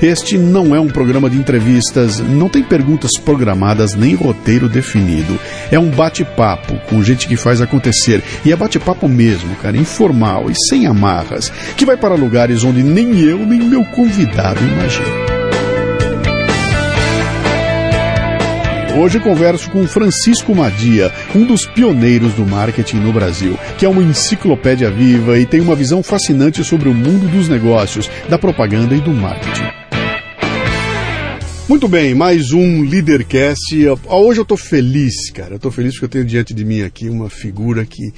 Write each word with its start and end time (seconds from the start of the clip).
Este 0.00 0.38
não 0.38 0.76
é 0.76 0.80
um 0.80 0.86
programa 0.86 1.28
de 1.28 1.36
entrevistas, 1.36 2.20
não 2.20 2.48
tem 2.48 2.62
perguntas 2.62 3.18
programadas 3.18 3.94
nem 3.94 4.14
roteiro 4.14 4.68
definido. 4.68 5.38
É 5.72 5.78
um 5.78 5.90
bate-papo 5.90 6.78
com 6.88 7.02
gente 7.02 7.26
que 7.26 7.36
faz 7.36 7.60
acontecer. 7.60 8.22
E 8.44 8.52
é 8.52 8.56
bate-papo 8.56 9.08
mesmo, 9.08 9.56
cara, 9.56 9.76
informal 9.76 10.48
e 10.48 10.54
sem 10.68 10.86
amarras, 10.86 11.52
que 11.76 11.84
vai 11.84 11.96
para 11.96 12.14
lugares 12.14 12.62
onde 12.62 12.82
nem 12.82 13.18
eu 13.18 13.38
nem 13.38 13.58
meu 13.58 13.84
convidado 13.86 14.60
imaginam. 14.62 15.38
Hoje 18.96 19.20
converso 19.20 19.70
com 19.70 19.86
Francisco 19.86 20.54
Madia, 20.54 21.12
um 21.34 21.44
dos 21.44 21.66
pioneiros 21.66 22.34
do 22.34 22.44
marketing 22.44 22.96
no 22.96 23.12
Brasil, 23.12 23.56
que 23.76 23.86
é 23.86 23.88
uma 23.88 24.02
enciclopédia 24.02 24.90
viva 24.90 25.38
e 25.38 25.46
tem 25.46 25.60
uma 25.60 25.76
visão 25.76 26.02
fascinante 26.02 26.64
sobre 26.64 26.88
o 26.88 26.94
mundo 26.94 27.28
dos 27.28 27.48
negócios, 27.48 28.10
da 28.28 28.36
propaganda 28.36 28.96
e 28.96 29.00
do 29.00 29.12
marketing. 29.12 29.77
Muito 31.68 31.86
bem, 31.86 32.14
mais 32.14 32.50
um 32.52 32.80
Leadercast. 32.80 33.76
Hoje 34.06 34.40
eu 34.40 34.42
estou 34.42 34.56
feliz, 34.56 35.30
cara. 35.30 35.50
Eu 35.52 35.56
estou 35.56 35.70
feliz 35.70 35.92
porque 35.92 36.06
eu 36.06 36.08
tenho 36.08 36.24
diante 36.24 36.54
de 36.54 36.64
mim 36.64 36.80
aqui 36.80 37.10
uma 37.10 37.28
figura 37.28 37.84
que 37.84 38.12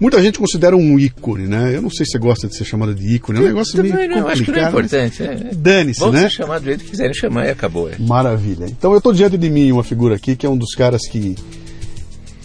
Muita 0.00 0.20
gente 0.20 0.40
considera 0.40 0.76
um 0.76 0.98
ícone, 0.98 1.46
né? 1.46 1.70
Eu 1.72 1.80
não 1.80 1.88
sei 1.88 2.04
se 2.04 2.12
você 2.12 2.18
gosta 2.18 2.48
de 2.48 2.56
ser 2.56 2.64
chamado 2.64 2.92
de 2.92 3.14
ícone, 3.14 3.38
é 3.38 3.42
um 3.42 3.44
negócio 3.44 3.80
meio 3.80 3.94
complicado. 3.94 4.18
Eu 4.18 4.28
acho 4.28 4.42
que 4.42 4.50
não 4.50 4.58
é 4.58 4.68
importante. 4.68 5.22
É. 5.22 5.50
Dane-se, 5.54 6.00
né? 6.00 6.06
Vamos 6.06 6.20
ser 6.20 6.30
chamado 6.30 6.62
do 6.62 6.64
jeito 6.64 6.84
que 6.84 6.90
quiserem 6.90 7.14
chamar 7.14 7.46
e 7.46 7.50
acabou. 7.50 7.88
É. 7.88 7.96
Maravilha. 8.00 8.66
Então 8.66 8.90
eu 8.90 8.98
estou 8.98 9.12
diante 9.12 9.38
de 9.38 9.48
mim 9.48 9.70
uma 9.70 9.84
figura 9.84 10.16
aqui 10.16 10.34
que 10.34 10.44
é 10.44 10.48
um 10.48 10.56
dos 10.56 10.74
caras 10.74 11.06
que 11.06 11.36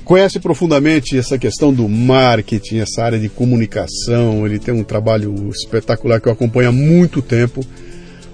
conhece 0.04 0.40
profundamente 0.40 1.18
essa 1.18 1.40
questão 1.40 1.74
do 1.74 1.90
marketing, 1.90 2.80
essa 2.80 3.04
área 3.04 3.18
de 3.18 3.30
comunicação. 3.30 4.46
Ele 4.46 4.60
tem 4.60 4.74
um 4.74 4.84
trabalho 4.84 5.50
espetacular 5.50 6.22
que 6.22 6.28
eu 6.28 6.34
acompanho 6.34 6.70
há 6.70 6.72
muito 6.72 7.20
tempo. 7.20 7.66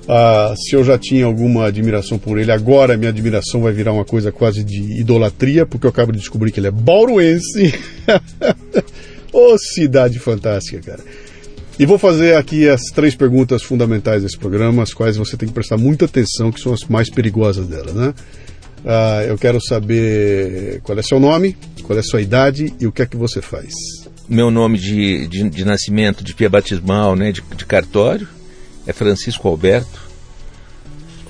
Ah, 0.07 0.53
se 0.55 0.75
eu 0.75 0.83
já 0.83 0.97
tinha 0.97 1.25
alguma 1.25 1.65
admiração 1.65 2.19
por 2.19 2.37
ele, 2.37 2.51
agora 2.51 2.95
minha 2.95 3.09
admiração 3.09 3.61
vai 3.61 3.73
virar 3.73 3.91
uma 3.91 4.05
coisa 4.05 4.31
quase 4.31 4.63
de 4.63 4.99
idolatria, 4.99 5.65
porque 5.65 5.85
eu 5.85 5.89
acabo 5.89 6.11
de 6.11 6.19
descobrir 6.19 6.51
que 6.51 6.59
ele 6.59 6.67
é 6.67 6.71
bauruense. 6.71 7.73
Ô, 9.33 9.53
oh, 9.53 9.57
cidade 9.57 10.19
fantástica, 10.19 10.79
cara. 10.79 11.03
E 11.77 11.85
vou 11.85 11.97
fazer 11.97 12.35
aqui 12.35 12.69
as 12.69 12.83
três 12.83 13.15
perguntas 13.15 13.61
fundamentais 13.61 14.23
desse 14.23 14.37
programa, 14.37 14.83
as 14.83 14.93
quais 14.93 15.17
você 15.17 15.35
tem 15.35 15.47
que 15.49 15.53
prestar 15.53 15.75
muita 15.75 16.05
atenção, 16.05 16.51
que 16.51 16.61
são 16.61 16.73
as 16.73 16.85
mais 16.85 17.09
perigosas 17.09 17.67
dela, 17.67 17.91
né? 17.91 18.13
Ah, 18.85 19.23
eu 19.27 19.37
quero 19.37 19.59
saber 19.59 20.79
qual 20.83 20.97
é 20.97 21.01
seu 21.01 21.19
nome, 21.19 21.57
qual 21.83 21.97
é 21.97 22.03
sua 22.03 22.21
idade 22.21 22.71
e 22.79 22.85
o 22.85 22.91
que 22.91 23.01
é 23.01 23.05
que 23.05 23.17
você 23.17 23.41
faz. 23.41 23.73
Meu 24.29 24.49
nome 24.49 24.77
de, 24.77 25.27
de, 25.27 25.49
de 25.49 25.65
nascimento, 25.65 26.23
de 26.23 26.33
pia 26.33 26.49
batismal, 26.49 27.15
né, 27.15 27.31
de, 27.31 27.41
de 27.55 27.65
cartório, 27.65 28.27
é 28.85 28.93
Francisco 28.93 29.47
Alberto, 29.47 30.05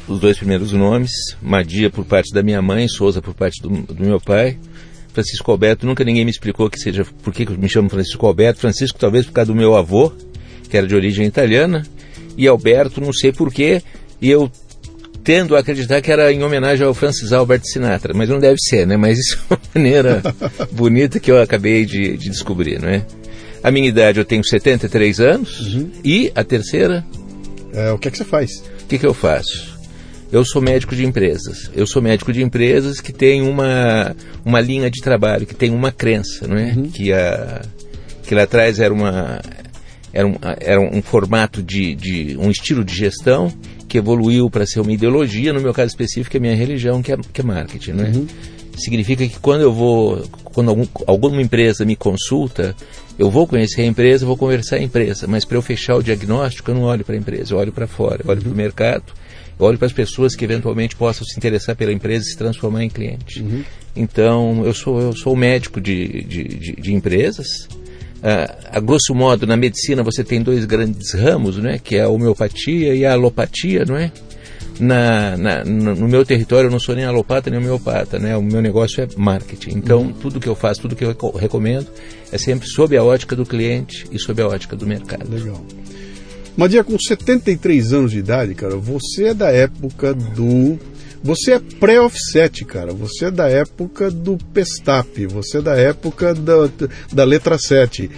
os 0.07 0.19
dois 0.19 0.37
primeiros 0.37 0.71
nomes, 0.71 1.11
Madia 1.41 1.89
por 1.89 2.05
parte 2.05 2.33
da 2.33 2.43
minha 2.43 2.61
mãe, 2.61 2.87
Souza 2.87 3.21
por 3.21 3.33
parte 3.33 3.61
do, 3.61 3.69
do 3.69 4.05
meu 4.05 4.19
pai. 4.19 4.57
Francisco 5.13 5.49
Alberto, 5.49 5.85
nunca 5.85 6.03
ninguém 6.03 6.25
me 6.25 6.31
explicou 6.31 6.69
que 6.69 6.77
seja 6.77 7.05
por 7.23 7.33
que 7.33 7.49
me 7.57 7.69
chamo 7.69 7.89
Francisco 7.89 8.27
Alberto. 8.27 8.59
Francisco 8.59 8.99
talvez 8.99 9.25
por 9.25 9.31
causa 9.31 9.51
do 9.51 9.57
meu 9.57 9.75
avô, 9.75 10.11
que 10.69 10.77
era 10.77 10.85
de 10.85 10.93
origem 10.93 11.25
italiana, 11.25 11.83
e 12.37 12.47
Alberto 12.47 12.99
não 12.99 13.13
sei 13.13 13.31
porquê, 13.31 13.81
e 14.21 14.29
eu 14.29 14.51
tendo 15.23 15.55
a 15.55 15.59
acreditar 15.59 16.01
que 16.01 16.11
era 16.11 16.31
em 16.31 16.43
homenagem 16.43 16.85
ao 16.85 16.93
Francis 16.93 17.33
Albert 17.33 17.61
Sinatra, 17.63 18.13
mas 18.13 18.29
não 18.29 18.39
deve 18.39 18.57
ser, 18.59 18.85
né? 18.85 18.95
Mas 18.95 19.17
isso 19.17 19.39
é 19.49 19.53
uma 19.53 19.61
maneira 19.73 20.21
bonita 20.71 21.19
que 21.19 21.31
eu 21.31 21.41
acabei 21.41 21.83
de, 21.85 22.15
de 22.15 22.29
descobrir, 22.29 22.79
não 22.79 22.89
é? 22.89 23.03
A 23.63 23.71
minha 23.71 23.89
idade 23.89 24.19
eu 24.19 24.25
tenho 24.25 24.45
73 24.45 25.19
anos 25.19 25.73
uhum. 25.73 25.89
e 26.03 26.31
a 26.35 26.43
terceira 26.43 27.03
é, 27.75 27.91
o 27.91 27.97
que 27.97 28.07
é 28.07 28.11
que 28.11 28.17
você 28.17 28.25
faz? 28.25 28.49
O 28.83 28.87
que, 28.87 28.97
que 28.97 29.05
eu 29.05 29.13
faço? 29.13 29.75
Eu 30.31 30.43
sou 30.43 30.61
médico 30.61 30.95
de 30.95 31.05
empresas. 31.05 31.69
Eu 31.75 31.85
sou 31.85 32.01
médico 32.01 32.33
de 32.33 32.41
empresas 32.41 32.99
que 32.99 33.13
tem 33.13 33.41
uma, 33.41 34.15
uma 34.43 34.59
linha 34.59 34.89
de 34.89 35.01
trabalho, 35.01 35.45
que 35.45 35.53
tem 35.53 35.71
uma 35.71 35.91
crença, 35.91 36.47
não 36.47 36.57
é? 36.57 36.73
Uhum. 36.73 36.89
Que, 36.89 37.13
a, 37.13 37.61
que 38.23 38.33
lá 38.33 38.43
atrás 38.43 38.79
era, 38.79 38.93
uma, 38.93 39.41
era, 40.11 40.27
um, 40.27 40.35
era 40.59 40.79
um 40.81 41.01
formato 41.01 41.61
de, 41.61 41.95
de 41.95 42.37
um 42.37 42.49
estilo 42.49 42.83
de 42.83 42.95
gestão 42.95 43.53
que 43.87 43.97
evoluiu 43.97 44.49
para 44.49 44.65
ser 44.65 44.79
uma 44.79 44.91
ideologia. 44.91 45.53
No 45.53 45.61
meu 45.61 45.73
caso 45.73 45.89
específico, 45.89 46.35
é 46.35 46.39
minha 46.39 46.55
religião, 46.55 47.01
que 47.01 47.11
é, 47.11 47.17
que 47.17 47.41
é 47.41 47.43
marketing, 47.43 47.91
não 47.91 48.05
é? 48.05 48.09
Uhum. 48.09 48.27
Significa 48.77 49.25
que 49.25 49.39
quando 49.39 49.61
eu 49.61 49.71
vou, 49.71 50.23
quando 50.43 50.69
algum, 50.69 50.85
alguma 51.07 51.41
empresa 51.41 51.85
me 51.85 51.95
consulta, 51.95 52.75
eu 53.17 53.29
vou 53.29 53.47
conhecer 53.47 53.81
a 53.81 53.85
empresa, 53.85 54.25
vou 54.25 54.37
conversar 54.37 54.77
a 54.77 54.81
empresa, 54.81 55.25
mas 55.27 55.45
para 55.45 55.57
eu 55.57 55.61
fechar 55.61 55.95
o 55.95 56.03
diagnóstico, 56.03 56.71
eu 56.71 56.75
não 56.75 56.83
olho 56.83 57.03
para 57.05 57.15
a 57.15 57.17
empresa, 57.17 57.53
eu 57.53 57.57
olho 57.57 57.71
para 57.71 57.87
fora, 57.87 58.21
eu 58.23 58.29
olho 58.29 58.41
para 58.41 58.51
o 58.51 58.55
mercado, 58.55 59.03
eu 59.57 59.65
olho 59.65 59.77
para 59.77 59.87
as 59.87 59.93
pessoas 59.93 60.35
que 60.35 60.43
eventualmente 60.43 60.95
possam 60.95 61.25
se 61.25 61.37
interessar 61.37 61.75
pela 61.75 61.93
empresa 61.93 62.25
e 62.25 62.31
se 62.31 62.37
transformar 62.37 62.83
em 62.83 62.89
cliente. 62.89 63.41
Uhum. 63.41 63.63
Então, 63.95 64.63
eu 64.65 64.73
sou, 64.73 64.99
eu 64.99 65.15
sou 65.15 65.35
médico 65.35 65.79
de, 65.79 66.23
de, 66.23 66.43
de, 66.43 66.75
de 66.75 66.93
empresas. 66.93 67.47
Uh, 68.17 68.67
a 68.71 68.79
grosso 68.79 69.13
modo, 69.13 69.45
na 69.45 69.55
medicina 69.55 70.03
você 70.03 70.23
tem 70.23 70.41
dois 70.41 70.65
grandes 70.65 71.13
ramos, 71.13 71.57
né, 71.57 71.79
que 71.81 71.95
é 71.95 72.01
a 72.01 72.09
homeopatia 72.09 72.95
e 72.95 73.05
a 73.05 73.13
alopatia, 73.13 73.85
não 73.85 73.95
é? 73.95 74.11
Na, 74.79 75.37
na, 75.37 75.63
no 75.63 76.07
meu 76.07 76.25
território 76.25 76.67
eu 76.67 76.71
não 76.71 76.79
sou 76.79 76.95
nem 76.95 77.05
alopata 77.05 77.49
nem 77.49 77.59
homeopata, 77.59 78.19
né? 78.19 78.35
O 78.35 78.41
meu 78.41 78.61
negócio 78.61 79.03
é 79.03 79.07
marketing. 79.15 79.77
Então, 79.77 80.01
uhum. 80.01 80.13
tudo 80.13 80.39
que 80.39 80.47
eu 80.47 80.55
faço, 80.55 80.81
tudo 80.81 80.95
que 80.95 81.03
eu 81.03 81.15
recomendo 81.39 81.87
é 82.31 82.37
sempre 82.37 82.67
sob 82.67 82.95
a 82.97 83.03
ótica 83.03 83.35
do 83.35 83.45
cliente 83.45 84.05
e 84.11 84.19
sob 84.19 84.41
a 84.41 84.47
ótica 84.47 84.75
do 84.75 84.85
mercado. 84.85 85.29
Legal. 85.29 85.63
Madia, 86.57 86.83
com 86.83 86.97
73 86.97 87.93
anos 87.93 88.11
de 88.11 88.19
idade, 88.19 88.55
cara, 88.55 88.77
você 88.77 89.25
é 89.25 89.33
da 89.33 89.51
época 89.51 90.13
do 90.13 90.79
você 91.25 91.53
é 91.53 91.59
pré-offset, 91.59 92.63
cara. 92.65 92.93
Você 92.93 93.25
é 93.25 93.31
da 93.31 93.49
época 93.49 94.11
do 94.11 94.37
Pestap. 94.53 95.25
Você 95.25 95.57
é 95.57 95.61
da 95.61 95.75
época 95.75 96.35
da, 96.35 96.69
da 97.11 97.23
letra 97.23 97.57
7. 97.57 98.11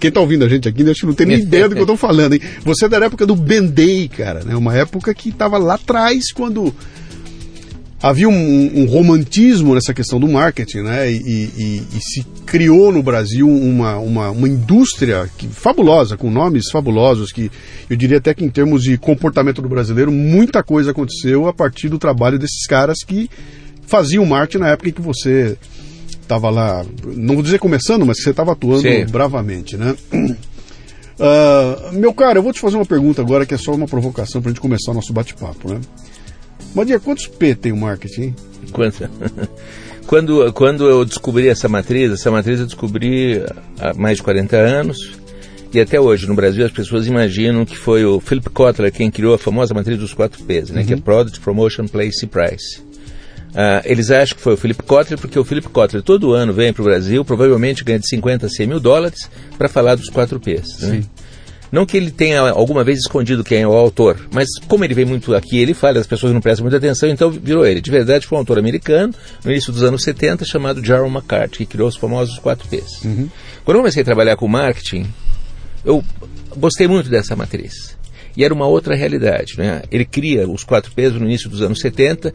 Quem 0.00 0.10
tá 0.10 0.20
ouvindo 0.20 0.42
a 0.42 0.48
gente 0.48 0.66
aqui, 0.66 0.82
acho 0.88 1.00
que 1.00 1.06
não 1.06 1.12
tem 1.12 1.26
nem 1.26 1.40
ideia 1.44 1.68
do 1.68 1.74
que 1.74 1.82
eu 1.82 1.86
tô 1.86 1.98
falando, 1.98 2.32
hein? 2.32 2.40
Você 2.64 2.86
é 2.86 2.88
da 2.88 2.96
época 2.96 3.26
do 3.26 3.36
Bendei, 3.36 4.08
cara. 4.08 4.42
Né? 4.42 4.56
Uma 4.56 4.74
época 4.74 5.12
que 5.12 5.30
tava 5.32 5.58
lá 5.58 5.74
atrás, 5.74 6.32
quando 6.32 6.74
havia 8.02 8.28
um, 8.28 8.82
um, 8.82 8.86
romantismo 8.86 9.74
nessa 9.74 9.94
questão 9.94 10.20
do 10.20 10.28
marketing, 10.28 10.80
né? 10.80 11.10
E, 11.10 11.16
e, 11.16 11.82
e, 11.96 12.00
se 12.00 12.24
criou 12.44 12.92
no 12.92 13.02
Brasil 13.02 13.48
uma, 13.48 13.98
uma, 13.98 14.30
uma 14.30 14.48
indústria 14.48 15.28
que, 15.36 15.48
fabulosa, 15.48 16.16
com 16.16 16.30
nomes 16.30 16.70
fabulosos, 16.70 17.32
que 17.32 17.50
eu 17.88 17.96
diria 17.96 18.18
até 18.18 18.34
que 18.34 18.44
em 18.44 18.50
termos 18.50 18.82
de 18.82 18.98
comportamento 18.98 19.62
do 19.62 19.68
brasileiro, 19.68 20.12
muita 20.12 20.62
coisa 20.62 20.90
aconteceu 20.90 21.48
a 21.48 21.52
partir 21.52 21.88
do 21.88 21.98
trabalho 21.98 22.38
desses 22.38 22.66
caras 22.66 22.98
que 23.06 23.30
faziam 23.86 24.26
marketing 24.26 24.58
na 24.58 24.68
época 24.68 24.90
em 24.90 24.92
que 24.92 25.02
você 25.02 25.56
estava 26.20 26.50
lá, 26.50 26.84
não 27.04 27.34
vou 27.34 27.42
dizer 27.42 27.58
começando, 27.58 28.04
mas 28.04 28.18
que 28.18 28.24
você 28.24 28.30
estava 28.30 28.52
atuando 28.52 28.82
Sim. 28.82 29.06
bravamente, 29.06 29.76
né? 29.76 29.96
Uh, 31.18 31.94
meu 31.94 32.12
cara, 32.12 32.38
eu 32.38 32.42
vou 32.42 32.52
te 32.52 32.60
fazer 32.60 32.76
uma 32.76 32.84
pergunta 32.84 33.22
agora 33.22 33.46
que 33.46 33.54
é 33.54 33.56
só 33.56 33.72
uma 33.72 33.86
provocação 33.86 34.42
para 34.42 34.50
a 34.50 34.52
gente 34.52 34.60
começar 34.60 34.90
o 34.90 34.94
nosso 34.94 35.12
bate-papo, 35.12 35.72
né? 35.72 35.80
Madia, 36.76 37.00
quantos 37.00 37.26
P 37.26 37.54
tem 37.54 37.72
o 37.72 37.76
marketing? 37.76 38.34
Quanto? 38.70 39.08
quando, 40.06 40.52
quando 40.52 40.86
eu 40.86 41.06
descobri 41.06 41.48
essa 41.48 41.70
matriz, 41.70 42.12
essa 42.12 42.30
matriz 42.30 42.60
eu 42.60 42.66
descobri 42.66 43.42
há 43.80 43.94
mais 43.94 44.18
de 44.18 44.22
40 44.22 44.58
anos. 44.58 44.98
E 45.72 45.80
até 45.80 45.98
hoje, 45.98 46.28
no 46.28 46.34
Brasil, 46.34 46.66
as 46.66 46.70
pessoas 46.70 47.06
imaginam 47.06 47.64
que 47.64 47.78
foi 47.78 48.04
o 48.04 48.20
Philip 48.20 48.50
Kotler 48.50 48.92
quem 48.92 49.10
criou 49.10 49.34
a 49.34 49.38
famosa 49.38 49.72
matriz 49.72 49.98
dos 49.98 50.12
quatro 50.12 50.44
P's, 50.44 50.68
né? 50.68 50.82
Uhum. 50.82 50.86
que 50.86 50.92
é 50.92 50.96
Product, 50.98 51.40
Promotion, 51.40 51.86
Place 51.86 52.26
e 52.26 52.28
Price. 52.28 52.78
Uh, 52.78 53.80
eles 53.86 54.10
acham 54.10 54.36
que 54.36 54.42
foi 54.42 54.52
o 54.52 54.56
Philip 54.58 54.82
Kotler 54.82 55.18
porque 55.18 55.38
o 55.38 55.44
Philip 55.44 55.66
Kotler 55.70 56.02
todo 56.02 56.34
ano 56.34 56.52
vem 56.52 56.74
para 56.74 56.82
o 56.82 56.84
Brasil, 56.84 57.24
provavelmente 57.24 57.82
ganha 57.82 57.98
de 57.98 58.06
50 58.06 58.44
a 58.44 58.48
100 58.50 58.66
mil 58.66 58.80
dólares 58.80 59.30
para 59.56 59.66
falar 59.66 59.94
dos 59.94 60.10
quatro 60.10 60.38
P's. 60.38 60.80
Né? 60.82 61.04
Não 61.70 61.84
que 61.84 61.96
ele 61.96 62.10
tenha 62.10 62.40
alguma 62.40 62.84
vez 62.84 62.98
escondido 62.98 63.42
quem 63.42 63.62
é 63.62 63.68
o 63.68 63.72
autor, 63.72 64.28
mas 64.32 64.48
como 64.68 64.84
ele 64.84 64.94
vem 64.94 65.04
muito 65.04 65.34
aqui, 65.34 65.58
ele 65.58 65.74
fala, 65.74 65.98
as 65.98 66.06
pessoas 66.06 66.32
não 66.32 66.40
prestam 66.40 66.64
muita 66.64 66.76
atenção, 66.76 67.08
então 67.08 67.30
virou 67.30 67.66
ele. 67.66 67.80
De 67.80 67.90
verdade, 67.90 68.26
foi 68.26 68.36
um 68.36 68.40
autor 68.40 68.58
americano, 68.58 69.14
no 69.44 69.50
início 69.50 69.72
dos 69.72 69.82
anos 69.82 70.02
70, 70.02 70.44
chamado 70.44 70.84
Jarrell 70.84 71.08
McCarthy, 71.08 71.58
que 71.58 71.66
criou 71.66 71.88
os 71.88 71.96
famosos 71.96 72.38
4Ps. 72.38 73.04
Uhum. 73.04 73.28
Quando 73.64 73.76
eu 73.76 73.80
comecei 73.82 74.02
a 74.02 74.04
trabalhar 74.04 74.36
com 74.36 74.46
marketing, 74.46 75.06
eu 75.84 76.04
gostei 76.56 76.86
muito 76.86 77.08
dessa 77.08 77.34
matriz. 77.34 77.96
E 78.36 78.44
era 78.44 78.52
uma 78.52 78.66
outra 78.66 78.94
realidade. 78.94 79.54
Né? 79.56 79.82
Ele 79.90 80.04
cria 80.04 80.48
os 80.48 80.64
4Ps 80.64 81.12
no 81.12 81.24
início 81.24 81.48
dos 81.48 81.62
anos 81.62 81.80
70 81.80 82.32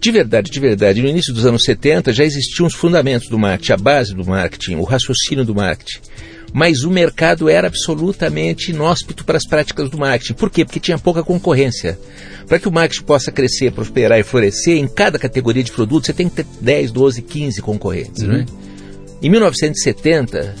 de 0.00 0.10
verdade, 0.10 0.50
de 0.50 0.58
verdade, 0.58 1.02
no 1.02 1.08
início 1.08 1.34
dos 1.34 1.44
anos 1.44 1.62
70 1.62 2.10
já 2.14 2.24
existiam 2.24 2.66
os 2.66 2.74
fundamentos 2.74 3.28
do 3.28 3.38
marketing, 3.38 3.72
a 3.72 3.76
base 3.76 4.14
do 4.14 4.24
marketing, 4.24 4.76
o 4.76 4.82
raciocínio 4.82 5.44
do 5.44 5.54
marketing. 5.54 6.00
Mas 6.52 6.82
o 6.82 6.90
mercado 6.90 7.48
era 7.48 7.68
absolutamente 7.68 8.72
inóspito 8.72 9.24
para 9.24 9.36
as 9.36 9.46
práticas 9.46 9.88
do 9.88 9.98
marketing. 9.98 10.34
Por 10.34 10.50
quê? 10.50 10.64
Porque 10.64 10.80
tinha 10.80 10.98
pouca 10.98 11.22
concorrência. 11.22 11.98
Para 12.46 12.58
que 12.58 12.68
o 12.68 12.72
marketing 12.72 13.04
possa 13.04 13.30
crescer, 13.30 13.70
prosperar 13.72 14.18
e 14.18 14.24
florescer, 14.24 14.76
em 14.76 14.88
cada 14.88 15.18
categoria 15.18 15.62
de 15.62 15.70
produto 15.70 16.06
você 16.06 16.12
tem 16.12 16.28
que 16.28 16.36
ter 16.36 16.46
10, 16.60 16.90
12, 16.90 17.22
15 17.22 17.62
concorrentes. 17.62 18.22
Uhum. 18.22 18.28
Né? 18.28 18.46
Em 19.22 19.28
1970, 19.30 20.56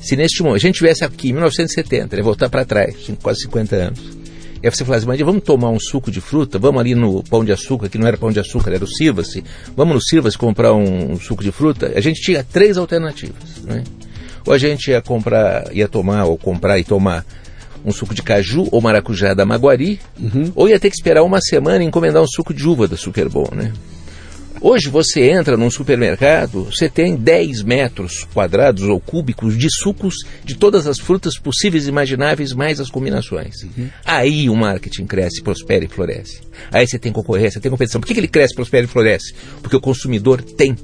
se 0.00 0.16
neste 0.16 0.42
momento 0.42 0.56
a 0.56 0.66
gente 0.66 0.76
tivesse 0.76 1.04
aqui 1.04 1.28
em 1.28 1.32
1970, 1.32 2.16
né, 2.16 2.22
voltar 2.22 2.48
para 2.48 2.64
trás, 2.64 2.96
quase 3.22 3.42
50 3.42 3.76
anos, 3.76 4.18
e 4.62 4.66
aí 4.66 4.74
você 4.74 4.84
fala 4.84 4.96
assim, 4.96 5.06
mas 5.06 5.20
vamos 5.20 5.42
tomar 5.42 5.70
um 5.70 5.78
suco 5.78 6.10
de 6.10 6.20
fruta, 6.20 6.58
vamos 6.58 6.80
ali 6.80 6.94
no 6.94 7.22
Pão 7.22 7.44
de 7.44 7.52
Açúcar, 7.52 7.88
que 7.88 7.96
não 7.96 8.08
era 8.08 8.16
Pão 8.16 8.32
de 8.32 8.40
Açúcar, 8.40 8.72
era 8.72 8.82
o 8.82 8.88
Sirva-se, 8.88 9.44
vamos 9.76 9.94
no 9.94 10.00
Sirva-se 10.00 10.36
comprar 10.36 10.72
um, 10.72 11.12
um, 11.12 11.20
suco 11.20 11.44
de 11.44 11.52
fruta, 11.52 11.92
a 11.94 12.00
gente 12.00 12.20
tinha 12.20 12.42
três 12.42 12.76
alternativas, 12.76 13.62
né? 13.62 13.84
Ou 14.46 14.52
a 14.52 14.58
gente 14.58 14.90
ia 14.90 15.00
comprar, 15.00 15.74
ia 15.74 15.88
tomar, 15.88 16.24
ou 16.24 16.36
comprar 16.38 16.78
e 16.78 16.84
tomar 16.84 17.24
um 17.84 17.92
suco 17.92 18.14
de 18.14 18.22
caju 18.22 18.68
ou 18.70 18.80
maracujá 18.80 19.34
da 19.34 19.44
Maguari, 19.44 20.00
uhum. 20.18 20.52
ou 20.54 20.68
ia 20.68 20.78
ter 20.78 20.90
que 20.90 20.96
esperar 20.96 21.22
uma 21.22 21.40
semana 21.40 21.82
e 21.82 21.86
encomendar 21.86 22.22
um 22.22 22.26
suco 22.26 22.52
de 22.52 22.66
uva 22.66 22.88
da 22.88 22.96
Super 22.96 23.28
Bom, 23.28 23.48
né? 23.52 23.72
Hoje 24.60 24.88
você 24.88 25.30
entra 25.30 25.56
num 25.56 25.70
supermercado, 25.70 26.64
você 26.64 26.88
tem 26.88 27.14
10 27.14 27.62
metros 27.62 28.26
quadrados 28.34 28.82
ou 28.82 28.98
cúbicos 28.98 29.56
de 29.56 29.68
sucos 29.70 30.16
de 30.44 30.56
todas 30.56 30.88
as 30.88 30.98
frutas 30.98 31.38
possíveis 31.38 31.86
e 31.86 31.90
imagináveis, 31.90 32.52
mais 32.52 32.80
as 32.80 32.90
combinações. 32.90 33.62
Uhum. 33.62 33.88
Aí 34.04 34.50
o 34.50 34.56
marketing 34.56 35.06
cresce, 35.06 35.42
prospera 35.42 35.84
e 35.84 35.88
floresce. 35.88 36.40
Aí 36.72 36.86
você 36.86 36.98
tem 36.98 37.12
concorrência, 37.12 37.60
tem 37.60 37.70
competição. 37.70 38.00
Por 38.00 38.08
que, 38.08 38.14
que 38.14 38.20
ele 38.20 38.26
cresce, 38.26 38.54
prospera 38.54 38.84
e 38.84 38.88
floresce? 38.88 39.32
Porque 39.62 39.76
o 39.76 39.80
consumidor 39.80 40.42
tem 40.42 40.74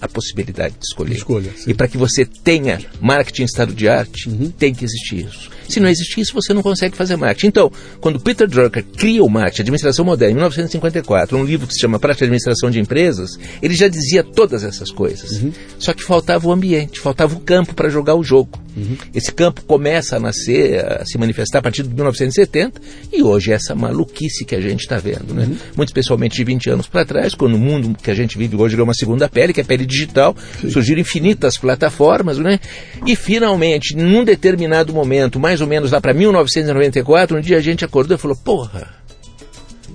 a 0.00 0.08
possibilidade 0.08 0.74
de 0.78 0.84
escolher. 0.84 1.16
Escolha, 1.16 1.50
e 1.66 1.74
para 1.74 1.88
que 1.88 1.96
você 1.96 2.24
tenha 2.24 2.80
marketing 3.00 3.42
em 3.42 3.44
estado 3.44 3.72
de 3.72 3.88
arte, 3.88 4.28
uhum. 4.28 4.50
tem 4.50 4.74
que 4.74 4.84
existir 4.84 5.26
isso. 5.26 5.50
Se 5.68 5.78
não 5.78 5.88
existir 5.88 6.20
isso, 6.20 6.34
você 6.34 6.52
não 6.52 6.62
consegue 6.62 6.96
fazer 6.96 7.16
marketing. 7.16 7.46
Então, 7.46 7.70
quando 8.00 8.18
Peter 8.18 8.48
Drucker 8.48 8.84
cria 8.84 9.22
o 9.22 9.28
marketing, 9.28 9.62
Administração 9.62 10.04
Moderna, 10.04 10.32
em 10.32 10.34
1954, 10.34 11.38
um 11.38 11.44
livro 11.44 11.66
que 11.66 11.74
se 11.74 11.80
chama 11.80 11.98
Prática 11.98 12.24
de 12.24 12.30
Administração 12.30 12.70
de 12.70 12.80
Empresas, 12.80 13.38
ele 13.62 13.74
já 13.74 13.86
dizia 13.86 14.24
todas 14.24 14.64
essas 14.64 14.90
coisas. 14.90 15.42
Uhum. 15.42 15.52
Só 15.78 15.92
que 15.92 16.02
faltava 16.02 16.48
o 16.48 16.52
ambiente, 16.52 16.98
faltava 16.98 17.36
o 17.36 17.40
campo 17.40 17.74
para 17.74 17.88
jogar 17.88 18.16
o 18.16 18.24
jogo. 18.24 18.58
Uhum. 18.76 18.96
Esse 19.14 19.32
campo 19.32 19.62
começa 19.64 20.16
a 20.16 20.20
nascer, 20.20 20.84
a 20.84 21.04
se 21.04 21.18
manifestar 21.18 21.58
a 21.58 21.62
partir 21.62 21.82
de 21.82 21.94
1970 21.94 22.80
e 23.12 23.22
hoje 23.22 23.52
é 23.52 23.54
essa 23.54 23.74
maluquice 23.74 24.44
que 24.44 24.54
a 24.54 24.60
gente 24.60 24.80
está 24.80 24.98
vendo. 24.98 25.34
Né? 25.34 25.44
Uhum. 25.44 25.56
Muito 25.76 25.88
especialmente 25.88 26.36
de 26.36 26.44
20 26.44 26.70
anos 26.70 26.86
para 26.86 27.04
trás, 27.04 27.34
quando 27.34 27.54
o 27.54 27.58
mundo 27.58 27.96
que 28.00 28.10
a 28.10 28.14
gente 28.14 28.38
vive 28.38 28.56
hoje 28.56 28.78
é 28.78 28.82
uma 28.82 28.94
segunda 28.94 29.28
pele, 29.28 29.52
que 29.52 29.60
é 29.60 29.62
a 29.62 29.66
pele 29.66 29.86
digital, 29.90 30.36
Sim. 30.60 30.70
surgiram 30.70 31.00
infinitas 31.00 31.58
plataformas, 31.58 32.38
né? 32.38 32.58
E 33.06 33.16
finalmente, 33.16 33.94
num 33.96 34.24
determinado 34.24 34.92
momento, 34.92 35.38
mais 35.38 35.60
ou 35.60 35.66
menos 35.66 35.92
lá 35.92 36.00
para 36.00 36.14
1994, 36.14 37.36
um 37.36 37.40
dia 37.40 37.58
a 37.58 37.60
gente 37.60 37.84
acordou 37.84 38.16
e 38.16 38.20
falou: 38.20 38.36
porra, 38.36 38.99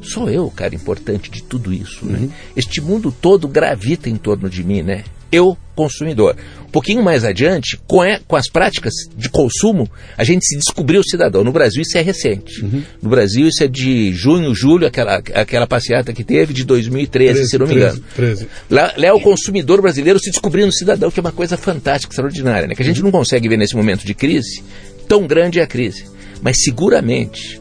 sou 0.06 0.30
eu 0.30 0.46
o 0.46 0.52
cara 0.52 0.76
importante 0.76 1.30
de 1.30 1.44
tudo 1.44 1.74
isso, 1.74 2.06
né? 2.06 2.20
uhum. 2.20 2.26
né? 2.28 2.34
Este 2.56 2.82
mundo 2.82 3.12
todo 3.12 3.48
gravita 3.48 4.10
em 4.10 4.16
torno 4.16 4.50
de 4.50 4.64
mim, 4.64 4.82
né? 4.82 5.04
Eu, 5.32 5.58
consumidor. 5.76 6.38
Um 6.68 6.72
pouquinho 6.72 7.04
mais 7.04 7.26
adiante, 7.26 7.78
com, 7.88 8.02
a, 8.02 8.20
com 8.20 8.36
as 8.36 8.50
práticas 8.50 8.94
de 9.18 9.28
consumo, 9.30 9.90
a 10.18 10.24
gente 10.24 10.46
se 10.46 10.56
descobriu 10.56 11.04
cidadão. 11.04 11.44
No 11.44 11.52
Brasil 11.52 11.82
isso 11.82 11.98
é 11.98 12.02
recente. 12.02 12.64
Uhum. 12.64 12.84
No 13.02 13.10
Brasil 13.10 13.48
isso 13.48 13.64
é 13.64 13.68
de 13.68 14.14
junho, 14.14 14.54
julho, 14.54 14.88
aquela, 14.88 15.16
aquela 15.16 15.68
passeata 15.68 16.14
que 16.14 16.24
teve 16.24 16.54
de 16.54 16.64
2013, 16.64 17.34
13, 17.34 17.50
se 17.50 17.58
não 17.58 17.68
me 17.68 17.74
13, 17.74 17.98
engano. 17.98 18.06
13. 18.16 18.48
Lá, 18.70 18.94
lá 18.96 19.08
é 19.08 19.14
o 19.14 19.20
consumidor 19.20 19.82
brasileiro 19.82 20.20
se 20.20 20.30
descobrindo 20.30 20.72
cidadão, 20.72 21.12
que 21.12 21.20
é 21.20 21.22
uma 21.22 21.32
coisa 21.32 21.58
fantástica, 21.58 22.14
extraordinária, 22.14 22.68
né? 22.68 22.76
Que 22.76 22.84
a 22.84 22.86
gente 22.86 23.00
uhum. 23.00 23.06
não 23.06 23.12
consegue 23.12 23.50
ver 23.50 23.58
nesse 23.58 23.76
momento 23.76 24.06
de 24.06 24.14
crise, 24.14 24.64
tão 25.08 25.28
grande 25.28 25.60
é 25.60 25.64
a 25.64 25.68
crise. 25.68 26.06
Mas 26.42 26.62
seguramente 26.62 27.60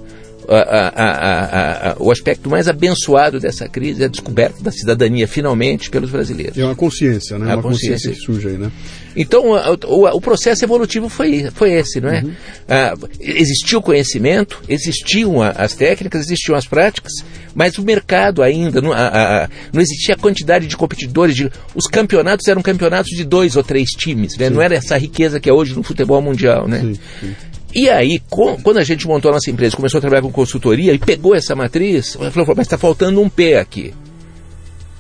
a, 0.49 1.91
a, 1.91 1.97
o 1.99 2.11
aspecto 2.11 2.51
mais 2.51 2.69
abençoado 2.69 3.41
dessa 3.41 3.69
crise 3.69 4.03
é 4.03 4.07
a 4.07 4.09
descoberta 4.09 4.63
da 4.63 4.71
cidadania, 4.71 5.27
finalmente, 5.27 5.91
pelos 5.91 6.11
brasileiros. 6.11 6.59
É 6.59 6.65
uma 6.65 6.75
consciência, 6.75 7.39
né? 7.39 7.51
É 7.51 7.55
uma 7.55 7.63
consciência, 7.63 8.11
consciência 8.11 8.13
que 8.13 8.27
surge 8.27 8.49
aí, 8.49 8.59
né? 8.59 8.71
Então, 9.17 9.51
o, 9.87 10.17
o, 10.17 10.21
processo 10.21 10.65
evolutivo 10.65 11.09
foi, 11.09 11.49
foi 11.55 11.73
esse, 11.73 12.01
não 12.01 12.09
é? 12.09 12.23
Uhum. 12.23 12.33
Ah, 12.69 12.95
existiu 13.21 13.79
o 13.79 13.83
conhecimento, 13.83 14.61
existiam 14.69 15.41
as 15.41 15.75
técnicas, 15.75 16.27
existiam 16.27 16.57
as 16.57 16.67
práticas, 16.67 17.13
mas 17.55 17.79
o 17.79 17.83
mercado 17.83 18.43
ainda, 18.43 18.81
não, 18.81 18.93
a, 18.93 19.45
a, 19.45 19.49
não 19.73 19.81
existia 19.81 20.15
a 20.15 20.19
quantidade 20.19 20.67
de 20.67 20.77
competidores. 20.77 21.37
De, 21.37 21.51
os 21.75 21.87
campeonatos 21.87 22.49
eram 22.49 22.61
campeonatos 22.61 23.11
de 23.17 23.25
dois 23.25 23.57
ou 23.57 23.63
três 23.63 23.91
times, 23.91 24.37
né? 24.37 24.51
Não 24.51 24.61
era 24.61 24.75
essa 24.75 24.97
riqueza 24.99 25.39
que 25.39 25.49
é 25.49 25.53
hoje 25.53 25.75
no 25.75 25.83
futebol 25.83 26.21
mundial, 26.21 26.67
né? 26.67 26.81
Sim, 26.81 26.95
sim. 27.21 27.35
E 27.75 27.91
aí, 27.91 28.21
com, 28.31 28.57
quando 28.63 28.79
a 28.79 28.85
gente 28.85 29.07
montou 29.07 29.31
a 29.31 29.35
nossa 29.35 29.51
empresa, 29.51 29.77
começou 29.77 29.99
a 29.99 30.01
trabalhar 30.01 30.23
com 30.23 30.31
consultoria 30.31 30.93
e 30.93 30.99
pegou 30.99 31.35
essa 31.35 31.57
matriz, 31.57 32.13
falou, 32.13 32.55
mas 32.57 32.67
está 32.67 32.79
faltando 32.79 33.21
um 33.21 33.29
P 33.29 33.57
aqui. 33.57 33.93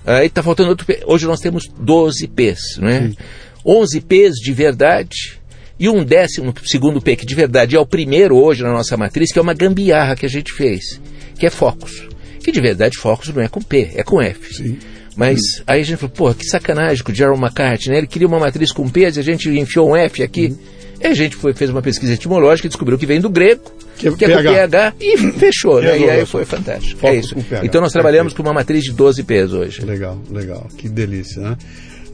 Aí 0.04 0.26
está 0.26 0.42
faltando 0.42 0.70
outro 0.70 0.84
P. 0.84 1.02
Hoje 1.06 1.24
nós 1.26 1.40
temos 1.40 1.68
12 1.78 2.26
P's, 2.28 2.78
não 2.78 2.88
é? 2.88 3.08
Sim. 3.08 3.16
11 3.64 4.00
P's 4.02 4.34
de 4.34 4.52
verdade 4.52 5.40
e 5.78 5.88
um 5.88 6.04
décimo 6.04 6.52
segundo 6.64 7.00
P, 7.00 7.16
que 7.16 7.24
de 7.24 7.34
verdade 7.34 7.76
é 7.76 7.80
o 7.80 7.86
primeiro 7.86 8.36
hoje 8.36 8.62
na 8.62 8.72
nossa 8.72 8.96
matriz, 8.96 9.32
que 9.32 9.38
é 9.38 9.42
uma 9.42 9.54
gambiarra 9.54 10.14
que 10.14 10.26
a 10.26 10.28
gente 10.28 10.52
fez, 10.52 11.00
que 11.38 11.46
é 11.46 11.50
Focus. 11.50 12.08
Que 12.42 12.52
de 12.52 12.60
verdade 12.60 12.98
Focus 12.98 13.28
não 13.28 13.42
é 13.42 13.48
com 13.48 13.62
P, 13.62 13.92
é 13.94 14.02
com 14.02 14.20
F. 14.20 14.54
Sim. 14.54 14.78
Mas 15.16 15.38
Sim. 15.38 15.62
aí 15.66 15.80
a 15.80 15.84
gente 15.84 15.96
falou, 15.96 16.14
pô, 16.14 16.34
que 16.34 16.44
sacanagem 16.44 17.02
com 17.02 17.12
o 17.12 17.14
Gerald 17.14 17.40
McCarthy, 17.40 17.88
né? 17.88 17.98
Ele 17.98 18.06
queria 18.06 18.26
uma 18.26 18.38
matriz 18.38 18.72
com 18.72 18.88
P, 18.88 19.00
e 19.00 19.06
a 19.06 19.10
gente 19.22 19.48
enfiou 19.48 19.90
um 19.90 19.96
F 19.96 20.22
aqui. 20.22 20.48
Uhum. 20.48 20.58
E 21.00 21.06
a 21.06 21.14
gente 21.14 21.36
foi, 21.36 21.52
fez 21.52 21.70
uma 21.70 21.82
pesquisa 21.82 22.12
etimológica 22.14 22.66
e 22.66 22.70
descobriu 22.70 22.98
que 22.98 23.06
vem 23.06 23.20
do 23.20 23.28
grego, 23.28 23.62
que, 23.96 24.08
é 24.08 24.12
que 24.12 24.24
é 24.24 24.36
com 24.36 24.42
PH, 24.42 24.94
e 25.00 25.16
fechou, 25.32 25.80
né? 25.80 25.98
E 25.98 26.10
aí 26.10 26.26
foi 26.26 26.44
fantástico. 26.44 27.00
Foco 27.00 27.12
é 27.12 27.16
isso. 27.16 27.34
Então 27.62 27.80
nós 27.80 27.92
trabalhamos 27.92 28.32
com 28.32 28.42
uma 28.42 28.52
matriz 28.52 28.84
de 28.84 28.92
12 28.92 29.22
P's 29.22 29.52
hoje. 29.52 29.84
Legal, 29.84 30.20
legal. 30.30 30.68
Que 30.76 30.88
delícia, 30.88 31.42
né? 31.42 31.56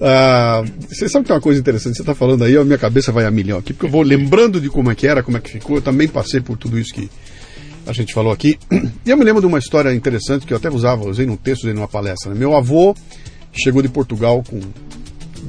Ah, 0.01 0.65
você 0.89 1.09
sabe 1.09 1.27
que 1.27 1.33
é 1.33 1.35
uma 1.35 1.41
coisa 1.43 1.61
interessante, 1.61 1.97
você 1.97 2.03
está 2.03 2.15
falando 2.15 2.43
aí, 2.43 2.57
a 2.57 2.65
minha 2.65 2.79
cabeça 2.79 3.13
vai 3.13 3.27
a 3.27 3.31
milhão 3.31 3.59
aqui, 3.59 3.75
porque 3.75 3.85
eu 3.85 3.91
vou 3.91 4.03
lembrando 4.03 4.59
de 4.59 4.71
como 4.71 4.91
é 4.91 4.95
que 4.95 5.07
era, 5.07 5.23
como 5.23 5.37
é 5.37 5.41
que 5.41 5.51
ficou, 5.51 5.77
eu 5.77 5.83
também 5.83 6.09
passei 6.09 6.41
por 6.41 6.57
tudo 6.57 6.79
isso 6.79 6.95
que 6.95 7.11
a 7.87 7.93
gente 7.93 8.15
falou 8.15 8.33
aqui. 8.33 8.59
E 9.05 9.11
eu 9.11 9.17
me 9.17 9.25
lembro 9.25 9.41
de 9.41 9.47
uma 9.47 9.59
história 9.59 9.93
interessante 9.93 10.47
que 10.47 10.53
eu 10.53 10.57
até 10.57 10.71
usava, 10.71 11.07
usei 11.07 11.27
num 11.27 11.37
texto, 11.37 11.63
usei 11.63 11.75
numa 11.75 11.89
palestra. 11.89 12.33
Né? 12.33 12.39
Meu 12.39 12.55
avô 12.57 12.95
chegou 13.53 13.83
de 13.83 13.89
Portugal 13.89 14.43
com 14.49 14.61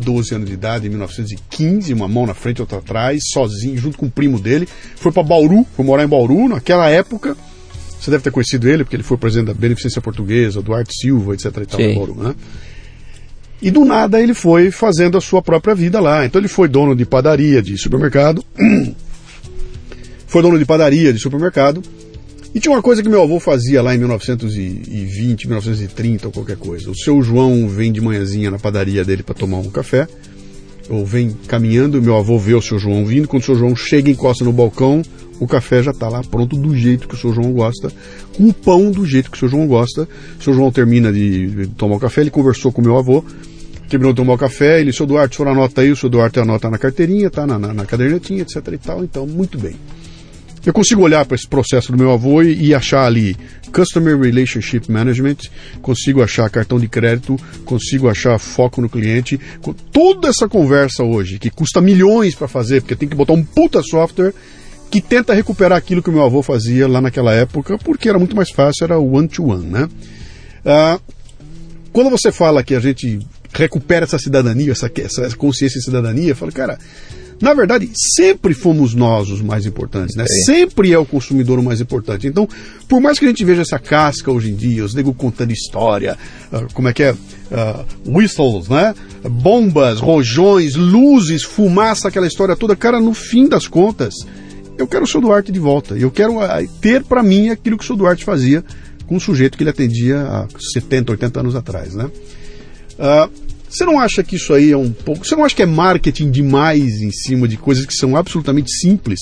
12 0.01 0.36
anos 0.36 0.48
de 0.48 0.53
idade, 0.53 0.88
em 0.88 0.89
1915, 0.89 1.93
uma 1.93 2.08
mão 2.08 2.25
na 2.25 2.34
frente 2.34 2.58
e 2.58 2.62
outra 2.62 2.79
atrás, 2.79 3.22
sozinho, 3.31 3.77
junto 3.77 3.98
com 3.98 4.08
o 4.08 4.12
primo 4.12 4.39
dele. 4.39 4.67
Foi 4.96 5.12
para 5.12 5.24
Bauru, 5.24 5.65
foi 5.75 5.86
morar 5.86 6.03
em 6.03 6.08
Bauru. 6.08 6.50
Naquela 6.50 6.89
época, 6.89 7.38
você 8.00 8.12
deve 8.12 8.24
ter 8.24 8.31
conhecido 8.31 8.67
ele, 8.67 8.84
porque 8.84 8.96
ele 8.96 9.03
foi 9.03 9.17
presidente 9.17 9.48
da 9.48 9.53
Beneficência 9.53 10.01
Portuguesa, 10.01 10.62
Duarte 10.62 10.93
Silva, 10.93 11.34
etc. 11.34 11.46
E 11.46 11.65
tal, 11.65 11.79
em 11.79 11.96
Bauru, 11.96 12.15
né? 12.15 12.36
E 13.62 13.70
do 13.70 13.86
nada 13.86 14.20
ele 14.20 14.34
foi 14.34 14.72
fazendo 14.72 15.17
a 15.17 15.22
sua 15.22 15.41
própria 15.41 15.75
vida 15.75 16.00
lá. 16.00 16.25
Então 16.25 16.41
ele 16.41 16.48
foi 16.48 16.67
dono 16.67 16.96
de 16.96 17.05
padaria, 17.05 17.62
de 17.62 17.77
supermercado. 17.77 18.43
foi 20.25 20.41
dono 20.41 20.58
de 20.58 20.65
padaria, 20.65 21.13
de 21.13 21.20
supermercado. 21.20 21.84
E 22.53 22.60
tinha 22.60 22.74
uma 22.74 22.81
coisa 22.81 23.01
que 23.01 23.08
meu 23.08 23.22
avô 23.22 23.39
fazia 23.39 23.81
lá 23.81 23.96
em 23.96 23.98
1920, 23.98 25.48
1930 25.48 26.27
ou 26.27 26.34
qualquer 26.34 26.58
coisa. 26.58 26.91
O 26.91 26.96
seu 26.96 27.22
João 27.22 27.67
vem 27.70 27.93
de 27.93 28.01
manhãzinha 28.01 28.51
na 28.51 28.60
padaria 28.60 29.05
dele 29.05 29.24
para 29.24 29.34
tomar 29.34 29.60
um 29.60 29.70
café, 29.70 30.05
ou 30.89 31.05
vem 31.05 31.31
caminhando, 31.48 32.01
meu 32.01 32.17
avô 32.17 32.38
vê 32.38 32.53
o 32.53 32.62
seu 32.62 32.77
João 32.77 33.05
vindo, 33.05 33.27
quando 33.27 33.41
o 33.41 33.46
seu 33.46 33.55
João 33.55 33.74
chega 33.74 34.10
e 34.10 34.12
encosta 34.12 34.43
no 34.43 34.51
balcão, 34.51 35.01
o 35.39 35.48
café 35.48 35.81
já 35.81 35.91
está 35.91 36.10
lá 36.10 36.22
pronto 36.24 36.58
do 36.58 36.75
jeito 36.75 37.08
que 37.08 37.15
o 37.15 37.17
seu 37.17 37.34
João 37.34 37.53
gosta, 37.53 37.89
com 38.36 38.50
o 38.50 38.53
pão 38.53 38.91
do 38.91 39.05
jeito 39.05 39.31
que 39.31 39.38
o 39.38 39.39
seu 39.39 39.48
João 39.48 39.65
gosta. 39.65 40.08
O 40.39 40.43
seu 40.43 40.53
João 40.53 40.72
termina 40.72 41.12
de 41.12 41.67
tomar 41.77 41.96
o 41.96 42.00
café, 42.00 42.22
ele 42.22 42.29
conversou 42.29 42.72
com 42.72 42.81
meu 42.81 42.98
avô, 42.98 43.24
terminou 43.89 44.12
de 44.12 44.17
tomar 44.17 44.34
o 44.34 44.38
café, 44.38 44.81
ele, 44.81 44.91
seu 44.91 45.05
Duarte, 45.05 45.36
o 45.36 45.38
senhor 45.38 45.51
anota 45.51 45.81
aí, 45.81 45.91
o 45.91 45.96
seu 45.96 46.10
Duarte 46.10 46.39
anota 46.39 46.70
na 46.70 46.77
carteirinha, 46.77 47.29
tá 47.29 47.48
na, 47.48 47.58
na, 47.58 47.74
na 47.74 47.86
cadernetinha, 47.86 48.41
etc 48.41 48.55
e 48.74 48.77
tal, 48.77 49.03
então, 49.03 49.25
muito 49.25 49.58
bem. 49.58 49.75
Eu 50.65 50.74
consigo 50.74 51.01
olhar 51.01 51.25
para 51.25 51.36
esse 51.36 51.48
processo 51.48 51.91
do 51.91 51.98
meu 51.98 52.12
avô 52.12 52.44
e, 52.44 52.68
e, 52.68 52.75
achar 52.75 53.06
ali 53.06 53.36
Customer 53.74 54.20
Relationship 54.20 54.91
Management, 54.91 55.38
consigo 55.82 56.22
achar 56.22 56.50
cartão 56.50 56.80
de 56.80 56.88
crédito, 56.88 57.36
consigo 57.65 58.08
achar 58.08 58.38
foco 58.38 58.80
no 58.80 58.89
cliente. 58.89 59.39
Toda 59.91 60.27
essa 60.27 60.48
conversa 60.48 61.03
hoje, 61.03 61.39
que 61.39 61.50
custa 61.50 61.82
milhões 61.82 62.36
para 62.36 62.48
fazer, 62.48 62.82
porque 62.82 62.96
tem 62.96 63.10
que 63.10 63.15
botar 63.15 63.34
um 63.34 63.44
puta 63.44 63.82
software 63.82 64.34
que 64.91 65.01
tenta 65.01 65.34
recuperar 65.34 65.77
aquilo 65.77 66.03
que 66.03 66.10
o 66.10 66.13
meu 66.13 66.24
avô 66.24 66.44
fazia 66.44 66.88
lá 66.88 67.01
naquela 67.01 67.34
época, 67.34 67.77
porque 67.77 68.10
era 68.10 68.20
muito 68.20 68.36
mais 68.36 68.51
fácil, 68.51 68.84
era 68.84 69.00
one-to-one, 69.00 69.63
-one, 69.63 69.72
né? 69.72 69.89
Ah, 70.65 71.00
quando 71.91 72.10
você 72.10 72.32
fala 72.32 72.62
que 72.62 72.75
a 72.75 72.80
gente 72.80 73.20
recupera 73.53 74.06
essa 74.06 74.20
cidadania, 74.20 74.72
essa, 74.72 74.91
essa 74.96 75.36
consciência 75.36 75.80
de 75.80 75.86
cidadania, 75.86 76.36
fala, 76.36 76.51
cara, 76.51 76.77
na 77.41 77.53
verdade, 77.53 77.89
sempre 78.15 78.53
fomos 78.53 78.93
nós 78.93 79.29
os 79.29 79.41
mais 79.41 79.65
importantes, 79.65 80.15
né? 80.15 80.24
É. 80.24 80.45
Sempre 80.45 80.93
é 80.93 80.98
o 80.98 81.05
consumidor 81.05 81.57
o 81.57 81.63
mais 81.63 81.81
importante. 81.81 82.27
Então, 82.27 82.48
por 82.88 83.01
mais 83.01 83.17
que 83.17 83.25
a 83.25 83.27
gente 83.27 83.43
veja 83.43 83.63
essa 83.63 83.79
casca 83.79 84.31
hoje 84.31 84.51
em 84.51 84.55
dia, 84.55 84.86
os 84.86 84.93
nego 84.93 85.13
contando 85.13 85.51
história, 85.51 86.17
ah, 86.51 86.65
como 86.74 86.88
é 86.88 86.93
que 86.93 87.03
é? 87.03 87.15
Ah, 87.51 87.83
whistles, 88.05 88.69
né? 88.69 88.93
Bombas, 89.24 90.00
rojões, 90.00 90.75
luzes, 90.75 91.43
fumaça, 91.43 92.07
aquela 92.07 92.27
história 92.27 92.55
toda. 92.55 92.75
Cara, 92.75 93.00
no 93.00 93.13
fim 93.13 93.48
das 93.48 93.67
contas, 93.67 94.13
eu 94.77 94.88
quero 94.88 95.03
o 95.03 95.07
seu 95.07 95.19
Duarte 95.19 95.51
de 95.51 95.60
volta. 95.60 95.98
Eu 95.98 96.12
quero 96.12 96.39
ah, 96.39 96.60
ter 96.79 97.03
para 97.03 97.24
mim 97.24 97.50
aquilo 97.50 97.77
que 97.77 97.83
o 97.83 97.88
seu 97.88 97.95
Duarte 97.95 98.24
fazia 98.24 98.63
com 99.07 99.15
o 99.15 99.19
sujeito 99.19 99.57
que 99.57 99.63
ele 99.63 99.69
atendia 99.71 100.21
há 100.21 100.48
70, 100.74 101.12
80 101.12 101.39
anos 101.39 101.55
atrás, 101.55 101.95
né? 101.95 102.10
Ah, 103.00 103.27
você 103.72 103.86
não 103.86 104.00
acha 104.00 104.22
que 104.24 104.36
isso 104.36 104.54
aí 104.54 104.72
é 104.72 104.78
um 104.78 104.92
pouco. 104.92 105.25
Você 105.25 105.36
não 105.36 105.46
acha 105.46 105.56
que 105.56 105.63
é 105.63 105.66
marketing 105.66 106.30
demais 106.30 107.01
em 107.01 107.12
cima 107.12 107.48
de 107.48 107.56
coisas 107.58 107.86
que 107.86 107.94
são 107.94 108.16
absolutamente 108.18 108.72
simples? 108.72 109.20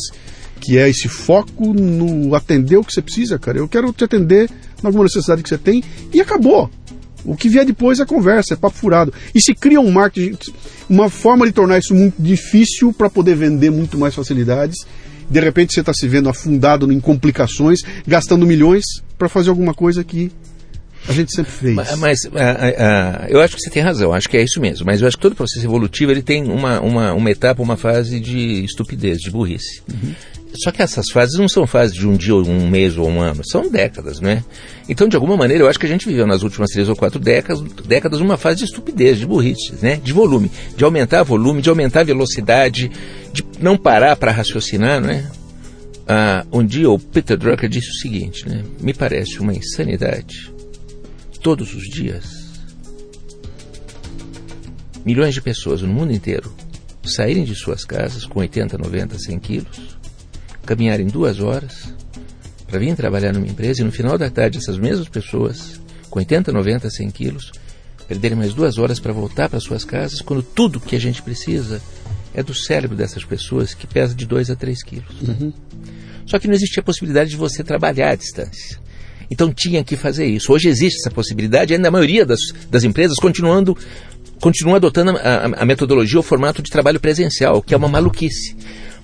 Que 0.59 0.77
é 0.77 0.89
esse 0.89 1.07
foco 1.07 1.73
no 1.73 2.33
atender 2.33 2.77
o 2.77 2.83
que 2.83 2.91
você 2.91 3.01
precisa, 3.01 3.37
cara. 3.37 3.59
Eu 3.59 3.67
quero 3.67 3.93
te 3.93 4.03
atender 4.03 4.49
em 4.49 4.85
alguma 4.85 5.03
necessidade 5.03 5.43
que 5.43 5.49
você 5.49 5.57
tem 5.57 5.83
e 6.11 6.19
acabou. 6.19 6.69
O 7.23 7.35
que 7.35 7.47
vier 7.47 7.65
depois 7.65 7.99
é 7.99 8.05
conversa, 8.05 8.53
é 8.53 8.57
papo 8.57 8.75
furado. 8.75 9.13
E 9.35 9.41
se 9.41 9.53
cria 9.53 9.79
um 9.79 9.91
marketing, 9.91 10.37
uma 10.89 11.09
forma 11.09 11.45
de 11.45 11.51
tornar 11.51 11.77
isso 11.77 11.93
muito 11.93 12.15
difícil 12.19 12.91
para 12.91 13.09
poder 13.09 13.35
vender 13.35 13.69
muito 13.69 13.97
mais 13.97 14.15
facilidades. 14.15 14.77
De 15.29 15.39
repente 15.39 15.73
você 15.73 15.81
está 15.81 15.93
se 15.93 16.07
vendo 16.07 16.27
afundado 16.27 16.91
em 16.91 16.99
complicações, 16.99 17.81
gastando 18.07 18.47
milhões 18.47 18.83
para 19.17 19.29
fazer 19.29 19.49
alguma 19.49 19.75
coisa 19.75 20.03
que 20.03 20.31
a 21.07 21.13
gente 21.13 21.33
sempre 21.33 21.51
fez. 21.51 21.75
Mas, 21.75 21.95
mas, 21.97 22.25
ah, 22.25 22.29
ah, 22.35 22.73
ah, 22.77 23.27
eu 23.29 23.41
acho 23.41 23.55
que 23.55 23.61
você 23.61 23.69
tem 23.69 23.81
razão, 23.81 24.13
acho 24.13 24.29
que 24.29 24.37
é 24.37 24.43
isso 24.43 24.59
mesmo. 24.59 24.85
Mas 24.85 25.01
eu 25.01 25.07
acho 25.07 25.17
que 25.17 25.21
todo 25.21 25.35
processo 25.35 25.65
evolutivo 25.65 26.11
ele 26.11 26.21
tem 26.21 26.43
uma, 26.43 26.79
uma, 26.79 27.13
uma 27.13 27.31
etapa, 27.31 27.61
uma 27.61 27.77
fase 27.77 28.19
de 28.19 28.63
estupidez, 28.63 29.19
de 29.19 29.31
burrice. 29.31 29.81
Só 30.63 30.71
que 30.71 30.81
essas 30.81 31.05
fases 31.11 31.37
não 31.37 31.47
são 31.47 31.67
fases 31.67 31.95
de 31.95 32.07
um 32.07 32.15
dia, 32.15 32.33
ou 32.33 32.47
um 32.47 32.67
mês 32.67 32.97
ou 32.97 33.07
um 33.07 33.21
ano, 33.21 33.41
são 33.47 33.69
décadas, 33.69 34.19
né? 34.19 34.43
Então, 34.87 35.07
de 35.07 35.15
alguma 35.15 35.37
maneira, 35.37 35.63
eu 35.63 35.69
acho 35.69 35.79
que 35.79 35.85
a 35.85 35.89
gente 35.89 36.07
viveu 36.07 36.25
nas 36.25 36.41
últimas 36.41 36.71
três 36.71 36.89
ou 36.89 36.95
quatro 36.95 37.19
décadas, 37.19 37.61
décadas 37.85 38.19
uma 38.19 38.35
fase 38.35 38.59
de 38.59 38.65
estupidez, 38.65 39.19
de 39.19 39.27
burrice, 39.27 39.73
né? 39.81 39.99
De 40.03 40.11
volume, 40.11 40.51
de 40.75 40.83
aumentar 40.83 41.23
volume, 41.23 41.61
de 41.61 41.69
aumentar 41.69 42.03
velocidade, 42.03 42.89
de 43.31 43.45
não 43.59 43.77
parar 43.77 44.15
para 44.15 44.31
raciocinar, 44.31 44.99
né? 44.99 45.29
Ah, 46.07 46.43
um 46.51 46.65
dia 46.65 46.89
o 46.89 46.97
Peter 46.97 47.37
Drucker 47.37 47.69
disse 47.69 47.89
o 47.89 47.95
seguinte, 47.95 48.49
né? 48.49 48.63
Me 48.81 48.93
parece 48.93 49.39
uma 49.39 49.53
insanidade 49.53 50.58
todos 51.41 51.73
os 51.73 51.83
dias, 51.83 52.49
milhões 55.05 55.33
de 55.33 55.41
pessoas 55.41 55.81
no 55.81 55.87
mundo 55.87 56.11
inteiro 56.11 56.53
saírem 57.03 57.43
de 57.43 57.55
suas 57.55 57.83
casas 57.83 58.25
com 58.25 58.39
80, 58.39 58.77
90, 58.77 59.17
100 59.17 59.39
quilos, 59.39 59.97
caminharem 60.65 61.07
duas 61.07 61.39
horas 61.39 61.93
para 62.67 62.77
vir 62.77 62.95
trabalhar 62.95 63.33
numa 63.33 63.47
empresa 63.47 63.81
e 63.81 63.83
no 63.83 63.91
final 63.91 64.17
da 64.17 64.29
tarde 64.29 64.59
essas 64.59 64.77
mesmas 64.77 65.09
pessoas 65.09 65.81
com 66.09 66.19
80, 66.19 66.51
90, 66.51 66.89
100 66.89 67.11
quilos 67.11 67.51
perderem 68.07 68.37
mais 68.37 68.53
duas 68.53 68.77
horas 68.77 68.99
para 68.99 69.13
voltar 69.13 69.49
para 69.49 69.59
suas 69.59 69.85
casas 69.85 70.21
quando 70.21 70.41
tudo 70.41 70.79
que 70.79 70.95
a 70.95 70.99
gente 70.99 71.21
precisa 71.21 71.81
é 72.33 72.43
do 72.43 72.53
cérebro 72.53 72.97
dessas 72.97 73.23
pessoas 73.23 73.73
que 73.73 73.87
pesa 73.87 74.13
de 74.13 74.25
2 74.25 74.49
a 74.49 74.55
3 74.55 74.83
quilos. 74.83 75.15
Só 76.25 76.37
que 76.37 76.47
não 76.47 76.53
existia 76.53 76.83
possibilidade 76.83 77.31
de 77.31 77.37
você 77.37 77.63
trabalhar 77.63 78.11
à 78.11 78.15
distância. 78.15 78.79
Então 79.31 79.53
tinha 79.53 79.83
que 79.83 79.95
fazer 79.95 80.25
isso. 80.25 80.51
Hoje 80.51 80.69
existe 80.69 80.97
essa 80.99 81.11
possibilidade, 81.11 81.73
ainda 81.73 81.87
a 81.87 81.91
maioria 81.91 82.25
das, 82.25 82.39
das 82.69 82.83
empresas 82.83 83.17
continuando 83.17 83.77
continua 84.39 84.77
adotando 84.77 85.11
a, 85.11 85.13
a- 85.15 85.45
a 85.63 85.65
metodologia, 85.65 86.19
o 86.19 86.23
formato 86.23 86.61
de 86.61 86.71
trabalho 86.71 86.99
presencial, 86.99 87.61
que 87.61 87.73
é 87.73 87.77
uma 87.77 87.89
maluquice. 87.89 88.55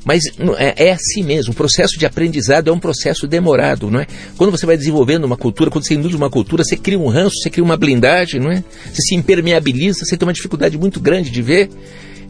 Mas 0.05 0.21
é, 0.57 0.85
é 0.87 0.91
assim 0.91 1.23
mesmo, 1.23 1.51
o 1.51 1.55
processo 1.55 1.97
de 1.99 2.05
aprendizado 2.05 2.69
é 2.69 2.73
um 2.73 2.79
processo 2.79 3.27
demorado, 3.27 3.89
não 3.89 3.99
é? 3.99 4.07
Quando 4.37 4.51
você 4.51 4.65
vai 4.65 4.77
desenvolvendo 4.77 5.25
uma 5.25 5.35
cultura, 5.35 5.69
quando 5.71 5.83
você 5.85 5.95
induz 5.95 6.13
uma 6.13 6.29
cultura, 6.29 6.63
você 6.63 6.77
cria 6.77 6.97
um 6.99 7.07
ranço, 7.07 7.35
você 7.41 7.49
cria 7.49 7.63
uma 7.63 7.75
blindagem, 7.75 8.39
não 8.39 8.51
é? 8.51 8.63
Você 8.93 9.01
se 9.01 9.15
impermeabiliza, 9.15 10.05
você 10.05 10.15
tem 10.15 10.27
uma 10.27 10.31
dificuldade 10.33 10.77
muito 10.77 10.99
grande 10.99 11.29
de 11.31 11.41
ver. 11.41 11.69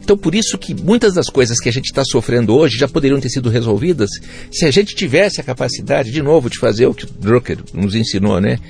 Então, 0.06 0.16
por 0.16 0.36
isso 0.36 0.56
que 0.56 0.72
muitas 0.72 1.14
das 1.14 1.28
coisas 1.28 1.58
que 1.58 1.68
a 1.68 1.72
gente 1.72 1.86
está 1.86 2.04
sofrendo 2.04 2.54
hoje 2.54 2.78
já 2.78 2.86
poderiam 2.86 3.18
ter 3.18 3.28
sido 3.28 3.50
resolvidas 3.50 4.08
se 4.52 4.64
a 4.64 4.70
gente 4.70 4.94
tivesse 4.94 5.40
a 5.40 5.44
capacidade, 5.44 6.12
de 6.12 6.22
novo, 6.22 6.48
de 6.48 6.60
fazer 6.60 6.86
o 6.86 6.94
que 6.94 7.06
o 7.06 7.08
Drucker 7.08 7.58
nos 7.74 7.92
ensinou, 7.96 8.40
né? 8.40 8.60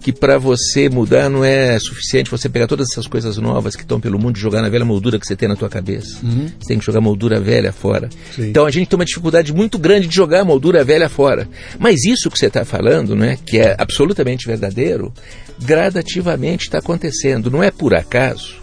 Que 0.00 0.12
para 0.12 0.36
você 0.36 0.88
mudar 0.88 1.30
não 1.30 1.44
é 1.44 1.78
suficiente 1.78 2.28
você 2.28 2.48
pegar 2.48 2.66
todas 2.66 2.88
essas 2.90 3.06
coisas 3.06 3.36
novas 3.36 3.76
que 3.76 3.82
estão 3.82 4.00
pelo 4.00 4.18
mundo 4.18 4.36
e 4.36 4.40
jogar 4.40 4.62
na 4.62 4.68
velha 4.68 4.84
moldura 4.84 5.16
que 5.16 5.24
você 5.24 5.36
tem 5.36 5.48
na 5.48 5.54
tua 5.54 5.68
cabeça. 5.68 6.18
Você 6.58 6.66
tem 6.66 6.78
que 6.80 6.84
jogar 6.84 6.98
a 6.98 7.02
moldura 7.02 7.38
velha 7.38 7.72
fora. 7.72 8.08
Sim. 8.34 8.48
Então 8.48 8.66
a 8.66 8.70
gente 8.72 8.88
tem 8.88 8.98
uma 8.98 9.04
dificuldade 9.04 9.52
muito 9.52 9.78
grande 9.78 10.08
de 10.08 10.16
jogar 10.16 10.40
a 10.40 10.44
moldura 10.44 10.82
velha 10.82 11.08
fora. 11.08 11.48
Mas 11.78 12.04
isso 12.04 12.28
que 12.28 12.36
você 12.36 12.46
está 12.46 12.64
falando, 12.64 13.14
né, 13.14 13.38
que 13.46 13.60
é 13.60 13.76
absolutamente 13.78 14.44
verdadeiro, 14.44 15.12
gradativamente 15.62 16.64
está 16.64 16.78
acontecendo. 16.78 17.48
Não 17.48 17.62
é 17.62 17.70
por 17.70 17.94
acaso 17.94 18.59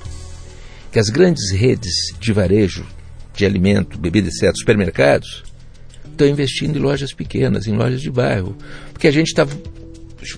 que 0.98 1.00
as 1.00 1.10
grandes 1.10 1.52
redes 1.52 1.94
de 2.20 2.34
varejo 2.34 2.84
de 3.36 3.46
alimento, 3.46 4.00
bebida, 4.00 4.30
etc., 4.30 4.52
supermercados, 4.58 5.44
estão 6.10 6.28
investindo 6.28 6.76
em 6.76 6.82
lojas 6.82 7.14
pequenas, 7.14 7.68
em 7.68 7.74
lojas 7.76 8.02
de 8.02 8.10
bairro. 8.10 8.58
Porque 8.92 9.08
a 9.08 9.12
gente 9.12 9.28
está 9.28 9.46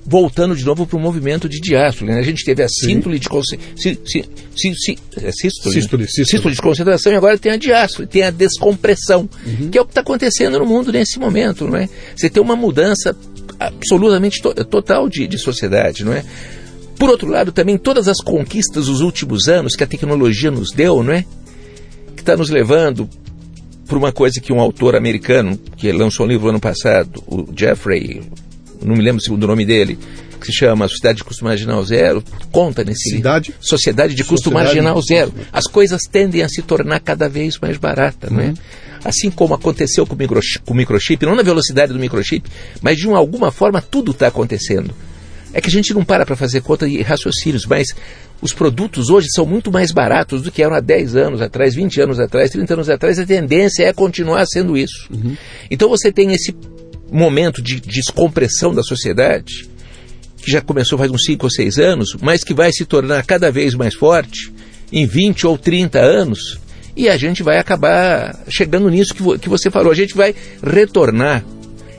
voltando 0.06 0.54
de 0.58 0.66
novo 0.66 0.86
para 0.86 0.98
o 0.98 1.00
movimento 1.00 1.48
de 1.48 1.62
diástole. 1.62 2.12
Né? 2.12 2.20
A 2.20 2.24
gente 2.24 2.44
teve 2.44 2.62
a 2.62 2.68
síntole 2.68 3.18
de 3.20 3.30
sístole, 6.26 6.54
de 6.56 6.62
concentração 6.62 7.14
e 7.14 7.16
agora 7.16 7.38
tem 7.38 7.54
a 7.54 7.58
diástole, 7.58 8.06
tem 8.06 8.24
a 8.24 8.30
descompressão, 8.30 9.30
que 9.72 9.78
é 9.78 9.82
o 9.82 9.86
que 9.86 9.92
está 9.92 10.02
acontecendo 10.02 10.60
no 10.60 10.66
mundo 10.66 10.92
nesse 10.92 11.18
momento, 11.20 11.66
não 11.66 11.78
é? 11.78 11.88
Você 12.14 12.30
tem 12.30 12.44
uma 12.44 12.58
mudança 12.58 13.16
absolutamente 13.58 14.42
to- 14.42 14.54
total 14.66 15.08
de, 15.08 15.26
de 15.26 15.38
sociedade, 15.38 16.04
não 16.04 16.12
é? 16.12 16.26
Por 17.00 17.10
outro 17.10 17.30
lado, 17.30 17.54
também 17.54 17.78
todas 17.78 18.10
as 18.10 18.22
conquistas 18.22 18.88
dos 18.88 19.00
últimos 19.00 19.48
anos 19.48 19.74
que 19.74 19.84
a 19.86 19.88
tecnologia 19.88 20.52
nos 20.52 20.72
deu, 20.72 21.02
não 21.02 21.14
é? 21.14 21.24
Que 22.14 22.22
está 22.22 22.36
nos 22.36 22.50
levando 22.50 23.10
para 23.88 23.98
uma 23.98 24.12
coisa 24.12 24.42
que 24.42 24.52
um 24.52 24.60
autor 24.60 24.98
americano, 24.98 25.58
que 25.78 25.90
lançou 25.94 26.26
um 26.26 26.30
livro 26.30 26.50
ano 26.50 26.60
passado, 26.60 27.24
o 27.26 27.48
Jeffrey, 27.58 28.22
não 28.84 28.98
me 28.98 29.02
lembro 29.02 29.20
o 29.20 29.24
segundo 29.24 29.48
nome 29.48 29.66
dele, 29.66 29.98
que 30.40 30.48
se 30.48 30.54
chama 30.54 30.90
Sociedade 30.90 31.20
de 31.20 31.24
Custo 31.24 31.46
Marginal 31.46 31.84
Zero, 31.86 32.22
conta 32.52 32.84
nesse 32.84 33.12
Cidade? 33.16 33.52
livro. 33.52 33.66
Sociedade 33.66 34.14
de 34.14 34.24
Custo 34.24 34.50
Sociedade 34.50 34.66
Marginal 34.66 35.02
Zero. 35.02 35.34
As 35.54 35.68
coisas 35.68 36.02
tendem 36.04 36.44
a 36.44 36.50
se 36.50 36.62
tornar 36.62 37.00
cada 37.00 37.30
vez 37.30 37.58
mais 37.60 37.78
baratas, 37.78 38.30
não 38.30 38.42
é? 38.42 38.54
Assim 39.06 39.32
como 39.32 39.54
aconteceu 39.54 40.06
com 40.06 40.16
o, 40.16 40.18
microchip, 40.18 40.66
com 40.66 40.74
o 40.74 40.78
microchip, 40.78 41.26
não 41.26 41.34
na 41.36 41.44
velocidade 41.44 41.94
do 41.94 42.00
microchip, 42.00 42.50
mas 42.82 42.98
de 42.98 43.08
uma, 43.08 43.18
alguma 43.18 43.52
forma 43.52 43.82
tudo 43.82 44.12
está 44.12 44.28
acontecendo. 44.28 44.94
É 45.54 45.60
que 45.60 45.68
a 45.68 45.72
gente 45.72 45.94
não 45.94 46.04
para 46.04 46.26
para 46.26 46.36
fazer 46.36 46.62
conta 46.62 46.88
e 46.88 47.02
raciocínios, 47.02 47.66
mas 47.66 47.88
os 48.42 48.54
produtos 48.54 49.10
hoje 49.10 49.28
são 49.34 49.46
muito 49.46 49.72
mais 49.72 49.92
baratos 49.92 50.42
do 50.42 50.52
que 50.52 50.62
eram 50.62 50.76
há 50.76 50.80
10 50.80 51.16
anos 51.16 51.42
atrás, 51.42 51.76
20 51.76 52.02
anos 52.02 52.20
atrás, 52.20 52.52
30 52.52 52.74
anos 52.74 52.90
atrás. 52.90 53.20
A 53.20 53.26
tendência 53.26 53.84
é 53.84 53.94
continuar 53.94 54.46
sendo 54.46 54.78
isso. 54.78 55.10
Então 55.70 55.90
você 55.90 56.12
tem 56.12 56.32
esse 56.32 56.56
momento 57.12 57.62
de 57.62 57.80
descompressão 57.80 58.74
da 58.74 58.84
sociedade, 58.84 59.70
que 60.38 60.52
já 60.52 60.62
começou 60.62 60.98
faz 60.98 61.12
uns 61.12 61.24
5 61.24 61.46
ou 61.46 61.50
6 61.50 61.78
anos, 61.80 62.16
mas 62.22 62.44
que 62.44 62.54
vai 62.54 62.72
se 62.72 62.86
tornar 62.86 63.26
cada 63.26 63.52
vez 63.52 63.74
mais 63.74 63.96
forte 63.96 64.54
em 64.92 65.06
20 65.06 65.48
ou 65.48 65.58
30 65.58 66.00
anos, 66.00 66.60
e 66.96 67.08
a 67.08 67.16
gente 67.16 67.44
vai 67.44 67.58
acabar 67.58 68.44
chegando 68.50 68.90
nisso 68.90 69.14
que, 69.14 69.40
que 69.40 69.50
você 69.50 69.72
falou. 69.72 69.92
A 69.92 69.96
gente 69.96 70.16
vai 70.16 70.36
retornar. 70.62 71.46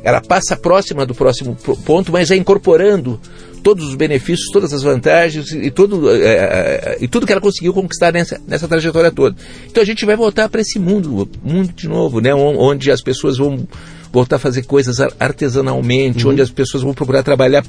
Ela 0.03 0.21
passa 0.21 0.57
próxima 0.57 1.05
do 1.05 1.15
próximo 1.15 1.57
po- 1.63 1.77
ponto, 1.77 2.11
mas 2.11 2.31
é 2.31 2.37
incorporando 2.37 3.21
todos 3.63 3.87
os 3.89 3.95
benefícios, 3.95 4.49
todas 4.51 4.73
as 4.73 4.83
vantagens 4.83 5.53
e, 5.53 5.71
todo, 5.71 6.11
eh, 6.11 6.97
e 7.01 7.07
tudo 7.07 7.27
que 7.27 7.33
ela 7.33 7.41
conseguiu 7.43 7.75
conquistar 7.75 8.11
nessa, 8.11 8.41
nessa 8.49 8.67
trajetória 8.67 9.11
toda. 9.11 9.37
Então 9.71 9.83
a 9.83 9.87
gente 9.87 10.07
vai 10.07 10.17
voltar 10.17 10.49
para 10.49 10.63
esse 10.63 10.79
mundo, 10.79 11.29
mundo 11.45 11.71
de 11.77 11.87
novo, 11.87 12.21
né? 12.21 12.35
on- 12.35 12.57
onde 12.59 12.91
as 12.91 13.03
pessoas 13.03 13.37
vão 13.37 13.67
voltar 14.11 14.37
a 14.37 14.39
fazer 14.39 14.63
coisas 14.63 14.99
ar- 14.99 15.13
artesanalmente, 15.21 16.27
onde 16.27 16.41
as 16.41 16.51
pessoas 16.51 16.83
vão 16.83 16.95
procurar 16.95 17.23
trabalhar 17.23 17.63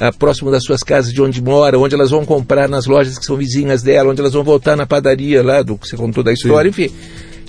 ah, 0.00 0.12
próximo 0.12 0.50
das 0.52 0.62
suas 0.64 0.80
casas, 0.82 1.12
de 1.12 1.20
onde 1.20 1.42
mora, 1.42 1.78
onde 1.78 1.94
elas 1.96 2.10
vão 2.10 2.24
comprar 2.24 2.68
nas 2.68 2.86
lojas 2.86 3.18
que 3.18 3.24
são 3.24 3.36
vizinhas 3.36 3.82
dela, 3.82 4.10
onde 4.10 4.20
elas 4.20 4.32
vão 4.32 4.44
voltar 4.44 4.76
na 4.76 4.86
padaria 4.86 5.42
lá 5.42 5.62
do 5.62 5.76
que 5.76 5.88
você 5.88 5.96
contou 5.96 6.22
da 6.22 6.32
história, 6.32 6.68
enfim. 6.68 6.90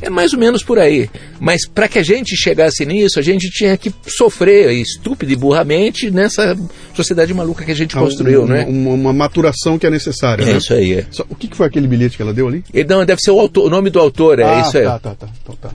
É 0.01 0.09
mais 0.09 0.33
ou 0.33 0.39
menos 0.39 0.63
por 0.63 0.77
aí. 0.77 1.09
Mas 1.39 1.67
para 1.67 1.87
que 1.87 1.97
a 1.97 2.03
gente 2.03 2.35
chegasse 2.35 2.85
nisso, 2.85 3.19
a 3.19 3.21
gente 3.21 3.49
tinha 3.49 3.75
que 3.77 3.93
sofrer 4.07 4.71
estúpido 4.71 5.31
e 5.31 5.35
burramente 5.35 6.11
nessa 6.11 6.57
sociedade 6.93 7.33
maluca 7.33 7.63
que 7.63 7.71
a 7.71 7.75
gente 7.75 7.95
construiu, 7.95 8.43
um, 8.43 8.47
né? 8.47 8.65
uma, 8.67 8.91
uma 8.91 9.13
maturação 9.13 9.77
que 9.79 9.87
é 9.87 9.89
necessária. 9.89 10.43
É 10.43 10.47
né? 10.47 10.57
isso 10.57 10.73
aí. 10.73 10.93
É. 10.93 11.05
Só- 11.11 11.25
o 11.29 11.35
que, 11.35 11.47
que 11.47 11.55
foi 11.55 11.65
aquele 11.65 11.87
bilhete 11.87 12.15
que 12.17 12.21
ela 12.21 12.33
deu 12.33 12.47
ali? 12.47 12.63
Não, 12.87 13.05
deve 13.05 13.21
ser 13.21 13.31
o, 13.31 13.39
autor- 13.39 13.67
o 13.67 13.69
nome 13.69 13.89
do 13.89 13.99
autor, 13.99 14.39
é 14.39 14.43
ah, 14.43 14.61
isso 14.61 14.77
aí. 14.77 14.83
tá, 14.83 14.99
tá, 14.99 15.15
tá. 15.15 15.27
Então 15.41 15.55
tá. 15.55 15.71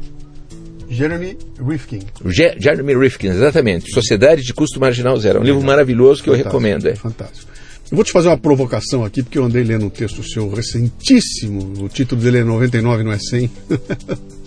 Jeremy 0.89 1.39
Rifkin. 1.65 2.01
Je- 2.27 2.57
Jeremy 2.59 2.95
Rifkin, 2.97 3.29
exatamente. 3.29 3.93
Sociedade 3.93 4.43
de 4.43 4.53
Custo 4.53 4.81
Marginal 4.81 5.17
Zero. 5.19 5.39
É 5.39 5.41
um 5.41 5.45
livro 5.45 5.63
maravilhoso 5.63 6.23
que 6.23 6.29
eu 6.29 6.35
recomendo. 6.35 6.87
É. 6.87 6.97
Fantástico. 6.97 7.50
Eu 7.91 7.97
vou 7.97 8.05
te 8.05 8.13
fazer 8.13 8.29
uma 8.29 8.39
provocação 8.39 9.05
aqui, 9.05 9.21
porque 9.21 9.37
eu 9.37 9.45
andei 9.45 9.65
lendo 9.65 9.87
um 9.87 9.91
texto 9.91 10.23
seu 10.23 10.49
recentíssimo. 10.49 11.85
O 11.85 11.89
título 11.89 12.21
dele 12.23 12.39
é 12.39 12.45
99, 12.45 13.03
não 13.03 13.11
é 13.11 13.19
100. 13.19 13.51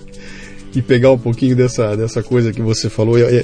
e 0.75 0.81
pegar 0.81 1.11
um 1.11 1.17
pouquinho 1.17 1.55
dessa, 1.55 1.95
dessa 1.95 2.23
coisa 2.23 2.51
que 2.51 2.61
você 2.61 2.89
falou. 2.89 3.17
Eu, 3.17 3.43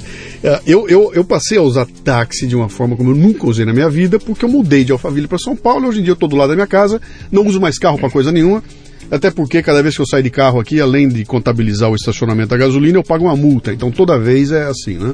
eu, 0.66 0.88
eu, 0.88 1.12
eu 1.14 1.24
passei 1.24 1.58
a 1.58 1.62
usar 1.62 1.86
táxi 2.02 2.46
de 2.46 2.56
uma 2.56 2.68
forma 2.68 2.96
como 2.96 3.10
eu 3.10 3.14
nunca 3.14 3.46
usei 3.46 3.64
na 3.64 3.72
minha 3.72 3.88
vida, 3.88 4.18
porque 4.18 4.44
eu 4.44 4.48
mudei 4.48 4.84
de 4.84 4.92
Alphaville 4.92 5.28
para 5.28 5.38
São 5.38 5.54
Paulo. 5.54 5.88
Hoje 5.88 6.00
em 6.00 6.02
dia 6.02 6.12
eu 6.12 6.14
estou 6.14 6.28
do 6.28 6.36
lado 6.36 6.48
da 6.48 6.54
minha 6.54 6.66
casa, 6.66 7.00
não 7.30 7.46
uso 7.46 7.60
mais 7.60 7.78
carro 7.78 7.98
para 7.98 8.10
coisa 8.10 8.32
nenhuma. 8.32 8.62
Até 9.10 9.30
porque 9.30 9.62
cada 9.62 9.82
vez 9.82 9.96
que 9.96 10.02
eu 10.02 10.06
saio 10.06 10.22
de 10.22 10.30
carro 10.30 10.60
aqui, 10.60 10.80
além 10.80 11.08
de 11.08 11.24
contabilizar 11.24 11.90
o 11.90 11.94
estacionamento 11.94 12.50
da 12.50 12.56
gasolina, 12.56 12.98
eu 12.98 13.02
pago 13.02 13.24
uma 13.24 13.36
multa. 13.36 13.72
Então 13.72 13.90
toda 13.90 14.18
vez 14.18 14.50
é 14.52 14.64
assim, 14.64 14.98
né? 14.98 15.12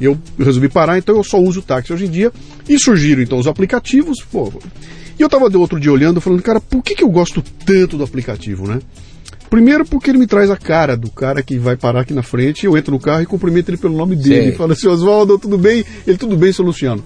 Eu 0.00 0.18
resolvi 0.38 0.68
parar, 0.68 0.98
então 0.98 1.16
eu 1.16 1.24
só 1.24 1.38
uso 1.38 1.60
o 1.60 1.62
táxi 1.62 1.92
hoje 1.92 2.06
em 2.06 2.10
dia. 2.10 2.32
E 2.68 2.78
surgiram 2.78 3.22
então 3.22 3.38
os 3.38 3.46
aplicativos. 3.46 4.22
Pô, 4.30 4.52
e 5.18 5.22
eu 5.22 5.26
estava 5.26 5.48
de 5.48 5.56
outro 5.56 5.80
dia 5.80 5.92
olhando, 5.92 6.20
falando, 6.20 6.42
cara, 6.42 6.60
por 6.60 6.82
que, 6.82 6.94
que 6.94 7.02
eu 7.02 7.08
gosto 7.08 7.42
tanto 7.64 7.96
do 7.96 8.04
aplicativo, 8.04 8.66
né? 8.66 8.80
Primeiro 9.48 9.84
porque 9.84 10.10
ele 10.10 10.18
me 10.18 10.26
traz 10.26 10.50
a 10.50 10.56
cara 10.56 10.96
do 10.96 11.10
cara 11.10 11.42
que 11.42 11.56
vai 11.58 11.76
parar 11.76 12.00
aqui 12.00 12.12
na 12.12 12.22
frente, 12.22 12.66
eu 12.66 12.76
entro 12.76 12.92
no 12.92 13.00
carro 13.00 13.22
e 13.22 13.26
cumprimento 13.26 13.70
ele 13.70 13.76
pelo 13.76 13.96
nome 13.96 14.16
dele. 14.16 14.52
Fala 14.52 14.72
assim, 14.72 14.88
Oswaldo, 14.88 15.38
tudo 15.38 15.56
bem? 15.56 15.84
Ele, 16.06 16.18
tudo 16.18 16.36
bem, 16.36 16.52
seu 16.52 16.64
Luciano. 16.64 17.02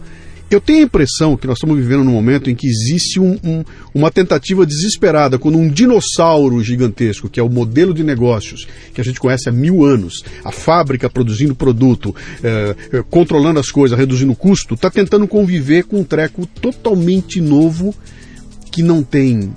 Eu 0.51 0.61
tenho 0.61 0.81
a 0.81 0.83
impressão 0.83 1.37
que 1.37 1.47
nós 1.47 1.59
estamos 1.59 1.79
vivendo 1.79 2.03
num 2.03 2.13
momento 2.13 2.51
em 2.51 2.57
que 2.57 2.67
existe 2.67 3.21
um, 3.21 3.39
um, 3.45 3.65
uma 3.95 4.11
tentativa 4.11 4.67
desesperada, 4.67 5.39
quando 5.39 5.57
um 5.57 5.69
dinossauro 5.69 6.61
gigantesco, 6.61 7.29
que 7.29 7.39
é 7.39 7.43
o 7.43 7.49
modelo 7.49 7.95
de 7.95 8.03
negócios 8.03 8.67
que 8.93 9.01
a 9.01 9.05
gente 9.05 9.21
conhece 9.21 9.49
há 9.49 9.53
mil 9.53 9.85
anos, 9.85 10.25
a 10.45 10.51
fábrica 10.51 11.09
produzindo 11.09 11.55
produto, 11.55 12.13
eh, 12.43 12.75
eh 12.93 13.05
controlando 13.09 13.61
as 13.61 13.71
coisas, 13.71 13.97
reduzindo 13.97 14.33
o 14.33 14.37
custo, 14.37 14.75
está 14.75 14.91
tentando 14.91 15.29
conviver 15.29 15.85
com 15.85 16.01
um 16.01 16.05
treco 16.05 16.45
totalmente 16.61 17.41
novo 17.41 17.95
que 18.73 18.83
não 18.83 19.05
tem 19.05 19.53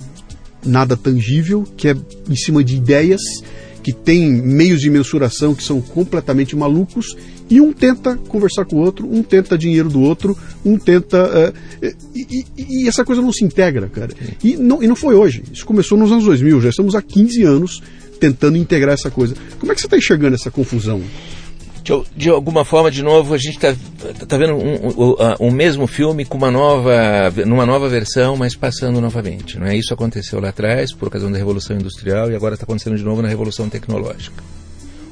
nada 0.64 0.96
tangível, 0.96 1.64
que 1.76 1.88
é 1.88 1.96
em 2.30 2.36
cima 2.36 2.62
de 2.62 2.76
ideias, 2.76 3.20
que 3.82 3.92
tem 3.92 4.30
meios 4.30 4.80
de 4.80 4.88
mensuração 4.88 5.54
que 5.56 5.64
são 5.64 5.80
completamente 5.80 6.54
malucos 6.54 7.16
e 7.48 7.60
um 7.60 7.72
tenta 7.72 8.16
conversar 8.28 8.64
com 8.64 8.76
o 8.76 8.80
outro, 8.80 9.06
um 9.06 9.22
tenta 9.22 9.56
dinheiro 9.58 9.88
do 9.88 10.00
outro, 10.00 10.36
um 10.64 10.78
tenta. 10.78 11.52
Uh, 11.82 11.86
e, 12.14 12.44
e, 12.56 12.84
e, 12.84 12.88
essa 12.88 13.04
coisa 13.04 13.20
não 13.20 13.32
se 13.32 13.44
integra, 13.44 13.88
cara. 13.88 14.12
E 14.42 14.56
não, 14.56 14.82
e 14.82 14.86
não 14.86 14.96
foi 14.96 15.14
hoje. 15.14 15.42
Isso 15.52 15.66
começou 15.66 15.98
nos 15.98 16.10
anos 16.10 16.24
2000, 16.24 16.60
já 16.62 16.68
estamos 16.70 16.94
há 16.94 17.02
15 17.02 17.42
anos 17.42 17.82
tentando 18.18 18.56
integrar 18.56 18.94
essa 18.94 19.10
coisa. 19.10 19.34
Como 19.58 19.70
é 19.70 19.74
que 19.74 19.80
você 19.80 19.86
está 19.86 19.96
enxergando 19.96 20.34
essa 20.34 20.50
confusão? 20.50 21.02
De, 21.82 21.92
de, 22.16 22.30
alguma 22.30 22.64
forma, 22.64 22.90
de 22.90 23.02
novo, 23.02 23.34
a 23.34 23.36
gente 23.36 23.56
está 23.56 23.74
tá 24.26 24.38
vendo 24.38 24.54
um, 24.54 24.88
um, 24.88 25.16
um, 25.48 25.50
mesmo 25.50 25.86
filme 25.86 26.24
com 26.24 26.38
uma 26.38 26.50
nova, 26.50 27.30
numa 27.44 27.66
nova 27.66 27.90
versão, 27.90 28.38
mas 28.38 28.56
passando 28.56 29.02
novamente. 29.02 29.58
Não 29.58 29.66
é? 29.66 29.76
Isso 29.76 29.92
aconteceu 29.92 30.40
lá 30.40 30.48
atrás, 30.48 30.94
por 30.94 31.08
ocasião 31.08 31.30
da 31.30 31.36
Revolução 31.36 31.76
Industrial, 31.76 32.30
e 32.30 32.34
agora 32.34 32.54
está 32.54 32.64
acontecendo 32.64 32.96
de 32.96 33.04
novo 33.04 33.20
na 33.20 33.28
Revolução 33.28 33.68
Tecnológica. 33.68 34.42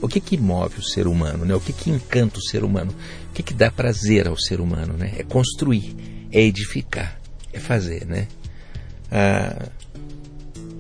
O 0.03 0.09
que 0.09 0.21
que 0.21 0.37
move 0.37 0.81
o 0.81 0.83
ser 0.83 1.07
humano, 1.07 1.45
né? 1.45 1.55
O 1.55 1.61
que 1.61 1.73
que 1.73 1.89
encanta 1.89 2.39
o 2.39 2.43
ser 2.43 2.65
humano? 2.65 2.93
O 3.31 3.33
que 3.33 3.43
que 3.43 3.55
dá 3.55 3.71
prazer 3.71 4.27
ao 4.27 4.37
ser 4.37 4.61
humano, 4.61 4.95
né? 4.99 5.15
É 5.17 5.23
construir, 5.23 5.95
é 6.33 6.43
edificar, 6.43 7.21
é 7.53 7.61
fazer, 7.61 8.05
né? 8.05 8.27
Ah, 9.11 9.69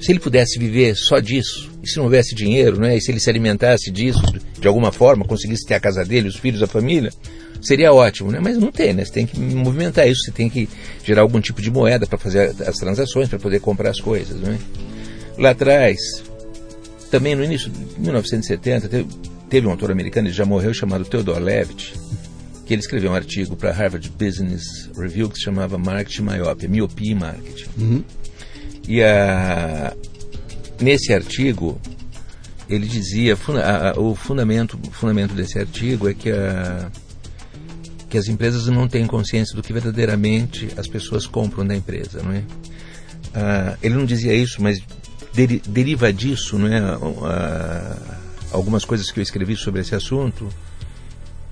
se 0.00 0.10
ele 0.10 0.18
pudesse 0.18 0.58
viver 0.58 0.96
só 0.96 1.20
disso, 1.20 1.70
e 1.80 1.88
se 1.88 1.96
não 1.96 2.04
houvesse 2.04 2.34
dinheiro, 2.34 2.80
né? 2.80 2.96
E 2.96 3.00
se 3.00 3.12
ele 3.12 3.20
se 3.20 3.30
alimentasse 3.30 3.88
disso 3.92 4.20
de 4.58 4.66
alguma 4.66 4.90
forma, 4.90 5.24
conseguisse 5.24 5.64
ter 5.64 5.74
a 5.74 5.80
casa 5.80 6.04
dele, 6.04 6.26
os 6.26 6.36
filhos, 6.36 6.60
a 6.60 6.66
família, 6.66 7.10
seria 7.60 7.92
ótimo, 7.92 8.32
né? 8.32 8.40
Mas 8.42 8.58
não 8.58 8.72
tem, 8.72 8.92
né? 8.92 9.04
Você 9.04 9.12
tem 9.12 9.26
que 9.26 9.38
movimentar 9.38 10.08
isso, 10.08 10.22
você 10.24 10.32
tem 10.32 10.50
que 10.50 10.68
gerar 11.04 11.22
algum 11.22 11.40
tipo 11.40 11.62
de 11.62 11.70
moeda 11.70 12.04
para 12.04 12.18
fazer 12.18 12.52
as 12.66 12.76
transações, 12.76 13.28
para 13.28 13.38
poder 13.38 13.60
comprar 13.60 13.90
as 13.90 14.00
coisas, 14.00 14.40
né? 14.40 14.58
Lá 15.38 15.50
atrás, 15.50 15.98
também 17.12 17.34
no 17.34 17.44
início 17.44 17.70
de 17.70 18.00
1970, 18.00 18.88
teve, 18.88 19.06
teve 19.50 19.66
um 19.66 19.70
autor 19.70 19.90
americano, 19.90 20.28
ele 20.28 20.34
já 20.34 20.46
morreu, 20.46 20.72
chamado 20.72 21.04
Theodore 21.04 21.44
Levitt, 21.44 21.92
que 22.64 22.72
ele 22.72 22.80
escreveu 22.80 23.10
um 23.10 23.14
artigo 23.14 23.54
para 23.54 23.70
Harvard 23.70 24.10
Business 24.18 24.88
Review 24.96 25.28
que 25.28 25.36
se 25.36 25.44
chamava 25.44 25.76
Marketing 25.76 26.22
Miopia, 26.22 26.68
Miopia 26.70 27.12
e 27.12 27.14
Marketing. 27.14 27.68
Uhum. 27.76 28.04
E 28.88 29.02
a, 29.02 29.94
nesse 30.80 31.12
artigo, 31.12 31.78
ele 32.66 32.86
dizia, 32.86 33.36
a, 33.62 33.90
a, 33.90 34.00
o 34.00 34.14
fundamento, 34.14 34.78
fundamento 34.90 35.34
desse 35.34 35.58
artigo 35.58 36.08
é 36.08 36.14
que, 36.14 36.30
a, 36.30 36.90
que 38.08 38.16
as 38.16 38.26
empresas 38.26 38.68
não 38.68 38.88
têm 38.88 39.06
consciência 39.06 39.54
do 39.54 39.62
que 39.62 39.70
verdadeiramente 39.70 40.70
as 40.78 40.88
pessoas 40.88 41.26
compram 41.26 41.66
da 41.66 41.76
empresa, 41.76 42.22
não 42.22 42.32
é? 42.32 42.42
Ah, 43.34 43.76
ele 43.82 43.96
não 43.96 44.06
dizia 44.06 44.32
isso, 44.32 44.62
mas 44.62 44.80
deri 45.32 45.62
deriva 45.66 46.12
disso, 46.12 46.58
não 46.58 46.68
é? 46.68 46.80
algumas 48.52 48.84
coisas 48.84 49.10
que 49.10 49.18
eu 49.18 49.22
escrevi 49.22 49.56
sobre 49.56 49.80
esse 49.80 49.94
assunto. 49.94 50.48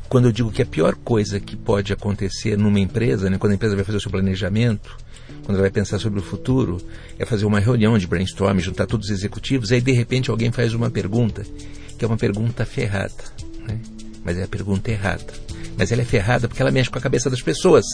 Quando 0.09 0.27
eu 0.27 0.33
digo 0.33 0.51
que 0.51 0.61
a 0.61 0.67
pior 0.67 0.95
coisa 0.97 1.39
que 1.41 1.57
pode 1.57 1.93
acontecer 1.93 2.59
numa 2.59 2.81
empresa, 2.81 3.31
né, 3.31 3.39
quando 3.39 3.53
a 3.53 3.55
empresa 3.55 3.77
vai 3.77 3.85
fazer 3.85 3.99
o 3.99 4.01
seu 4.01 4.11
planejamento, 4.11 4.99
quando 5.45 5.57
ela 5.57 5.63
vai 5.63 5.71
pensar 5.71 5.99
sobre 5.99 6.19
o 6.19 6.23
futuro, 6.23 6.79
é 7.19 7.25
fazer 7.25 7.47
uma 7.47 7.61
reunião 7.61 7.97
de 7.97 8.07
brainstorming, 8.07 8.61
juntar 8.61 8.87
todos 8.87 9.09
os 9.09 9.13
executivos, 9.13 9.73
aí 9.73 9.81
de 9.81 9.93
repente 9.93 10.31
alguém 10.31 10.51
faz 10.51 10.75
uma 10.75 10.91
pergunta, 10.91 11.45
que 11.97 12.05
é 12.05 12.09
uma 12.09 12.17
pergunta 12.17 12.65
ferrada, 12.67 13.23
né? 13.67 13.79
mas 14.25 14.37
é 14.37 14.43
a 14.43 14.49
pergunta 14.49 14.91
errada. 14.91 15.33
Mas 15.79 15.93
ela 15.93 16.03
é 16.03 16.05
ferrada 16.05 16.49
porque 16.49 16.61
ela 16.61 16.73
mexe 16.73 16.91
com 16.91 16.99
a 16.99 17.03
cabeça 17.03 17.31
das 17.31 17.41
pessoas 17.41 17.85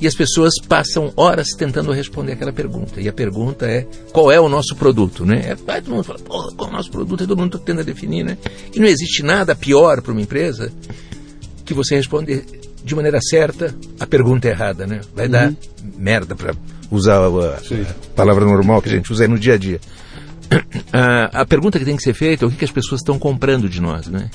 e 0.00 0.06
as 0.06 0.14
pessoas 0.14 0.54
passam 0.68 1.12
horas 1.16 1.48
tentando 1.56 1.92
responder 1.92 2.32
aquela 2.32 2.52
pergunta. 2.52 3.00
E 3.00 3.08
a 3.08 3.12
pergunta 3.12 3.66
é: 3.66 3.86
qual 4.12 4.30
é 4.30 4.40
o 4.40 4.48
nosso 4.48 4.76
produto? 4.76 5.24
Né? 5.24 5.56
Aí 5.66 5.80
todo 5.80 5.94
mundo 5.94 6.04
fala: 6.04 6.18
qual 6.20 6.68
é 6.68 6.72
o 6.72 6.72
nosso 6.72 6.90
produto? 6.90 7.24
E 7.24 7.26
todo 7.26 7.38
mundo 7.38 7.58
tenta 7.58 7.82
definir. 7.82 8.24
Né? 8.24 8.36
E 8.74 8.78
não 8.78 8.86
existe 8.86 9.22
nada 9.22 9.54
pior 9.54 10.02
para 10.02 10.12
uma 10.12 10.20
empresa 10.20 10.72
que 11.64 11.72
você 11.72 11.96
responder 11.96 12.44
de 12.84 12.94
maneira 12.94 13.18
certa 13.20 13.74
a 13.98 14.06
pergunta 14.06 14.48
errada. 14.48 14.86
Né? 14.86 15.00
Vai 15.14 15.26
uhum. 15.26 15.32
dar 15.32 15.54
merda 15.96 16.34
para 16.34 16.54
usar 16.90 17.18
a, 17.18 17.26
a, 17.26 17.94
palavra 18.14 18.44
normal 18.44 18.82
que 18.82 18.88
a 18.88 18.92
gente 18.92 19.10
usa 19.10 19.26
no 19.26 19.38
dia 19.38 19.54
a 19.54 19.58
dia. 19.58 19.80
A, 20.92 21.40
a 21.40 21.46
pergunta 21.46 21.78
que 21.78 21.84
tem 21.84 21.96
que 21.96 22.02
ser 22.02 22.14
feita 22.14 22.44
é 22.44 22.46
o 22.46 22.50
que, 22.50 22.58
que 22.58 22.64
as 22.64 22.70
pessoas 22.70 23.00
estão 23.00 23.18
comprando 23.18 23.68
de 23.68 23.80
nós. 23.80 24.06
Né? 24.06 24.30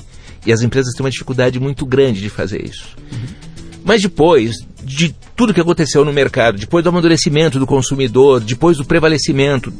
E 0.45 0.52
as 0.52 0.62
empresas 0.62 0.93
têm 0.93 1.06
uma 1.06 1.12
dificuldade 1.12 1.60
muito 1.60 1.86
grande 1.86 2.19
de 2.19 2.30
fazer 2.30 2.65
isso. 2.65 2.97
Uhum. 3.12 3.49
Mas 3.89 4.04
depois 4.04 4.58
de 4.84 5.15
tudo 5.36 5.52
que 5.52 5.60
aconteceu 5.60 6.06
no 6.06 6.13
mercado, 6.13 6.60
depois 6.60 6.84
do 6.84 6.89
amadurecimento 6.89 7.58
do 7.58 7.65
consumidor, 7.65 8.39
depois 8.39 8.78
do 8.78 8.86
prevalecimento 8.86 9.71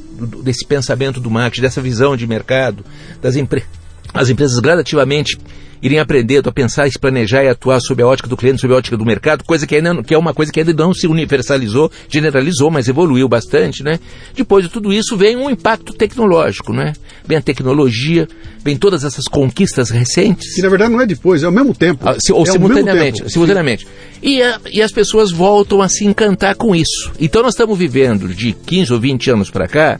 desse 0.44 0.66
pensamento 0.66 1.20
do 1.20 1.30
marketing, 1.30 1.62
dessa 1.62 1.80
visão 1.80 2.18
de 2.18 2.26
mercado, 2.26 2.84
das 3.22 3.36
empre 3.36 3.64
as 4.12 4.28
empresas 4.28 4.58
gradativamente 4.58 5.38
irem 5.82 6.00
aprendendo 6.00 6.50
a 6.50 6.52
pensar, 6.52 6.84
a 6.84 6.92
se 6.92 7.00
planejar 7.00 7.44
e 7.44 7.50
atuar 7.50 7.80
sob 7.80 8.02
a 8.02 8.08
ótica 8.08 8.28
do 8.28 8.38
cliente, 8.38 8.62
sob 8.62 8.74
a 8.74 8.78
ótica 8.78 8.98
do 8.98 9.06
mercado, 9.06 9.44
coisa 9.44 9.66
que, 9.66 9.76
ainda, 9.76 10.04
que 10.04 10.14
é 10.14 10.18
uma 10.18 10.34
coisa 10.34 10.52
que 10.52 10.60
ainda 10.60 10.74
não 10.74 10.94
se 10.94 11.08
universalizou, 11.08 11.92
generalizou, 12.10 12.70
mas 12.70 12.88
evoluiu 12.88 13.28
bastante, 13.28 13.84
né? 13.84 14.00
Depois 14.36 14.66
de 14.66 14.72
tudo 14.72 14.92
isso 14.92 15.16
vem 15.16 15.36
um 15.36 15.50
impacto 15.50 15.94
tecnológico, 15.94 16.74
né? 16.74 16.94
Vem 17.26 17.38
a 17.38 17.42
tecnologia, 17.42 18.28
vem 18.64 18.78
todas 18.78 19.04
essas 19.04 19.26
conquistas 19.26 19.90
recentes. 19.90 20.56
Que 20.56 20.62
na 20.62 20.70
verdade 20.70 20.92
não 20.92 21.02
é 21.02 21.06
depois, 21.06 21.44
é 21.44 21.46
ao 21.46 21.52
mesmo 21.52 21.74
tempo. 21.74 22.08
Ah, 22.08 22.16
se, 22.20 22.34
ou 22.34 22.44
é 22.44 22.52
simultaneamente. 22.52 23.30
simultaneamente. 23.32 23.88
E, 24.22 24.42
a, 24.42 24.60
e 24.72 24.82
as 24.82 24.92
pessoas 24.92 25.32
voltam 25.32 25.82
a 25.82 25.88
se 25.88 26.06
encantar 26.06 26.56
com 26.56 26.76
isso. 26.76 27.12
Então 27.20 27.42
nós 27.42 27.54
estamos 27.54 27.78
vivendo 27.78 28.28
de 28.28 28.54
15 28.54 28.94
ou 28.94 29.00
20 29.00 29.32
anos 29.32 29.50
para 29.50 29.68
cá, 29.68 30.00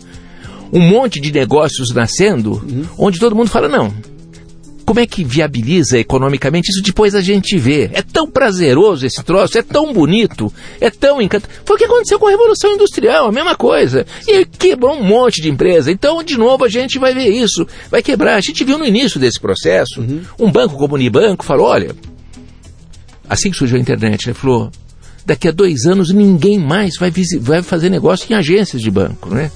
um 0.72 0.80
monte 0.80 1.20
de 1.20 1.32
negócios 1.32 1.94
nascendo, 1.94 2.54
uhum. 2.54 2.86
onde 2.98 3.20
todo 3.20 3.36
mundo 3.36 3.50
fala, 3.50 3.68
não, 3.68 3.94
como 4.90 5.02
é 5.02 5.06
que 5.06 5.24
viabiliza 5.24 6.00
economicamente? 6.00 6.72
Isso 6.72 6.82
depois 6.82 7.14
a 7.14 7.22
gente 7.22 7.56
vê. 7.60 7.92
É 7.94 8.02
tão 8.02 8.28
prazeroso 8.28 9.06
esse 9.06 9.22
troço, 9.24 9.56
é 9.56 9.62
tão 9.62 9.94
bonito, 9.94 10.52
é 10.82 10.90
tão 10.90 11.22
encantador. 11.22 11.56
Foi 11.64 11.76
o 11.76 11.78
que 11.78 11.86
aconteceu 11.86 12.18
com 12.18 12.26
a 12.26 12.32
Revolução 12.32 12.74
Industrial, 12.74 13.28
a 13.28 13.32
mesma 13.32 13.54
coisa. 13.56 14.04
E 14.28 14.44
quebrou 14.46 14.96
um 14.96 15.04
monte 15.04 15.44
de 15.44 15.48
empresa. 15.48 15.92
Então, 15.92 16.24
de 16.24 16.36
novo, 16.36 16.66
a 16.66 16.68
gente 16.68 16.98
vai 16.98 17.14
ver 17.14 17.30
isso. 17.30 17.68
Vai 17.92 18.02
quebrar. 18.02 18.34
A 18.34 18.42
gente 18.42 18.64
viu 18.64 18.80
no 18.80 18.86
início 18.86 19.20
desse 19.20 19.40
processo, 19.40 20.02
uhum. 20.02 20.24
um 20.40 20.52
banco 20.52 20.76
como 20.76 20.94
o 20.94 20.96
Unibanco 20.96 21.46
falou, 21.46 21.68
olha, 21.68 21.96
assim 23.30 23.52
que 23.52 23.58
surgiu 23.58 23.78
a 23.78 23.82
internet, 23.82 24.26
ele 24.26 24.34
falou, 24.34 24.72
daqui 25.24 25.48
a 25.48 25.52
dois 25.52 25.86
anos 25.86 26.12
ninguém 26.12 26.58
mais 26.58 26.98
vai, 26.98 27.14
vai 27.40 27.62
fazer 27.62 27.92
negócio 27.92 28.26
em 28.34 28.36
agências 28.36 28.82
de 28.82 28.90
banco, 28.90 29.30
né? 29.30 29.52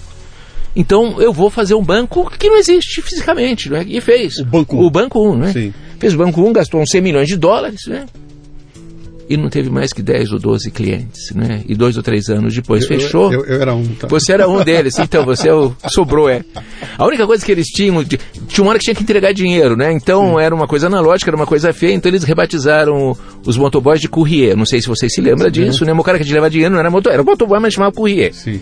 Então 0.75 1.21
eu 1.21 1.31
vou 1.31 1.49
fazer 1.49 1.75
um 1.75 1.83
banco 1.83 2.29
que 2.37 2.49
não 2.49 2.57
existe 2.57 3.01
fisicamente, 3.01 3.69
né? 3.69 3.85
E 3.87 4.01
fez. 4.01 4.39
O 4.39 4.45
Banco 4.45 4.75
1. 4.75 4.81
O 4.81 4.89
Banco 4.89 5.33
1, 5.33 5.37
né? 5.37 5.51
Sim. 5.53 5.73
Fez 5.99 6.13
o 6.13 6.17
Banco 6.17 6.41
1, 6.41 6.53
gastou 6.53 6.81
uns 6.81 6.89
100 6.89 7.01
milhões 7.01 7.27
de 7.27 7.37
dólares, 7.37 7.81
né? 7.87 8.05
E 9.29 9.37
não 9.37 9.49
teve 9.49 9.69
mais 9.69 9.93
que 9.93 10.01
10 10.01 10.33
ou 10.33 10.39
12 10.39 10.69
clientes, 10.69 11.33
né? 11.33 11.61
E 11.65 11.73
dois 11.75 11.95
ou 11.95 12.03
três 12.03 12.27
anos 12.27 12.53
depois 12.53 12.83
eu, 12.83 12.87
fechou. 12.89 13.31
Eu, 13.31 13.45
eu, 13.45 13.61
era 13.61 13.73
um, 13.73 13.85
tá? 13.95 14.05
Você 14.07 14.33
era 14.33 14.49
um 14.49 14.61
deles, 14.63 14.99
então 14.99 15.23
você 15.23 15.47
é 15.47 15.53
o, 15.53 15.73
sobrou, 15.87 16.29
é. 16.29 16.43
A 16.97 17.05
única 17.05 17.25
coisa 17.25 17.43
que 17.43 17.51
eles 17.51 17.67
tinham, 17.67 18.03
tinha 18.03 18.63
uma 18.63 18.71
hora 18.71 18.79
que 18.79 18.85
tinha 18.85 18.95
que 18.95 19.01
entregar 19.01 19.33
dinheiro, 19.33 19.77
né? 19.77 19.93
Então 19.93 20.35
Sim. 20.35 20.41
era 20.41 20.53
uma 20.53 20.67
coisa 20.67 20.87
analógica, 20.87 21.29
era 21.29 21.37
uma 21.37 21.47
coisa 21.47 21.71
feia, 21.71 21.93
então 21.93 22.11
eles 22.11 22.23
rebatizaram 22.23 23.17
os 23.45 23.55
motoboys 23.55 24.01
de 24.01 24.09
courrier. 24.09 24.57
Não 24.57 24.65
sei 24.65 24.81
se 24.81 24.87
vocês 24.87 25.13
se 25.13 25.21
lembram 25.21 25.49
disso, 25.49 25.85
né? 25.85 25.93
O 25.93 26.03
cara 26.03 26.19
que 26.19 26.25
te 26.25 26.33
leva 26.33 26.49
dinheiro 26.49 26.73
não 26.73 26.79
era 26.79 26.91
motor, 26.91 27.13
era 27.13 27.23
motoboy, 27.23 27.59
mas 27.59 27.73
chamava 27.73 27.93
courrier. 27.93 28.33
Sim. 28.33 28.59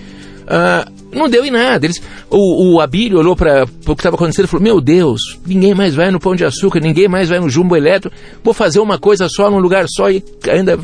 Ah, 0.48 0.88
não 1.14 1.30
deu 1.30 1.46
em 1.46 1.52
nada. 1.52 1.86
Eles, 1.86 2.02
o, 2.30 2.76
o 2.76 2.82
Abílio 2.82 3.20
olhou 3.20 3.36
para 3.36 3.64
o 3.64 3.96
que 3.96 4.02
estava 4.02 4.16
acontecendo 4.16 4.46
e 4.46 4.48
falou: 4.48 4.64
Meu 4.64 4.82
Deus, 4.82 5.40
ninguém 5.46 5.74
mais 5.74 5.96
vai 5.96 6.12
no 6.12 6.20
Pão 6.20 6.36
de 6.36 6.46
Açúcar, 6.46 6.80
ninguém 6.80 7.08
mais 7.08 7.30
vai 7.30 7.40
no 7.40 7.50
Jumbo 7.50 7.76
Eletro. 7.76 8.12
Vou 8.44 8.54
fazer 8.54 8.80
uma 8.80 8.98
coisa 8.98 9.28
só 9.30 9.50
num 9.50 9.60
lugar 9.60 9.86
só. 9.90 10.10
E 10.10 10.24
ainda 10.50 10.78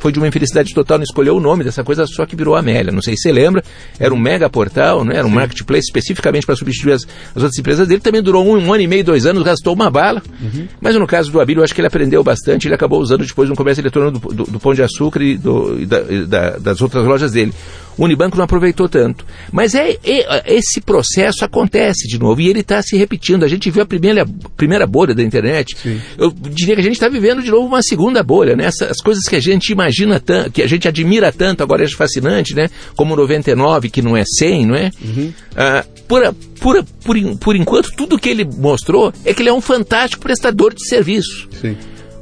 foi 0.00 0.12
de 0.12 0.18
uma 0.18 0.28
infelicidade 0.28 0.72
total, 0.74 0.98
não 0.98 1.04
escolheu 1.04 1.36
o 1.36 1.40
nome 1.40 1.64
dessa 1.64 1.84
coisa 1.84 2.06
só 2.06 2.26
que 2.26 2.36
virou 2.36 2.56
Amélia. 2.56 2.92
Não 2.92 3.02
sei 3.02 3.16
se 3.16 3.22
você 3.22 3.32
lembra, 3.32 3.62
era 3.98 4.12
um 4.12 4.18
mega 4.18 4.48
portal, 4.48 5.04
né? 5.04 5.16
era 5.16 5.26
um 5.26 5.30
Sim. 5.30 5.36
marketplace 5.36 5.86
especificamente 5.86 6.46
para 6.46 6.56
substituir 6.56 6.92
as, 6.92 7.06
as, 7.34 7.42
outras 7.42 7.58
empresas 7.58 7.86
dele. 7.86 8.00
Também 8.00 8.22
durou 8.22 8.44
um, 8.44 8.58
um, 8.58 8.72
ano 8.72 8.82
e 8.82 8.86
meio, 8.86 9.04
dois 9.04 9.26
anos, 9.26 9.42
gastou 9.42 9.74
uma 9.74 9.90
bala. 9.90 10.22
Uhum. 10.40 10.66
Mas 10.80 10.94
no 10.94 11.06
caso 11.06 11.30
do 11.30 11.40
Abílio, 11.40 11.60
eu 11.60 11.64
acho 11.64 11.74
que 11.74 11.80
ele 11.80 11.88
aprendeu 11.88 12.22
bastante. 12.22 12.66
Ele 12.66 12.74
acabou 12.74 13.00
usando 13.00 13.24
depois 13.24 13.48
no 13.48 13.56
comércio 13.56 13.82
eletrônico 13.82 14.18
do, 14.18 14.34
do, 14.34 14.52
do 14.52 14.60
Pão 14.60 14.74
de 14.74 14.82
Açúcar 14.82 15.22
e, 15.22 15.36
do, 15.36 15.80
e, 15.80 15.86
da, 15.86 16.00
e 16.08 16.26
da, 16.26 16.50
das 16.58 16.80
outras 16.80 17.04
lojas 17.04 17.32
dele. 17.32 17.52
O 17.96 18.04
Unibanco 18.04 18.36
não 18.36 18.44
aproveitou 18.44 18.88
tanto. 18.88 19.24
Mas 19.52 19.73
é, 19.74 19.98
é 20.04 20.54
esse 20.54 20.80
processo 20.80 21.44
acontece 21.44 22.06
de 22.08 22.18
novo 22.18 22.40
e 22.40 22.48
ele 22.48 22.60
está 22.60 22.82
se 22.82 22.96
repetindo. 22.96 23.44
A 23.44 23.48
gente 23.48 23.70
viu 23.70 23.82
a 23.82 23.86
primeira, 23.86 24.26
primeira 24.56 24.86
bolha 24.86 25.14
da 25.14 25.22
internet. 25.22 25.76
Sim. 25.76 26.00
Eu 26.18 26.30
diria 26.30 26.74
que 26.74 26.80
a 26.80 26.84
gente 26.84 26.94
está 26.94 27.08
vivendo 27.08 27.42
de 27.42 27.50
novo 27.50 27.66
uma 27.66 27.82
segunda 27.82 28.22
bolha, 28.22 28.56
né? 28.56 28.66
Essas 28.66 29.00
coisas 29.00 29.24
que 29.24 29.36
a 29.36 29.40
gente 29.40 29.70
imagina 29.70 30.20
tanto, 30.20 30.50
que 30.50 30.62
a 30.62 30.66
gente 30.66 30.88
admira 30.88 31.32
tanto, 31.32 31.62
agora 31.62 31.84
é 31.84 31.88
fascinante, 31.88 32.54
né? 32.54 32.68
Como 32.96 33.16
99, 33.16 33.90
que 33.90 34.02
não 34.02 34.16
é 34.16 34.24
100, 34.24 34.66
não 34.66 34.74
é? 34.74 34.90
Uhum. 35.02 35.32
Ah, 35.56 35.84
por, 36.08 36.34
por, 36.60 36.84
por, 37.04 37.36
por 37.38 37.56
enquanto, 37.56 37.90
tudo 37.96 38.18
que 38.18 38.28
ele 38.28 38.44
mostrou 38.44 39.12
é 39.24 39.32
que 39.32 39.42
ele 39.42 39.48
é 39.48 39.52
um 39.52 39.60
fantástico 39.60 40.22
prestador 40.22 40.74
de 40.74 40.86
serviço. 40.86 41.48
Sim. 41.60 41.76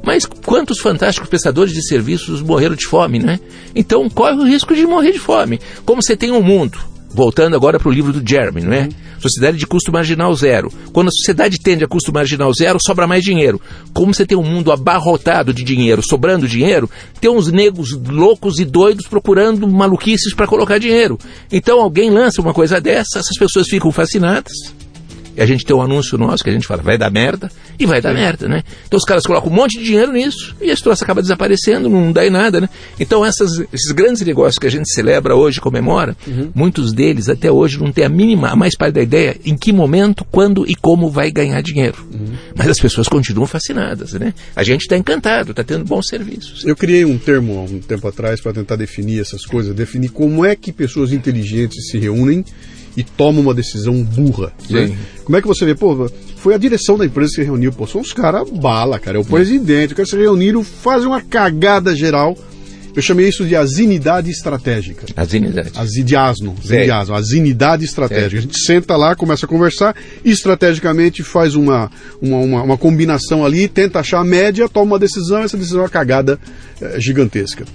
Mas 0.05 0.25
quantos 0.25 0.79
fantásticos 0.79 1.29
prestadores 1.29 1.73
de 1.73 1.81
serviços 1.87 2.41
morreram 2.41 2.75
de 2.75 2.85
fome, 2.85 3.19
né? 3.19 3.39
Então 3.73 4.09
corre 4.09 4.35
o 4.35 4.43
risco 4.43 4.75
de 4.75 4.85
morrer 4.85 5.13
de 5.13 5.19
fome. 5.19 5.61
Como 5.85 6.01
você 6.01 6.17
tem 6.17 6.29
um 6.29 6.41
mundo, 6.41 6.77
voltando 7.13 7.55
agora 7.55 7.79
para 7.79 7.89
o 7.89 7.91
livro 7.91 8.11
do 8.11 8.27
Jeremy, 8.27 8.61
não 8.61 8.73
é? 8.73 8.81
Uhum. 8.83 8.89
Sociedade 9.19 9.57
de 9.57 9.65
custo 9.65 9.91
marginal 9.91 10.33
zero. 10.35 10.71
Quando 10.91 11.07
a 11.07 11.11
sociedade 11.11 11.57
tende 11.59 11.83
a 11.83 11.87
custo 11.87 12.11
marginal 12.11 12.51
zero, 12.53 12.77
sobra 12.85 13.07
mais 13.07 13.23
dinheiro. 13.23 13.61
Como 13.93 14.13
você 14.13 14.25
tem 14.25 14.37
um 14.37 14.43
mundo 14.43 14.71
abarrotado 14.71 15.53
de 15.53 15.63
dinheiro, 15.63 16.01
sobrando 16.03 16.47
dinheiro, 16.47 16.89
tem 17.21 17.29
uns 17.29 17.51
negros 17.51 17.91
loucos 17.91 18.59
e 18.59 18.65
doidos 18.65 19.07
procurando 19.07 19.67
maluquices 19.67 20.33
para 20.33 20.47
colocar 20.47 20.77
dinheiro. 20.77 21.17
Então 21.51 21.79
alguém 21.79 22.09
lança 22.09 22.41
uma 22.41 22.53
coisa 22.53 22.81
dessa, 22.81 23.19
essas 23.19 23.37
pessoas 23.37 23.67
ficam 23.67 23.91
fascinadas 23.91 24.53
e 25.35 25.41
a 25.41 25.45
gente 25.45 25.65
tem 25.65 25.75
um 25.75 25.81
anúncio 25.81 26.17
nosso 26.17 26.43
que 26.43 26.49
a 26.49 26.53
gente 26.53 26.67
fala, 26.67 26.81
vai 26.81 26.97
dar 26.97 27.11
merda, 27.11 27.51
e 27.79 27.85
vai 27.85 28.01
dar 28.01 28.13
merda, 28.13 28.47
né? 28.47 28.63
Então 28.87 28.97
os 28.97 29.05
caras 29.05 29.23
colocam 29.25 29.51
um 29.51 29.55
monte 29.55 29.79
de 29.79 29.85
dinheiro 29.85 30.11
nisso 30.11 30.55
e 30.61 30.69
esse 30.69 30.83
troço 30.83 31.03
acaba 31.03 31.21
desaparecendo, 31.21 31.89
não 31.89 32.11
dá 32.11 32.25
em 32.25 32.29
nada, 32.29 32.61
né? 32.61 32.69
Então 32.99 33.25
essas, 33.25 33.51
esses 33.71 33.91
grandes 33.91 34.21
negócios 34.21 34.57
que 34.57 34.67
a 34.67 34.71
gente 34.71 34.91
celebra 34.93 35.35
hoje, 35.35 35.59
comemora, 35.59 36.15
uhum. 36.27 36.51
muitos 36.53 36.93
deles 36.93 37.29
até 37.29 37.51
hoje 37.51 37.79
não 37.79 37.91
têm 37.91 38.05
a 38.05 38.09
mínima, 38.09 38.49
a 38.49 38.55
mais 38.55 38.75
pálida 38.75 39.01
ideia 39.01 39.35
em 39.45 39.57
que 39.57 39.71
momento, 39.71 40.25
quando 40.25 40.69
e 40.69 40.75
como 40.75 41.09
vai 41.09 41.31
ganhar 41.31 41.61
dinheiro. 41.61 42.05
Uhum. 42.13 42.33
Mas 42.55 42.67
as 42.67 42.79
pessoas 42.79 43.07
continuam 43.07 43.47
fascinadas, 43.47 44.13
né? 44.13 44.33
A 44.55 44.63
gente 44.63 44.81
está 44.81 44.97
encantado, 44.97 45.51
está 45.51 45.63
tendo 45.63 45.83
bons 45.83 46.07
serviços. 46.07 46.63
Eu 46.65 46.75
criei 46.75 47.05
um 47.05 47.17
termo 47.17 47.57
há 47.57 47.63
um 47.63 47.79
tempo 47.79 48.07
atrás 48.07 48.39
para 48.41 48.53
tentar 48.53 48.75
definir 48.75 49.19
essas 49.19 49.45
coisas, 49.45 49.73
definir 49.75 50.09
como 50.09 50.45
é 50.45 50.55
que 50.55 50.71
pessoas 50.71 51.11
inteligentes 51.11 51.89
se 51.89 51.97
reúnem 51.97 52.45
e 52.95 53.03
toma 53.03 53.39
uma 53.39 53.53
decisão 53.53 54.03
burra. 54.03 54.51
Né? 54.69 54.95
Como 55.23 55.37
é 55.37 55.41
que 55.41 55.47
você 55.47 55.65
vê? 55.65 55.75
Pô, 55.75 56.09
foi 56.37 56.53
a 56.53 56.57
direção 56.57 56.97
da 56.97 57.05
empresa 57.05 57.29
que 57.31 57.35
se 57.35 57.43
reuniu. 57.43 57.71
Pô, 57.71 57.87
são 57.87 58.01
os 58.01 58.13
caras 58.13 58.49
bala, 58.49 58.99
cara. 58.99 59.17
É 59.17 59.21
o 59.21 59.25
presidente. 59.25 59.91
Os 59.91 59.93
caras 59.93 60.09
se 60.09 60.17
reuniram, 60.17 60.63
fazem 60.63 61.07
uma 61.07 61.21
cagada 61.21 61.95
geral. 61.95 62.37
Eu 62.95 63.01
chamei 63.01 63.27
isso 63.27 63.43
de 63.43 63.55
azinidade 63.55 64.29
estratégica. 64.29 65.05
Azinidade. 65.15 65.71
Azidiasno. 65.75 66.55
Azidiasno. 66.63 67.15
Azinidade 67.15 67.85
estratégica. 67.85 68.37
A 68.37 68.41
gente 68.41 68.59
senta 68.59 68.95
lá, 68.95 69.15
começa 69.15 69.45
a 69.45 69.49
conversar 69.49 69.95
estrategicamente 70.23 71.23
faz 71.23 71.55
uma, 71.55 71.89
uma, 72.21 72.37
uma, 72.37 72.63
uma 72.63 72.77
combinação 72.77 73.43
ali, 73.43 73.67
tenta 73.67 73.99
achar 73.99 74.19
a 74.19 74.23
média, 74.23 74.69
toma 74.69 74.93
uma 74.93 74.99
decisão, 74.99 75.39
essa 75.39 75.57
decisão 75.57 75.79
é 75.79 75.83
uma 75.83 75.89
cagada 75.89 76.39
é, 76.79 76.99
gigantesca. 76.99 77.65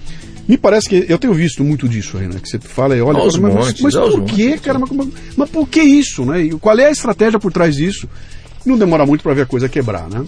Me 0.48 0.56
parece 0.56 0.88
que 0.88 1.04
eu 1.06 1.18
tenho 1.18 1.34
visto 1.34 1.62
muito 1.62 1.86
disso 1.86 2.16
aí, 2.16 2.26
né? 2.26 2.40
Que 2.42 2.48
você 2.48 2.58
fala 2.58 2.96
e 2.96 3.02
olha, 3.02 3.18
mas, 3.22 3.36
montes, 3.36 3.82
mas, 3.82 3.94
por 3.94 4.24
que, 4.24 4.58
cara? 4.58 4.78
Mas, 4.78 4.90
mas, 5.36 5.50
por 5.50 5.68
que 5.68 5.82
isso, 5.82 6.24
né? 6.24 6.40
E 6.40 6.50
qual 6.52 6.78
é 6.78 6.86
a 6.86 6.90
estratégia 6.90 7.38
por 7.38 7.52
trás 7.52 7.76
disso? 7.76 8.08
Não 8.64 8.78
demora 8.78 9.04
muito 9.04 9.22
para 9.22 9.34
ver 9.34 9.42
a 9.42 9.46
coisa 9.46 9.68
quebrar, 9.68 10.08
né? 10.08 10.24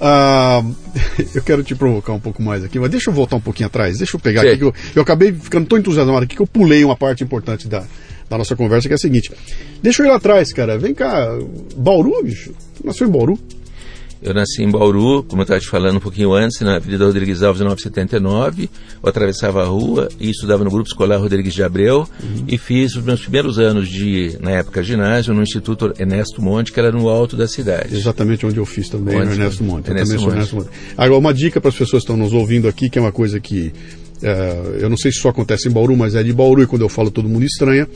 Ah, 0.00 0.64
eu 1.34 1.42
quero 1.42 1.62
te 1.62 1.74
provocar 1.74 2.14
um 2.14 2.20
pouco 2.20 2.42
mais 2.42 2.64
aqui, 2.64 2.78
mas 2.78 2.90
deixa 2.90 3.10
eu 3.10 3.14
voltar 3.14 3.36
um 3.36 3.40
pouquinho 3.40 3.66
atrás. 3.66 3.98
Deixa 3.98 4.16
eu 4.16 4.20
pegar 4.20 4.40
Sim. 4.42 4.48
aqui. 4.48 4.58
Que 4.58 4.64
eu, 4.64 4.74
eu 4.96 5.02
acabei 5.02 5.30
ficando 5.30 5.66
tão 5.66 5.78
entusiasmado 5.78 6.24
aqui 6.24 6.36
que 6.36 6.42
eu 6.42 6.46
pulei 6.46 6.82
uma 6.82 6.96
parte 6.96 7.22
importante 7.22 7.68
da, 7.68 7.84
da 8.30 8.38
nossa 8.38 8.56
conversa, 8.56 8.88
que 8.88 8.94
é 8.94 8.96
a 8.96 8.98
seguinte. 8.98 9.30
Deixa 9.82 10.02
eu 10.02 10.06
ir 10.06 10.08
lá 10.08 10.16
atrás, 10.16 10.54
cara. 10.54 10.78
Vem 10.78 10.94
cá. 10.94 11.28
Bauru, 11.76 12.22
bicho? 12.22 12.54
nasceu 12.82 13.06
em 13.06 13.10
Bauru? 13.10 13.38
Eu 14.22 14.34
nasci 14.34 14.62
em 14.62 14.70
Bauru, 14.70 15.22
como 15.22 15.40
eu 15.40 15.44
estava 15.44 15.58
te 15.58 15.66
falando 15.66 15.96
um 15.96 16.00
pouquinho 16.00 16.34
antes, 16.34 16.60
na 16.60 16.76
Avenida 16.76 17.06
Rodrigues 17.06 17.42
Alves, 17.42 17.62
979. 17.62 18.68
Eu 19.02 19.08
atravessava 19.08 19.62
a 19.62 19.64
rua 19.64 20.10
e 20.20 20.28
estudava 20.28 20.62
no 20.62 20.70
Grupo 20.70 20.88
Escolar 20.88 21.18
Rodrigues 21.18 21.54
de 21.54 21.62
Abreu 21.62 22.06
uhum. 22.22 22.44
e 22.46 22.58
fiz 22.58 22.94
os 22.94 23.02
meus 23.02 23.22
primeiros 23.22 23.58
anos 23.58 23.88
de, 23.88 24.36
na 24.40 24.50
época, 24.50 24.82
ginásio 24.82 25.32
no 25.32 25.42
Instituto 25.42 25.94
Ernesto 25.98 26.42
Monte, 26.42 26.70
que 26.70 26.78
era 26.78 26.92
no 26.92 27.08
alto 27.08 27.34
da 27.34 27.48
cidade. 27.48 27.96
Exatamente 27.96 28.44
onde 28.44 28.58
eu 28.58 28.66
fiz 28.66 28.90
também, 28.90 29.16
onde, 29.16 29.26
no 29.26 29.32
Ernesto 29.32 29.64
Monte. 29.64 29.88
Ernesto 29.88 30.20
Monte. 30.20 30.28
Ernesto 30.28 30.56
Monte. 30.56 30.68
Agora, 30.98 31.18
uma 31.18 31.32
dica 31.32 31.58
para 31.58 31.70
as 31.70 31.74
pessoas 31.74 32.02
que 32.02 32.10
estão 32.10 32.16
nos 32.16 32.34
ouvindo 32.34 32.68
aqui, 32.68 32.90
que 32.90 32.98
é 32.98 33.00
uma 33.00 33.12
coisa 33.12 33.40
que 33.40 33.72
uh, 34.22 34.76
eu 34.78 34.90
não 34.90 34.98
sei 34.98 35.10
se 35.12 35.18
só 35.18 35.30
acontece 35.30 35.66
em 35.66 35.72
Bauru, 35.72 35.96
mas 35.96 36.14
é 36.14 36.22
de 36.22 36.32
Bauru 36.32 36.62
e 36.62 36.66
quando 36.66 36.82
eu 36.82 36.90
falo 36.90 37.10
todo 37.10 37.26
mundo 37.26 37.46
estranha. 37.46 37.88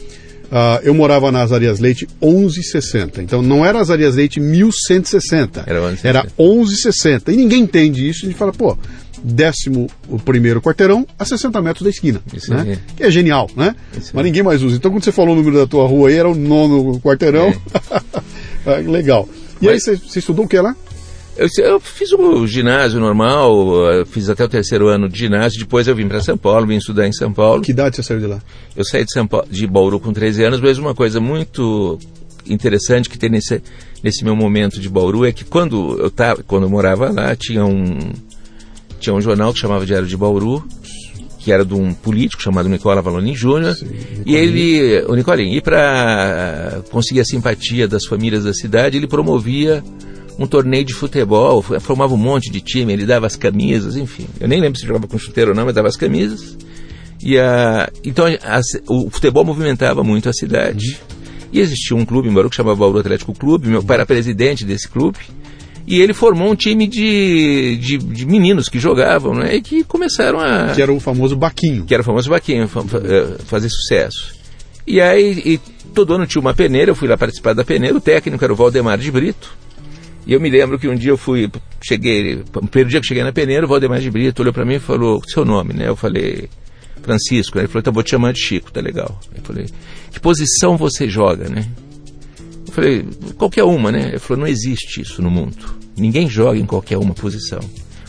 Uh, 0.54 0.78
eu 0.84 0.94
morava 0.94 1.32
na 1.32 1.42
Azarias 1.42 1.80
Leite 1.80 2.06
1160. 2.22 3.20
Então 3.20 3.42
não 3.42 3.66
era 3.66 3.80
Azarias 3.80 4.14
Leite 4.14 4.38
1160. 4.38 5.64
Era 5.66 5.80
1160. 5.80 6.08
Era 6.08 6.22
1160. 6.38 7.32
E 7.32 7.36
ninguém 7.36 7.62
entende 7.62 8.08
isso. 8.08 8.24
A 8.24 8.28
gente 8.28 8.38
fala, 8.38 8.52
pô, 8.52 8.78
décimo 9.20 9.90
o 10.08 10.16
primeiro 10.16 10.62
quarteirão 10.62 11.04
a 11.18 11.24
60 11.24 11.60
metros 11.60 11.82
da 11.82 11.90
esquina. 11.90 12.22
Isso 12.32 12.54
né? 12.54 12.78
Que 12.96 13.02
é 13.02 13.10
genial, 13.10 13.50
né? 13.56 13.74
Isso 13.98 14.12
Mas 14.14 14.24
ninguém 14.24 14.44
mais 14.44 14.62
usa. 14.62 14.76
Então 14.76 14.92
quando 14.92 15.02
você 15.02 15.10
falou 15.10 15.34
o 15.34 15.36
número 15.36 15.56
da 15.56 15.66
tua 15.66 15.88
rua 15.88 16.08
aí, 16.08 16.14
era 16.14 16.28
o 16.28 16.36
nono 16.36 17.00
quarteirão. 17.00 17.52
É. 18.64 18.76
Legal. 18.88 19.28
E 19.60 19.66
Mas... 19.66 19.88
aí 19.88 19.96
você 19.96 20.20
estudou 20.20 20.44
o 20.44 20.48
que 20.48 20.60
lá? 20.60 20.76
Eu, 21.36 21.48
eu, 21.58 21.80
fiz 21.80 22.12
o 22.12 22.46
ginásio 22.46 23.00
normal, 23.00 24.06
fiz 24.06 24.30
até 24.30 24.44
o 24.44 24.48
terceiro 24.48 24.88
ano 24.88 25.08
de 25.08 25.18
ginásio, 25.18 25.58
depois 25.58 25.88
eu 25.88 25.94
vim 25.94 26.06
para 26.06 26.20
São 26.20 26.38
Paulo, 26.38 26.66
vim 26.66 26.76
estudar 26.76 27.08
em 27.08 27.12
São 27.12 27.32
Paulo. 27.32 27.60
Que 27.60 27.72
idade 27.72 27.96
você 27.96 28.02
saiu 28.02 28.20
de 28.20 28.26
lá? 28.26 28.40
Eu 28.76 28.84
saí 28.84 29.04
de, 29.04 29.12
São 29.12 29.26
Paulo, 29.26 29.46
de 29.50 29.66
Bauru 29.66 29.98
com 29.98 30.12
13 30.12 30.44
anos, 30.44 30.60
mas 30.60 30.78
uma 30.78 30.94
coisa 30.94 31.20
muito 31.20 31.98
interessante 32.46 33.08
que 33.08 33.18
tem 33.18 33.30
nesse, 33.30 33.60
nesse 34.02 34.22
meu 34.22 34.36
momento 34.36 34.80
de 34.80 34.88
Bauru 34.88 35.24
é 35.24 35.32
que 35.32 35.44
quando 35.44 35.98
eu, 35.98 36.10
tava, 36.10 36.42
quando 36.44 36.64
eu 36.64 36.70
morava 36.70 37.10
lá, 37.10 37.34
tinha 37.34 37.64
um, 37.64 38.12
tinha 39.00 39.14
um 39.14 39.20
jornal 39.20 39.52
que 39.52 39.58
chamava 39.58 39.84
Diário 39.84 40.06
de 40.06 40.16
Bauru, 40.16 40.64
que 41.40 41.50
era 41.50 41.64
de 41.64 41.74
um 41.74 41.92
político 41.92 42.42
chamado 42.42 42.68
Nicola 42.68 43.02
Valonin 43.02 43.34
Júnior, 43.34 43.76
e 44.24 44.36
ele, 44.36 45.04
o 45.08 45.14
Nicolinho, 45.14 45.56
e 45.56 45.60
para 45.60 46.80
conseguir 46.90 47.20
a 47.20 47.24
simpatia 47.24 47.88
das 47.88 48.06
famílias 48.06 48.44
da 48.44 48.54
cidade, 48.54 48.96
ele 48.96 49.06
promovia 49.06 49.82
um 50.38 50.46
torneio 50.46 50.84
de 50.84 50.94
futebol, 50.94 51.62
formava 51.62 52.14
um 52.14 52.18
monte 52.18 52.50
de 52.50 52.60
time, 52.60 52.92
ele 52.92 53.06
dava 53.06 53.26
as 53.26 53.36
camisas, 53.36 53.96
enfim. 53.96 54.26
Eu 54.40 54.48
nem 54.48 54.60
lembro 54.60 54.78
se 54.78 54.86
jogava 54.86 55.06
com 55.06 55.18
chuteiro 55.18 55.50
ou 55.50 55.56
não, 55.56 55.64
mas 55.64 55.74
dava 55.74 55.88
as 55.88 55.96
camisas. 55.96 56.56
E 57.22 57.38
a, 57.38 57.90
então 58.04 58.26
a, 58.26 58.60
o 58.88 59.08
futebol 59.10 59.44
movimentava 59.44 60.02
muito 60.02 60.28
a 60.28 60.32
cidade. 60.32 60.98
E 61.52 61.60
existia 61.60 61.96
um 61.96 62.04
clube 62.04 62.28
em 62.28 62.32
Bauru 62.32 62.50
que 62.50 62.56
chamava 62.56 62.76
Bauru 62.76 62.98
Atlético 62.98 63.32
Clube, 63.32 63.68
meu 63.68 63.82
pai 63.82 63.96
era 63.96 64.06
presidente 64.06 64.64
desse 64.64 64.88
clube. 64.88 65.18
E 65.86 66.00
ele 66.00 66.14
formou 66.14 66.50
um 66.50 66.56
time 66.56 66.86
de, 66.86 67.76
de, 67.76 67.98
de, 67.98 68.26
meninos 68.26 68.70
que 68.70 68.78
jogavam, 68.78 69.34
né? 69.34 69.56
E 69.56 69.62
que 69.62 69.84
começaram 69.84 70.40
a. 70.40 70.72
Que 70.74 70.80
era 70.80 70.90
o 70.90 70.98
famoso 70.98 71.36
Baquinho. 71.36 71.84
Que 71.84 71.92
era 71.92 72.02
o 72.02 72.04
famoso 72.04 72.30
Baquinho, 72.30 72.64
eh, 72.64 73.36
fazer 73.44 73.68
sucesso. 73.68 74.34
E 74.86 75.00
aí, 75.00 75.42
e 75.44 75.60
todo 75.94 76.14
ano 76.14 76.26
tinha 76.26 76.40
uma 76.40 76.54
peneira, 76.54 76.90
eu 76.90 76.94
fui 76.94 77.06
lá 77.06 77.18
participar 77.18 77.54
da 77.54 77.64
peneira, 77.64 77.96
o 77.96 78.00
técnico 78.00 78.42
era 78.42 78.52
o 78.52 78.56
Valdemar 78.56 78.98
de 78.98 79.10
Brito. 79.10 79.54
E 80.26 80.32
eu 80.32 80.40
me 80.40 80.48
lembro 80.48 80.78
que 80.78 80.88
um 80.88 80.94
dia 80.94 81.10
eu 81.10 81.18
fui, 81.18 81.50
cheguei, 81.82 82.36
no 82.36 82.68
primeiro 82.68 82.90
dia 82.90 83.00
que 83.00 83.06
cheguei 83.06 83.22
na 83.22 83.32
peneira, 83.32 83.66
o 83.66 83.68
Valdemar 83.68 84.00
de 84.00 84.10
Brito 84.10 84.42
olhou 84.42 84.54
para 84.54 84.64
mim 84.64 84.74
e 84.74 84.80
falou, 84.80 85.22
seu 85.26 85.44
nome, 85.44 85.74
né? 85.74 85.88
Eu 85.88 85.96
falei, 85.96 86.48
Francisco. 87.02 87.58
Ele 87.58 87.68
falou, 87.68 87.80
então 87.80 87.92
vou 87.92 88.02
te 88.02 88.10
chamar 88.10 88.32
de 88.32 88.40
Chico, 88.40 88.72
tá 88.72 88.80
legal. 88.80 89.20
Eu 89.34 89.42
falei, 89.42 89.66
que 90.10 90.18
posição 90.18 90.76
você 90.76 91.08
joga, 91.08 91.48
né? 91.48 91.68
Eu 92.66 92.72
falei, 92.72 93.06
qualquer 93.36 93.64
uma, 93.64 93.92
né? 93.92 94.08
Ele 94.08 94.18
falou, 94.18 94.40
não 94.40 94.48
existe 94.48 95.02
isso 95.02 95.22
no 95.22 95.30
mundo. 95.30 95.56
Ninguém 95.96 96.28
joga 96.28 96.58
em 96.58 96.66
qualquer 96.66 96.96
uma 96.96 97.14
posição. 97.14 97.60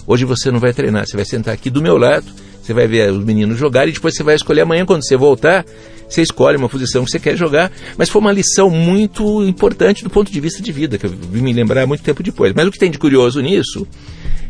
Hoje 0.08 0.24
você 0.24 0.50
não 0.52 0.60
vai 0.60 0.74
treinar, 0.74 1.06
você 1.06 1.16
vai 1.16 1.26
sentar 1.26 1.54
aqui 1.54 1.70
do 1.70 1.82
meu 1.82 1.98
lado, 1.98 2.26
você 2.62 2.74
vai 2.74 2.88
ver 2.88 3.12
os 3.12 3.24
meninos 3.24 3.58
jogarem 3.58 3.90
e 3.90 3.94
depois 3.94 4.16
você 4.16 4.24
vai 4.24 4.36
escolher 4.36 4.62
amanhã, 4.62 4.86
quando 4.86 5.06
você 5.06 5.18
voltar, 5.18 5.66
você 6.08 6.22
escolhe 6.22 6.58
uma 6.58 6.70
posição 6.70 7.04
que 7.04 7.12
você 7.12 7.20
quer 7.20 7.36
jogar, 7.36 7.72
mas 7.98 8.10
foi 8.10 8.22
uma 8.22 8.32
lição 8.32 8.70
muito 8.70 9.44
importante 9.44 10.04
do 10.04 10.10
ponto 10.10 10.32
de 10.32 10.40
vista 10.40 10.62
de 10.62 10.72
vida, 10.72 10.98
que 10.98 11.06
eu 11.06 11.10
vim 11.10 11.42
me 11.42 11.54
lembrar 11.54 11.86
muito 11.86 12.04
tempo 12.04 12.22
depois. 12.22 12.54
Mas 12.54 12.68
o 12.68 12.72
que 12.72 12.80
tem 12.80 12.92
de 12.92 12.98
curioso 12.98 13.42
nisso 13.42 13.88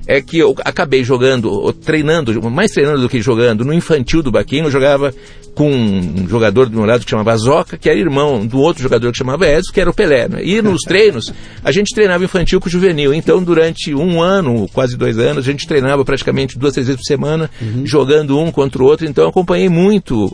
é 0.07 0.21
que 0.21 0.37
eu 0.37 0.55
acabei 0.63 1.03
jogando, 1.03 1.73
treinando, 1.73 2.49
mais 2.49 2.71
treinando 2.71 3.01
do 3.01 3.09
que 3.09 3.21
jogando, 3.21 3.65
no 3.65 3.73
infantil 3.73 4.21
do 4.21 4.31
Baquinho, 4.31 4.65
eu 4.65 4.71
jogava 4.71 5.13
com 5.55 5.71
um 5.71 6.27
jogador 6.27 6.67
do 6.67 6.77
meu 6.77 6.85
lado 6.85 7.05
que 7.05 7.09
chamava 7.09 7.35
Zoca, 7.37 7.77
que 7.77 7.89
era 7.89 7.97
irmão 7.97 8.45
do 8.45 8.59
outro 8.59 8.83
jogador 8.83 9.11
que 9.11 9.17
chamava 9.17 9.47
Edson, 9.47 9.71
que 9.71 9.79
era 9.79 9.89
o 9.89 9.93
Pelé. 9.93 10.27
Né? 10.27 10.41
E 10.43 10.61
nos 10.61 10.81
treinos, 10.85 11.33
a 11.63 11.71
gente 11.71 11.95
treinava 11.95 12.23
infantil 12.25 12.59
com 12.59 12.69
juvenil. 12.69 13.13
Então, 13.13 13.41
durante 13.41 13.95
um 13.95 14.21
ano, 14.21 14.67
quase 14.73 14.97
dois 14.97 15.17
anos, 15.17 15.47
a 15.47 15.51
gente 15.51 15.65
treinava 15.65 16.03
praticamente 16.03 16.59
duas, 16.59 16.73
três 16.73 16.87
vezes 16.87 17.01
por 17.01 17.07
semana, 17.07 17.49
uhum. 17.61 17.85
jogando 17.85 18.37
um 18.37 18.51
contra 18.51 18.83
o 18.83 18.85
outro. 18.85 19.07
Então, 19.07 19.23
eu 19.23 19.29
acompanhei 19.29 19.69
muito 19.69 20.29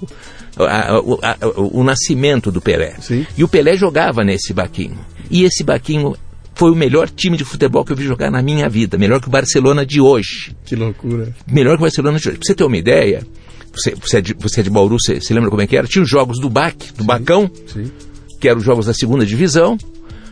a, 0.57 0.63
a, 0.63 0.97
a, 0.97 1.37
o 1.55 1.83
nascimento 1.83 2.51
do 2.51 2.59
Pelé. 2.59 2.95
Sim. 2.99 3.25
E 3.37 3.43
o 3.43 3.47
Pelé 3.47 3.77
jogava 3.77 4.23
nesse 4.23 4.53
Baquinho. 4.53 4.99
E 5.29 5.43
esse 5.43 5.63
Baquinho 5.63 6.15
foi 6.53 6.71
o 6.71 6.75
melhor 6.75 7.09
time 7.09 7.37
de 7.37 7.43
futebol 7.43 7.83
que 7.83 7.91
eu 7.91 7.95
vi 7.95 8.03
jogar 8.03 8.29
na 8.29 8.41
minha 8.41 8.69
vida. 8.69 8.97
Melhor 8.97 9.19
que 9.19 9.27
o 9.27 9.31
Barcelona 9.31 9.85
de 9.85 9.99
hoje. 9.99 10.55
Que 10.65 10.75
loucura. 10.75 11.33
Melhor 11.47 11.75
que 11.77 11.83
o 11.83 11.85
Barcelona 11.85 12.19
de 12.19 12.29
hoje. 12.29 12.37
Pra 12.37 12.47
você 12.47 12.55
ter 12.55 12.63
uma 12.63 12.77
ideia, 12.77 13.25
você, 13.73 13.95
você, 13.95 14.17
é, 14.17 14.21
de, 14.21 14.33
você 14.33 14.59
é 14.59 14.63
de 14.63 14.69
Bauru, 14.69 14.97
você, 14.99 15.19
você 15.19 15.33
lembra 15.33 15.49
como 15.49 15.61
é 15.61 15.67
que 15.67 15.75
era? 15.75 15.87
Tinha 15.87 16.03
os 16.03 16.09
jogos 16.09 16.39
do 16.39 16.49
BAC, 16.49 16.93
do 16.93 17.01
sim, 17.01 17.07
Bacão, 17.07 17.49
sim. 17.67 17.89
que 18.39 18.47
eram 18.47 18.59
os 18.59 18.65
jogos 18.65 18.85
da 18.85 18.93
segunda 18.93 19.25
divisão. 19.25 19.77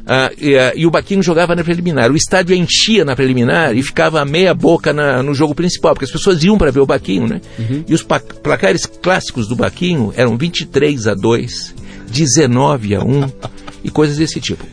Uh, 0.09 0.33
e, 0.39 0.55
uh, 0.55 0.71
e, 0.75 0.87
o 0.87 0.91
Baquinho 0.91 1.21
jogava 1.21 1.55
na 1.55 1.63
preliminar. 1.63 2.11
O 2.11 2.15
estádio 2.15 2.55
enchia 2.55 3.05
na 3.05 3.15
preliminar 3.15 3.75
e 3.75 3.83
ficava 3.83 4.25
meia 4.25 4.55
boca 4.55 4.91
na, 4.91 5.21
no 5.21 5.35
jogo 5.35 5.53
principal, 5.53 5.93
porque 5.93 6.05
as 6.05 6.11
pessoas 6.11 6.43
iam 6.43 6.57
para 6.57 6.71
ver 6.71 6.79
o 6.79 6.85
Baquinho, 6.85 7.27
né? 7.27 7.39
Uhum. 7.59 7.83
E 7.87 7.93
os 7.93 8.01
placares 8.01 8.87
clássicos 8.87 9.47
do 9.47 9.55
Baquinho 9.55 10.11
eram 10.15 10.35
23 10.35 11.07
a 11.07 11.13
2, 11.13 11.75
19 12.09 12.95
a 12.95 13.03
1 13.03 13.31
e 13.85 13.91
coisas 13.91 14.17
desse 14.17 14.41
tipo. 14.41 14.65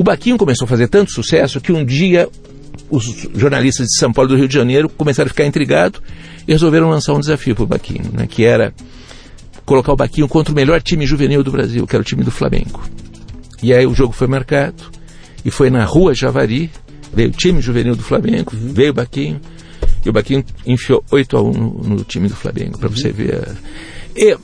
O 0.00 0.02
Baquinho 0.02 0.38
começou 0.38 0.64
a 0.64 0.66
fazer 0.66 0.88
tanto 0.88 1.12
sucesso 1.12 1.60
que 1.60 1.70
um 1.70 1.84
dia 1.84 2.26
os 2.88 3.04
jornalistas 3.34 3.86
de 3.86 3.98
São 3.98 4.10
Paulo 4.10 4.30
e 4.30 4.32
do 4.32 4.38
Rio 4.38 4.48
de 4.48 4.54
Janeiro 4.54 4.88
começaram 4.88 5.26
a 5.26 5.28
ficar 5.28 5.44
intrigados 5.44 6.00
e 6.48 6.52
resolveram 6.52 6.88
lançar 6.88 7.12
um 7.12 7.20
desafio 7.20 7.54
para 7.54 7.64
o 7.64 7.66
Baquinho, 7.66 8.10
né, 8.10 8.26
que 8.26 8.42
era 8.42 8.72
colocar 9.66 9.92
o 9.92 9.96
Baquinho 9.96 10.26
contra 10.26 10.54
o 10.54 10.56
melhor 10.56 10.80
time 10.80 11.04
juvenil 11.04 11.44
do 11.44 11.52
Brasil, 11.52 11.86
que 11.86 11.94
era 11.94 12.00
o 12.00 12.04
time 12.04 12.24
do 12.24 12.30
Flamengo. 12.30 12.80
E 13.62 13.74
aí 13.74 13.86
o 13.86 13.92
jogo 13.92 14.14
foi 14.14 14.26
marcado 14.26 14.84
e 15.44 15.50
foi 15.50 15.68
na 15.68 15.84
Rua 15.84 16.14
Javari, 16.14 16.70
veio 17.12 17.28
o 17.28 17.32
time 17.32 17.60
juvenil 17.60 17.94
do 17.94 18.02
Flamengo, 18.02 18.52
uhum. 18.54 18.72
veio 18.72 18.92
o 18.92 18.94
Baquinho, 18.94 19.38
e 20.02 20.08
o 20.08 20.12
Baquinho 20.14 20.42
enfiou 20.66 21.04
8 21.10 21.36
a 21.36 21.42
1 21.42 21.52
no, 21.52 21.70
no 21.82 22.04
time 22.04 22.26
do 22.26 22.36
Flamengo, 22.36 22.78
para 22.78 22.88
uhum. 22.88 22.96
você 22.96 23.12
ver. 23.12 23.48
E, 24.16 24.34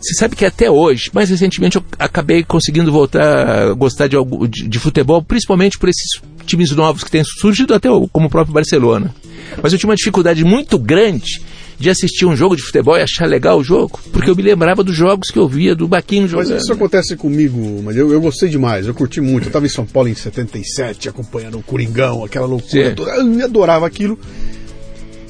você 0.00 0.14
sabe 0.14 0.36
que 0.36 0.44
até 0.44 0.70
hoje, 0.70 1.10
mais 1.12 1.28
recentemente, 1.28 1.76
eu 1.76 1.84
acabei 1.98 2.44
conseguindo 2.44 2.92
voltar 2.92 3.48
a 3.48 3.74
gostar 3.74 4.06
de, 4.06 4.16
de, 4.48 4.68
de 4.68 4.78
futebol, 4.78 5.22
principalmente 5.22 5.78
por 5.78 5.88
esses 5.88 6.20
times 6.46 6.70
novos 6.70 7.04
que 7.04 7.10
têm 7.10 7.22
surgido, 7.24 7.74
até 7.74 7.88
como 8.12 8.26
o 8.26 8.30
próprio 8.30 8.54
Barcelona. 8.54 9.14
Mas 9.62 9.72
eu 9.72 9.78
tinha 9.78 9.88
uma 9.88 9.96
dificuldade 9.96 10.44
muito 10.44 10.78
grande 10.78 11.40
de 11.78 11.88
assistir 11.90 12.26
um 12.26 12.34
jogo 12.34 12.56
de 12.56 12.62
futebol 12.62 12.96
e 12.96 13.02
achar 13.02 13.26
legal 13.26 13.58
o 13.58 13.64
jogo, 13.64 14.00
porque 14.12 14.28
eu 14.28 14.34
me 14.34 14.42
lembrava 14.42 14.82
dos 14.82 14.96
jogos 14.96 15.30
que 15.30 15.38
eu 15.38 15.46
via 15.46 15.74
do 15.74 15.86
Baquinho 15.86 16.26
jogando. 16.26 16.50
Mas 16.50 16.62
isso 16.62 16.72
acontece 16.72 17.16
comigo, 17.16 17.82
mas 17.84 17.96
eu, 17.96 18.12
eu 18.12 18.20
gostei 18.20 18.48
demais, 18.48 18.86
eu 18.86 18.94
curti 18.94 19.20
muito. 19.20 19.44
Eu 19.44 19.48
estava 19.48 19.66
em 19.66 19.68
São 19.68 19.86
Paulo 19.86 20.08
em 20.08 20.14
77, 20.14 21.08
acompanhando 21.08 21.58
o 21.58 21.62
Coringão, 21.62 22.24
aquela 22.24 22.46
loucura 22.46 22.94
toda, 22.94 23.10
eu 23.12 23.44
adorava 23.44 23.86
aquilo. 23.86 24.18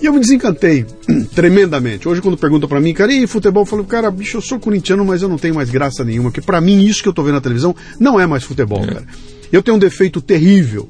E 0.00 0.06
eu 0.06 0.12
me 0.12 0.20
desencantei 0.20 0.86
tremendamente. 1.34 2.08
Hoje, 2.08 2.22
quando 2.22 2.36
perguntam 2.36 2.68
para 2.68 2.80
mim, 2.80 2.94
cara, 2.94 3.12
e 3.12 3.26
futebol? 3.26 3.62
Eu 3.62 3.66
falo, 3.66 3.84
cara, 3.84 4.10
bicho, 4.10 4.36
eu 4.36 4.40
sou 4.40 4.58
corintiano, 4.60 5.04
mas 5.04 5.22
eu 5.22 5.28
não 5.28 5.38
tenho 5.38 5.54
mais 5.54 5.70
graça 5.70 6.04
nenhuma. 6.04 6.30
Porque 6.30 6.40
para 6.40 6.60
mim, 6.60 6.84
isso 6.84 7.02
que 7.02 7.08
eu 7.08 7.12
tô 7.12 7.22
vendo 7.22 7.34
na 7.34 7.40
televisão 7.40 7.74
não 7.98 8.18
é 8.18 8.26
mais 8.26 8.44
futebol, 8.44 8.82
é. 8.84 8.86
cara. 8.86 9.06
Eu 9.50 9.62
tenho 9.62 9.76
um 9.76 9.80
defeito 9.80 10.20
terrível. 10.20 10.88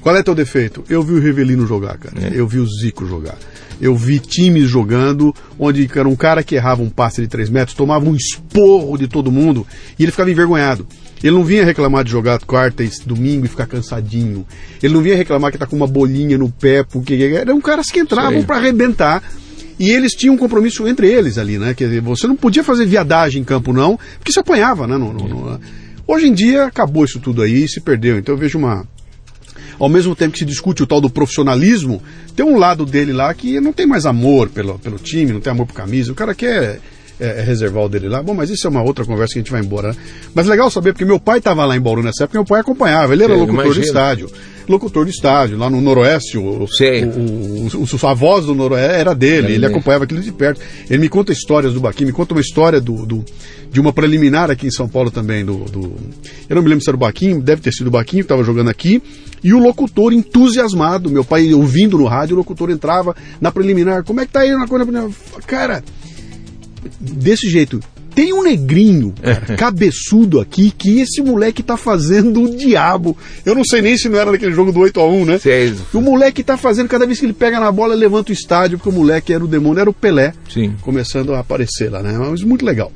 Qual 0.00 0.16
é 0.16 0.22
teu 0.22 0.34
defeito? 0.34 0.84
Eu 0.88 1.02
vi 1.02 1.14
o 1.14 1.20
Revelino 1.20 1.66
jogar, 1.66 1.98
cara. 1.98 2.28
É. 2.28 2.30
Eu 2.32 2.46
vi 2.46 2.60
o 2.60 2.66
Zico 2.66 3.04
jogar. 3.04 3.36
Eu 3.80 3.96
vi 3.96 4.20
times 4.20 4.68
jogando 4.68 5.34
onde 5.58 5.90
era 5.94 6.08
um 6.08 6.16
cara 6.16 6.42
que 6.42 6.54
errava 6.54 6.82
um 6.82 6.88
passe 6.88 7.20
de 7.20 7.28
3 7.28 7.50
metros, 7.50 7.76
tomava 7.76 8.08
um 8.08 8.14
esporro 8.14 8.96
de 8.96 9.08
todo 9.08 9.32
mundo 9.32 9.66
e 9.98 10.04
ele 10.04 10.12
ficava 10.12 10.30
envergonhado. 10.30 10.86
Ele 11.22 11.34
não 11.34 11.44
vinha 11.44 11.64
reclamar 11.64 12.04
de 12.04 12.10
jogar 12.10 12.38
quarta 12.40 12.84
e 12.84 12.90
domingo 13.04 13.46
e 13.46 13.48
ficar 13.48 13.66
cansadinho. 13.66 14.46
Ele 14.82 14.94
não 14.94 15.02
vinha 15.02 15.16
reclamar 15.16 15.50
que 15.50 15.58
tá 15.58 15.66
com 15.66 15.76
uma 15.76 15.86
bolinha 15.86 16.36
no 16.36 16.50
pé, 16.50 16.82
porque 16.82 17.14
eram 17.14 17.60
caras 17.60 17.90
que 17.90 18.00
entravam 18.00 18.42
para 18.44 18.56
arrebentar. 18.56 19.22
E 19.78 19.90
eles 19.90 20.12
tinham 20.12 20.34
um 20.34 20.38
compromisso 20.38 20.86
entre 20.88 21.06
eles 21.10 21.36
ali, 21.36 21.58
né? 21.58 21.74
Quer 21.74 21.84
dizer, 21.88 22.00
você 22.00 22.26
não 22.26 22.36
podia 22.36 22.64
fazer 22.64 22.86
viadagem 22.86 23.42
em 23.42 23.44
campo, 23.44 23.72
não, 23.72 23.98
porque 24.18 24.32
se 24.32 24.40
apanhava, 24.40 24.86
né? 24.86 24.96
No, 24.96 25.12
no, 25.12 25.28
no... 25.28 25.60
Hoje 26.06 26.28
em 26.28 26.32
dia 26.32 26.64
acabou 26.64 27.04
isso 27.04 27.18
tudo 27.18 27.42
aí 27.42 27.64
e 27.64 27.68
se 27.68 27.80
perdeu. 27.80 28.18
Então 28.18 28.34
eu 28.34 28.38
vejo 28.38 28.58
uma. 28.58 28.86
Ao 29.78 29.88
mesmo 29.88 30.16
tempo 30.16 30.32
que 30.32 30.38
se 30.38 30.44
discute 30.44 30.82
o 30.82 30.86
tal 30.86 31.00
do 31.00 31.10
profissionalismo, 31.10 32.02
tem 32.34 32.46
um 32.46 32.56
lado 32.56 32.86
dele 32.86 33.12
lá 33.12 33.34
que 33.34 33.60
não 33.60 33.72
tem 33.72 33.86
mais 33.86 34.06
amor 34.06 34.48
pelo, 34.48 34.78
pelo 34.78 34.98
time, 34.98 35.32
não 35.32 35.40
tem 35.40 35.50
amor 35.50 35.66
por 35.66 35.74
camisa. 35.74 36.12
O 36.12 36.14
cara 36.14 36.34
quer 36.34 36.80
é, 37.18 37.40
é, 37.40 37.42
reservar 37.42 37.84
o 37.84 37.88
dele 37.88 38.08
lá. 38.08 38.22
Bom, 38.22 38.34
mas 38.34 38.50
isso 38.50 38.66
é 38.66 38.70
uma 38.70 38.82
outra 38.82 39.04
conversa 39.04 39.34
que 39.34 39.38
a 39.38 39.42
gente 39.42 39.50
vai 39.50 39.60
embora. 39.60 39.88
Né? 39.88 39.96
Mas 40.34 40.46
legal 40.46 40.70
saber, 40.70 40.92
porque 40.92 41.04
meu 41.04 41.18
pai 41.18 41.38
estava 41.38 41.64
lá 41.64 41.76
em 41.76 41.80
Bauru 41.80 42.02
nessa 42.02 42.24
época, 42.24 42.38
meu 42.38 42.44
pai 42.44 42.60
acompanhava, 42.60 43.12
ele 43.12 43.24
era 43.24 43.32
é, 43.32 43.36
locutor 43.36 43.64
imagino. 43.64 43.82
de 43.82 43.86
estádio. 43.86 44.30
Locutor 44.68 45.04
de 45.04 45.12
estádio, 45.12 45.56
lá 45.56 45.70
no 45.70 45.80
Noroeste, 45.80 46.36
o, 46.36 46.42
o, 46.42 46.64
o, 46.64 47.68
o, 47.68 48.06
a 48.06 48.14
voz 48.14 48.46
do 48.46 48.54
Noroeste 48.54 49.00
era 49.00 49.14
dele, 49.14 49.54
ele 49.54 49.64
acompanhava 49.64 50.04
aquilo 50.04 50.20
de 50.20 50.32
perto. 50.32 50.60
Ele 50.90 50.98
me 50.98 51.08
conta 51.08 51.32
histórias 51.32 51.72
do 51.72 51.80
Baquim, 51.80 52.04
me 52.04 52.12
conta 52.12 52.34
uma 52.34 52.40
história 52.40 52.80
do, 52.80 53.06
do, 53.06 53.24
de 53.70 53.80
uma 53.80 53.92
preliminar 53.92 54.50
aqui 54.50 54.66
em 54.66 54.70
São 54.70 54.88
Paulo 54.88 55.10
também. 55.10 55.44
Do, 55.44 55.58
do, 55.66 55.94
eu 56.48 56.56
não 56.56 56.62
me 56.62 56.68
lembro 56.68 56.82
se 56.82 56.90
era 56.90 56.96
o 56.96 57.00
Baquinho, 57.00 57.40
deve 57.40 57.62
ter 57.62 57.72
sido 57.72 57.86
o 57.86 57.90
Baquinho 57.90 58.22
que 58.22 58.24
estava 58.24 58.42
jogando 58.42 58.68
aqui. 58.68 59.00
E 59.42 59.54
o 59.54 59.58
locutor 59.58 60.12
entusiasmado, 60.12 61.08
meu 61.08 61.24
pai 61.24 61.54
ouvindo 61.54 61.96
no 61.96 62.06
rádio, 62.06 62.34
o 62.34 62.38
locutor 62.38 62.68
entrava 62.68 63.14
na 63.40 63.52
preliminar. 63.52 64.02
Como 64.02 64.20
é 64.20 64.26
que 64.26 64.32
tá 64.32 64.40
aí 64.40 64.50
na 64.50 64.66
coisa? 64.66 64.86
Cara, 65.46 65.84
desse 67.00 67.48
jeito. 67.48 67.80
Tem 68.14 68.32
um 68.32 68.42
negrinho, 68.42 69.12
cara, 69.20 69.56
cabeçudo 69.56 70.40
aqui, 70.40 70.70
que 70.70 71.00
esse 71.00 71.20
moleque 71.20 71.62
tá 71.62 71.76
fazendo 71.76 72.44
o 72.44 72.56
diabo. 72.56 73.14
Eu 73.44 73.54
não 73.54 73.62
sei 73.62 73.82
nem 73.82 73.98
se 73.98 74.08
não 74.08 74.18
era 74.18 74.32
naquele 74.32 74.52
jogo 74.52 74.72
do 74.72 74.80
8 74.80 74.98
a 74.98 75.06
1 75.06 75.24
né? 75.26 75.38
Sim. 75.38 75.76
O 75.92 76.00
moleque 76.00 76.42
tá 76.42 76.56
fazendo, 76.56 76.88
cada 76.88 77.04
vez 77.04 77.20
que 77.20 77.26
ele 77.26 77.34
pega 77.34 77.60
na 77.60 77.70
bola, 77.70 77.94
levanta 77.94 78.30
o 78.30 78.32
estádio, 78.32 78.78
porque 78.78 78.88
o 78.88 78.92
moleque 78.92 79.34
era 79.34 79.44
o 79.44 79.46
demônio, 79.46 79.80
era 79.80 79.90
o 79.90 79.92
Pelé. 79.92 80.32
Sim. 80.48 80.74
Começando 80.80 81.34
a 81.34 81.40
aparecer 81.40 81.90
lá, 81.90 82.02
né? 82.02 82.16
Mas 82.18 82.42
muito 82.42 82.64
legal. 82.64 82.90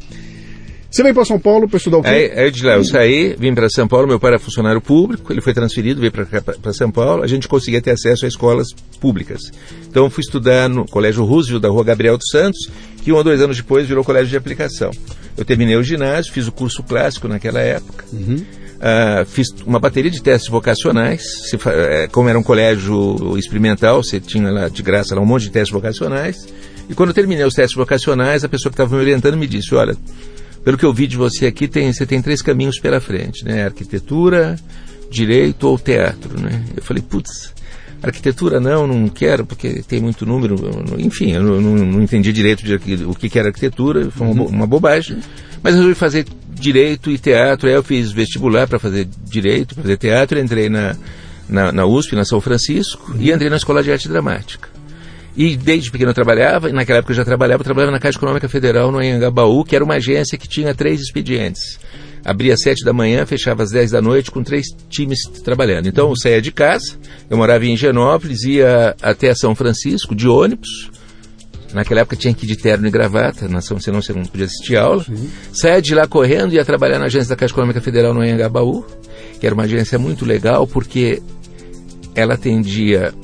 Você 0.91 1.05
veio 1.05 1.15
para 1.15 1.25
São 1.25 1.39
Paulo 1.39 1.69
para 1.69 1.77
estudar 1.77 1.99
o 1.99 2.03
quê? 2.03 2.09
É, 2.09 2.49
é 2.49 2.77
eu 2.77 2.85
saí, 2.85 3.37
vim 3.39 3.55
para 3.55 3.69
São 3.71 3.87
Paulo, 3.87 4.09
meu 4.09 4.19
pai 4.19 4.33
era 4.33 4.39
funcionário 4.41 4.81
público, 4.81 5.33
ele 5.33 5.41
foi 5.41 5.55
transferido, 5.55 6.01
veio 6.01 6.11
para 6.11 6.73
São 6.73 6.91
Paulo, 6.91 7.23
a 7.23 7.29
gente 7.29 7.47
conseguia 7.47 7.81
ter 7.81 7.93
acesso 7.93 8.25
a 8.25 8.29
escolas 8.29 8.67
públicas. 8.99 9.41
Então 9.89 10.11
fui 10.11 10.23
estudar 10.23 10.69
no 10.69 10.85
Colégio 10.85 11.25
Roosevelt 11.25 11.63
da 11.63 11.69
Rua 11.69 11.85
Gabriel 11.85 12.19
dos 12.19 12.29
Santos, 12.29 12.69
que 13.05 13.13
um 13.13 13.17
ou 13.17 13.23
dois 13.23 13.41
anos 13.41 13.57
depois 13.57 13.87
virou 13.87 14.03
colégio 14.03 14.31
de 14.31 14.37
aplicação. 14.37 14.91
Eu 15.37 15.45
terminei 15.45 15.77
o 15.77 15.83
ginásio, 15.83 16.33
fiz 16.33 16.49
o 16.49 16.53
curso 16.53 16.83
clássico 16.83 17.29
naquela 17.29 17.61
época, 17.61 18.05
uhum. 18.13 18.35
uh, 18.35 19.25
fiz 19.27 19.47
uma 19.65 19.79
bateria 19.79 20.11
de 20.11 20.21
testes 20.21 20.51
vocacionais, 20.51 21.23
se, 21.49 21.55
uh, 21.55 21.61
como 22.11 22.29
era 22.29 22.39
um 22.39 22.43
colégio 22.43 23.39
experimental, 23.39 24.03
você 24.03 24.19
tinha 24.19 24.51
lá 24.51 24.69
de 24.69 24.83
graça 24.83 25.15
lá 25.15 25.21
um 25.21 25.27
monte 25.27 25.43
de 25.43 25.51
testes 25.51 25.73
vocacionais, 25.73 26.37
e 26.89 26.95
quando 26.95 27.11
eu 27.11 27.15
terminei 27.15 27.45
os 27.45 27.55
testes 27.55 27.77
vocacionais, 27.77 28.43
a 28.43 28.49
pessoa 28.49 28.71
que 28.71 28.75
estava 28.75 28.93
me 28.93 29.01
orientando 29.01 29.37
me 29.37 29.47
disse, 29.47 29.73
olha 29.73 29.97
pelo 30.65 30.77
que 30.77 30.85
eu 30.85 30.93
vi 30.93 31.07
de 31.07 31.17
você 31.17 31.47
aqui, 31.47 31.67
tem, 31.67 31.93
você 31.93 32.05
tem 32.05 32.21
três 32.21 32.43
caminhos 32.43 32.79
pela 32.79 33.01
frente, 33.01 33.45
né? 33.45 33.65
Arquitetura, 33.65 34.57
direito 35.11 35.67
ou 35.69 35.79
teatro, 35.79 36.41
né? 36.41 36.63
Eu 36.77 36.83
falei, 36.83 37.03
putz, 37.03 37.53
arquitetura 38.03 38.61
não, 38.61 38.87
não 38.87 39.09
quero, 39.09 39.45
porque 39.45 39.83
tem 39.87 40.01
muito 40.01 40.25
número, 40.25 40.57
enfim, 40.99 41.33
eu 41.33 41.43
não, 41.43 41.61
não 41.61 42.03
entendi 42.03 42.33
direito 42.33 42.65
de, 42.65 43.05
o 43.05 43.15
que, 43.15 43.29
que 43.29 43.39
era 43.39 43.49
arquitetura, 43.49 44.11
foi 44.11 44.27
uma, 44.27 44.45
uma 44.45 44.67
bobagem, 44.67 45.19
mas 45.63 45.75
resolvi 45.75 45.95
fazer 45.95 46.27
direito 46.51 47.11
e 47.11 47.19
teatro, 47.19 47.69
aí 47.69 47.75
eu 47.75 47.83
fiz 47.83 48.13
vestibular 48.13 48.67
para 48.67 48.79
fazer 48.79 49.09
direito, 49.25 49.75
fazer 49.75 49.97
teatro, 49.97 50.39
entrei 50.39 50.69
na, 50.69 50.97
na, 51.49 51.73
na 51.73 51.87
USP, 51.87 52.15
na 52.15 52.25
São 52.25 52.41
Francisco, 52.41 53.15
e 53.19 53.33
entrei 53.33 53.51
na 53.51 53.57
Escola 53.57 53.83
de 53.83 53.91
Arte 53.91 54.09
Dramática. 54.09 54.80
E 55.41 55.57
desde 55.57 55.91
pequeno 55.91 56.11
eu 56.11 56.15
trabalhava, 56.15 56.69
e 56.69 56.73
naquela 56.75 56.99
época 56.99 57.13
eu 57.13 57.17
já 57.17 57.25
trabalhava, 57.25 57.63
eu 57.63 57.65
trabalhava 57.65 57.91
na 57.91 57.99
Caixa 57.99 58.19
Econômica 58.19 58.47
Federal, 58.47 58.93
no 58.93 58.99
Anhangabaú, 58.99 59.65
que 59.65 59.75
era 59.75 59.83
uma 59.83 59.95
agência 59.95 60.37
que 60.37 60.47
tinha 60.47 60.75
três 60.75 61.01
expedientes. 61.01 61.81
Abria 62.23 62.53
às 62.53 62.61
sete 62.61 62.85
da 62.85 62.93
manhã, 62.93 63.25
fechava 63.25 63.63
às 63.63 63.71
dez 63.71 63.91
da 63.91 64.03
noite, 64.03 64.31
com 64.31 64.43
três 64.43 64.67
times 64.91 65.21
trabalhando. 65.43 65.89
Então 65.89 66.11
eu 66.11 66.15
saía 66.15 66.43
de 66.43 66.53
casa, 66.53 66.95
eu 67.31 67.39
morava 67.39 67.65
em 67.65 67.75
Genópolis, 67.75 68.43
ia 68.43 68.95
até 69.01 69.35
São 69.35 69.55
Francisco, 69.55 70.15
de 70.15 70.29
ônibus, 70.29 70.91
Naquela 71.73 72.01
época 72.01 72.17
tinha 72.17 72.35
que 72.35 72.45
ir 72.45 72.49
de 72.49 72.57
terno 72.57 72.87
e 72.87 72.91
gravata, 72.91 73.49
senão 73.81 74.03
você 74.03 74.13
não 74.13 74.25
podia 74.25 74.45
assistir 74.45 74.77
aula. 74.77 75.05
Sim. 75.05 75.31
Saia 75.53 75.81
de 75.81 75.95
lá 75.95 76.07
correndo 76.07 76.53
e 76.53 76.57
ia 76.57 76.65
trabalhar 76.65 76.99
na 76.99 77.05
agência 77.05 77.29
da 77.29 77.37
Caixa 77.37 77.55
Econômica 77.55 77.81
Federal 77.81 78.13
no 78.13 78.21
Anhangabaú, 78.21 78.85
que 79.39 79.47
era 79.47 79.55
uma 79.55 79.63
agência 79.63 79.97
muito 79.97 80.27
legal 80.27 80.67
porque 80.67 81.23
ela 82.13 82.35
atendia 82.35 83.15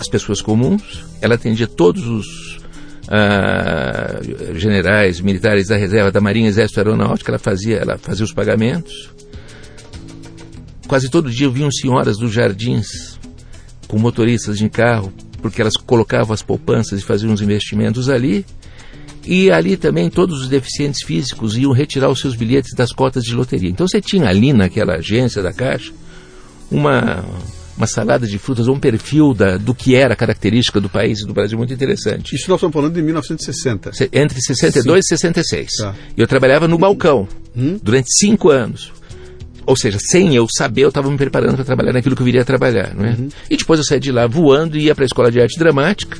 as 0.00 0.08
pessoas 0.08 0.40
comuns, 0.40 1.04
ela 1.20 1.34
atendia 1.34 1.66
todos 1.66 2.06
os 2.06 2.56
uh, 3.06 4.54
generais, 4.56 5.20
militares 5.20 5.68
da 5.68 5.76
reserva 5.76 6.10
da 6.10 6.20
Marinha, 6.20 6.48
Exército 6.48 6.80
Aeronáutica, 6.80 7.30
ela 7.30 7.38
fazia, 7.38 7.76
ela 7.76 7.98
fazia 7.98 8.24
os 8.24 8.32
pagamentos. 8.32 9.10
Quase 10.88 11.08
todo 11.08 11.30
dia 11.30 11.46
eu 11.46 11.52
vi 11.52 11.66
senhoras 11.72 12.16
dos 12.16 12.32
jardins 12.32 13.18
com 13.86 13.98
motoristas 13.98 14.58
de 14.58 14.68
carro 14.68 15.12
porque 15.40 15.60
elas 15.60 15.74
colocavam 15.76 16.32
as 16.34 16.42
poupanças 16.42 17.00
e 17.00 17.04
faziam 17.04 17.32
os 17.32 17.40
investimentos 17.40 18.08
ali. 18.08 18.44
E 19.24 19.50
ali 19.50 19.76
também 19.76 20.08
todos 20.08 20.42
os 20.42 20.48
deficientes 20.48 21.04
físicos 21.04 21.56
iam 21.56 21.72
retirar 21.72 22.08
os 22.08 22.20
seus 22.20 22.34
bilhetes 22.34 22.74
das 22.74 22.92
cotas 22.92 23.22
de 23.22 23.34
loteria. 23.34 23.68
Então 23.68 23.86
você 23.86 24.00
tinha 24.00 24.28
ali 24.28 24.52
naquela 24.52 24.94
agência 24.94 25.42
da 25.42 25.52
Caixa 25.52 25.92
uma, 26.70 27.24
uma 27.80 27.86
salada 27.86 28.26
de 28.26 28.38
frutas, 28.38 28.68
um 28.68 28.78
perfil 28.78 29.32
da, 29.32 29.56
do 29.56 29.74
que 29.74 29.96
era 29.96 30.12
a 30.12 30.16
característica 30.16 30.78
do 30.78 30.88
país 30.90 31.20
e 31.20 31.26
do 31.26 31.32
Brasil 31.32 31.56
muito 31.56 31.72
interessante. 31.72 32.36
Isso 32.36 32.48
nós 32.50 32.58
estamos 32.58 32.74
falando 32.74 32.92
de 32.92 33.00
1960. 33.00 33.92
Entre 34.12 34.38
62 34.38 35.06
Sim. 35.06 35.14
e 35.14 35.18
66. 35.18 35.68
Tá. 35.78 35.94
Eu 36.14 36.26
trabalhava 36.26 36.68
no 36.68 36.76
balcão 36.76 37.26
hum? 37.56 37.78
durante 37.82 38.08
cinco 38.18 38.50
anos. 38.50 38.92
Ou 39.64 39.74
seja, 39.76 39.98
sem 39.98 40.34
eu 40.34 40.46
saber, 40.54 40.82
eu 40.82 40.88
estava 40.88 41.10
me 41.10 41.16
preparando 41.16 41.54
para 41.54 41.64
trabalhar 41.64 41.92
naquilo 41.94 42.14
que 42.14 42.20
eu 42.20 42.26
viria 42.26 42.42
a 42.42 42.44
trabalhar. 42.44 42.94
Não 42.94 43.06
é? 43.06 43.10
Uhum. 43.12 43.28
E 43.48 43.56
depois 43.56 43.80
eu 43.80 43.84
saí 43.84 44.00
de 44.00 44.12
lá 44.12 44.26
voando 44.26 44.76
e 44.76 44.82
ia 44.82 44.94
para 44.94 45.04
a 45.04 45.06
escola 45.06 45.32
de 45.32 45.40
arte 45.40 45.58
dramática. 45.58 46.18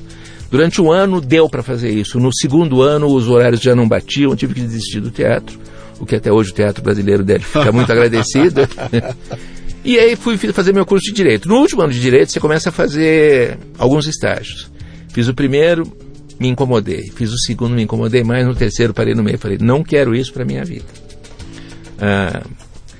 Durante 0.50 0.80
um 0.80 0.90
ano 0.90 1.20
deu 1.20 1.46
para 1.48 1.62
fazer 1.62 1.90
isso. 1.90 2.18
No 2.18 2.34
segundo 2.34 2.80
ano 2.80 3.06
os 3.06 3.28
horários 3.28 3.60
já 3.60 3.74
não 3.74 3.86
batiam, 3.86 4.34
tive 4.34 4.54
que 4.54 4.60
desistir 4.62 5.00
do 5.00 5.10
teatro, 5.10 5.58
o 5.98 6.06
que 6.06 6.16
até 6.16 6.32
hoje 6.32 6.52
o 6.52 6.54
teatro 6.54 6.82
brasileiro 6.82 7.22
deve 7.22 7.44
ficar 7.44 7.70
muito 7.70 7.90
agradecido. 7.92 8.62
e 9.84 9.98
aí 9.98 10.16
fui 10.16 10.36
fazer 10.36 10.72
meu 10.72 10.84
curso 10.84 11.06
de 11.06 11.12
direito. 11.12 11.48
No 11.48 11.56
último 11.56 11.82
ano 11.82 11.92
de 11.92 12.00
direito 12.00 12.32
você 12.32 12.40
começa 12.40 12.68
a 12.68 12.72
fazer 12.72 13.58
alguns 13.78 14.06
estágios. 14.06 14.70
Fiz 15.08 15.26
o 15.26 15.34
primeiro, 15.34 15.90
me 16.38 16.48
incomodei. 16.48 17.10
Fiz 17.10 17.32
o 17.32 17.38
segundo, 17.38 17.74
me 17.74 17.82
incomodei 17.82 18.22
mais. 18.22 18.46
No 18.46 18.54
terceiro 18.54 18.92
parei 18.92 19.14
no 19.14 19.22
meio, 19.22 19.38
falei 19.38 19.58
não 19.60 19.82
quero 19.82 20.14
isso 20.14 20.32
para 20.32 20.44
minha 20.44 20.64
vida. 20.64 20.86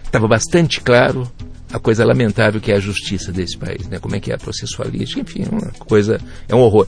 Estava 0.04 0.26
ah, 0.26 0.28
bastante 0.28 0.80
claro 0.80 1.30
a 1.72 1.78
coisa 1.78 2.04
lamentável 2.04 2.60
que 2.60 2.72
é 2.72 2.76
a 2.76 2.80
justiça 2.80 3.30
desse 3.30 3.56
país, 3.56 3.86
né? 3.88 3.98
Como 3.98 4.16
é 4.16 4.20
que 4.20 4.32
é 4.32 4.34
a 4.34 4.38
processualística, 4.38 5.20
enfim, 5.20 5.44
é 5.44 5.48
uma 5.48 5.70
coisa, 5.78 6.20
é 6.48 6.54
um 6.54 6.60
horror. 6.60 6.86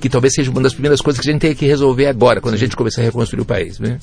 Que 0.00 0.08
talvez 0.08 0.34
seja 0.34 0.50
uma 0.50 0.60
das 0.60 0.72
primeiras 0.72 1.00
coisas 1.00 1.20
que 1.20 1.28
a 1.28 1.32
gente 1.32 1.40
tem 1.40 1.54
que 1.54 1.64
resolver 1.64 2.06
agora, 2.06 2.40
quando 2.40 2.54
a 2.54 2.58
gente 2.58 2.76
começar 2.76 3.02
a 3.02 3.04
reconstruir 3.04 3.42
o 3.42 3.46
país, 3.46 3.78
né? 3.78 3.98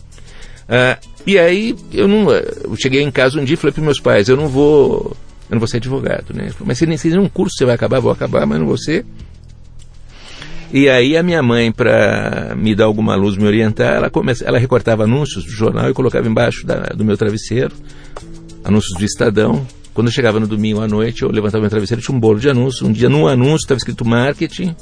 Ah, 0.67 0.97
e 1.25 1.37
aí 1.37 1.75
eu 1.93 2.07
não, 2.07 2.31
eu 2.31 2.75
cheguei 2.75 3.01
em 3.01 3.11
casa 3.11 3.39
um 3.39 3.43
dia 3.43 3.55
e 3.55 3.57
falei 3.57 3.73
para 3.73 3.83
meus 3.83 3.99
pais, 3.99 4.29
eu 4.29 4.37
não 4.37 4.47
vou, 4.47 5.15
eu 5.49 5.53
não 5.53 5.59
vou 5.59 5.67
ser 5.67 5.77
advogado, 5.77 6.33
né? 6.33 6.49
Falei, 6.49 6.67
mas 6.67 6.77
se 6.77 6.85
nem 6.85 6.97
se 6.97 7.17
um 7.17 7.29
curso 7.29 7.55
você 7.57 7.65
vai 7.65 7.75
acabar, 7.75 7.99
vou 7.99 8.11
acabar, 8.11 8.45
mas 8.45 8.59
não 8.59 8.67
vou 8.67 8.77
ser. 8.77 9.05
E 10.71 10.89
aí 10.89 11.15
a 11.15 11.21
minha 11.21 11.43
mãe, 11.43 11.71
para 11.71 12.55
me 12.57 12.73
dar 12.73 12.85
alguma 12.85 13.15
luz, 13.15 13.37
me 13.37 13.45
orientar, 13.45 13.93
ela, 13.93 14.09
começa, 14.09 14.43
ela 14.43 14.57
recortava 14.57 15.03
anúncios 15.03 15.45
do 15.45 15.51
jornal 15.51 15.89
e 15.89 15.93
colocava 15.93 16.27
embaixo 16.27 16.65
da, 16.65 16.87
do 16.95 17.05
meu 17.05 17.15
travesseiro, 17.15 17.75
anúncios 18.63 18.97
do 18.97 19.05
Estadão, 19.05 19.67
quando 19.93 20.07
eu 20.07 20.13
chegava 20.13 20.39
no 20.39 20.47
domingo 20.47 20.81
à 20.81 20.87
noite, 20.87 21.21
eu 21.21 21.29
levantava 21.29 21.61
meu 21.61 21.69
travesseiro 21.69 22.01
e 22.01 22.03
tinha 22.03 22.17
um 22.17 22.19
bolo 22.19 22.39
de 22.39 22.49
anúncio. 22.49 22.87
Um 22.87 22.91
dia, 22.91 23.07
num 23.07 23.27
anúncio, 23.27 23.57
estava 23.65 23.77
escrito 23.77 24.03
marketing. 24.03 24.75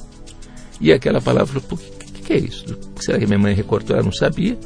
E 0.80 0.92
aquela 0.94 1.20
palavra, 1.20 1.60
o 1.60 1.78
que, 1.78 2.22
que, 2.22 2.34
é 2.34 2.38
isso? 2.38 2.66
Será 2.98 3.20
que 3.20 3.28
minha 3.28 3.38
mãe 3.38 3.54
recortou? 3.54 3.96
Ela 3.96 4.06
não 4.06 4.14
sabia. 4.14 4.58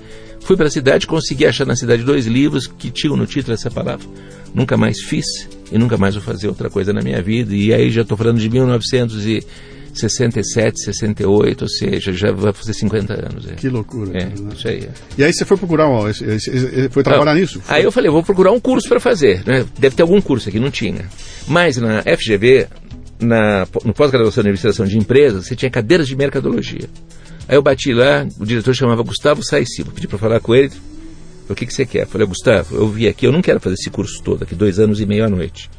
Fui 0.46 0.56
para 0.56 0.68
a 0.68 0.70
cidade, 0.70 1.08
consegui 1.08 1.48
achar 1.48 1.66
na 1.66 1.76
cidade 1.76 2.04
dois 2.04 2.28
livros 2.28 2.68
que 2.68 2.92
tinham 2.92 3.18
no 3.18 3.26
título 3.26 3.56
essa 3.56 3.72
palavra. 3.72 4.06
Nunca 4.54 4.78
mais 4.78 5.02
fiz 5.02 5.26
e 5.72 5.78
nunca 5.78 5.98
mais 5.98 6.14
vou 6.14 6.24
fazer 6.24 6.48
outra 6.48 6.70
coisa 6.70 6.94
na 6.94 7.02
minha 7.02 7.20
vida. 7.20 7.56
E 7.56 7.74
aí 7.74 7.90
já 7.90 8.04
estou 8.04 8.16
falando 8.16 8.38
de 8.38 8.48
1900 8.48 9.26
e 9.26 9.44
67, 9.92 10.84
68, 10.84 11.62
ou 11.64 11.68
seja, 11.68 12.14
já 12.14 12.32
vai 12.32 12.54
fazer 12.54 12.74
50 12.74 13.14
anos. 13.14 13.48
É. 13.50 13.56
Que 13.56 13.70
loucura. 13.70 14.12
É, 14.16 14.26
né? 14.26 14.34
isso 14.56 14.68
aí. 14.68 14.84
É. 14.84 14.90
E 15.18 15.24
aí 15.24 15.34
você 15.34 15.46
foi 15.46 15.58
procurar, 15.58 15.90
ó, 15.90 16.04
foi 16.92 17.02
trabalhar 17.04 17.34
não, 17.34 17.42
nisso? 17.42 17.60
Foi? 17.62 17.76
Aí 17.76 17.84
eu 17.84 17.92
falei, 17.92 18.12
vou 18.12 18.22
procurar 18.22 18.52
um 18.52 18.60
curso 18.60 18.88
para 18.88 19.00
fazer. 19.00 19.42
Né? 19.48 19.66
Deve 19.80 19.96
ter 19.96 20.04
algum 20.04 20.22
curso 20.22 20.48
aqui, 20.48 20.60
não 20.60 20.70
tinha. 20.70 21.06
Mas 21.48 21.78
na 21.78 22.04
FGV, 22.04 22.68
na, 23.20 23.68
no 23.84 23.96
pós-graduação 23.96 24.44
de 24.44 24.50
administração 24.50 24.86
de 24.86 24.96
empresas, 24.96 25.48
você 25.48 25.56
tinha 25.56 25.72
cadeiras 25.72 26.08
de 26.08 26.16
mercadologia. 26.16 26.88
Aí 27.48 27.56
eu 27.56 27.62
bati 27.62 27.94
lá, 27.94 28.28
o 28.40 28.46
diretor 28.46 28.74
chamava 28.74 29.04
Gustavo 29.04 29.44
Saiciba, 29.44 29.92
pedi 29.92 30.08
para 30.08 30.18
falar 30.18 30.40
com 30.40 30.56
ele. 30.56 30.72
O 31.48 31.54
que, 31.54 31.66
que 31.66 31.74
você 31.74 31.86
quer? 31.86 32.04
Eu 32.04 32.08
falei, 32.08 32.26
Gustavo, 32.26 32.76
eu 32.76 32.88
vi 32.88 33.08
aqui, 33.08 33.28
eu 33.28 33.32
não 33.32 33.42
quero 33.42 33.60
fazer 33.60 33.76
esse 33.76 33.90
curso 33.90 34.22
todo 34.24 34.44
aqui, 34.44 34.56
dois 34.56 34.80
anos 34.80 35.00
e 35.00 35.06
meio 35.06 35.26
à 35.26 35.30
noite. 35.30 35.70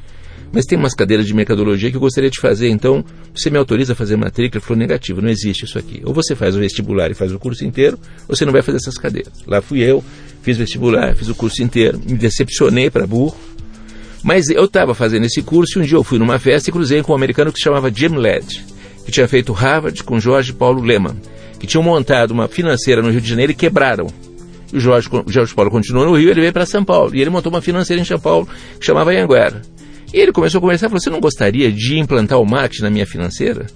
Mas 0.53 0.65
tem 0.65 0.79
umas 0.79 0.95
cadeiras 0.95 1.27
de 1.27 1.35
mercadologia 1.35 1.91
que 1.91 1.97
eu 1.97 2.01
gostaria 2.01 2.31
de 2.31 2.39
fazer, 2.39 2.69
então 2.69 3.05
você 3.35 3.51
me 3.51 3.59
autoriza 3.59 3.93
a 3.93 3.97
fazer 3.97 4.17
matrícula? 4.17 4.59
Ele 4.59 4.65
falou, 4.65 4.79
negativo, 4.79 5.21
não 5.21 5.29
existe 5.29 5.65
isso 5.65 5.77
aqui. 5.77 6.01
Ou 6.05 6.15
você 6.15 6.37
faz 6.37 6.55
o 6.55 6.61
vestibular 6.61 7.11
e 7.11 7.15
faz 7.15 7.33
o 7.33 7.39
curso 7.39 7.65
inteiro, 7.65 7.99
ou 8.29 8.37
você 8.37 8.45
não 8.45 8.53
vai 8.53 8.63
fazer 8.63 8.79
essas 8.79 8.97
cadeiras. 8.97 9.33
Lá 9.45 9.61
fui 9.61 9.81
eu, 9.81 10.05
fiz 10.43 10.57
vestibular, 10.57 11.17
fiz 11.17 11.29
o 11.29 11.35
curso 11.35 11.63
inteiro, 11.63 11.99
me 11.99 12.17
decepcionei 12.17 12.89
para 12.91 13.07
burro, 13.09 13.37
mas 14.23 14.49
eu 14.49 14.65
estava 14.65 14.95
fazendo 14.95 15.27
esse 15.27 15.43
curso 15.43 15.79
e 15.79 15.83
um 15.83 15.85
dia 15.85 15.97
eu 15.97 16.05
fui 16.05 16.19
numa 16.19 16.39
festa 16.39 16.71
e 16.71 16.73
cruzei 16.73 17.03
com 17.03 17.13
um 17.13 17.17
americano 17.17 17.53
que 17.53 17.59
se 17.59 17.65
chamava 17.65 17.93
Jim 17.93 18.17
Led, 18.17 18.65
que 19.05 19.11
tinha 19.11 19.27
feito 19.27 19.53
Harvard 19.53 20.03
com 20.05 20.19
Jorge 20.19 20.53
Paulo 20.53 20.83
Lehmann, 20.83 21.17
que 21.67 21.73
tinham 21.73 21.83
montado 21.83 22.31
uma 22.31 22.49
financeira 22.49 23.03
no 23.03 23.11
Rio 23.11 23.21
de 23.21 23.29
Janeiro 23.29 23.53
e 23.53 23.55
quebraram. 23.55 24.07
O 24.73 24.81
Jorge, 24.81 25.09
Jorge 25.27 25.55
Paulo 25.55 25.71
continuou 25.71 26.07
no 26.07 26.17
Rio, 26.17 26.31
ele 26.31 26.41
veio 26.41 26.53
para 26.53 26.65
São 26.65 26.85
Paulo. 26.85 27.15
E 27.15 27.21
ele 27.21 27.31
montou 27.31 27.53
uma 27.53 27.61
financeira 27.61 28.01
em 28.01 28.05
São 28.05 28.19
Paulo 28.19 28.49
que 28.79 28.87
chamava 28.87 29.11
Anhanguera. 29.11 29.63
E 30.15 30.19
ele 30.19 30.33
começou 30.33 30.59
a 30.59 30.61
conversar 30.61 30.87
e 30.87 30.89
falou: 30.89 31.01
Você 31.01 31.11
não 31.11 31.21
gostaria 31.21 31.71
de 31.71 31.99
implantar 31.99 32.41
o 32.41 32.47
marketing 32.47 32.83
na 32.83 32.91
minha 32.91 33.07
financeira? 33.07 33.67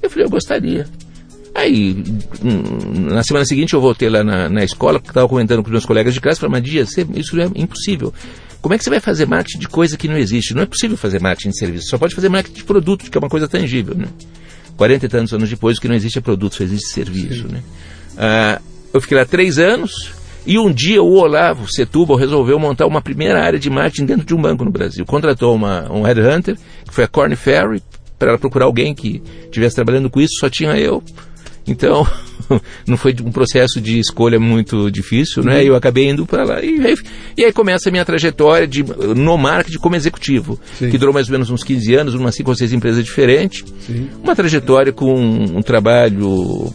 Eu 0.00 0.08
falei: 0.08 0.26
Eu 0.26 0.30
gostaria. 0.30 0.86
Aí, 1.54 2.04
hum, 2.44 3.08
na 3.10 3.22
semana 3.24 3.44
seguinte, 3.44 3.74
eu 3.74 3.80
voltei 3.80 4.08
lá 4.08 4.22
na, 4.22 4.48
na 4.48 4.62
escola, 4.62 5.00
porque 5.00 5.10
estava 5.10 5.28
comentando 5.28 5.62
com 5.62 5.70
meus 5.70 5.84
colegas 5.84 6.14
de 6.14 6.20
classe, 6.20 6.40
falei: 6.40 6.60
Mas, 6.60 6.62
Dia, 6.62 6.82
isso 6.82 7.40
é 7.40 7.44
impossível. 7.56 8.12
Como 8.60 8.74
é 8.74 8.78
que 8.78 8.84
você 8.84 8.90
vai 8.90 9.00
fazer 9.00 9.26
marketing 9.26 9.58
de 9.58 9.68
coisa 9.68 9.96
que 9.96 10.08
não 10.08 10.16
existe? 10.16 10.54
Não 10.54 10.62
é 10.62 10.66
possível 10.66 10.96
fazer 10.96 11.20
marketing 11.20 11.50
de 11.50 11.58
serviço, 11.58 11.88
só 11.88 11.98
pode 11.98 12.14
fazer 12.14 12.28
marketing 12.28 12.56
de 12.56 12.64
produto, 12.64 13.10
que 13.10 13.16
é 13.16 13.20
uma 13.20 13.28
coisa 13.28 13.46
tangível. 13.46 13.94
Né? 13.94 14.06
40 14.78 15.04
e 15.04 15.08
tantos 15.08 15.34
anos 15.34 15.50
depois, 15.50 15.76
o 15.76 15.80
que 15.80 15.88
não 15.88 15.96
existe 15.96 16.18
é 16.18 16.22
produto, 16.22 16.54
só 16.54 16.64
existe 16.64 16.94
serviço. 16.94 17.48
Né? 17.48 17.62
Ah, 18.16 18.60
eu 18.94 19.00
fiquei 19.00 19.18
lá 19.18 19.24
três 19.26 19.58
anos, 19.58 20.12
e 20.46 20.56
um 20.58 20.72
dia 20.72 21.02
o 21.02 21.14
Olavo 21.14 21.70
Setúbal 21.70 22.16
resolveu 22.16 22.58
montar 22.58 22.86
uma 22.86 23.02
primeira 23.02 23.42
área 23.42 23.58
de 23.58 23.68
marketing 23.68 24.06
dentro 24.06 24.24
de 24.24 24.34
um 24.34 24.40
banco 24.40 24.64
no 24.64 24.70
Brasil. 24.70 25.04
Contratou 25.04 25.54
uma, 25.54 25.92
um 25.92 26.02
headhunter, 26.02 26.56
que 26.86 26.94
foi 26.94 27.04
a 27.04 27.08
Corn 27.08 27.34
Ferry, 27.34 27.82
para 28.18 28.30
ela 28.30 28.38
procurar 28.38 28.66
alguém 28.66 28.94
que 28.94 29.20
estivesse 29.44 29.74
trabalhando 29.74 30.08
com 30.08 30.20
isso, 30.20 30.38
só 30.38 30.48
tinha 30.48 30.78
eu. 30.78 31.02
Então, 31.66 32.06
não 32.86 32.96
foi 32.96 33.14
um 33.24 33.30
processo 33.30 33.80
de 33.80 33.98
escolha 33.98 34.38
muito 34.38 34.90
difícil, 34.90 35.42
né? 35.42 35.64
Eu 35.64 35.74
acabei 35.74 36.08
indo 36.08 36.26
para 36.26 36.44
lá 36.44 36.62
e, 36.62 36.94
e, 37.36 37.44
aí 37.44 37.52
começa 37.52 37.88
a 37.88 37.92
minha 37.92 38.04
trajetória 38.04 38.66
de, 38.66 38.82
no 38.82 39.36
marketing 39.36 39.78
como 39.78 39.96
executivo, 39.96 40.58
Sim. 40.78 40.90
que 40.90 40.98
durou 40.98 41.12
mais 41.12 41.28
ou 41.28 41.32
menos 41.32 41.50
uns 41.50 41.62
15 41.62 41.94
anos, 41.94 42.14
umas 42.14 42.34
5 42.34 42.50
ou 42.50 42.56
6 42.56 42.72
empresas 42.72 43.04
diferentes. 43.04 43.64
Sim. 43.86 44.08
Uma 44.22 44.34
trajetória 44.34 44.92
com 44.92 45.14
um 45.14 45.62
trabalho 45.62 46.72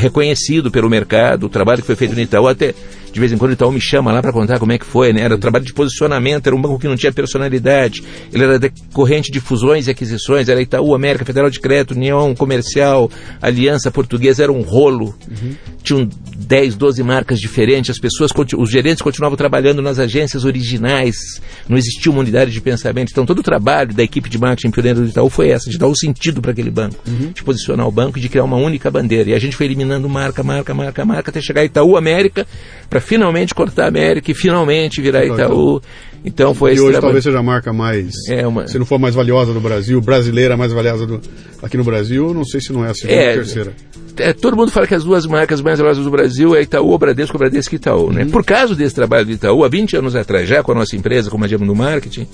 reconhecido 0.00 0.70
pelo 0.70 0.88
mercado, 0.88 1.44
o 1.44 1.48
trabalho 1.48 1.80
que 1.80 1.86
foi 1.86 1.96
feito 1.96 2.14
no 2.14 2.20
Itaú, 2.20 2.46
até 2.46 2.74
de 3.12 3.20
vez 3.20 3.32
em 3.32 3.38
quando 3.38 3.50
o 3.50 3.54
Itaú 3.54 3.72
me 3.72 3.80
chama 3.80 4.12
lá 4.12 4.20
para 4.20 4.32
contar 4.32 4.58
como 4.58 4.72
é 4.72 4.78
que 4.78 4.84
foi, 4.84 5.12
né? 5.12 5.22
Era 5.22 5.34
um 5.34 5.38
trabalho 5.38 5.64
de 5.64 5.72
posicionamento, 5.72 6.46
era 6.46 6.56
um 6.56 6.60
banco 6.60 6.78
que 6.78 6.88
não 6.88 6.96
tinha 6.96 7.12
personalidade, 7.12 8.02
ele 8.32 8.44
era 8.44 8.58
decorrente 8.58 9.30
de 9.30 9.40
fusões 9.40 9.86
e 9.86 9.90
aquisições, 9.90 10.48
era 10.48 10.60
Itaú, 10.60 10.94
América 10.94 11.24
Federal 11.24 11.50
de 11.50 11.60
Crédito, 11.60 11.94
União 11.94 12.34
Comercial, 12.34 13.10
Aliança 13.40 13.90
Portuguesa, 13.90 14.42
era 14.42 14.52
um 14.52 14.62
rolo. 14.62 15.14
Uhum. 15.28 15.54
Tinham 15.82 16.08
10, 16.36 16.76
12 16.76 17.02
marcas 17.02 17.40
diferentes, 17.40 17.90
as 17.90 17.98
pessoas, 17.98 18.30
os 18.56 18.70
gerentes 18.70 19.02
continuavam 19.02 19.36
trabalhando 19.36 19.82
nas 19.82 19.98
agências 19.98 20.44
originais, 20.44 21.40
não 21.68 21.76
existia 21.76 22.10
uma 22.10 22.20
unidade 22.20 22.50
de 22.50 22.60
pensamento. 22.60 23.10
Então 23.10 23.26
todo 23.26 23.40
o 23.40 23.42
trabalho 23.42 23.94
da 23.94 24.02
equipe 24.02 24.28
de 24.28 24.38
marketing 24.38 24.70
pioneiro 24.70 25.00
do 25.00 25.08
Itaú 25.08 25.28
foi 25.28 25.48
essa, 25.48 25.70
de 25.70 25.78
dar 25.78 25.86
o 25.86 25.90
um 25.92 25.94
sentido 25.94 26.40
para 26.40 26.52
aquele 26.52 26.70
banco, 26.70 26.96
uhum. 27.06 27.32
de 27.32 27.42
posicionar 27.42 27.86
o 27.86 27.92
banco 27.92 28.18
e 28.18 28.20
de 28.20 28.28
criar 28.28 28.44
uma 28.44 28.56
única 28.56 28.90
bandeira. 28.90 29.30
E 29.30 29.34
a 29.34 29.38
gente 29.38 29.56
foi 29.56 29.66
eliminando 29.66 30.08
marca, 30.08 30.42
marca, 30.42 30.74
marca, 30.74 31.04
marca, 31.04 31.30
até 31.30 31.40
chegar 31.40 31.62
a 31.62 31.64
Itaú 31.64 31.96
América, 31.96 32.46
para 32.88 32.97
finalmente 33.00 33.54
cortar 33.54 33.84
a 33.84 33.88
América 33.88 34.30
e 34.30 34.34
finalmente 34.34 35.00
virar 35.00 35.24
Itaú. 35.24 35.80
Então 36.24 36.52
foi 36.52 36.70
E 36.70 36.72
hoje 36.74 36.82
trabalho. 36.82 37.02
talvez 37.02 37.24
seja 37.24 37.38
a 37.38 37.42
marca 37.42 37.72
mais. 37.72 38.12
É 38.28 38.46
uma... 38.46 38.66
Se 38.66 38.78
não 38.78 38.84
for 38.84 38.98
mais 38.98 39.14
valiosa 39.14 39.52
do 39.52 39.60
Brasil, 39.60 40.00
brasileira 40.00 40.56
mais 40.56 40.72
valiosa 40.72 41.06
do, 41.06 41.20
aqui 41.62 41.76
no 41.76 41.84
Brasil, 41.84 42.34
não 42.34 42.44
sei 42.44 42.60
se 42.60 42.72
não 42.72 42.84
é 42.84 42.90
a 42.90 42.94
segunda 42.94 43.20
é, 43.20 43.26
ou 43.26 43.30
a 43.30 43.34
terceira. 43.34 43.72
É, 44.16 44.32
todo 44.32 44.56
mundo 44.56 44.70
fala 44.72 44.86
que 44.86 44.94
as 44.94 45.04
duas 45.04 45.26
marcas 45.26 45.60
mais 45.60 45.78
valiosas 45.78 46.04
do 46.04 46.10
Brasil 46.10 46.56
é 46.56 46.62
Itaú, 46.62 46.92
o 46.92 46.98
Bradesco, 46.98 47.38
Bradesco 47.38 47.74
e 47.74 47.76
Itaú. 47.76 48.12
Né? 48.12 48.24
Uhum. 48.24 48.30
Por 48.30 48.44
causa 48.44 48.74
desse 48.74 48.94
trabalho 48.94 49.26
do 49.26 49.32
Itaú, 49.32 49.64
há 49.64 49.68
20 49.68 49.96
anos 49.96 50.16
atrás, 50.16 50.48
já 50.48 50.62
com 50.62 50.72
a 50.72 50.74
nossa 50.74 50.96
empresa, 50.96 51.30
como 51.30 51.44
a 51.44 51.46
Diamo 51.46 51.64
do 51.64 51.74
Marketing, 51.74 52.26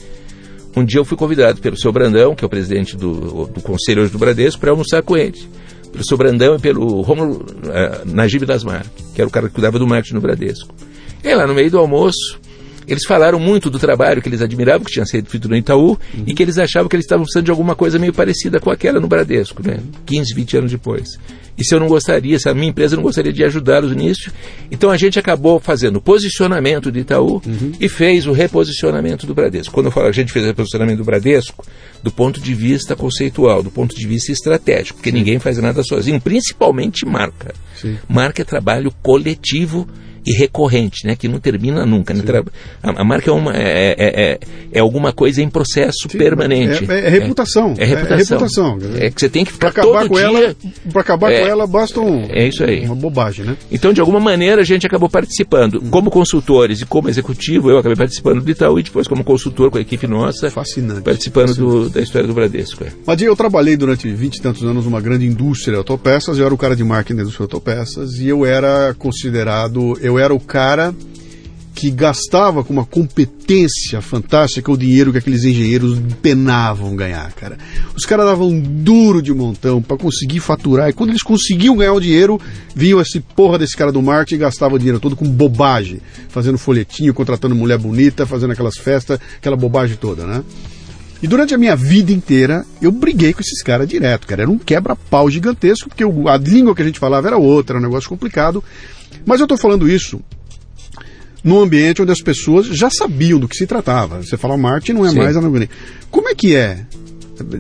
um 0.75 0.85
dia 0.85 0.99
eu 0.99 1.05
fui 1.05 1.17
convidado 1.17 1.61
pelo 1.61 1.79
seu 1.79 1.93
Brandão, 1.93 2.35
que 2.35 2.43
é 2.45 2.47
o 2.47 2.51
presidente 2.51 2.97
do, 2.97 3.47
do 3.47 3.61
conselho 3.61 4.03
hoje 4.03 4.13
do 4.13 4.19
Bradesco, 4.19 4.61
para 4.61 4.71
almoçar 4.71 5.03
com 5.03 5.17
ele 5.17 5.39
pelo 5.95 6.05
seu 6.05 6.17
Brandão 6.17 6.57
e 6.57 6.59
pelo 6.59 7.01
Romulo 7.03 7.47
uh, 7.47 8.05
Najib 8.05 8.45
Dasmar, 8.45 8.85
que 9.15 9.21
era 9.21 9.29
o 9.29 9.31
cara 9.31 9.49
que 9.49 9.55
cuidava 9.55 9.79
do 9.79 9.87
marketing 9.87 10.15
no 10.15 10.21
Bradesco. 10.21 10.75
E 11.23 11.33
lá 11.33 11.47
no 11.47 11.55
meio 11.55 11.71
do 11.71 11.79
almoço, 11.79 12.39
eles 12.87 13.05
falaram 13.05 13.39
muito 13.39 13.71
do 13.71 13.79
trabalho 13.79 14.21
que 14.21 14.29
eles 14.29 14.41
admiravam, 14.41 14.85
que 14.85 14.93
tinha 14.93 15.07
sido 15.07 15.29
feito 15.29 15.49
no 15.49 15.57
Itaú, 15.57 15.91
uhum. 15.91 16.25
e 16.27 16.35
que 16.35 16.43
eles 16.43 16.59
achavam 16.59 16.89
que 16.89 16.97
eles 16.97 17.05
estavam 17.05 17.25
precisando 17.25 17.45
de 17.45 17.51
alguma 17.51 17.75
coisa 17.75 17.99
meio 17.99 18.13
parecida 18.13 18.61
com 18.61 18.71
aquela 18.71 19.01
no 19.01 19.09
Bradesco, 19.09 19.63
né? 19.67 19.79
15, 20.07 20.35
20 20.35 20.57
anos 20.59 20.71
depois. 20.71 21.19
E 21.57 21.65
se 21.65 21.75
eu 21.75 21.79
não 21.79 21.87
gostaria, 21.87 22.39
se 22.39 22.49
a 22.49 22.55
minha 22.55 22.69
empresa 22.69 22.97
não 22.97 23.03
gostaria 23.03 23.33
de 23.33 23.45
ajudá-los 23.45 23.95
nisso, 23.95 24.33
então 24.71 24.91
a 24.91 24.97
gente 24.97 25.19
acabou 25.19 25.61
fazendo 25.61 25.97
o 25.97 26.01
posicionamento 26.01 26.91
do 26.91 26.99
Itaú 26.99 27.41
uhum. 27.47 27.73
e 27.79 27.89
fez 27.89 28.27
o 28.27 28.33
reposicionamento 28.33 29.27
do 29.27 29.35
Bradesco. 29.35 29.73
Quando 29.73 29.87
eu 29.87 29.93
falo 29.93 30.09
a 30.09 30.13
gente 30.13 30.33
fez 30.33 30.45
o 30.45 30.49
reposicionamento 30.49 30.99
do 30.99 31.05
Bradesco, 31.05 31.65
do 32.03 32.11
ponto 32.11 32.41
de 32.41 32.55
vista 32.55 32.97
conceitual, 32.97 33.63
do 33.63 33.71
ponto 33.71 33.95
de 33.95 34.07
vista 34.07 34.33
estratégico, 34.33 34.99
porque 34.99 35.11
Sim. 35.11 35.17
ninguém 35.17 35.39
faz 35.39 35.59
nada 35.59 35.83
sozinho, 35.85 36.21
principalmente 36.21 37.07
marca. 37.07 37.55
Sim. 37.77 37.97
Marca 38.09 38.43
é 38.43 38.45
trabalho 38.45 38.93
coletivo 39.03 39.87
e 40.27 40.33
recorrente, 40.33 41.07
né, 41.07 41.17
que 41.17 41.29
não 41.29 41.39
termina 41.39 41.85
nunca. 41.85 42.15
Né? 42.15 42.23
A, 42.83 43.03
a, 43.03 43.05
marca 43.05 43.31
é, 43.31 43.33
uma, 43.33 43.55
é, 43.55 43.95
é, 43.99 44.23
é, 44.33 44.39
é 44.73 44.81
alguma 44.81 45.13
coisa 45.13 45.43
em 45.43 45.49
processo 45.49 46.09
Sim, 46.09 46.19
permanente. 46.19 46.91
É, 46.91 47.01
é, 47.01 47.07
é 47.07 47.09
reputação. 47.09 47.75
É, 47.77 47.85
reputação. 47.85 48.39
reputação. 48.39 48.79
É 48.99 49.11
que 49.11 49.21
você 49.21 49.29
tem 49.29 49.45
que 49.45 49.53
ficar 49.53 49.69
acabar 49.69 50.09
com 50.09 50.15
dia, 50.15 50.25
ela. 50.25 50.57
Para 50.93 51.01
acabar 51.01 51.31
com 51.31 51.47
ela 51.47 51.67
basta 51.67 52.01
um, 52.01 52.27
é 52.31 52.49
isso 52.49 52.65
aí. 52.65 52.85
uma 52.85 52.95
bobagem, 52.95 53.45
né? 53.45 53.57
Então, 53.71 53.93
de 53.93 54.01
alguma 54.01 54.21
maneira, 54.21 54.63
a 54.63 54.65
gente 54.65 54.87
acabou 54.87 55.09
participando. 55.09 55.81
Hum. 55.83 55.91
Como 55.91 56.11
consultores 56.11 56.81
e 56.81 56.87
como 56.87 57.09
executivo, 57.09 57.71
eu 57.71 57.79
acabei 57.79 57.97
participando 57.97 58.43
do 58.43 58.51
Itaú 58.51 58.79
e 58.79 58.83
depois 58.83 59.07
como 59.07 59.23
consultor 59.25 59.71
com 59.71 59.79
a 59.79 59.81
equipe 59.81 60.07
nossa. 60.07 60.51
Fascinante. 60.51 61.03
Participando 61.03 61.49
Fascinante. 61.49 61.83
Do, 61.83 61.91
da 61.91 62.01
história 62.01 62.27
do 62.27 62.35
Bradesco. 62.35 62.85
É. 62.85 62.89
Mas 63.07 63.21
eu 63.21 63.37
trabalhei 63.37 63.77
durante 63.77 64.09
20 64.11 64.37
e 64.37 64.43
tantos 64.43 64.63
anos 64.65 64.85
numa 64.85 65.01
grande 65.01 65.27
indústria 65.27 65.73
de 65.73 65.79
autopeças, 65.79 66.39
eu 66.39 66.47
era 66.47 66.55
o 66.55 66.59
cara 66.59 66.77
de 66.77 66.85
marketing 66.85 67.17
da 67.17 67.23
indústria 67.23 67.47
de 67.47 67.55
autopeças 67.55 68.19
e 68.19 68.29
eu 68.29 68.45
era 68.47 68.95
considerado, 68.99 69.99
eu 70.01 70.14
era 70.19 70.35
o 70.35 70.41
cara 70.41 70.95
que 71.75 71.91
gastava 71.91 72.63
com 72.63 72.73
uma 72.73 72.85
competência 72.87 74.01
fantástica 74.01 74.71
o 74.71 74.79
dinheiro 74.79 75.11
que 75.11 75.19
aqueles 75.19 75.43
engenheiros 75.43 75.99
penavam 76.23 76.95
ganhar, 76.95 77.33
cara. 77.33 77.59
Os 77.97 78.07
caras 78.07 78.27
davam 78.27 78.59
duro 78.59 79.21
de 79.21 79.35
montão 79.35 79.83
para 79.83 79.97
conseguir 79.97 80.39
faturar, 80.39 80.89
e 80.89 80.93
quando 80.93 81.11
eles 81.11 81.23
conseguiam 81.23 81.77
ganhar 81.77 81.93
o 81.93 82.01
dinheiro, 82.01 82.41
vinham 82.75 83.01
esse 83.01 83.19
porra 83.19 83.59
desse 83.59 83.77
cara 83.77 83.91
do 83.91 84.01
marketing 84.01 84.37
e 84.37 84.39
gastavam 84.39 84.77
o 84.77 84.79
dinheiro 84.79 85.01
todo 85.01 85.17
com 85.17 85.29
bobagem, 85.29 86.01
fazendo 86.29 86.59
folhetinho, 86.59 87.13
contratando 87.13 87.57
mulher 87.57 87.79
bonita, 87.79 88.25
fazendo 88.25 88.53
aquelas 88.53 88.79
festas, 88.79 89.19
aquela 89.37 89.57
bobagem 89.57 89.97
toda, 89.97 90.25
né? 90.25 90.45
E 91.25 91.27
durante 91.27 91.55
a 91.55 91.59
minha 91.59 91.75
vida 91.75 92.13
inteira, 92.13 92.67
eu 92.83 92.93
briguei 92.93 93.33
com 93.33 93.41
esses 93.41 93.63
caras 93.63 93.89
direto, 93.89 94.27
cara. 94.27 94.43
Era 94.43 94.51
um 94.51 94.59
quebra-pau 94.59 95.31
gigantesco, 95.31 95.89
porque 95.89 96.05
a 96.05 96.37
língua 96.37 96.75
que 96.75 96.83
a 96.83 96.85
gente 96.85 96.99
falava 96.99 97.27
era 97.27 97.39
outra, 97.39 97.77
era 97.77 97.81
um 97.83 97.89
negócio 97.89 98.11
complicado. 98.11 98.63
Mas 99.25 99.41
eu 99.41 99.47
tô 99.47 99.57
falando 99.57 99.89
isso 99.89 100.21
num 101.43 101.61
ambiente 101.61 102.01
onde 102.01 102.11
as 102.11 102.23
pessoas 102.23 102.67
já 102.67 102.89
sabiam 102.89 103.39
do 103.39 103.47
que 103.47 103.57
se 103.57 103.67
tratava. 103.67 104.23
Você 104.23 104.37
fala 104.37 104.57
marketing 104.57 104.95
não 104.95 105.07
é 105.07 105.11
Sim. 105.11 105.19
mais 105.19 105.37
anagônico. 105.37 105.73
Como 106.11 106.29
é 106.29 106.35
que 106.35 106.57
é 106.57 106.87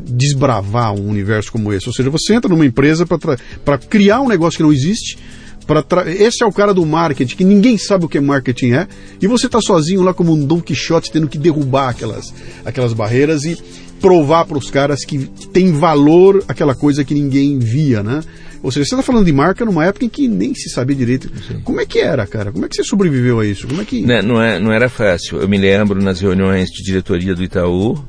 desbravar 0.05 0.95
um 0.95 1.09
universo 1.09 1.53
como 1.53 1.73
esse? 1.73 1.87
Ou 1.89 1.93
seja, 1.93 2.09
você 2.09 2.35
entra 2.35 2.49
numa 2.49 2.65
empresa 2.65 3.05
para 3.07 3.79
criar 3.79 4.21
um 4.21 4.29
negócio 4.29 4.57
que 4.57 4.63
não 4.63 4.73
existe, 4.73 5.19
para 5.67 6.11
esse 6.11 6.43
é 6.43 6.47
o 6.47 6.53
cara 6.53 6.73
do 6.73 6.85
marketing, 6.85 7.37
que 7.37 7.45
ninguém 7.45 7.77
sabe 7.79 8.05
o 8.05 8.09
que 8.09 8.21
marketing 8.21 8.73
é, 8.73 8.89
e 9.21 9.27
você 9.27 9.47
está 9.47 9.61
sozinho 9.61 10.03
lá 10.03 10.13
como 10.13 10.33
um 10.33 10.47
Don 10.47 10.61
Quixote 10.61 11.11
tendo 11.11 11.27
que 11.27 11.39
derrubar 11.39 11.91
aquelas, 11.91 12.33
aquelas 12.65 12.93
barreiras 12.93 13.45
e 13.45 13.57
provar 14.01 14.45
para 14.45 14.59
os 14.59 14.71
caras 14.71 15.05
que 15.05 15.19
tem 15.53 15.73
valor 15.73 16.45
aquela 16.47 16.75
coisa 16.75 17.05
que 17.05 17.15
ninguém 17.15 17.59
via, 17.59 18.03
né? 18.03 18.23
Ou 18.65 18.71
seja, 18.71 18.87
você 18.87 18.95
está 18.95 19.03
falando 19.03 19.27
de 19.27 19.33
marca 19.33 19.63
numa 19.63 19.85
época 19.85 20.07
em 20.07 20.09
que 20.09 20.27
nem 20.27 20.55
se 20.55 20.71
sabia 20.71 20.97
direito. 20.97 21.31
Sim. 21.47 21.61
Como 21.61 21.83
é 21.83 21.85
que 21.85 21.99
era, 21.99 22.27
cara? 22.27 22.51
Como 22.51 22.65
é 22.65 22.69
que 22.69 22.75
você 22.75 22.83
sobreviveu 22.83 23.39
a 23.39 23.47
isso? 23.47 23.69
Como 23.69 23.83
é 23.83 23.85
que... 23.85 24.01
Não, 24.01 24.23
não, 24.23 24.43
é, 24.43 24.59
não 24.59 24.73
era 24.73 24.89
fácil. 24.89 25.39
Eu 25.39 25.47
me 25.47 25.59
lembro 25.59 26.03
nas 26.03 26.19
reuniões 26.19 26.71
de 26.71 26.83
diretoria 26.83 27.35
do 27.35 27.45
Itaú, 27.45 28.03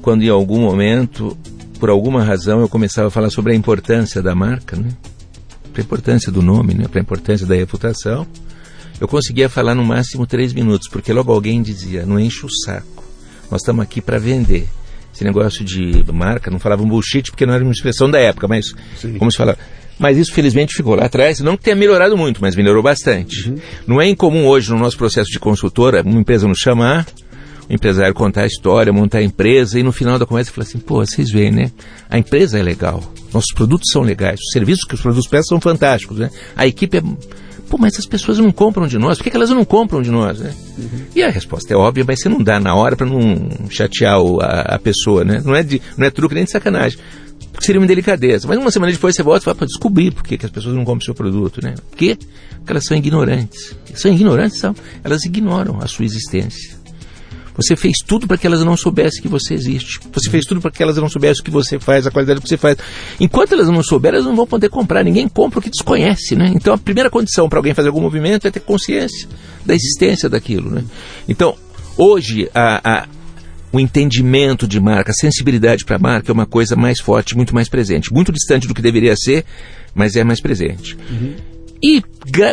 quando 0.00 0.22
em 0.22 0.28
algum 0.28 0.60
momento, 0.60 1.36
por 1.80 1.90
alguma 1.90 2.22
razão, 2.22 2.60
eu 2.60 2.68
começava 2.68 3.08
a 3.08 3.10
falar 3.10 3.30
sobre 3.30 3.52
a 3.52 3.56
importância 3.56 4.22
da 4.22 4.32
marca, 4.32 4.76
né? 4.76 4.90
Para 5.72 5.82
a 5.82 5.84
importância 5.84 6.30
do 6.30 6.40
nome, 6.40 6.74
né? 6.74 6.86
Para 6.86 7.00
a 7.00 7.02
importância 7.02 7.44
da 7.44 7.56
reputação. 7.56 8.28
Eu 9.00 9.08
conseguia 9.08 9.48
falar 9.48 9.74
no 9.74 9.84
máximo 9.84 10.24
três 10.24 10.52
minutos, 10.52 10.86
porque 10.86 11.12
logo 11.12 11.32
alguém 11.32 11.62
dizia: 11.62 12.06
não 12.06 12.20
enche 12.20 12.46
o 12.46 12.50
saco. 12.64 13.02
Nós 13.50 13.62
estamos 13.62 13.82
aqui 13.82 14.00
para 14.00 14.20
vender 14.20 14.68
esse 15.18 15.24
negócio 15.24 15.64
de 15.64 16.04
marca, 16.12 16.50
não 16.50 16.60
falava 16.60 16.82
um 16.82 16.88
bullshit 16.88 17.30
porque 17.30 17.44
não 17.44 17.52
era 17.52 17.64
uma 17.64 17.72
expressão 17.72 18.08
da 18.08 18.20
época, 18.20 18.46
mas 18.46 18.66
Sim. 18.96 19.18
como 19.18 19.30
se 19.30 19.36
fala. 19.36 19.58
Mas 19.98 20.16
isso 20.16 20.32
felizmente 20.32 20.76
ficou 20.76 20.94
lá 20.94 21.06
atrás, 21.06 21.40
não 21.40 21.56
que 21.56 21.64
tenha 21.64 21.74
melhorado 21.74 22.16
muito, 22.16 22.40
mas 22.40 22.54
melhorou 22.54 22.82
bastante. 22.82 23.50
Uhum. 23.50 23.56
Não 23.84 24.00
é 24.00 24.08
incomum 24.08 24.46
hoje 24.46 24.70
no 24.70 24.78
nosso 24.78 24.96
processo 24.96 25.28
de 25.28 25.40
consultora, 25.40 26.02
uma 26.02 26.20
empresa 26.20 26.46
nos 26.46 26.58
chamar, 26.58 27.04
o 27.68 27.72
empresário 27.72 28.14
contar 28.14 28.42
a 28.42 28.46
história, 28.46 28.92
montar 28.92 29.18
a 29.18 29.22
empresa 29.24 29.78
e 29.80 29.82
no 29.82 29.90
final 29.90 30.16
da 30.16 30.24
conversa 30.24 30.52
falar 30.52 30.68
assim, 30.68 30.78
pô, 30.78 31.04
vocês 31.04 31.32
veem, 31.32 31.50
né? 31.50 31.72
A 32.08 32.16
empresa 32.16 32.60
é 32.60 32.62
legal, 32.62 33.02
nossos 33.34 33.52
produtos 33.52 33.90
são 33.92 34.02
legais, 34.02 34.38
os 34.38 34.52
serviços 34.52 34.84
que 34.86 34.94
os 34.94 35.00
produtos 35.00 35.28
prestam 35.28 35.58
são 35.58 35.60
fantásticos, 35.60 36.18
né? 36.18 36.30
A 36.54 36.64
equipe 36.64 36.98
é 36.98 37.02
Pô, 37.68 37.76
mas 37.78 37.98
as 37.98 38.06
pessoas 38.06 38.38
não 38.38 38.50
compram 38.50 38.86
de 38.86 38.98
nós, 38.98 39.18
por 39.18 39.24
que, 39.24 39.30
que 39.30 39.36
elas 39.36 39.50
não 39.50 39.64
compram 39.64 40.00
de 40.00 40.10
nós, 40.10 40.40
né? 40.40 40.54
Uhum. 40.78 41.00
E 41.14 41.22
a 41.22 41.28
resposta 41.28 41.72
é 41.72 41.76
óbvia, 41.76 42.04
mas 42.06 42.20
você 42.20 42.28
não 42.28 42.42
dá 42.42 42.58
na 42.58 42.74
hora 42.74 42.96
para 42.96 43.06
não 43.06 43.68
chatear 43.68 44.20
o, 44.20 44.40
a, 44.40 44.60
a, 44.74 44.78
pessoa, 44.78 45.24
né? 45.24 45.42
Não 45.44 45.54
é, 45.54 45.62
de, 45.62 45.80
não 45.96 46.06
é 46.06 46.10
truque 46.10 46.34
nem 46.34 46.44
de 46.44 46.50
sacanagem. 46.50 46.98
Porque 47.52 47.66
seria 47.66 47.80
uma 47.80 47.86
delicadeza. 47.86 48.46
Mas 48.48 48.56
uma 48.56 48.70
semana 48.70 48.92
depois 48.92 49.14
você 49.14 49.22
volta 49.22 49.42
e 49.42 49.44
fala 49.44 49.56
para 49.56 49.66
descobrir 49.66 50.12
por 50.12 50.22
que, 50.22 50.38
que 50.38 50.46
as 50.46 50.52
pessoas 50.52 50.74
não 50.74 50.84
compram 50.84 51.04
seu 51.04 51.14
produto, 51.14 51.60
né? 51.62 51.74
Por 51.90 51.96
quê? 51.96 52.16
Porque 52.56 52.72
elas 52.72 52.84
são 52.84 52.96
ignorantes. 52.96 53.76
São 53.94 54.12
ignorantes, 54.12 54.58
são. 54.58 54.74
Elas 55.04 55.24
ignoram 55.24 55.80
a 55.80 55.86
sua 55.86 56.04
existência. 56.04 56.77
Você 57.58 57.74
fez 57.74 57.96
tudo 58.06 58.28
para 58.28 58.38
que 58.38 58.46
elas 58.46 58.62
não 58.62 58.76
soubessem 58.76 59.20
que 59.20 59.26
você 59.26 59.52
existe. 59.52 59.98
Você 60.12 60.30
fez 60.30 60.46
tudo 60.46 60.60
para 60.60 60.70
que 60.70 60.80
elas 60.80 60.96
não 60.96 61.08
soubessem 61.08 61.42
o 61.42 61.44
que 61.44 61.50
você 61.50 61.76
faz, 61.78 62.06
a 62.06 62.10
qualidade 62.10 62.40
que 62.40 62.48
você 62.48 62.56
faz. 62.56 62.78
Enquanto 63.18 63.52
elas 63.52 63.68
não 63.68 63.82
souberem, 63.82 64.18
elas 64.18 64.28
não 64.28 64.36
vão 64.36 64.46
poder 64.46 64.68
comprar. 64.68 65.02
Ninguém 65.02 65.28
compra 65.28 65.58
o 65.58 65.62
que 65.62 65.68
desconhece, 65.68 66.36
né? 66.36 66.52
Então 66.54 66.72
a 66.72 66.78
primeira 66.78 67.10
condição 67.10 67.48
para 67.48 67.58
alguém 67.58 67.74
fazer 67.74 67.88
algum 67.88 68.00
movimento 68.00 68.46
é 68.46 68.50
ter 68.50 68.60
consciência 68.60 69.28
da 69.66 69.74
existência 69.74 70.28
daquilo, 70.28 70.70
né? 70.70 70.84
Então, 71.28 71.56
hoje, 71.96 72.48
a, 72.54 73.00
a 73.00 73.08
o 73.70 73.78
entendimento 73.78 74.66
de 74.66 74.80
marca, 74.80 75.10
a 75.10 75.14
sensibilidade 75.14 75.84
para 75.84 75.96
a 75.96 75.98
marca 75.98 76.30
é 76.30 76.32
uma 76.32 76.46
coisa 76.46 76.74
mais 76.74 77.00
forte, 77.00 77.36
muito 77.36 77.54
mais 77.54 77.68
presente. 77.68 78.12
Muito 78.12 78.32
distante 78.32 78.66
do 78.66 78.74
que 78.74 78.80
deveria 78.80 79.14
ser, 79.14 79.44
mas 79.94 80.16
é 80.16 80.24
mais 80.24 80.40
presente. 80.40 80.96
Uhum. 81.10 81.34
E 81.82 82.02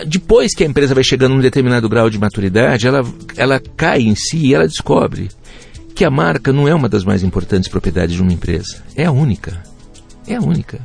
depois 0.07 0.53
que 0.53 0.63
a 0.63 0.67
empresa 0.67 0.93
vai 0.93 1.03
chegando 1.03 1.33
a 1.33 1.35
um 1.35 1.41
determinado 1.41 1.89
grau 1.89 2.09
de 2.09 2.19
maturidade, 2.19 2.87
ela, 2.87 3.03
ela 3.35 3.61
cai 3.75 4.01
em 4.01 4.15
si 4.15 4.37
e 4.37 4.53
ela 4.53 4.67
descobre 4.67 5.29
que 5.95 6.05
a 6.05 6.11
marca 6.11 6.53
não 6.53 6.67
é 6.67 6.75
uma 6.75 6.89
das 6.89 7.03
mais 7.03 7.23
importantes 7.23 7.69
propriedades 7.69 8.15
de 8.15 8.21
uma 8.21 8.33
empresa. 8.33 8.83
É 8.95 9.05
a 9.05 9.11
única. 9.11 9.63
É 10.27 10.35
a 10.35 10.41
única. 10.41 10.79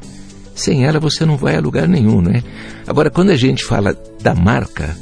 Sem 0.54 0.84
ela 0.84 1.00
você 1.00 1.24
não 1.24 1.36
vai 1.36 1.56
a 1.56 1.60
lugar 1.60 1.88
nenhum, 1.88 2.20
né? 2.20 2.42
Agora, 2.86 3.10
quando 3.10 3.30
a 3.30 3.36
gente 3.36 3.64
fala 3.64 3.96
da 4.22 4.34
marca, 4.34 4.96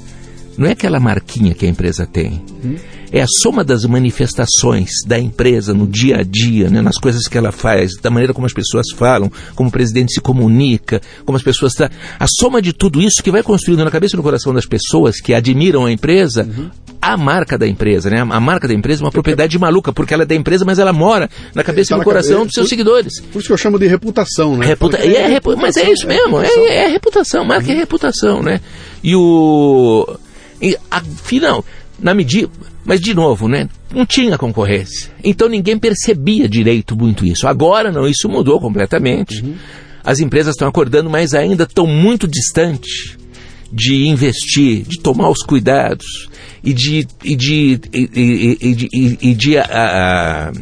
não 0.57 0.67
é 0.67 0.73
aquela 0.73 0.99
marquinha 0.99 1.55
que 1.55 1.67
a 1.67 1.69
empresa 1.69 2.07
tem. 2.07 2.45
Hum 2.65 2.77
é 3.13 3.21
a 3.21 3.27
soma 3.27 3.65
das 3.65 3.85
manifestações 3.85 4.91
da 5.07 5.19
empresa 5.19 5.73
no 5.73 5.87
dia 5.87 6.19
a 6.19 6.23
dia, 6.23 6.69
né, 6.69 6.81
nas 6.81 6.97
coisas 6.97 7.27
que 7.27 7.39
ela 7.39 7.53
faz, 7.53 7.93
da 8.01 8.11
maneira 8.11 8.35
como 8.35 8.47
as 8.47 8.53
pessoas 8.53 8.87
falam, 8.95 9.31
como 9.55 9.69
o 9.69 9.73
presidente 9.73 10.15
se 10.15 10.21
comunica, 10.21 11.01
como 11.25 11.37
as 11.37 11.43
pessoas. 11.43 11.75
Tra... 11.75 11.91
A 12.19 12.27
soma 12.27 12.61
de 12.61 12.73
tudo 12.73 13.01
isso 13.01 13.23
que 13.23 13.31
vai 13.31 13.43
construindo 13.43 13.85
na 13.85 13.91
cabeça 13.91 14.15
e 14.15 14.17
no 14.17 14.23
coração 14.23 14.53
das 14.53 14.67
pessoas 14.67 15.21
que 15.21 15.35
admiram 15.35 15.87
a 15.87 15.93
empresa. 15.93 16.45
Uhum. 16.45 16.71
A 17.01 17.17
marca 17.17 17.57
da 17.57 17.67
empresa, 17.67 18.11
né? 18.11 18.21
A 18.21 18.41
marca 18.41 18.67
da 18.67 18.75
empresa 18.75 19.03
é 19.03 19.05
uma 19.05 19.13
propriedade 19.13 19.57
maluca, 19.57 19.93
porque 19.93 20.13
ela 20.13 20.25
é 20.25 20.27
da 20.27 20.35
empresa, 20.35 20.65
mas 20.65 20.81
ela 20.81 20.93
mora 20.93 21.31
na 21.55 21.63
cabeça 21.63 21.91
tá 21.91 21.95
e 21.95 21.99
no 21.99 22.05
coração 22.05 22.39
cabeça. 22.39 22.47
dos 22.47 22.55
seus 22.55 22.65
por, 22.65 22.71
seguidores. 22.71 23.21
Por 23.21 23.39
isso 23.39 23.47
que 23.47 23.53
eu 23.53 23.57
chamo 23.57 23.79
de 23.79 23.87
reputação, 23.87 24.57
né? 24.57 24.67
Reputa... 24.67 24.99
É, 24.99 25.15
é 25.15 25.29
repu... 25.29 25.57
Mas 25.57 25.77
é 25.77 25.91
isso 25.91 26.07
mesmo, 26.09 26.41
é, 26.41 26.49
é, 26.49 26.89
reputação, 26.89 27.45
marca 27.45 27.67
é 27.67 27.71
uhum. 27.71 27.77
é 27.77 27.79
reputação, 27.79 28.43
né? 28.43 28.61
E 29.03 29.15
o. 29.15 30.19
E, 30.61 30.77
afinal, 30.91 31.65
na 32.01 32.15
medida. 32.15 32.51
Mas, 32.89 33.03
de 33.03 33.13
novo, 33.13 33.49
né? 33.49 33.69
Não 33.95 34.07
tinha 34.07 34.39
concorrência. 34.39 35.11
Então 35.23 35.47
ninguém 35.47 35.79
percebia 35.79 36.49
direito 36.49 36.97
muito 36.97 37.27
isso. 37.27 37.47
Agora 37.47 37.93
não, 37.93 38.09
isso 38.09 38.31
mudou 38.31 38.59
completamente. 38.59 39.43
Uhum. 39.43 39.57
As 40.03 40.21
empresas 40.21 40.55
estão 40.55 40.67
acordando, 40.67 41.11
mas 41.11 41.35
ainda 41.35 41.65
estão 41.65 41.87
muito 41.87 42.27
distantes 42.27 43.19
de 43.71 44.07
investir, 44.07 44.85
de 44.85 45.01
tomar 45.01 45.29
os 45.29 45.43
cuidados 45.43 46.31
e 46.65 46.73
de, 46.73 47.07
e 47.23 47.37
de, 47.37 47.79
e, 47.93 48.11
e, 48.15 48.89
e, 48.91 49.19
e 49.21 49.35
de 49.35 49.59
a, 49.59 49.65
a, 49.69 50.53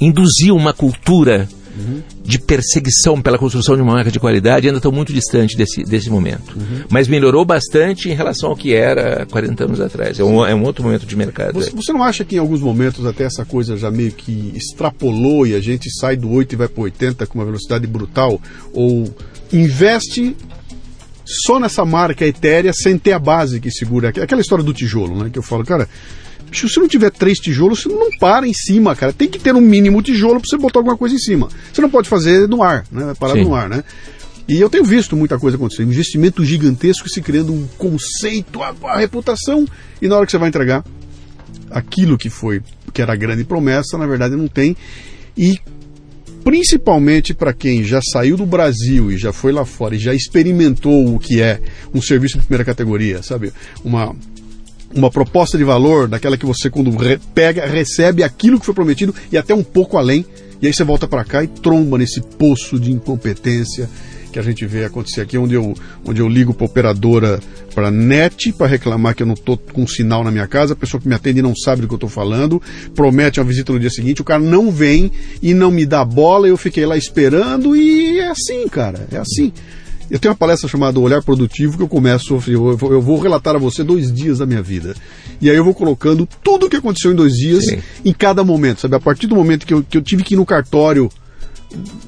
induzir 0.00 0.50
uma 0.50 0.72
cultura 0.72 1.46
uhum. 1.76 2.02
de 2.22 2.38
perseguição 2.38 3.20
pela 3.20 3.38
construção 3.38 3.76
de 3.76 3.82
uma 3.82 3.94
marca 3.94 4.10
de 4.10 4.20
qualidade 4.20 4.66
ainda 4.66 4.78
estão 4.78 4.92
muito 4.92 5.12
distante 5.12 5.56
desse, 5.56 5.82
desse 5.84 6.10
momento. 6.10 6.56
Uhum. 6.56 6.84
Mas 6.88 7.08
melhorou 7.08 7.44
bastante 7.44 8.08
em 8.08 8.14
relação 8.14 8.50
ao 8.50 8.56
que 8.56 8.74
era 8.74 9.26
40 9.26 9.64
anos 9.64 9.80
atrás. 9.80 10.18
É 10.18 10.24
um, 10.24 10.44
é 10.44 10.54
um 10.54 10.62
outro 10.62 10.84
momento 10.84 11.06
de 11.06 11.16
mercado. 11.16 11.54
Você, 11.54 11.70
você, 11.70 11.92
não 11.92 12.02
acha 12.02 12.24
que 12.24 12.36
em 12.36 12.38
alguns 12.38 12.60
momentos 12.60 13.04
até 13.06 13.24
essa 13.24 13.44
coisa 13.44 13.76
já 13.76 13.90
meio 13.90 14.12
que 14.12 14.52
extrapolou 14.54 15.46
e 15.46 15.54
a 15.54 15.60
gente 15.60 15.90
sai 15.98 16.16
do 16.16 16.30
8 16.30 16.52
e 16.52 16.56
vai 16.56 16.68
para 16.68 16.82
80 16.82 17.26
com 17.26 17.38
uma 17.38 17.44
velocidade 17.44 17.86
brutal? 17.86 18.40
Ou 18.72 19.12
investe 19.52 20.36
só 21.24 21.58
nessa 21.58 21.84
marca 21.84 22.26
etérea 22.26 22.72
sem 22.72 22.98
ter 22.98 23.12
a 23.12 23.18
base 23.18 23.60
que 23.60 23.70
segura? 23.70 24.08
Aquela 24.08 24.40
história 24.40 24.64
do 24.64 24.74
tijolo, 24.74 25.24
né? 25.24 25.30
Que 25.30 25.38
eu 25.38 25.42
falo, 25.42 25.64
cara 25.64 25.88
Se 26.54 26.68
você 26.68 26.80
não 26.80 26.88
tiver 26.88 27.10
três 27.10 27.38
tijolos, 27.38 27.82
você 27.82 27.88
não 27.88 28.10
para 28.18 28.46
em 28.46 28.52
cima, 28.52 28.94
cara. 28.94 29.12
Tem 29.12 29.28
que 29.28 29.38
ter 29.38 29.54
um 29.54 29.60
mínimo 29.60 30.00
tijolo 30.00 30.40
para 30.40 30.48
você 30.48 30.56
botar 30.56 30.78
alguma 30.78 30.96
coisa 30.96 31.14
em 31.14 31.18
cima. 31.18 31.48
Você 31.72 31.80
não 31.80 31.90
pode 31.90 32.08
fazer 32.08 32.48
no 32.48 32.62
ar, 32.62 32.84
né? 32.90 33.14
Parar 33.18 33.34
no 33.34 33.54
ar, 33.54 33.68
né? 33.68 33.82
E 34.46 34.60
eu 34.60 34.68
tenho 34.68 34.84
visto 34.84 35.16
muita 35.16 35.38
coisa 35.38 35.56
acontecer. 35.56 35.82
investimento 35.82 36.44
gigantesco 36.44 37.08
se 37.08 37.22
criando 37.22 37.52
um 37.52 37.66
conceito, 37.78 38.62
a, 38.62 38.74
a, 38.84 38.98
reputação, 38.98 39.66
e 40.02 40.08
na 40.08 40.16
hora 40.16 40.26
que 40.26 40.32
você 40.32 40.38
vai 40.38 40.48
entregar 40.48 40.84
aquilo 41.70 42.18
que 42.18 42.28
foi, 42.28 42.62
que 42.92 43.00
era 43.00 43.14
a 43.14 43.16
grande 43.16 43.44
promessa, 43.44 43.96
na 43.96 44.06
verdade 44.06 44.36
não 44.36 44.46
tem. 44.46 44.76
E 45.36 45.58
principalmente 46.44 47.32
para 47.32 47.54
quem 47.54 47.82
já 47.82 48.00
saiu 48.12 48.36
do 48.36 48.44
Brasil 48.44 49.10
e 49.10 49.16
já 49.16 49.32
foi 49.32 49.50
lá 49.50 49.64
fora 49.64 49.96
e 49.96 49.98
já 49.98 50.12
experimentou 50.14 51.14
o 51.14 51.18
que 51.18 51.40
é 51.40 51.58
um 51.94 52.02
serviço 52.02 52.38
de 52.38 52.44
primeira 52.44 52.64
categoria, 52.64 53.22
sabe? 53.22 53.50
Uma, 53.82 54.14
uma 54.94 55.10
proposta 55.10 55.58
de 55.58 55.64
valor 55.64 56.08
daquela 56.08 56.36
que 56.36 56.46
você, 56.46 56.70
quando 56.70 56.90
re 56.96 57.18
pega, 57.34 57.66
recebe 57.66 58.22
aquilo 58.22 58.58
que 58.58 58.66
foi 58.66 58.74
prometido 58.74 59.14
e 59.30 59.36
até 59.36 59.54
um 59.54 59.64
pouco 59.64 59.98
além, 59.98 60.24
e 60.62 60.66
aí 60.66 60.72
você 60.72 60.84
volta 60.84 61.06
para 61.06 61.24
cá 61.24 61.42
e 61.42 61.48
tromba 61.48 61.98
nesse 61.98 62.20
poço 62.20 62.78
de 62.78 62.92
incompetência 62.92 63.88
que 64.34 64.38
a 64.40 64.42
gente 64.42 64.66
vê 64.66 64.84
acontecer 64.84 65.20
aqui, 65.20 65.38
onde 65.38 65.54
eu, 65.54 65.74
onde 66.04 66.20
eu 66.20 66.28
ligo 66.28 66.52
para 66.52 66.66
operadora 66.66 67.38
para 67.72 67.88
net 67.88 68.52
para 68.52 68.66
reclamar 68.66 69.14
que 69.14 69.22
eu 69.22 69.26
não 69.26 69.34
estou 69.34 69.56
com 69.56 69.86
sinal 69.86 70.24
na 70.24 70.30
minha 70.32 70.48
casa, 70.48 70.72
a 70.72 70.76
pessoa 70.76 71.00
que 71.00 71.06
me 71.06 71.14
atende 71.14 71.40
não 71.40 71.54
sabe 71.54 71.82
do 71.82 71.86
que 71.86 71.94
eu 71.94 71.96
estou 71.96 72.10
falando, 72.10 72.60
promete 72.96 73.38
uma 73.38 73.46
visita 73.46 73.72
no 73.72 73.78
dia 73.78 73.90
seguinte, 73.90 74.22
o 74.22 74.24
cara 74.24 74.42
não 74.42 74.72
vem 74.72 75.12
e 75.40 75.54
não 75.54 75.70
me 75.70 75.86
dá 75.86 76.04
bola, 76.04 76.48
eu 76.48 76.56
fiquei 76.56 76.84
lá 76.84 76.96
esperando 76.96 77.76
e 77.76 78.18
é 78.18 78.28
assim, 78.28 78.66
cara, 78.68 79.06
é 79.12 79.18
assim. 79.18 79.52
Eu 80.10 80.18
tenho 80.18 80.32
uma 80.32 80.38
palestra 80.38 80.68
chamada 80.68 81.00
Olhar 81.00 81.22
Produtivo 81.22 81.76
que 81.76 81.82
eu 81.82 81.88
começo, 81.88 82.40
eu 82.46 82.76
vou, 82.76 82.92
eu 82.92 83.00
vou 83.00 83.18
relatar 83.18 83.56
a 83.56 83.58
você 83.58 83.82
dois 83.82 84.12
dias 84.12 84.38
da 84.38 84.46
minha 84.46 84.62
vida. 84.62 84.94
E 85.40 85.48
aí 85.50 85.56
eu 85.56 85.64
vou 85.64 85.74
colocando 85.74 86.28
tudo 86.42 86.66
o 86.66 86.70
que 86.70 86.76
aconteceu 86.76 87.12
em 87.12 87.14
dois 87.14 87.34
dias, 87.34 87.64
Sim. 87.64 87.78
em 88.04 88.12
cada 88.12 88.44
momento, 88.44 88.82
sabe? 88.82 88.96
A 88.96 89.00
partir 89.00 89.26
do 89.26 89.34
momento 89.34 89.66
que 89.66 89.74
eu, 89.74 89.82
que 89.82 89.96
eu 89.96 90.02
tive 90.02 90.22
que 90.22 90.34
ir 90.34 90.36
no 90.36 90.46
cartório 90.46 91.10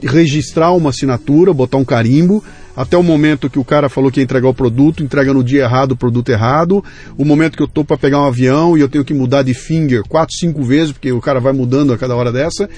registrar 0.03 0.73
uma 0.73 0.91
assinatura, 0.91 1.53
botar 1.53 1.77
um 1.77 1.85
carimbo, 1.85 2.43
até 2.77 2.97
o 2.97 3.03
momento 3.03 3.49
que 3.49 3.59
o 3.59 3.65
cara 3.65 3.89
falou 3.89 4.11
que 4.11 4.21
ia 4.21 4.25
entregar 4.25 4.49
o 4.49 4.55
produto, 4.55 5.03
entrega 5.03 5.33
no 5.33 5.43
dia 5.43 5.63
errado 5.63 5.93
o 5.93 5.97
produto 5.97 6.29
errado, 6.29 6.85
o 7.17 7.25
momento 7.25 7.57
que 7.57 7.63
eu 7.63 7.67
estou 7.67 7.85
para 7.85 7.97
pegar 7.97 8.21
um 8.21 8.27
avião 8.27 8.77
e 8.77 8.81
eu 8.81 8.89
tenho 8.89 9.05
que 9.05 9.15
mudar 9.15 9.43
de 9.43 9.55
finger 9.55 10.03
quatro, 10.07 10.37
cinco 10.37 10.63
vezes, 10.63 10.93
porque 10.93 11.11
o 11.11 11.21
cara 11.21 11.41
vai 11.41 11.53
mudando 11.53 11.93
a 11.93 11.99
cada 11.99 12.15
hora 12.15 12.31
dessa. 12.31 12.69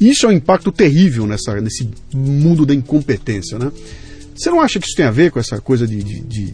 Isso 0.00 0.26
é 0.26 0.28
um 0.28 0.32
impacto 0.32 0.70
terrível 0.70 1.26
nessa, 1.26 1.60
nesse 1.60 1.88
mundo 2.14 2.64
da 2.64 2.74
incompetência, 2.74 3.58
né? 3.58 3.70
Você 4.34 4.50
não 4.50 4.60
acha 4.60 4.78
que 4.78 4.86
isso 4.86 4.96
tem 4.96 5.06
a 5.06 5.10
ver 5.10 5.30
com 5.30 5.38
essa 5.38 5.60
coisa 5.60 5.86
de, 5.86 6.02
de, 6.02 6.20
de, 6.20 6.50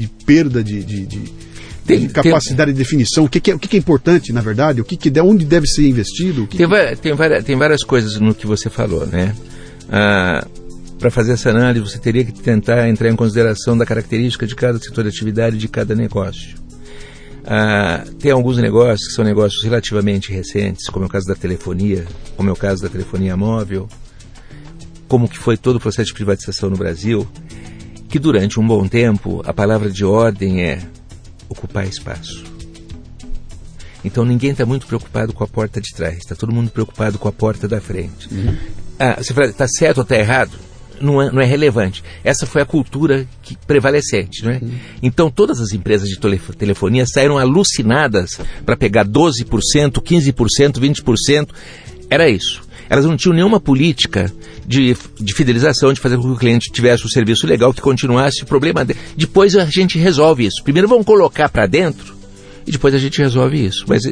de 0.00 0.10
perda 0.24 0.62
de, 0.62 0.82
tem, 1.86 2.08
capacidade 2.08 2.70
tem, 2.70 2.74
de 2.74 2.78
definição, 2.78 3.24
o 3.24 3.28
que, 3.28 3.40
que, 3.40 3.50
é, 3.50 3.54
o 3.54 3.58
que, 3.58 3.68
que, 3.68 3.76
é, 3.76 3.78
importante, 3.78 4.32
na 4.32 4.40
verdade, 4.40 4.80
o 4.80 4.84
que, 4.84 4.96
que 4.96 5.20
onde 5.20 5.44
deve 5.44 5.66
ser 5.66 5.86
investido? 5.88 6.46
tem, 6.46 6.68
tem, 6.96 7.14
várias, 7.14 7.44
tem 7.44 7.56
várias 7.56 7.82
coisas 7.82 8.18
no 8.18 8.34
que 8.34 8.46
você 8.46 8.70
falou, 8.70 9.06
né? 9.06 9.34
Ah, 9.90 10.46
Para 10.98 11.10
fazer 11.10 11.32
essa 11.32 11.50
análise, 11.50 11.84
você 11.84 11.98
teria 11.98 12.24
que 12.24 12.32
tentar 12.32 12.88
entrar 12.88 13.10
em 13.10 13.16
consideração 13.16 13.76
da 13.76 13.84
característica 13.84 14.46
de 14.46 14.54
cada 14.54 14.78
setor 14.78 15.04
de 15.04 15.10
atividade 15.10 15.58
de 15.58 15.68
cada 15.68 15.94
negócio. 15.94 16.56
Ah, 17.44 18.04
tem 18.20 18.30
alguns 18.30 18.58
negócios 18.58 19.08
que 19.08 19.14
são 19.14 19.24
negócios 19.24 19.62
relativamente 19.64 20.32
recentes, 20.32 20.88
como 20.88 21.04
é 21.04 21.08
o 21.08 21.10
caso 21.10 21.26
da 21.26 21.34
telefonia, 21.34 22.06
como 22.36 22.48
é 22.48 22.52
o 22.52 22.56
caso 22.56 22.82
da 22.82 22.88
telefonia 22.88 23.36
móvel, 23.36 23.88
como 25.12 25.28
que 25.28 25.36
foi 25.36 25.58
todo 25.58 25.76
o 25.76 25.78
processo 25.80 26.06
de 26.06 26.14
privatização 26.14 26.70
no 26.70 26.76
Brasil, 26.78 27.28
que 28.08 28.18
durante 28.18 28.58
um 28.58 28.66
bom 28.66 28.88
tempo 28.88 29.42
a 29.44 29.52
palavra 29.52 29.90
de 29.90 30.06
ordem 30.06 30.62
é 30.62 30.80
ocupar 31.50 31.86
espaço. 31.86 32.42
Então 34.02 34.24
ninguém 34.24 34.52
está 34.52 34.64
muito 34.64 34.86
preocupado 34.86 35.34
com 35.34 35.44
a 35.44 35.46
porta 35.46 35.82
de 35.82 35.94
trás, 35.94 36.16
está 36.16 36.34
todo 36.34 36.50
mundo 36.50 36.70
preocupado 36.70 37.18
com 37.18 37.28
a 37.28 37.32
porta 37.32 37.68
da 37.68 37.78
frente. 37.78 38.26
Uhum. 38.32 38.56
Ah, 38.98 39.16
você 39.18 39.34
fala, 39.34 39.48
está 39.48 39.68
certo 39.68 39.98
ou 39.98 40.02
está 40.02 40.16
errado? 40.16 40.52
Não 40.98 41.20
é, 41.20 41.30
não 41.30 41.42
é, 41.42 41.44
relevante. 41.44 42.02
Essa 42.24 42.46
foi 42.46 42.62
a 42.62 42.64
cultura 42.64 43.28
que 43.42 43.54
prevalecente. 43.66 44.42
Não 44.42 44.52
é? 44.52 44.60
Uhum. 44.62 44.78
Então 45.02 45.30
todas 45.30 45.60
as 45.60 45.72
empresas 45.72 46.08
de 46.08 46.18
telefonia 46.56 47.04
saíram 47.04 47.36
alucinadas 47.36 48.40
para 48.64 48.78
pegar 48.78 49.06
12%, 49.06 49.44
15%, 50.00 50.80
20%. 50.80 51.48
Era 52.08 52.30
isso. 52.30 52.71
Elas 52.92 53.06
não 53.06 53.16
tinham 53.16 53.34
nenhuma 53.34 53.58
política 53.58 54.30
de, 54.66 54.94
de 55.18 55.34
fidelização, 55.34 55.94
de 55.94 55.98
fazer 55.98 56.18
com 56.18 56.24
que 56.24 56.28
o 56.28 56.36
cliente 56.36 56.70
tivesse 56.70 57.04
o 57.04 57.06
um 57.06 57.08
serviço 57.08 57.46
legal, 57.46 57.72
que 57.72 57.80
continuasse 57.80 58.42
o 58.42 58.46
problema. 58.46 58.84
De... 58.84 58.94
Depois 59.16 59.56
a 59.56 59.64
gente 59.64 59.98
resolve 59.98 60.44
isso. 60.44 60.62
Primeiro 60.62 60.86
vamos 60.86 61.06
colocar 61.06 61.48
para 61.48 61.64
dentro 61.64 62.14
e 62.66 62.70
depois 62.70 62.94
a 62.94 62.98
gente 62.98 63.16
resolve 63.18 63.64
isso. 63.64 63.86
Mas 63.88 64.02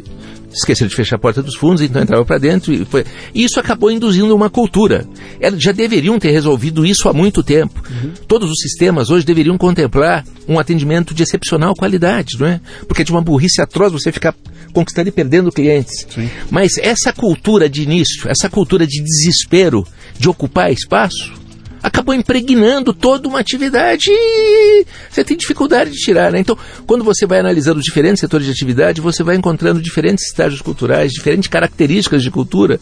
esqueceram 0.53 0.89
de 0.89 0.95
fechar 0.95 1.15
a 1.15 1.19
porta 1.19 1.41
dos 1.41 1.55
fundos, 1.55 1.81
então 1.81 2.01
entrava 2.01 2.25
para 2.25 2.37
dentro 2.37 2.73
e 2.73 2.85
foi. 2.85 3.05
Isso 3.33 3.59
acabou 3.59 3.91
induzindo 3.91 4.35
uma 4.35 4.49
cultura. 4.49 5.05
Elas 5.39 5.61
já 5.61 5.71
deveriam 5.71 6.19
ter 6.19 6.31
resolvido 6.31 6.85
isso 6.85 7.07
há 7.07 7.13
muito 7.13 7.43
tempo. 7.43 7.81
Uhum. 7.89 8.11
Todos 8.27 8.49
os 8.49 8.59
sistemas 8.59 9.09
hoje 9.09 9.25
deveriam 9.25 9.57
contemplar 9.57 10.25
um 10.47 10.59
atendimento 10.59 11.13
de 11.13 11.23
excepcional 11.23 11.73
qualidade, 11.75 12.37
não 12.39 12.47
é? 12.47 12.59
Porque 12.87 13.03
de 13.03 13.11
uma 13.11 13.21
burrice 13.21 13.61
atroz 13.61 13.91
você 13.91 14.11
ficar 14.11 14.35
conquistando 14.73 15.09
e 15.09 15.11
perdendo 15.11 15.51
clientes. 15.51 16.05
Sim. 16.13 16.29
Mas 16.49 16.77
essa 16.77 17.13
cultura 17.13 17.69
de 17.69 17.83
início, 17.83 18.29
essa 18.29 18.49
cultura 18.49 18.85
de 18.87 19.01
desespero, 19.01 19.85
de 20.17 20.29
ocupar 20.29 20.71
espaço, 20.71 21.40
acabou 21.81 22.13
impregnando 22.13 22.93
toda 22.93 23.27
uma 23.27 23.39
atividade 23.39 24.09
e 24.09 24.85
você 25.09 25.23
tem 25.23 25.37
dificuldade 25.37 25.91
de 25.91 25.97
tirar. 25.97 26.31
Né? 26.31 26.39
Então, 26.39 26.57
quando 26.85 27.03
você 27.03 27.25
vai 27.25 27.39
analisando 27.39 27.81
diferentes 27.81 28.19
setores 28.19 28.45
de 28.45 28.51
atividade, 28.51 29.01
você 29.01 29.23
vai 29.23 29.35
encontrando 29.35 29.81
diferentes 29.81 30.27
estágios 30.27 30.61
culturais, 30.61 31.11
diferentes 31.11 31.47
características 31.49 32.21
de 32.23 32.31
cultura 32.31 32.79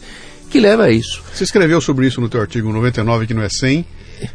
que 0.50 0.60
leva 0.60 0.84
a 0.84 0.90
isso. 0.90 1.22
Você 1.32 1.44
escreveu 1.44 1.80
sobre 1.80 2.06
isso 2.06 2.20
no 2.20 2.28
teu 2.28 2.40
artigo 2.40 2.72
99, 2.72 3.26
que 3.26 3.34
não 3.34 3.42
é 3.42 3.48
100. 3.48 3.86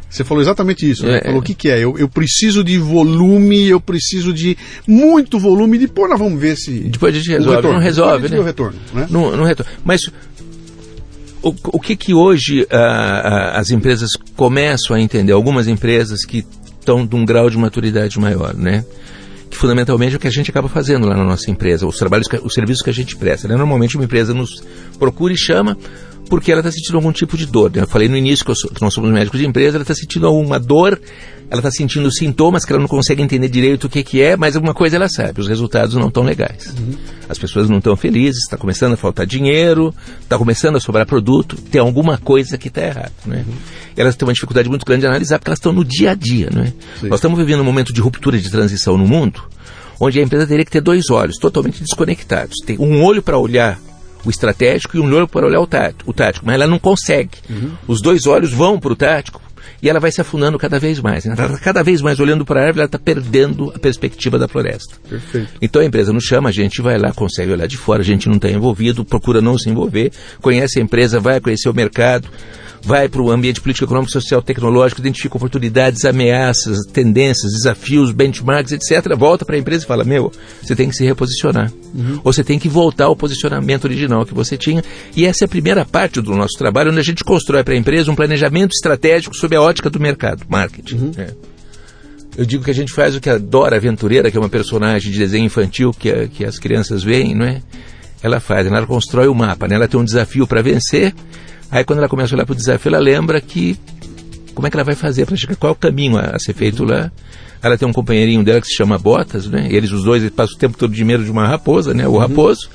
Você 0.08 0.24
falou 0.24 0.42
exatamente 0.42 0.88
isso. 0.88 1.06
Né? 1.06 1.18
É, 1.18 1.24
falou 1.26 1.40
o 1.40 1.42
que, 1.42 1.54
que 1.54 1.68
é. 1.68 1.78
Eu, 1.78 1.96
eu 1.98 2.08
preciso 2.08 2.64
de 2.64 2.78
volume, 2.78 3.68
eu 3.68 3.80
preciso 3.80 4.32
de 4.32 4.56
muito 4.86 5.38
volume. 5.38 5.78
Depois 5.78 6.10
nós 6.10 6.18
vamos 6.18 6.40
ver 6.40 6.56
se. 6.56 6.72
Depois 6.72 7.14
a 7.14 7.18
gente 7.18 7.30
resolve. 7.30 7.68
Não 7.68 7.78
resolve, 7.78 8.28
né? 8.28 8.38
O 8.38 8.42
retorno, 8.42 8.78
né? 8.92 9.06
Não, 9.08 9.36
não 9.36 9.44
retorno. 9.44 9.70
Mas 9.84 10.00
o, 11.46 11.54
o 11.74 11.80
que 11.80 11.94
que 11.94 12.12
hoje 12.12 12.62
uh, 12.62 12.66
as 13.52 13.70
empresas 13.70 14.10
começam 14.34 14.96
a 14.96 15.00
entender? 15.00 15.32
Algumas 15.32 15.68
empresas 15.68 16.24
que 16.24 16.44
estão 16.78 17.06
de 17.06 17.14
um 17.14 17.24
grau 17.24 17.48
de 17.48 17.56
maturidade 17.56 18.18
maior, 18.18 18.52
né? 18.52 18.84
Que 19.48 19.56
fundamentalmente 19.56 20.14
é 20.14 20.16
o 20.16 20.20
que 20.20 20.26
a 20.26 20.30
gente 20.30 20.50
acaba 20.50 20.68
fazendo 20.68 21.06
lá 21.06 21.16
na 21.16 21.24
nossa 21.24 21.48
empresa, 21.48 21.86
os 21.86 21.96
trabalhos, 21.96 22.26
os 22.42 22.52
serviços 22.52 22.82
que 22.82 22.90
a 22.90 22.92
gente 22.92 23.14
presta. 23.14 23.46
Né? 23.46 23.54
Normalmente 23.54 23.96
uma 23.96 24.04
empresa 24.04 24.34
nos 24.34 24.60
procura 24.98 25.32
e 25.32 25.36
chama 25.38 25.76
porque 26.28 26.50
ela 26.50 26.60
está 26.60 26.70
sentindo 26.70 26.96
algum 26.96 27.12
tipo 27.12 27.36
de 27.36 27.46
dor. 27.46 27.70
Eu 27.74 27.86
falei 27.86 28.08
no 28.08 28.16
início 28.16 28.44
que, 28.44 28.54
sou, 28.54 28.70
que 28.70 28.82
nós 28.82 28.92
somos 28.92 29.10
médicos 29.10 29.40
de 29.40 29.46
empresa, 29.46 29.76
ela 29.76 29.82
está 29.82 29.94
sentindo 29.94 30.26
alguma 30.26 30.58
dor, 30.58 31.00
ela 31.48 31.60
está 31.60 31.70
sentindo 31.70 32.10
sintomas 32.12 32.64
que 32.64 32.72
ela 32.72 32.80
não 32.80 32.88
consegue 32.88 33.22
entender 33.22 33.48
direito 33.48 33.84
o 33.84 33.88
que, 33.88 34.02
que 34.02 34.20
é, 34.20 34.36
mas 34.36 34.56
alguma 34.56 34.74
coisa 34.74 34.96
ela 34.96 35.08
sabe, 35.08 35.40
os 35.40 35.48
resultados 35.48 35.94
não 35.94 36.08
estão 36.08 36.22
legais. 36.22 36.74
Uhum. 36.78 36.94
As 37.28 37.38
pessoas 37.38 37.68
não 37.68 37.78
estão 37.78 37.96
felizes, 37.96 38.42
está 38.42 38.56
começando 38.56 38.94
a 38.94 38.96
faltar 38.96 39.26
dinheiro, 39.26 39.94
está 40.20 40.36
começando 40.36 40.76
a 40.76 40.80
sobrar 40.80 41.06
produto, 41.06 41.56
tem 41.56 41.80
alguma 41.80 42.18
coisa 42.18 42.58
que 42.58 42.68
está 42.68 42.82
errada. 42.82 43.12
Né? 43.24 43.44
Uhum. 43.46 43.54
Elas 43.96 44.16
têm 44.16 44.26
uma 44.26 44.34
dificuldade 44.34 44.68
muito 44.68 44.84
grande 44.84 45.02
de 45.02 45.06
analisar, 45.06 45.38
porque 45.38 45.50
elas 45.50 45.58
estão 45.58 45.72
no 45.72 45.84
dia 45.84 46.10
a 46.10 46.14
dia. 46.14 46.50
Né? 46.52 46.72
Nós 47.02 47.18
estamos 47.18 47.38
vivendo 47.38 47.60
um 47.60 47.64
momento 47.64 47.92
de 47.92 48.00
ruptura 48.00 48.38
de 48.38 48.50
transição 48.50 48.98
no 48.98 49.06
mundo, 49.06 49.42
onde 50.00 50.18
a 50.18 50.22
empresa 50.22 50.46
teria 50.46 50.64
que 50.64 50.70
ter 50.70 50.80
dois 50.80 51.10
olhos 51.10 51.36
totalmente 51.38 51.80
desconectados. 51.80 52.56
Tem 52.64 52.76
um 52.78 53.02
olho 53.04 53.22
para 53.22 53.38
olhar 53.38 53.78
o 54.26 54.30
estratégico 54.30 54.96
e 54.96 55.00
um 55.00 55.14
olho 55.14 55.28
para 55.28 55.46
olhar 55.46 55.60
o 55.60 55.66
tático, 55.66 56.10
o 56.10 56.12
tático 56.12 56.44
mas 56.44 56.56
ela 56.56 56.66
não 56.66 56.78
consegue. 56.78 57.38
Uhum. 57.48 57.72
Os 57.86 58.02
dois 58.02 58.26
olhos 58.26 58.52
vão 58.52 58.78
para 58.78 58.92
o 58.92 58.96
tático 58.96 59.40
e 59.82 59.88
ela 59.88 60.00
vai 60.00 60.10
se 60.10 60.20
afundando 60.20 60.58
cada 60.58 60.78
vez 60.78 61.00
mais. 61.00 61.24
Ela 61.26 61.34
está 61.34 61.58
cada 61.58 61.82
vez 61.82 62.00
mais 62.00 62.18
olhando 62.18 62.44
para 62.44 62.60
a 62.60 62.64
árvore, 62.64 62.80
ela 62.80 62.86
está 62.86 62.98
perdendo 62.98 63.72
a 63.74 63.78
perspectiva 63.78 64.38
da 64.38 64.48
floresta. 64.48 64.96
Perfeito. 65.08 65.52
Então 65.62 65.80
a 65.80 65.84
empresa 65.84 66.12
nos 66.12 66.24
chama, 66.24 66.48
a 66.48 66.52
gente 66.52 66.82
vai 66.82 66.98
lá, 66.98 67.12
consegue 67.12 67.52
olhar 67.52 67.66
de 67.66 67.76
fora, 67.76 68.00
a 68.00 68.04
gente 68.04 68.28
não 68.28 68.36
está 68.36 68.50
envolvido, 68.50 69.04
procura 69.04 69.40
não 69.40 69.56
se 69.56 69.70
envolver, 69.70 70.10
conhece 70.40 70.78
a 70.78 70.82
empresa, 70.82 71.20
vai 71.20 71.40
conhecer 71.40 71.68
o 71.68 71.74
mercado, 71.74 72.28
vai 72.86 73.08
para 73.08 73.20
o 73.20 73.32
ambiente 73.32 73.60
político, 73.60 73.84
econômico, 73.84 74.12
social, 74.12 74.40
tecnológico, 74.40 75.00
identifica 75.00 75.36
oportunidades, 75.36 76.04
ameaças, 76.04 76.86
tendências, 76.92 77.52
desafios, 77.52 78.12
benchmarks, 78.12 78.72
etc. 78.72 79.12
Volta 79.16 79.44
para 79.44 79.56
a 79.56 79.58
empresa 79.58 79.82
e 79.82 79.86
fala: 79.86 80.04
Meu, 80.04 80.30
você 80.62 80.76
tem 80.76 80.88
que 80.88 80.94
se 80.94 81.04
reposicionar. 81.04 81.72
Uhum. 81.92 82.20
Ou 82.22 82.32
você 82.32 82.44
tem 82.44 82.60
que 82.60 82.68
voltar 82.68 83.06
ao 83.06 83.16
posicionamento 83.16 83.86
original 83.86 84.24
que 84.24 84.32
você 84.32 84.56
tinha. 84.56 84.84
E 85.16 85.26
essa 85.26 85.44
é 85.44 85.46
a 85.46 85.48
primeira 85.48 85.84
parte 85.84 86.20
do 86.20 86.36
nosso 86.36 86.56
trabalho, 86.56 86.90
onde 86.90 87.00
a 87.00 87.04
gente 87.04 87.24
constrói 87.24 87.64
para 87.64 87.74
a 87.74 87.76
empresa 87.76 88.10
um 88.10 88.14
planejamento 88.14 88.72
estratégico 88.72 89.36
sob 89.36 89.56
a 89.56 89.60
ótica 89.60 89.90
do 89.90 89.98
mercado, 89.98 90.44
marketing. 90.48 90.96
Uhum. 90.96 91.12
É. 91.18 91.30
Eu 92.38 92.44
digo 92.44 92.62
que 92.62 92.70
a 92.70 92.74
gente 92.74 92.92
faz 92.92 93.16
o 93.16 93.20
que 93.20 93.30
a 93.30 93.38
Dora 93.38 93.76
Aventureira, 93.76 94.30
que 94.30 94.36
é 94.36 94.40
uma 94.40 94.48
personagem 94.48 95.10
de 95.10 95.18
desenho 95.18 95.46
infantil 95.46 95.90
que, 95.90 96.28
que 96.28 96.44
as 96.44 96.58
crianças 96.58 97.02
veem, 97.02 97.34
não 97.34 97.46
é? 97.46 97.62
Ela 98.22 98.38
faz, 98.38 98.66
ela 98.66 98.86
constrói 98.86 99.26
o 99.26 99.34
mapa, 99.34 99.66
né? 99.66 99.74
ela 99.74 99.88
tem 99.88 99.98
um 99.98 100.04
desafio 100.04 100.46
para 100.46 100.62
vencer 100.62 101.14
Aí 101.70 101.84
quando 101.84 101.98
ela 101.98 102.08
começa 102.08 102.34
a 102.34 102.36
olhar 102.36 102.46
para 102.46 102.52
o 102.52 102.56
desafio, 102.56 102.90
ela 102.90 102.98
lembra 102.98 103.40
que 103.40 103.78
Como 104.54 104.66
é 104.66 104.70
que 104.70 104.76
ela 104.76 104.84
vai 104.84 104.94
fazer 104.94 105.26
para 105.26 105.36
chegar? 105.36 105.56
Qual 105.56 105.70
é 105.70 105.72
o 105.72 105.78
caminho 105.78 106.16
a, 106.16 106.38
ser 106.38 106.54
feito 106.54 106.84
lá? 106.84 107.10
Ela 107.62 107.76
tem 107.76 107.86
um 107.86 107.92
companheirinho 107.92 108.44
dela 108.44 108.60
que 108.60 108.66
se 108.66 108.74
chama 108.74 108.98
Botas, 108.98 109.46
né? 109.46 109.68
E 109.70 109.76
eles 109.76 109.90
os 109.90 110.04
dois 110.04 110.22
eles 110.22 110.34
passam 110.34 110.56
o 110.56 110.58
tempo 110.58 110.78
todo 110.78 110.94
de 110.94 111.04
medo 111.04 111.24
de 111.24 111.30
uma 111.30 111.46
raposa, 111.46 111.92
né? 111.92 112.06
O 112.06 112.16
raposo. 112.16 112.68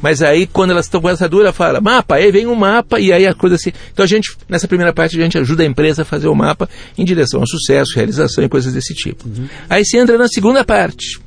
Mas 0.00 0.22
aí, 0.22 0.46
quando 0.46 0.70
elas 0.70 0.86
estão 0.86 1.00
com 1.00 1.08
essa 1.08 1.28
dúvida, 1.28 1.48
ela 1.48 1.52
fala, 1.54 1.80
mapa, 1.80 2.16
aí 2.16 2.30
vem 2.30 2.46
um 2.46 2.54
mapa, 2.54 3.00
e 3.00 3.12
aí 3.12 3.26
a 3.26 3.34
coisa 3.34 3.56
assim. 3.56 3.72
Então 3.92 4.04
a 4.04 4.06
gente, 4.06 4.36
nessa 4.48 4.68
primeira 4.68 4.92
parte, 4.92 5.18
a 5.18 5.22
gente 5.22 5.38
ajuda 5.38 5.62
a 5.62 5.66
empresa 5.66 6.02
a 6.02 6.04
fazer 6.04 6.28
o 6.28 6.34
mapa 6.34 6.68
em 6.96 7.04
direção 7.04 7.40
ao 7.40 7.46
sucesso, 7.46 7.94
realização 7.96 8.44
e 8.44 8.48
coisas 8.48 8.72
desse 8.72 8.94
tipo. 8.94 9.26
Uhum. 9.26 9.48
Aí 9.68 9.84
você 9.84 9.98
entra 9.98 10.18
na 10.18 10.28
segunda 10.28 10.64
parte 10.64 11.18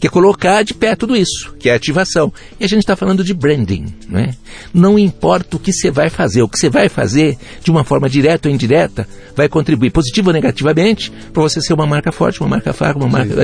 que 0.00 0.06
é 0.06 0.10
colocar 0.10 0.62
de 0.62 0.74
pé 0.74 0.94
tudo 0.94 1.16
isso, 1.16 1.54
que 1.58 1.68
é 1.68 1.74
ativação. 1.74 2.32
E 2.58 2.64
a 2.64 2.68
gente 2.68 2.80
está 2.80 2.94
falando 2.94 3.24
de 3.24 3.34
branding, 3.34 3.86
não 4.08 4.20
é? 4.20 4.34
Não 4.72 4.98
importa 4.98 5.56
o 5.56 5.60
que 5.60 5.72
você 5.72 5.90
vai 5.90 6.08
fazer, 6.08 6.42
o 6.42 6.48
que 6.48 6.58
você 6.58 6.68
vai 6.68 6.88
fazer, 6.88 7.36
de 7.62 7.70
uma 7.70 7.84
forma 7.84 8.08
direta 8.08 8.48
ou 8.48 8.54
indireta, 8.54 9.08
vai 9.34 9.48
contribuir 9.48 9.90
positivo 9.90 10.28
ou 10.28 10.34
negativamente 10.34 11.10
para 11.32 11.42
você 11.42 11.60
ser 11.60 11.74
uma 11.74 11.86
marca 11.86 12.12
forte, 12.12 12.40
uma 12.40 12.48
marca 12.48 12.72
fraca, 12.72 12.98
uma 12.98 13.08
marca... 13.08 13.34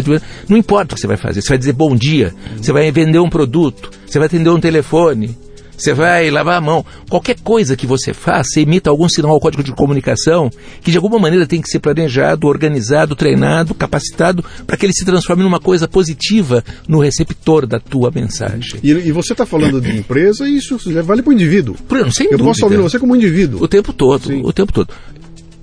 Não 0.48 0.56
importa 0.56 0.92
o 0.92 0.94
que 0.94 1.00
você 1.00 1.06
vai 1.06 1.16
fazer, 1.16 1.42
você 1.42 1.48
vai 1.48 1.58
dizer 1.58 1.72
bom 1.72 1.96
dia, 1.96 2.34
você 2.56 2.72
vai 2.72 2.90
vender 2.90 3.18
um 3.18 3.28
produto, 3.28 3.90
você 4.06 4.18
vai 4.18 4.26
atender 4.26 4.50
um 4.50 4.60
telefone, 4.60 5.36
você 5.76 5.92
vai 5.92 6.30
lavar 6.30 6.56
a 6.56 6.60
mão. 6.60 6.84
Qualquer 7.08 7.38
coisa 7.40 7.76
que 7.76 7.86
você 7.86 8.12
faça, 8.12 8.60
imita 8.60 8.90
algum 8.90 9.08
sinal 9.08 9.32
ou 9.32 9.40
código 9.40 9.62
de 9.62 9.72
comunicação 9.72 10.50
que 10.82 10.90
de 10.90 10.96
alguma 10.96 11.18
maneira 11.18 11.46
tem 11.46 11.60
que 11.60 11.68
ser 11.68 11.80
planejado, 11.80 12.46
organizado, 12.46 13.14
treinado, 13.14 13.74
capacitado 13.74 14.44
para 14.66 14.76
que 14.76 14.86
ele 14.86 14.92
se 14.92 15.04
transforme 15.04 15.42
numa 15.42 15.60
coisa 15.60 15.88
positiva 15.88 16.64
no 16.88 17.00
receptor 17.00 17.66
da 17.66 17.78
tua 17.80 18.10
mensagem. 18.10 18.80
E, 18.82 18.90
e 18.90 19.12
você 19.12 19.32
está 19.32 19.46
falando 19.46 19.80
de 19.80 19.96
empresa 19.96 20.48
e 20.48 20.56
isso 20.56 20.78
vale 21.02 21.22
para 21.22 21.30
o 21.30 21.32
indivíduo. 21.32 21.76
Bruno, 21.88 22.12
sem 22.12 22.26
Eu 22.26 22.32
dúvida. 22.32 22.48
posso 22.48 22.64
ouvir 22.64 22.78
você 22.78 22.98
como 22.98 23.16
indivíduo. 23.16 23.62
O 23.62 23.68
tempo 23.68 23.92
todo, 23.92 24.26
Sim. 24.28 24.42
o 24.44 24.52
tempo 24.52 24.72
todo. 24.72 24.92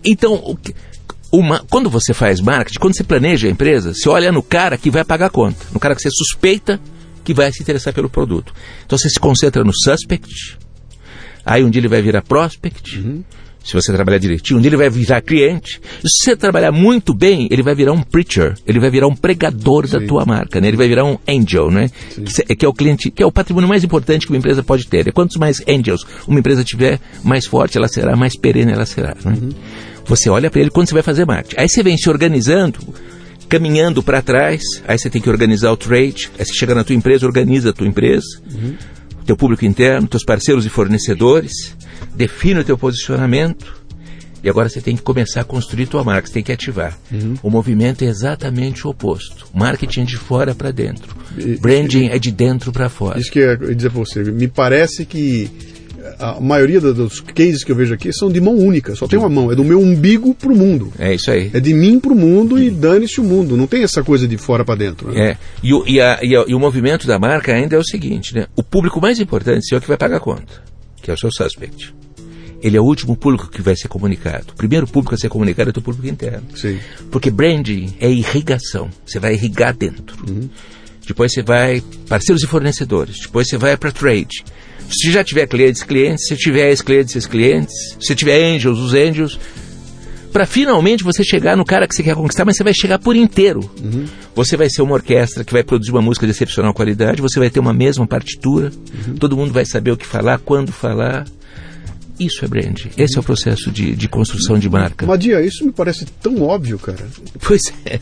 Então, 0.03 0.57
uma, 1.31 1.63
quando 1.69 1.89
você 1.89 2.13
faz 2.13 2.41
marketing, 2.41 2.79
quando 2.79 2.95
você 2.95 3.03
planeja 3.03 3.47
a 3.47 3.51
empresa, 3.51 3.93
você 3.93 4.09
olha 4.09 4.31
no 4.31 4.43
cara 4.43 4.77
que 4.77 4.89
vai 4.89 5.03
pagar 5.03 5.27
a 5.27 5.29
conta, 5.29 5.65
no 5.73 5.79
cara 5.79 5.95
que 5.95 6.01
você 6.01 6.09
suspeita 6.11 6.79
que 7.23 7.33
vai 7.33 7.51
se 7.51 7.61
interessar 7.61 7.93
pelo 7.93 8.09
produto. 8.09 8.53
Então 8.85 8.97
você 8.97 9.09
se 9.09 9.19
concentra 9.19 9.63
no 9.63 9.71
suspect, 9.73 10.57
aí 11.45 11.63
um 11.63 11.69
dia 11.69 11.79
ele 11.79 11.87
vai 11.87 12.01
virar 12.01 12.21
prospect, 12.21 12.99
uhum. 12.99 13.23
se 13.63 13.73
você 13.73 13.91
trabalhar 13.91 14.17
direitinho, 14.17 14.59
um 14.59 14.61
dia 14.61 14.69
ele 14.69 14.77
vai 14.77 14.89
virar 14.89 15.21
cliente. 15.21 15.79
Se 16.03 16.25
você 16.25 16.35
trabalhar 16.35 16.71
muito 16.71 17.13
bem, 17.13 17.47
ele 17.51 17.61
vai 17.61 17.75
virar 17.75 17.93
um 17.93 18.01
preacher, 18.01 18.55
ele 18.65 18.79
vai 18.79 18.89
virar 18.89 19.07
um 19.07 19.15
pregador 19.15 19.87
Sim. 19.87 19.99
da 19.99 20.05
tua 20.05 20.25
marca, 20.25 20.59
né? 20.59 20.67
ele 20.67 20.77
vai 20.77 20.87
virar 20.87 21.05
um 21.05 21.17
angel, 21.27 21.69
né? 21.69 21.89
Que, 22.09 22.55
que, 22.55 22.65
é 22.65 22.67
o 22.67 22.73
cliente, 22.73 23.11
que 23.11 23.21
é 23.21 23.25
o 23.25 23.31
patrimônio 23.31 23.69
mais 23.69 23.83
importante 23.83 24.25
que 24.25 24.31
uma 24.31 24.39
empresa 24.39 24.63
pode 24.63 24.87
ter. 24.87 25.07
E 25.07 25.11
quantos 25.11 25.37
mais 25.37 25.61
angels 25.67 26.05
uma 26.27 26.39
empresa 26.39 26.63
tiver, 26.63 26.99
mais 27.23 27.45
forte 27.45 27.77
ela 27.77 27.87
será, 27.87 28.15
mais 28.15 28.37
perene 28.37 28.71
ela 28.71 28.85
será. 28.85 29.15
Né? 29.23 29.37
Uhum. 29.41 29.49
Você 30.05 30.29
olha 30.29 30.49
para 30.49 30.59
ele 30.59 30.69
quando 30.69 30.87
você 30.87 30.93
vai 30.93 31.03
fazer 31.03 31.25
marketing. 31.25 31.55
Aí 31.59 31.69
você 31.69 31.83
vem 31.83 31.97
se 31.97 32.09
organizando 32.09 32.79
caminhando 33.51 34.01
para 34.01 34.21
trás, 34.21 34.61
aí 34.87 34.97
você 34.97 35.09
tem 35.09 35.21
que 35.21 35.29
organizar 35.29 35.73
o 35.73 35.75
trade, 35.75 36.31
aí 36.39 36.45
você 36.45 36.53
chega 36.53 36.73
na 36.73 36.85
tua 36.85 36.95
empresa, 36.95 37.25
organiza 37.25 37.71
a 37.71 37.73
tua 37.73 37.85
empresa, 37.85 38.25
uhum. 38.49 38.75
teu 39.25 39.35
público 39.35 39.65
interno, 39.65 40.07
teus 40.07 40.23
parceiros 40.23 40.65
e 40.65 40.69
fornecedores, 40.69 41.75
define 42.15 42.61
o 42.61 42.63
teu 42.63 42.77
posicionamento, 42.77 43.81
e 44.41 44.49
agora 44.49 44.69
você 44.69 44.79
tem 44.79 44.95
que 44.95 45.01
começar 45.01 45.41
a 45.41 45.43
construir 45.43 45.85
tua 45.87 46.01
marca, 46.01 46.27
você 46.27 46.35
tem 46.35 46.43
que 46.43 46.51
ativar. 46.51 46.97
Uhum. 47.11 47.35
O 47.43 47.49
movimento 47.49 48.03
é 48.03 48.07
exatamente 48.07 48.87
o 48.87 48.89
oposto. 48.89 49.45
Marketing 49.53 50.01
é 50.01 50.05
de 50.05 50.17
fora 50.17 50.55
para 50.55 50.71
dentro. 50.71 51.13
Branding 51.59 52.07
é 52.07 52.17
de 52.17 52.31
dentro 52.31 52.71
para 52.71 52.87
fora. 52.87 53.19
Isso 53.19 53.31
que 53.31 53.37
eu 53.37 53.49
ia 53.49 53.75
dizer 53.75 53.91
para 53.91 53.99
você. 53.99 54.23
Me 54.23 54.47
parece 54.47 55.05
que 55.05 55.51
a 56.19 56.39
maioria 56.39 56.79
dos 56.79 57.19
cases 57.19 57.63
que 57.63 57.71
eu 57.71 57.75
vejo 57.75 57.93
aqui 57.93 58.11
são 58.13 58.31
de 58.31 58.39
mão 58.39 58.57
única, 58.57 58.95
só 58.95 59.07
tem 59.07 59.19
uma 59.19 59.29
mão, 59.29 59.51
é 59.51 59.55
do 59.55 59.63
meu 59.63 59.79
umbigo 59.79 60.33
pro 60.33 60.55
mundo. 60.55 60.91
É 60.97 61.13
isso 61.13 61.31
aí. 61.31 61.51
É 61.53 61.59
de 61.59 61.73
mim 61.73 61.99
pro 61.99 62.15
mundo 62.15 62.61
e 62.61 62.69
dane-se 62.69 63.19
o 63.19 63.23
mundo, 63.23 63.57
não 63.57 63.67
tem 63.67 63.83
essa 63.83 64.03
coisa 64.03 64.27
de 64.27 64.37
fora 64.37 64.63
para 64.63 64.75
dentro. 64.75 65.11
Né? 65.11 65.31
É, 65.31 65.37
e 65.63 65.73
o, 65.73 65.83
e, 65.87 65.99
a, 65.99 66.19
e, 66.21 66.35
a, 66.35 66.45
e 66.47 66.53
o 66.53 66.59
movimento 66.59 67.07
da 67.07 67.19
marca 67.19 67.53
ainda 67.53 67.75
é 67.75 67.79
o 67.79 67.83
seguinte, 67.83 68.35
né? 68.35 68.47
O 68.55 68.63
público 68.63 69.01
mais 69.01 69.19
importante 69.19 69.73
é 69.73 69.77
o 69.77 69.81
que 69.81 69.87
vai 69.87 69.97
pagar 69.97 70.17
a 70.17 70.19
conta, 70.19 70.61
que 71.01 71.11
é 71.11 71.13
o 71.13 71.17
seu 71.17 71.31
suspect. 71.31 71.93
Ele 72.61 72.77
é 72.77 72.79
o 72.79 72.83
último 72.83 73.15
público 73.15 73.49
que 73.49 73.61
vai 73.61 73.75
ser 73.75 73.87
comunicado. 73.87 74.53
O 74.53 74.55
primeiro 74.55 74.85
público 74.85 75.15
a 75.15 75.17
ser 75.17 75.29
comunicado 75.29 75.69
é 75.69 75.71
o 75.71 75.73
teu 75.73 75.81
público 75.81 76.07
interno. 76.07 76.43
Sim. 76.55 76.77
Porque 77.09 77.31
branding 77.31 77.95
é 77.99 78.09
irrigação. 78.09 78.89
Você 79.03 79.19
vai 79.19 79.33
irrigar 79.33 79.75
dentro. 79.75 80.15
Uhum. 80.29 80.47
Depois 81.05 81.33
você 81.33 81.41
vai 81.41 81.83
parceiros 82.07 82.43
e 82.43 82.47
fornecedores. 82.47 83.19
Depois 83.21 83.47
você 83.47 83.57
vai 83.57 83.75
para 83.77 83.91
trade. 83.91 84.43
Se 84.89 85.11
já 85.11 85.23
tiver 85.23 85.47
clientes, 85.47 85.83
clientes, 85.83 86.27
se 86.27 86.35
tiver 86.35 86.69
ex-clientes, 86.69 87.15
ex-clientes, 87.15 87.73
se 87.99 88.13
tiver 88.13 88.53
angels, 88.53 88.77
os 88.77 88.93
angels, 88.93 89.39
para 90.31 90.45
finalmente 90.45 91.03
você 91.03 91.23
chegar 91.23 91.57
no 91.57 91.65
cara 91.65 91.87
que 91.87 91.95
você 91.95 92.03
quer 92.03 92.15
conquistar, 92.15 92.45
mas 92.45 92.57
você 92.57 92.63
vai 92.63 92.73
chegar 92.73 92.99
por 92.99 93.15
inteiro. 93.15 93.69
Uhum. 93.81 94.05
Você 94.35 94.55
vai 94.55 94.69
ser 94.69 94.81
uma 94.81 94.93
orquestra 94.93 95.43
que 95.43 95.53
vai 95.53 95.63
produzir 95.63 95.91
uma 95.91 96.01
música 96.01 96.25
de 96.25 96.31
excepcional 96.31 96.73
qualidade, 96.73 97.21
você 97.21 97.39
vai 97.39 97.49
ter 97.49 97.59
uma 97.59 97.73
mesma 97.73 98.07
partitura, 98.07 98.71
uhum. 99.07 99.15
todo 99.15 99.35
mundo 99.35 99.51
vai 99.51 99.65
saber 99.65 99.91
o 99.91 99.97
que 99.97 100.05
falar, 100.05 100.39
quando 100.39 100.71
falar, 100.71 101.25
isso 102.25 102.45
é 102.45 102.47
brand. 102.47 102.79
Esse 102.97 103.17
é 103.17 103.19
o 103.19 103.23
processo 103.23 103.71
de, 103.71 103.95
de 103.95 104.07
construção 104.07 104.59
de 104.59 104.69
marca. 104.69 105.05
Madia, 105.05 105.41
isso 105.41 105.65
me 105.65 105.71
parece 105.71 106.05
tão 106.21 106.41
óbvio, 106.43 106.77
cara. 106.77 107.05
Pois 107.39 107.61
é. 107.85 107.99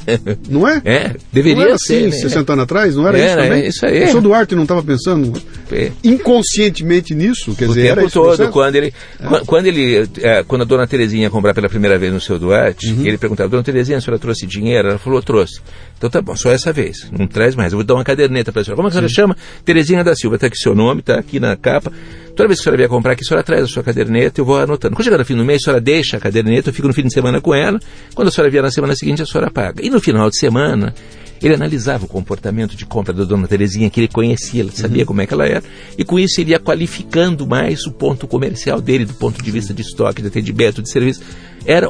Não 0.49 0.67
é? 0.67 0.81
É, 0.83 1.15
deveria 1.31 1.55
não 1.55 1.69
era 1.69 1.77
ser. 1.77 2.07
Assim, 2.07 2.17
né? 2.17 2.29
60 2.29 2.53
anos 2.53 2.63
atrás, 2.63 2.95
não 2.95 3.07
era, 3.07 3.17
era 3.17 3.27
isso 3.27 3.35
também? 3.35 3.63
É 3.63 3.67
isso 3.67 3.85
aí. 3.85 4.03
O 4.03 4.07
senhor 4.07 4.21
Duarte 4.21 4.55
não 4.55 4.63
estava 4.63 4.83
pensando 4.83 5.33
é. 5.71 5.91
inconscientemente 6.03 7.15
nisso? 7.15 7.55
Quer 7.55 7.65
o 7.65 7.67
dizer, 7.69 7.87
tempo 7.89 7.99
era 8.01 8.09
todo, 8.09 8.49
quando 8.49 8.75
ele, 8.75 8.93
é. 9.19 9.45
quando 9.45 9.65
ele, 9.67 10.09
é, 10.21 10.43
quando 10.43 10.61
a 10.63 10.65
dona 10.65 10.85
Terezinha 10.85 11.23
ia 11.23 11.29
comprar 11.29 11.53
pela 11.53 11.69
primeira 11.69 11.97
vez 11.97 12.11
no 12.11 12.19
seu 12.19 12.37
Duarte, 12.37 12.91
uhum. 12.91 13.05
ele 13.05 13.17
perguntava, 13.17 13.49
dona 13.49 13.63
Terezinha, 13.63 13.97
a 13.97 14.01
senhora 14.01 14.19
trouxe 14.19 14.45
dinheiro? 14.45 14.89
Ela 14.89 14.97
falou, 14.97 15.21
trouxe. 15.21 15.61
Então 15.97 16.09
tá 16.09 16.21
bom, 16.21 16.35
só 16.35 16.51
essa 16.51 16.71
vez, 16.73 17.09
não 17.17 17.27
traz 17.27 17.55
mais. 17.55 17.71
Eu 17.71 17.77
vou 17.77 17.85
dar 17.85 17.95
uma 17.95 18.03
caderneta 18.03 18.51
para 18.51 18.61
a 18.61 18.65
senhora. 18.65 18.75
Como 18.75 18.87
é 18.87 18.91
que 18.91 18.97
a 18.97 18.99
senhora 18.99 19.13
chama? 19.13 19.37
Terezinha 19.63 20.03
da 20.03 20.15
Silva, 20.15 20.35
está 20.35 20.47
aqui 20.47 20.57
seu 20.57 20.75
nome, 20.75 21.01
está 21.01 21.15
aqui 21.15 21.39
na 21.39 21.55
capa. 21.55 21.91
Toda 22.35 22.47
vez 22.47 22.59
que 22.59 22.61
a 22.61 22.63
senhora 22.63 22.77
vier 22.77 22.89
comprar 22.89 23.13
aqui, 23.13 23.23
a 23.23 23.27
senhora 23.27 23.43
traz 23.43 23.63
a 23.63 23.67
sua 23.67 23.83
caderneta, 23.83 24.39
eu 24.39 24.45
vou 24.45 24.57
anotando. 24.57 24.95
Quando 24.95 25.03
chegar 25.03 25.17
no 25.17 25.25
fim 25.25 25.35
do 25.35 25.43
mês, 25.43 25.61
a 25.61 25.65
senhora 25.65 25.81
deixa 25.81 26.17
a 26.17 26.19
caderneta, 26.19 26.69
eu 26.69 26.73
fico 26.73 26.87
no 26.87 26.93
fim 26.93 27.03
de 27.03 27.13
semana 27.13 27.41
com 27.41 27.53
ela. 27.53 27.79
Quando 28.15 28.29
a 28.29 28.31
senhora 28.31 28.49
vier 28.49 28.63
na 28.63 28.71
semana 28.71 28.95
seguinte, 28.95 29.21
a 29.21 29.25
senhora 29.25 29.51
paga. 29.51 29.85
E 29.85 29.89
no 29.89 29.99
final 29.99 30.29
de 30.29 30.37
semana, 30.37 30.93
ele 31.41 31.53
analisava 31.53 32.05
o 32.05 32.07
comportamento 32.07 32.75
de 32.75 32.85
compra 32.85 33.13
da 33.13 33.23
dona 33.23 33.47
Terezinha, 33.47 33.89
que 33.89 33.99
ele 33.99 34.07
conhecia, 34.07 34.61
ele 34.61 34.71
sabia 34.71 35.03
uhum. 35.03 35.07
como 35.07 35.21
é 35.21 35.27
que 35.27 35.33
ela 35.33 35.45
era, 35.45 35.63
e 35.97 36.03
com 36.03 36.19
isso 36.19 36.41
ele 36.41 36.51
ia 36.51 36.59
qualificando 36.59 37.47
mais 37.47 37.85
o 37.85 37.91
ponto 37.91 38.27
comercial 38.27 38.81
dele, 38.81 39.05
do 39.05 39.13
ponto 39.13 39.41
de 39.41 39.51
vista 39.51 39.73
de 39.73 39.81
estoque, 39.81 40.21
de 40.21 40.27
atendimento, 40.27 40.81
de 40.81 40.91
serviço. 40.91 41.21
Era 41.65 41.89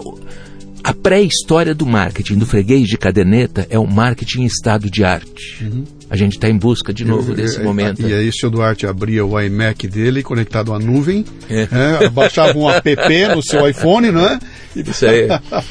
a 0.84 0.94
pré-história 0.94 1.76
do 1.76 1.86
marketing 1.86 2.38
do 2.38 2.46
freguês 2.46 2.88
de 2.88 2.98
caderneta 2.98 3.68
é 3.70 3.78
um 3.78 3.86
marketing 3.86 4.42
em 4.42 4.46
estado 4.46 4.90
de 4.90 5.04
arte. 5.04 5.64
Uhum. 5.64 5.84
A 6.10 6.16
gente 6.16 6.34
está 6.34 6.50
em 6.50 6.58
busca 6.58 6.94
de 6.94 7.06
novo 7.06 7.34
desse 7.34 7.60
momento. 7.60 8.02
E 8.02 8.14
aí 8.14 8.30
o 8.30 8.34
seu 8.34 8.50
Duarte 8.50 8.88
abria 8.88 9.26
o 9.26 9.40
iMac 9.40 9.88
dele 9.88 10.24
conectado 10.24 10.74
à 10.74 10.80
nuvem, 10.80 11.24
é. 11.50 11.68
É, 12.04 12.10
baixava 12.10 12.58
um 12.58 12.70
app 12.70 12.90
no 13.36 13.44
seu 13.44 13.68
iPhone, 13.68 14.12
não 14.12 14.26
é? 14.26 14.40
Isso 14.76 15.06
aí. 15.06 15.28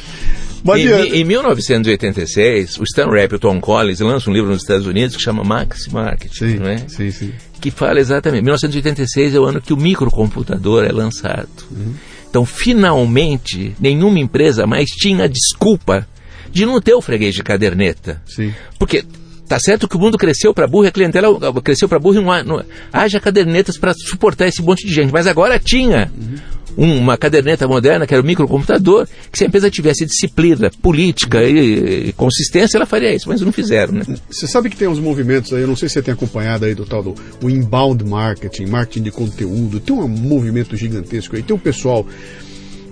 em, 0.76 1.20
em, 1.20 1.24
1986, 1.24 2.78
o 2.78 2.84
Stan 2.84 3.06
Rapp 3.06 3.32
e 3.32 3.36
o 3.36 3.38
Tom 3.38 3.61
Collins 3.61 4.00
lançam 4.00 4.32
um 4.32 4.36
livro 4.36 4.50
nos 4.50 4.62
Estados 4.62 4.86
Unidos 4.86 5.16
que 5.16 5.22
chama 5.22 5.42
Max 5.42 5.88
Marketing, 5.88 6.59
sim, 6.59 6.62
é? 6.64 6.78
Sim, 6.86 7.11
sim. 7.11 7.32
Que 7.61 7.70
fala 7.70 7.98
exatamente. 7.98 8.42
1986 8.42 9.34
é 9.34 9.40
o 9.40 9.44
ano 9.44 9.61
que 9.61 9.72
o 9.72 9.76
microcomputador 9.76 10.84
é 10.84 10.92
lançado. 10.92 11.48
Uhum. 11.70 11.94
Então, 12.29 12.45
finalmente, 12.45 13.74
nenhuma 13.81 14.18
empresa 14.18 14.66
mais 14.66 14.89
tinha 14.89 15.29
desculpa 15.29 16.07
de 16.51 16.66
não 16.66 16.81
ter 16.81 16.95
o 16.95 17.01
freguês 17.01 17.35
de 17.35 17.43
caderneta. 17.43 18.22
Sim. 18.26 18.55
Porque 18.79 19.05
Tá 19.49 19.59
certo 19.59 19.89
que 19.89 19.97
o 19.97 19.99
mundo 19.99 20.18
cresceu 20.18 20.53
para 20.53 20.66
burro 20.66 20.85
e 20.85 20.89
a 20.89 20.93
clientela 20.93 21.29
cresceu 21.62 21.89
para 21.89 21.99
burro 21.99 22.20
e 22.20 22.22
não, 22.22 22.45
não 22.45 22.64
haja 22.93 23.18
cadernetas 23.18 23.79
para 23.79 23.95
suportar 23.95 24.47
esse 24.47 24.61
monte 24.61 24.87
de 24.87 24.93
gente. 24.93 25.11
Mas 25.11 25.26
agora 25.26 25.59
tinha 25.59 26.12
uhum. 26.14 26.37
Uma 26.79 27.18
caderneta 27.18 27.66
moderna, 27.66 28.07
que 28.07 28.14
era 28.14 28.22
o 28.22 28.26
microcomputador, 28.26 29.09
que 29.33 29.37
se 29.37 29.43
a 29.43 29.49
empresa 29.49 29.68
tivesse 29.68 30.07
disciplina, 30.07 30.70
política 30.81 31.43
e, 31.43 32.09
e, 32.09 32.12
consistência, 32.12 32.79
ela 32.79 32.87
faria 32.87 33.12
isso, 33.12 33.29
mas 33.29 33.41
não 33.41 33.51
fizeram. 33.51 33.95
Né? 33.95 34.05
Você 34.31 34.47
sabe 34.47 34.70
que 34.70 34.76
tem 34.76 34.87
uns 34.87 35.01
movimentos 35.01 35.53
aí, 35.53 35.62
eu 35.62 35.66
não 35.66 35.74
sei 35.74 35.89
se 35.89 35.95
você 35.95 36.03
tem 36.03 36.14
acompanhado 36.14 36.64
aí 36.64 36.76
do 36.76 36.87
tal 36.87 37.03
do 37.03 37.16
o 37.43 37.51
inbound 37.51 38.05
marketing, 38.05 38.66
marketing 38.66 39.03
de 39.03 39.11
conteúdo, 39.11 39.81
tem 39.81 39.95
um 39.95 40.07
movimento 40.07 40.76
gigantesco 40.76 41.35
aí, 41.35 41.43
tem 41.43 41.57
um 41.57 41.59
pessoal 41.59 42.07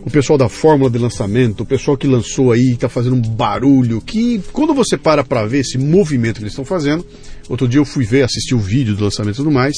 o 0.05 0.11
pessoal 0.11 0.39
da 0.39 0.49
fórmula 0.49 0.89
de 0.89 0.99
lançamento, 0.99 1.63
o 1.63 1.67
pessoal 1.67 1.97
que 1.97 2.07
lançou 2.07 2.53
aí, 2.53 2.73
está 2.73 2.89
fazendo 2.89 3.17
um 3.17 3.21
barulho, 3.21 4.01
que 4.01 4.41
quando 4.53 4.73
você 4.73 4.97
para 4.97 5.25
para 5.25 5.45
ver 5.47 5.59
esse 5.59 5.77
movimento 5.77 6.37
que 6.37 6.43
eles 6.43 6.53
estão 6.53 6.65
fazendo, 6.65 7.05
outro 7.49 7.67
dia 7.67 7.81
eu 7.81 7.85
fui 7.85 8.05
ver, 8.05 8.23
assistir 8.23 8.55
o 8.55 8.59
vídeo 8.59 8.95
do 8.95 9.03
lançamento 9.03 9.35
e 9.35 9.39
tudo 9.39 9.51
mais, 9.51 9.75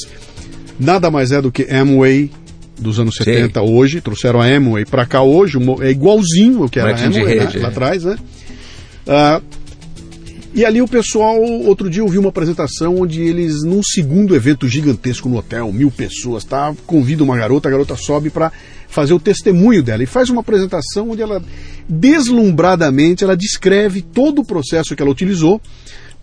nada 0.79 1.09
mais 1.09 1.31
é 1.31 1.41
do 1.41 1.51
que 1.51 1.63
Amway 1.63 2.29
dos 2.79 2.99
anos 2.99 3.15
70 3.15 3.59
Sim. 3.59 3.73
hoje, 3.73 4.01
trouxeram 4.01 4.41
a 4.41 4.45
Amway 4.45 4.85
para 4.85 5.05
cá 5.05 5.21
hoje, 5.21 5.57
é 5.81 5.91
igualzinho 5.91 6.63
ao 6.63 6.69
que 6.69 6.79
era 6.79 6.95
a 6.95 7.05
Amway 7.05 7.35
né, 7.35 7.49
lá 7.55 7.67
é. 7.67 7.71
atrás, 7.71 8.03
né? 8.03 8.17
Ah, 9.07 9.41
e 10.53 10.65
ali 10.65 10.81
o 10.81 10.87
pessoal, 10.87 11.39
outro 11.41 11.89
dia 11.89 12.01
eu 12.01 12.07
vi 12.07 12.17
uma 12.17 12.29
apresentação 12.29 13.01
onde 13.01 13.21
eles, 13.21 13.63
num 13.63 13.83
segundo 13.83 14.35
evento 14.35 14.67
gigantesco 14.67 15.29
no 15.29 15.37
hotel, 15.37 15.71
mil 15.71 15.91
pessoas, 15.91 16.43
tá? 16.43 16.73
Convida 16.87 17.23
uma 17.23 17.37
garota, 17.37 17.67
a 17.67 17.71
garota 17.71 17.95
sobe 17.95 18.31
para 18.31 18.51
fazer 18.87 19.13
o 19.13 19.19
testemunho 19.19 19.83
dela 19.83 20.01
e 20.01 20.07
faz 20.07 20.29
uma 20.29 20.41
apresentação 20.41 21.11
onde 21.11 21.21
ela 21.21 21.41
deslumbradamente, 21.87 23.23
ela 23.23 23.37
descreve 23.37 24.01
todo 24.01 24.39
o 24.39 24.45
processo 24.45 24.95
que 24.95 25.01
ela 25.01 25.11
utilizou 25.11 25.61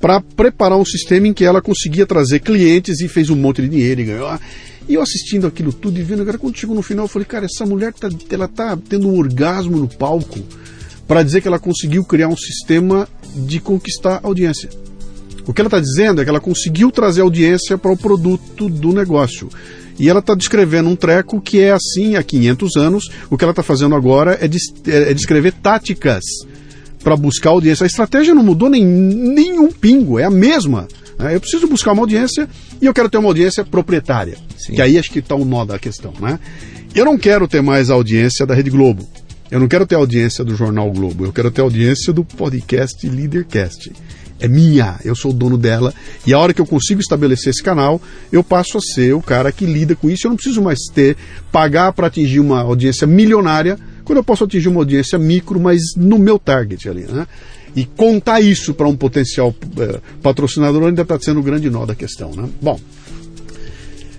para 0.00 0.20
preparar 0.20 0.78
um 0.78 0.84
sistema 0.84 1.28
em 1.28 1.32
que 1.34 1.44
ela 1.44 1.62
conseguia 1.62 2.06
trazer 2.06 2.40
clientes 2.40 3.00
e 3.00 3.08
fez 3.08 3.30
um 3.30 3.36
monte 3.36 3.62
de 3.62 3.68
dinheiro 3.68 4.00
e 4.00 4.04
ganhou. 4.04 4.38
E 4.88 4.94
eu 4.94 5.02
assistindo 5.02 5.46
aquilo 5.46 5.72
tudo 5.72 5.98
e 5.98 6.02
vendo, 6.02 6.22
agora 6.22 6.38
quando 6.38 6.56
chegou 6.56 6.76
no 6.76 6.82
final, 6.82 7.06
eu 7.06 7.08
falei, 7.08 7.26
cara, 7.26 7.46
essa 7.46 7.66
mulher 7.66 7.92
tá, 7.92 8.08
ela 8.30 8.46
tá 8.46 8.78
tendo 8.88 9.08
um 9.08 9.18
orgasmo 9.18 9.76
no 9.78 9.88
palco 9.88 10.40
para 11.08 11.22
dizer 11.22 11.40
que 11.40 11.48
ela 11.48 11.58
conseguiu 11.58 12.04
criar 12.04 12.28
um 12.28 12.36
sistema 12.36 13.08
de 13.34 13.58
conquistar 13.58 14.20
audiência. 14.22 14.68
O 15.46 15.52
que 15.52 15.60
ela 15.60 15.68
está 15.68 15.80
dizendo 15.80 16.20
é 16.20 16.24
que 16.24 16.30
ela 16.30 16.40
conseguiu 16.40 16.90
trazer 16.90 17.20
audiência 17.20 17.78
para 17.78 17.92
o 17.92 17.96
produto 17.96 18.68
do 18.68 18.92
negócio. 18.92 19.48
E 19.98 20.08
ela 20.08 20.20
está 20.20 20.34
descrevendo 20.34 20.88
um 20.88 20.96
treco 20.96 21.40
que 21.40 21.60
é 21.60 21.72
assim 21.72 22.16
há 22.16 22.22
500 22.22 22.76
anos. 22.76 23.04
O 23.30 23.38
que 23.38 23.44
ela 23.44 23.52
está 23.52 23.62
fazendo 23.62 23.94
agora 23.94 24.38
é, 24.40 24.46
é, 24.90 25.10
é 25.10 25.14
descrever 25.14 25.52
táticas 25.52 26.22
para 27.06 27.16
buscar 27.16 27.50
audiência. 27.50 27.84
A 27.84 27.86
estratégia 27.86 28.34
não 28.34 28.42
mudou 28.42 28.68
nem, 28.68 28.84
nenhum 28.84 29.70
pingo, 29.70 30.18
é 30.18 30.24
a 30.24 30.30
mesma. 30.30 30.88
Né? 31.16 31.36
Eu 31.36 31.40
preciso 31.40 31.68
buscar 31.68 31.92
uma 31.92 32.02
audiência 32.02 32.48
e 32.82 32.84
eu 32.84 32.92
quero 32.92 33.08
ter 33.08 33.16
uma 33.16 33.28
audiência 33.28 33.64
proprietária. 33.64 34.36
Sim. 34.58 34.72
Que 34.72 34.82
aí 34.82 34.98
acho 34.98 35.12
que 35.12 35.20
está 35.20 35.36
o 35.36 35.44
nó 35.44 35.64
da 35.64 35.78
questão. 35.78 36.12
Né? 36.20 36.36
Eu 36.92 37.04
não 37.04 37.16
quero 37.16 37.46
ter 37.46 37.62
mais 37.62 37.90
a 37.90 37.94
audiência 37.94 38.44
da 38.44 38.56
Rede 38.56 38.70
Globo. 38.70 39.08
Eu 39.48 39.60
não 39.60 39.68
quero 39.68 39.86
ter 39.86 39.94
a 39.94 39.98
audiência 39.98 40.44
do 40.44 40.56
Jornal 40.56 40.90
Globo. 40.90 41.24
Eu 41.24 41.32
quero 41.32 41.48
ter 41.52 41.60
a 41.60 41.64
audiência 41.64 42.12
do 42.12 42.24
podcast 42.24 43.08
Leadercast 43.08 43.92
é 44.38 44.48
minha, 44.48 44.98
eu 45.02 45.14
sou 45.14 45.30
o 45.30 45.34
dono 45.34 45.56
dela, 45.56 45.94
e 46.26 46.34
a 46.34 46.38
hora 46.38 46.52
que 46.52 46.60
eu 46.60 46.66
consigo 46.66 47.00
estabelecer 47.00 47.50
esse 47.50 47.62
canal, 47.62 48.00
eu 48.30 48.44
passo 48.44 48.76
a 48.76 48.80
ser 48.80 49.14
o 49.14 49.22
cara 49.22 49.50
que 49.50 49.64
lida 49.64 49.96
com 49.96 50.10
isso. 50.10 50.26
Eu 50.26 50.30
não 50.30 50.36
preciso 50.36 50.60
mais 50.60 50.78
ter, 50.92 51.16
pagar 51.50 51.92
para 51.92 52.08
atingir 52.08 52.40
uma 52.40 52.60
audiência 52.60 53.06
milionária, 53.06 53.78
quando 54.06 54.18
eu 54.18 54.24
posso 54.24 54.44
atingir 54.44 54.68
uma 54.68 54.78
audiência 54.78 55.18
micro, 55.18 55.58
mas 55.58 55.80
no 55.96 56.16
meu 56.16 56.38
target 56.38 56.88
ali, 56.88 57.02
né? 57.02 57.26
E 57.74 57.84
contar 57.84 58.40
isso 58.40 58.72
para 58.72 58.86
um 58.86 58.96
potencial 58.96 59.50
uh, 59.50 60.00
patrocinador 60.22 60.84
ainda 60.84 61.02
está 61.02 61.18
sendo 61.18 61.40
o 61.40 61.42
grande 61.42 61.68
nó 61.68 61.84
da 61.84 61.94
questão, 61.94 62.30
né? 62.30 62.48
Bom, 62.62 62.78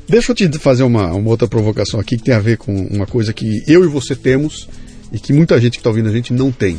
deixa 0.07 0.33
eu 0.33 0.35
te 0.35 0.49
fazer 0.59 0.83
uma, 0.83 1.13
uma 1.13 1.29
outra 1.29 1.47
provocação 1.47 2.01
aqui 2.01 2.17
que 2.17 2.23
tem 2.23 2.35
a 2.35 2.39
ver 2.39 2.57
com 2.57 2.75
uma 2.75 3.07
coisa 3.07 3.31
que 3.31 3.63
eu 3.65 3.85
e 3.85 3.87
você 3.87 4.13
temos 4.13 4.67
e 5.11 5.19
que 5.19 5.31
muita 5.31 5.59
gente 5.59 5.73
que 5.73 5.79
está 5.79 5.89
ouvindo 5.89 6.09
a 6.09 6.11
gente 6.11 6.33
não 6.33 6.51
tem, 6.51 6.77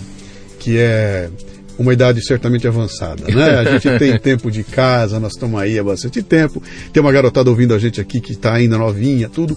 que 0.59 0.77
é 0.77 1.31
uma 1.79 1.95
idade 1.95 2.23
certamente 2.23 2.69
avançada, 2.69 3.25
né? 3.25 3.59
A 3.59 3.65
gente 3.73 3.99
tem 3.99 4.19
tempo 4.19 4.51
de 4.51 4.63
casa, 4.63 5.19
nós 5.19 5.33
estamos 5.33 5.59
aí 5.59 5.79
há 5.79 5.83
bastante 5.83 6.23
tempo. 6.23 6.63
Tem 6.93 7.01
uma 7.01 7.11
garotada 7.11 7.49
ouvindo 7.49 7.73
a 7.73 7.79
gente 7.79 8.03
aqui 8.03 8.21
que 8.21 8.33
está 8.33 8.53
ainda 8.53 8.77
novinha, 8.77 9.31
tudo. 9.31 9.57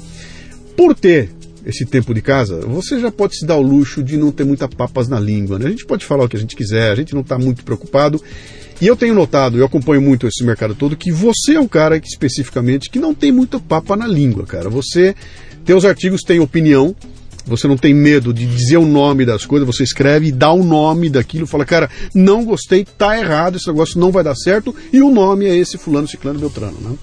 Por 0.77 0.95
ter 0.95 1.31
esse 1.65 1.85
tempo 1.85 2.13
de 2.13 2.21
casa, 2.21 2.61
você 2.61 2.99
já 2.99 3.11
pode 3.11 3.37
se 3.37 3.45
dar 3.45 3.55
o 3.55 3.61
luxo 3.61 4.03
de 4.03 4.17
não 4.17 4.31
ter 4.31 4.43
muita 4.43 4.67
papas 4.67 5.07
na 5.07 5.19
língua, 5.19 5.59
né? 5.59 5.67
A 5.67 5.69
gente 5.69 5.85
pode 5.85 6.05
falar 6.05 6.25
o 6.25 6.29
que 6.29 6.35
a 6.35 6.39
gente 6.39 6.55
quiser, 6.55 6.91
a 6.91 6.95
gente 6.95 7.13
não 7.13 7.21
está 7.21 7.37
muito 7.37 7.63
preocupado. 7.63 8.21
E 8.81 8.87
eu 8.87 8.95
tenho 8.95 9.13
notado, 9.13 9.59
eu 9.59 9.65
acompanho 9.65 10.01
muito 10.01 10.25
esse 10.25 10.43
mercado 10.43 10.73
todo, 10.73 10.97
que 10.97 11.11
você 11.11 11.53
é 11.53 11.59
um 11.59 11.67
cara 11.67 11.99
que, 11.99 12.07
especificamente 12.07 12.89
que 12.89 12.97
não 12.97 13.13
tem 13.13 13.31
muita 13.31 13.59
papa 13.59 13.95
na 13.95 14.07
língua, 14.07 14.43
cara. 14.43 14.69
Você, 14.69 15.15
teus 15.63 15.85
artigos 15.85 16.21
têm 16.21 16.39
opinião, 16.39 16.95
você 17.45 17.67
não 17.67 17.77
tem 17.77 17.93
medo 17.93 18.33
de 18.33 18.45
dizer 18.45 18.77
o 18.77 18.85
nome 18.85 19.23
das 19.23 19.45
coisas, 19.45 19.67
você 19.67 19.83
escreve 19.83 20.27
e 20.27 20.31
dá 20.31 20.51
o 20.51 20.63
nome 20.63 21.11
daquilo, 21.11 21.45
fala, 21.45 21.63
cara, 21.63 21.91
não 22.13 22.43
gostei, 22.43 22.83
tá 22.83 23.17
errado, 23.17 23.57
esse 23.57 23.67
negócio 23.67 23.99
não 23.99 24.11
vai 24.11 24.23
dar 24.23 24.35
certo, 24.35 24.75
e 24.91 24.99
o 24.99 25.11
nome 25.11 25.45
é 25.45 25.55
esse 25.55 25.77
fulano, 25.77 26.07
ciclano, 26.07 26.39
beltrano, 26.39 26.77
né? 26.81 26.97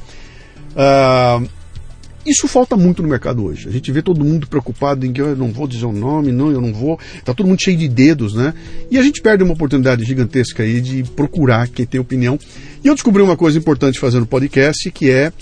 Uh, 0.74 1.48
isso 2.26 2.46
falta 2.46 2.76
muito 2.76 3.02
no 3.02 3.08
mercado 3.08 3.44
hoje. 3.44 3.68
A 3.68 3.72
gente 3.72 3.90
vê 3.90 4.02
todo 4.02 4.24
mundo 4.24 4.46
preocupado 4.46 5.06
em 5.06 5.12
que 5.12 5.20
eu 5.20 5.36
não 5.36 5.52
vou 5.52 5.66
dizer 5.66 5.86
o 5.86 5.92
nome, 5.92 6.32
não, 6.32 6.50
eu 6.50 6.60
não 6.60 6.72
vou. 6.72 6.98
Tá 7.24 7.32
todo 7.32 7.46
mundo 7.46 7.60
cheio 7.60 7.76
de 7.76 7.88
dedos, 7.88 8.34
né? 8.34 8.52
E 8.90 8.98
a 8.98 9.02
gente 9.02 9.22
perde 9.22 9.42
uma 9.42 9.54
oportunidade 9.54 10.04
gigantesca 10.04 10.62
aí 10.62 10.80
de 10.80 11.02
procurar 11.02 11.68
quem 11.68 11.86
tem 11.86 12.00
opinião. 12.00 12.38
E 12.82 12.88
eu 12.88 12.94
descobri 12.94 13.22
uma 13.22 13.36
coisa 13.36 13.58
importante 13.58 13.98
fazendo 13.98 14.26
podcast, 14.26 14.90
que 14.90 15.10
é 15.10 15.32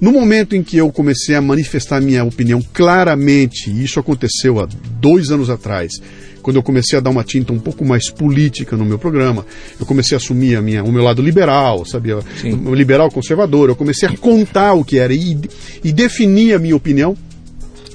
no 0.00 0.12
momento 0.12 0.56
em 0.56 0.62
que 0.62 0.76
eu 0.76 0.90
comecei 0.90 1.34
a 1.34 1.40
manifestar 1.40 2.00
minha 2.00 2.24
opinião 2.24 2.60
claramente, 2.72 3.70
e 3.70 3.84
isso 3.84 4.00
aconteceu 4.00 4.60
há 4.60 4.68
dois 5.00 5.30
anos 5.30 5.48
atrás, 5.48 5.92
quando 6.44 6.56
eu 6.56 6.62
comecei 6.62 6.98
a 6.98 7.00
dar 7.00 7.08
uma 7.08 7.24
tinta 7.24 7.54
um 7.54 7.58
pouco 7.58 7.86
mais 7.86 8.10
política 8.10 8.76
no 8.76 8.84
meu 8.84 8.98
programa, 8.98 9.46
eu 9.80 9.86
comecei 9.86 10.14
a 10.14 10.18
assumir 10.18 10.56
a 10.56 10.60
minha, 10.60 10.84
o 10.84 10.92
meu 10.92 11.02
lado 11.02 11.22
liberal, 11.22 11.86
sabia? 11.86 12.18
O 12.66 12.74
liberal 12.74 13.10
conservador, 13.10 13.70
eu 13.70 13.74
comecei 13.74 14.06
a 14.06 14.14
contar 14.14 14.74
o 14.74 14.84
que 14.84 14.98
era 14.98 15.14
e, 15.14 15.38
e 15.82 15.90
definir 15.90 16.52
a 16.52 16.58
minha 16.58 16.76
opinião, 16.76 17.16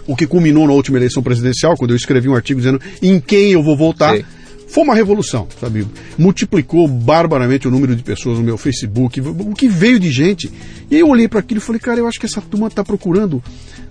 o 0.07 0.15
que 0.15 0.25
culminou 0.25 0.65
na 0.65 0.73
última 0.73 0.97
eleição 0.97 1.21
presidencial, 1.21 1.77
quando 1.77 1.91
eu 1.91 1.95
escrevi 1.95 2.27
um 2.27 2.33
artigo 2.33 2.59
dizendo 2.59 2.81
em 3.03 3.19
quem 3.19 3.51
eu 3.51 3.61
vou 3.61 3.77
votar. 3.77 4.17
Sim. 4.17 4.23
Foi 4.67 4.83
uma 4.83 4.95
revolução, 4.95 5.47
sabe? 5.59 5.85
Multiplicou 6.17 6.87
barbaramente 6.87 7.67
o 7.67 7.71
número 7.71 7.95
de 7.95 8.01
pessoas 8.03 8.39
no 8.39 8.43
meu 8.43 8.57
Facebook, 8.57 9.21
o 9.21 9.53
que 9.53 9.67
veio 9.67 9.99
de 9.99 10.11
gente. 10.11 10.51
E 10.89 10.95
aí 10.95 11.01
eu 11.01 11.07
olhei 11.07 11.27
para 11.27 11.39
aquilo 11.39 11.59
e 11.59 11.61
falei, 11.61 11.79
cara, 11.79 11.99
eu 11.99 12.07
acho 12.07 12.19
que 12.19 12.25
essa 12.25 12.41
turma 12.41 12.67
está 12.67 12.83
procurando. 12.83 13.43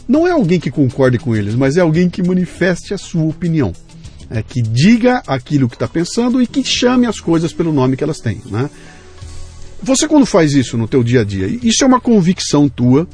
Não 0.09 0.27
é 0.27 0.31
alguém 0.31 0.59
que 0.59 0.71
concorde 0.71 1.19
com 1.19 1.35
eles, 1.35 1.55
mas 1.55 1.77
é 1.77 1.81
alguém 1.81 2.09
que 2.09 2.23
manifeste 2.23 2.95
a 2.95 2.99
sua 2.99 3.25
opinião. 3.25 3.73
É, 4.31 4.43
que 4.43 4.61
diga 4.61 5.23
aquilo 5.27 5.69
que 5.69 5.75
está 5.75 5.89
pensando 5.89 6.43
e 6.43 6.47
que 6.47 6.63
chame 6.63 7.07
as 7.07 7.19
coisas 7.19 7.51
pelo 7.51 7.73
nome 7.73 7.97
que 7.97 8.05
elas 8.05 8.19
têm. 8.19 8.43
Né? 8.45 8.69
Você 9.83 10.07
quando 10.07 10.27
faz 10.27 10.53
isso 10.53 10.77
no 10.77 10.87
teu 10.87 11.03
dia 11.03 11.23
a 11.23 11.25
dia, 11.25 11.47
isso 11.63 11.83
é 11.83 11.87
uma 11.87 12.01
convicção 12.01 12.69
tua, 12.69 13.09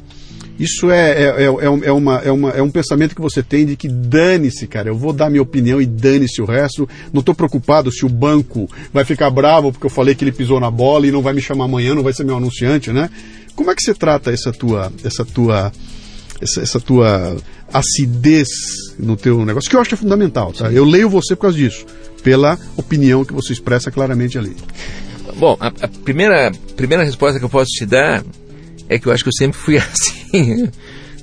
isso 0.57 0.89
é, 0.89 1.11
é, 1.11 1.43
é, 1.43 1.45
é, 1.45 1.91
uma, 1.91 2.17
é, 2.19 2.31
uma, 2.31 2.49
é 2.51 2.61
um 2.61 2.71
pensamento 2.71 3.13
que 3.13 3.21
você 3.21 3.43
tem 3.43 3.65
de 3.65 3.75
que 3.75 3.89
dane-se, 3.89 4.65
cara, 4.67 4.89
eu 4.89 4.95
vou 4.95 5.11
dar 5.11 5.29
minha 5.29 5.41
opinião 5.41 5.81
e 5.81 5.85
dane-se 5.85 6.41
o 6.41 6.45
resto. 6.45 6.87
Não 7.11 7.19
estou 7.19 7.35
preocupado 7.35 7.91
se 7.91 8.05
o 8.05 8.09
banco 8.09 8.69
vai 8.93 9.03
ficar 9.03 9.29
bravo 9.29 9.71
porque 9.71 9.85
eu 9.85 9.89
falei 9.89 10.15
que 10.15 10.23
ele 10.23 10.31
pisou 10.31 10.59
na 10.59 10.71
bola 10.71 11.07
e 11.07 11.11
não 11.11 11.21
vai 11.21 11.33
me 11.33 11.41
chamar 11.41 11.65
amanhã, 11.65 11.93
não 11.93 12.03
vai 12.03 12.13
ser 12.13 12.23
meu 12.23 12.37
anunciante, 12.37 12.91
né? 12.91 13.09
Como 13.53 13.69
é 13.69 13.75
que 13.75 13.81
você 13.81 13.93
trata 13.93 14.31
essa 14.31 14.51
tua, 14.51 14.91
essa 15.03 15.25
tua, 15.25 15.71
essa, 16.41 16.61
essa 16.61 16.79
tua 16.79 17.37
acidez 17.73 18.47
no 18.97 19.15
teu 19.15 19.45
negócio? 19.45 19.69
Que 19.69 19.75
eu 19.75 19.81
acho 19.81 19.89
que 19.89 19.95
é 19.95 19.97
fundamental, 19.97 20.53
tá? 20.53 20.71
Eu 20.71 20.85
leio 20.85 21.09
você 21.09 21.35
por 21.35 21.43
causa 21.43 21.57
disso, 21.57 21.85
pela 22.23 22.57
opinião 22.77 23.25
que 23.25 23.33
você 23.33 23.53
expressa 23.53 23.91
claramente 23.91 24.37
ali. 24.37 24.55
Bom, 25.37 25.57
a, 25.59 25.67
a 25.67 25.87
primeira, 25.87 26.51
primeira 26.75 27.03
resposta 27.03 27.39
que 27.39 27.45
eu 27.45 27.49
posso 27.49 27.69
te 27.71 27.85
dar 27.85 28.23
é 28.87 28.99
que 28.99 29.07
eu 29.07 29.11
acho 29.11 29.23
que 29.23 29.29
eu 29.29 29.33
sempre 29.33 29.57
fui 29.57 29.77
assim. 29.79 30.69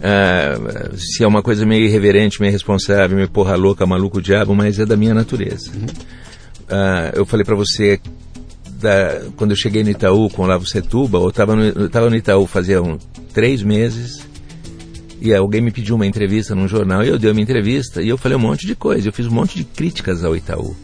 Ah, 0.02 0.90
se 0.96 1.22
é 1.22 1.26
uma 1.26 1.42
coisa 1.42 1.64
meio 1.64 1.84
irreverente, 1.84 2.40
meio 2.40 2.50
irresponsável, 2.50 3.16
meio 3.16 3.30
porra 3.30 3.54
louca, 3.54 3.86
maluco 3.86 4.20
diabo, 4.20 4.54
mas 4.54 4.78
é 4.78 4.84
da 4.84 4.96
minha 4.96 5.14
natureza. 5.14 5.70
Uhum. 5.72 5.86
Ah, 6.68 7.12
eu 7.14 7.24
falei 7.24 7.44
para 7.44 7.54
você 7.54 8.00
da, 8.80 9.22
quando 9.36 9.52
eu 9.52 9.56
cheguei 9.56 9.84
no 9.84 9.90
Itaú 9.90 10.28
com 10.28 10.42
o 10.42 10.46
Lavo 10.46 10.66
Setuba, 10.66 11.18
eu 11.18 11.28
estava 11.28 11.54
no, 11.54 11.88
tava 11.88 12.10
no 12.10 12.16
Itaú 12.16 12.46
fazia 12.46 12.82
um, 12.82 12.98
três 13.32 13.62
meses 13.62 14.26
e 15.22 15.32
alguém 15.32 15.60
me 15.60 15.70
pediu 15.70 15.94
uma 15.94 16.04
entrevista 16.04 16.52
num 16.52 16.66
jornal 16.66 17.04
e 17.04 17.08
eu 17.08 17.16
dei 17.16 17.30
uma 17.30 17.40
entrevista 17.40 18.02
e 18.02 18.08
eu 18.08 18.18
falei 18.18 18.36
um 18.36 18.40
monte 18.40 18.66
de 18.66 18.74
coisa, 18.74 19.06
eu 19.08 19.12
fiz 19.12 19.26
um 19.28 19.30
monte 19.30 19.56
de 19.56 19.62
críticas 19.62 20.24
ao 20.24 20.36
Itaú. 20.36 20.74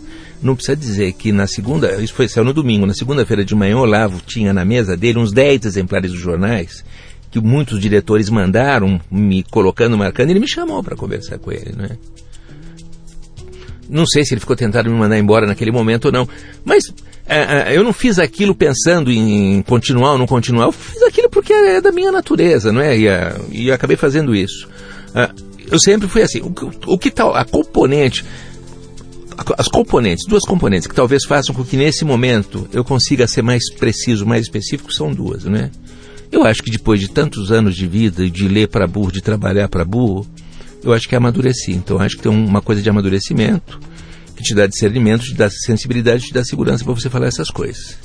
Não 0.41 0.55
precisa 0.55 0.77
dizer 0.77 1.13
que 1.15 1.33
na 1.33 1.49
segunda, 1.49 2.01
isso 2.01 2.15
foi 2.15 2.29
saiu 2.29 2.45
no 2.45 2.53
domingo, 2.53 2.87
na 2.87 2.95
segunda-feira 2.95 3.45
de 3.45 3.53
manhã, 3.57 3.77
o 3.77 3.81
Olavo 3.81 4.21
tinha 4.25 4.53
na 4.53 4.65
mesa 4.65 4.97
dele 4.97 5.19
uns 5.19 5.33
10 5.33 5.65
exemplares 5.65 6.13
dos 6.13 6.21
jornais 6.21 6.85
que 7.33 7.41
muitos 7.41 7.81
diretores 7.81 8.31
mandaram, 8.31 9.01
me 9.11 9.43
colocando, 9.43 9.99
marcando, 9.99 10.29
e 10.29 10.33
ele 10.33 10.41
me 10.41 10.49
chamou 10.49 10.85
para 10.85 10.95
conversar 10.95 11.39
com 11.39 11.51
ele, 11.51 11.73
né? 11.77 11.99
Não 13.91 14.07
sei 14.07 14.25
se 14.25 14.35
ele 14.35 14.41
ficou 14.41 14.55
tentando 14.55 14.89
me 14.89 14.97
mandar 14.97 15.19
embora 15.19 15.47
naquele 15.47 15.73
momento 15.73 16.07
ou 16.07 16.13
não, 16.13 16.29
mas 16.65 16.85
é, 17.29 17.73
é, 17.73 17.77
eu 17.77 17.85
não 17.85 17.93
fiz 17.93 18.19
aquilo 18.19 18.55
pensando 18.55 19.13
em 19.13 19.63
continuar 19.63 20.13
ou 20.13 20.19
não 20.19 20.27
continuar, 20.27 20.65
eu 20.65 20.73
fiz 20.73 21.03
aquilo 21.03 21.29
porque 21.29 21.53
é 21.53 21.81
da 21.81 21.93
minha 21.93 22.11
natureza, 22.11 22.73
não 22.73 22.81
é? 22.81 22.99
E, 22.99 23.07
e 23.53 23.71
acabei 23.71 23.97
fazendo 23.97 24.35
isso. 24.35 24.67
É, 25.15 25.31
eu 25.71 25.79
sempre 25.79 26.09
fui 26.09 26.23
assim, 26.23 26.41
o, 26.41 26.53
o 26.87 26.99
que 26.99 27.11
tal, 27.11 27.35
a 27.35 27.45
componente, 27.45 28.25
as 29.59 29.69
componentes, 29.69 30.27
duas 30.27 30.43
componentes 30.43 30.87
que 30.87 30.95
talvez 30.95 31.25
façam 31.25 31.55
com 31.55 31.63
que 31.63 31.77
nesse 31.77 32.05
momento 32.05 32.67
eu 32.73 32.83
consiga 32.83 33.29
ser 33.29 33.43
mais 33.43 33.71
preciso, 33.75 34.25
mais 34.25 34.43
específico, 34.43 34.93
são 34.93 35.13
duas, 35.13 35.45
né? 35.45 35.71
Eu 36.33 36.45
acho 36.45 36.63
que 36.63 36.71
depois 36.71 36.99
de 36.99 37.09
tantos 37.09 37.53
anos 37.53 37.77
de 37.77 37.87
vida, 37.87 38.29
de 38.29 38.49
ler 38.49 38.69
para 38.69 38.87
burro, 38.87 39.13
de 39.13 39.21
trabalhar 39.21 39.69
para 39.69 39.85
burro, 39.85 40.27
eu 40.83 40.93
acho 40.93 41.09
que 41.09 41.17
amadureci. 41.17 41.73
Então 41.73 41.99
acho 41.99 42.17
que 42.17 42.23
tem 42.23 42.33
uma 42.33 42.61
coisa 42.61 42.83
de 42.83 42.89
amadurecimento 42.89 43.79
que 44.39 44.45
te 44.45 44.55
dá 44.55 44.69
discernimento, 44.69 45.25
te 45.25 45.35
dá 45.35 45.51
sensibilidade, 45.51 46.27
te 46.27 46.33
dá 46.33 46.45
segurança 46.45 46.85
para 46.85 46.95
você 46.95 47.11
falar 47.11 47.27
essas 47.27 47.51
coisas. 47.51 47.99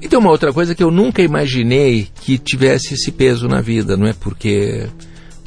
E 0.00 0.08
tem 0.08 0.16
uma 0.16 0.30
outra 0.30 0.52
coisa 0.52 0.76
que 0.76 0.82
eu 0.82 0.92
nunca 0.92 1.22
imaginei 1.22 2.08
que 2.20 2.38
tivesse 2.38 2.94
esse 2.94 3.10
peso 3.10 3.48
na 3.48 3.60
vida, 3.60 3.96
não 3.96 4.06
é? 4.06 4.12
Porque 4.12 4.86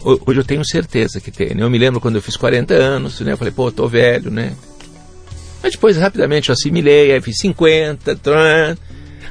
hoje 0.03 0.39
eu 0.41 0.43
tenho 0.43 0.65
certeza 0.65 1.21
que 1.21 1.31
tem. 1.31 1.55
Né? 1.55 1.63
Eu 1.63 1.69
me 1.69 1.77
lembro 1.77 2.01
quando 2.01 2.15
eu 2.15 2.21
fiz 2.21 2.35
40 2.35 2.73
anos, 2.73 3.21
né? 3.21 3.31
Eu 3.31 3.37
falei, 3.37 3.53
pô, 3.53 3.71
tô 3.71 3.87
velho, 3.87 4.29
né? 4.29 4.53
Mas 5.63 5.71
depois, 5.71 5.95
rapidamente, 5.95 6.49
eu 6.49 6.53
assimilei, 6.53 7.13
aí 7.13 7.21
fiz 7.21 7.37
50, 7.39 8.15
tran... 8.17 8.75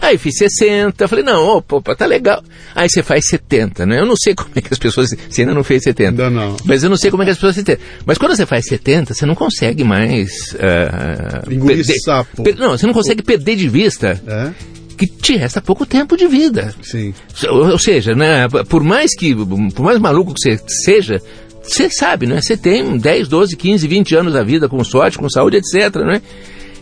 Aí 0.05 0.19
fiz 0.19 0.37
60, 0.37 1.09
falei, 1.09 1.25
não, 1.25 1.43
opa, 1.57 1.95
tá 1.97 2.05
legal. 2.05 2.43
Aí 2.75 2.89
você 2.91 3.03
faz 3.03 3.27
70, 3.27 3.87
né? 3.87 4.01
Eu 4.01 4.07
não 4.07 4.17
sei 4.17 4.35
como 4.37 4.51
é 4.55 4.61
que 4.61 4.69
as 4.73 4.79
pessoas. 4.79 5.11
Você 5.29 5.43
ainda 5.43 5.55
não 5.55 5.65
fez 5.65 5.83
70. 5.83 6.11
Ainda 6.11 6.31
não. 6.31 6.57
Mas 6.65 6.83
eu 6.83 6.91
não 6.91 6.97
sei 6.97 7.11
como 7.11 7.23
é 7.23 7.27
que 7.27 7.33
as 7.33 7.39
pessoas 7.39 7.55
70. 7.57 7.81
Mas 8.05 8.19
quando 8.19 8.37
você 8.37 8.45
faz 8.45 8.67
70, 8.67 9.15
você 9.15 9.25
não 9.25 9.35
consegue 9.35 9.83
mais. 9.83 10.31
Uh, 10.53 11.53
Engolir 11.53 11.85
sapo. 12.05 12.43
Per, 12.43 12.57
não, 12.59 12.71
você 12.73 12.87
não 12.87 12.93
consegue 12.93 13.23
perder 13.23 13.57
de 13.57 13.69
vista. 13.69 14.21
É? 14.27 14.75
que 14.97 15.09
te 15.09 15.37
resta 15.37 15.61
pouco 15.61 15.85
tempo 15.85 16.17
de 16.17 16.29
vida. 16.29 16.73
Sim. 16.81 17.13
Ou, 17.49 17.73
ou, 17.73 17.79
seja, 17.79 18.15
né, 18.15 18.47
por 18.69 18.85
mais 18.85 19.11
que, 19.17 19.35
por 19.35 19.85
mais 19.85 19.99
maluco 19.99 20.33
que 20.33 20.41
você 20.41 20.61
seja, 20.69 21.21
você 21.61 21.91
sabe, 21.91 22.27
né? 22.27 22.41
Você 22.41 22.57
tem 22.57 22.97
10, 22.97 23.27
12, 23.27 23.57
15, 23.57 23.89
20 23.89 24.15
anos 24.15 24.33
da 24.35 24.45
vida 24.45 24.69
com 24.69 24.83
sorte, 24.85 25.19
com 25.19 25.29
saúde, 25.29 25.57
etc, 25.57 25.97
né? 25.97 26.23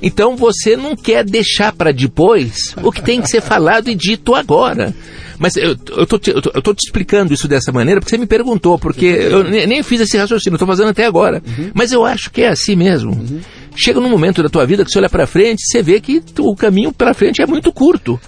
Então 0.03 0.37
você 0.37 0.77
não 0.77 0.97
quer 0.97 1.25
deixar 1.25 1.73
para 1.73 1.93
depois 1.93 2.75
o 2.83 2.91
que 2.91 3.01
tem 3.01 3.21
que 3.21 3.29
ser 3.29 3.41
falado 3.41 3.89
e 3.89 3.95
dito 3.95 4.35
agora. 4.35 4.93
Mas 5.39 5.57
eu, 5.57 5.77
eu, 5.97 6.07
tô 6.07 6.19
te, 6.19 6.31
eu, 6.31 6.43
tô, 6.43 6.51
eu 6.55 6.63
tô 6.63 6.75
te 6.75 6.87
explicando 6.87 7.33
isso 7.33 7.49
dessa 7.49 7.73
maneira 7.73 8.01
porque 8.01 8.15
você 8.15 8.19
me 8.19 8.27
perguntou, 8.27 8.79
porque 8.79 9.07
eu 9.07 9.43
nem, 9.43 9.67
nem 9.67 9.83
fiz 9.83 10.01
esse 10.01 10.17
raciocínio, 10.17 10.57
estou 10.57 10.69
fazendo 10.69 10.91
até 10.91 11.05
agora. 11.05 11.43
Uhum. 11.47 11.71
Mas 11.75 11.93
eu 11.93 12.05
acho 12.05 12.31
que 12.31 12.43
é 12.43 12.49
assim 12.49 12.77
mesmo. 12.77 13.13
Uhum. 13.13 13.41
Chega 13.75 14.01
num 14.01 14.11
momento 14.11 14.43
da 14.43 14.49
tua 14.49 14.67
vida 14.67 14.85
que 14.85 14.91
você 14.91 14.99
olha 14.99 15.09
para 15.09 15.27
frente, 15.27 15.63
você 15.67 15.83
vê 15.83 16.01
que 16.01 16.23
o 16.39 16.55
caminho 16.55 16.93
para 16.93 17.15
frente 17.15 17.43
é 17.43 17.47
muito 17.47 17.73
curto. 17.73 18.21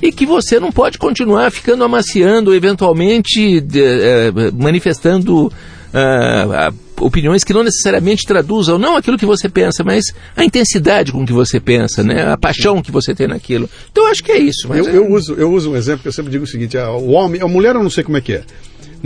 E 0.00 0.12
que 0.12 0.26
você 0.26 0.60
não 0.60 0.70
pode 0.70 0.98
continuar 0.98 1.50
ficando 1.50 1.82
amaciando, 1.82 2.54
eventualmente 2.54 3.60
de, 3.60 3.82
é, 3.82 4.30
manifestando 4.52 5.46
uh, 5.46 6.74
opiniões 7.00 7.44
que 7.44 7.52
não 7.52 7.62
necessariamente 7.62 8.26
traduzam 8.26 8.78
não 8.78 8.96
aquilo 8.96 9.18
que 9.18 9.26
você 9.26 9.48
pensa, 9.48 9.84
mas 9.84 10.06
a 10.36 10.44
intensidade 10.44 11.12
com 11.12 11.26
que 11.26 11.32
você 11.32 11.60
pensa, 11.60 12.02
né? 12.02 12.32
a 12.32 12.36
paixão 12.36 12.82
que 12.82 12.90
você 12.90 13.14
tem 13.14 13.28
naquilo. 13.28 13.68
Então 13.90 14.04
eu 14.04 14.10
acho 14.10 14.22
que 14.22 14.32
é 14.32 14.38
isso. 14.38 14.72
eu, 14.72 14.88
é... 14.88 14.96
eu, 14.96 15.10
uso, 15.10 15.34
eu 15.34 15.52
uso 15.52 15.70
um 15.70 15.76
exemplo 15.76 16.02
que 16.02 16.08
eu 16.08 16.12
sempre 16.12 16.30
digo 16.30 16.44
o 16.44 16.46
seguinte: 16.46 16.76
o 16.76 17.10
homem, 17.10 17.40
a 17.40 17.48
mulher 17.48 17.74
eu 17.74 17.82
não 17.82 17.90
sei 17.90 18.04
como 18.04 18.16
é 18.16 18.20
que 18.20 18.34
é. 18.34 18.44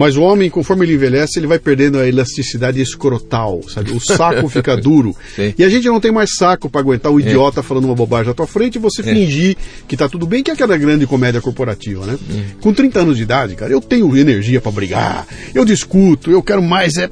Mas 0.01 0.16
o 0.16 0.22
homem, 0.22 0.48
conforme 0.48 0.86
ele 0.86 0.94
envelhece, 0.94 1.38
ele 1.38 1.46
vai 1.46 1.59
perdendo 1.59 1.98
a 1.98 2.09
elasticidade 2.09 2.80
escrotal, 2.80 3.61
sabe? 3.68 3.92
O 3.92 4.01
saco 4.01 4.48
fica 4.48 4.74
duro. 4.74 5.14
Sim. 5.36 5.53
E 5.59 5.62
a 5.62 5.68
gente 5.68 5.86
não 5.88 6.01
tem 6.01 6.11
mais 6.11 6.30
saco 6.38 6.70
para 6.70 6.80
aguentar 6.80 7.12
o 7.12 7.20
é. 7.20 7.22
idiota 7.22 7.61
é. 7.61 7.62
falando 7.62 7.84
uma 7.84 7.94
bobagem 7.94 8.30
à 8.30 8.34
tua 8.34 8.46
frente 8.46 8.76
e 8.76 8.78
você 8.78 9.03
é. 9.03 9.05
fingir 9.05 9.59
que 9.86 9.98
tá 9.98 10.09
tudo 10.09 10.26
bem, 10.26 10.42
que 10.42 10.51
é 10.51 10.55
aquela 10.55 10.74
grande 10.78 11.07
comédia 11.07 11.42
corporativa, 11.42 12.07
né? 12.07 12.18
É. 12.30 12.62
Com 12.62 12.72
30 12.72 12.98
anos 12.98 13.18
de 13.18 13.24
idade, 13.24 13.55
cara, 13.55 13.70
eu 13.70 13.80
tenho 13.82 14.16
energia 14.16 14.59
para 14.59 14.72
brigar, 14.72 15.26
eu 15.55 15.66
discuto, 15.66 16.30
eu 16.30 16.42
quero 16.42 16.62
mais. 16.62 16.96
É, 16.96 17.07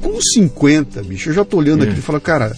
com 0.00 0.20
50, 0.20 1.02
bicho, 1.02 1.30
eu 1.30 1.34
já 1.34 1.44
tô 1.44 1.56
olhando 1.56 1.84
é. 1.84 1.88
aqui 1.88 1.98
e 1.98 2.02
falo, 2.02 2.20
cara. 2.20 2.56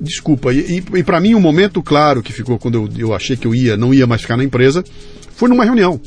Desculpa, 0.00 0.52
e, 0.52 0.82
e, 0.92 0.98
e 0.98 1.02
para 1.04 1.20
mim 1.20 1.34
um 1.34 1.40
momento 1.40 1.82
claro 1.82 2.22
que 2.22 2.32
ficou 2.32 2.58
quando 2.58 2.74
eu, 2.74 3.08
eu 3.08 3.14
achei 3.14 3.36
que 3.36 3.46
eu 3.46 3.54
ia, 3.54 3.76
não 3.76 3.92
ia 3.92 4.06
mais 4.06 4.22
ficar 4.22 4.36
na 4.36 4.42
empresa, 4.42 4.82
foi 5.36 5.48
numa 5.48 5.64
reunião 5.64 6.00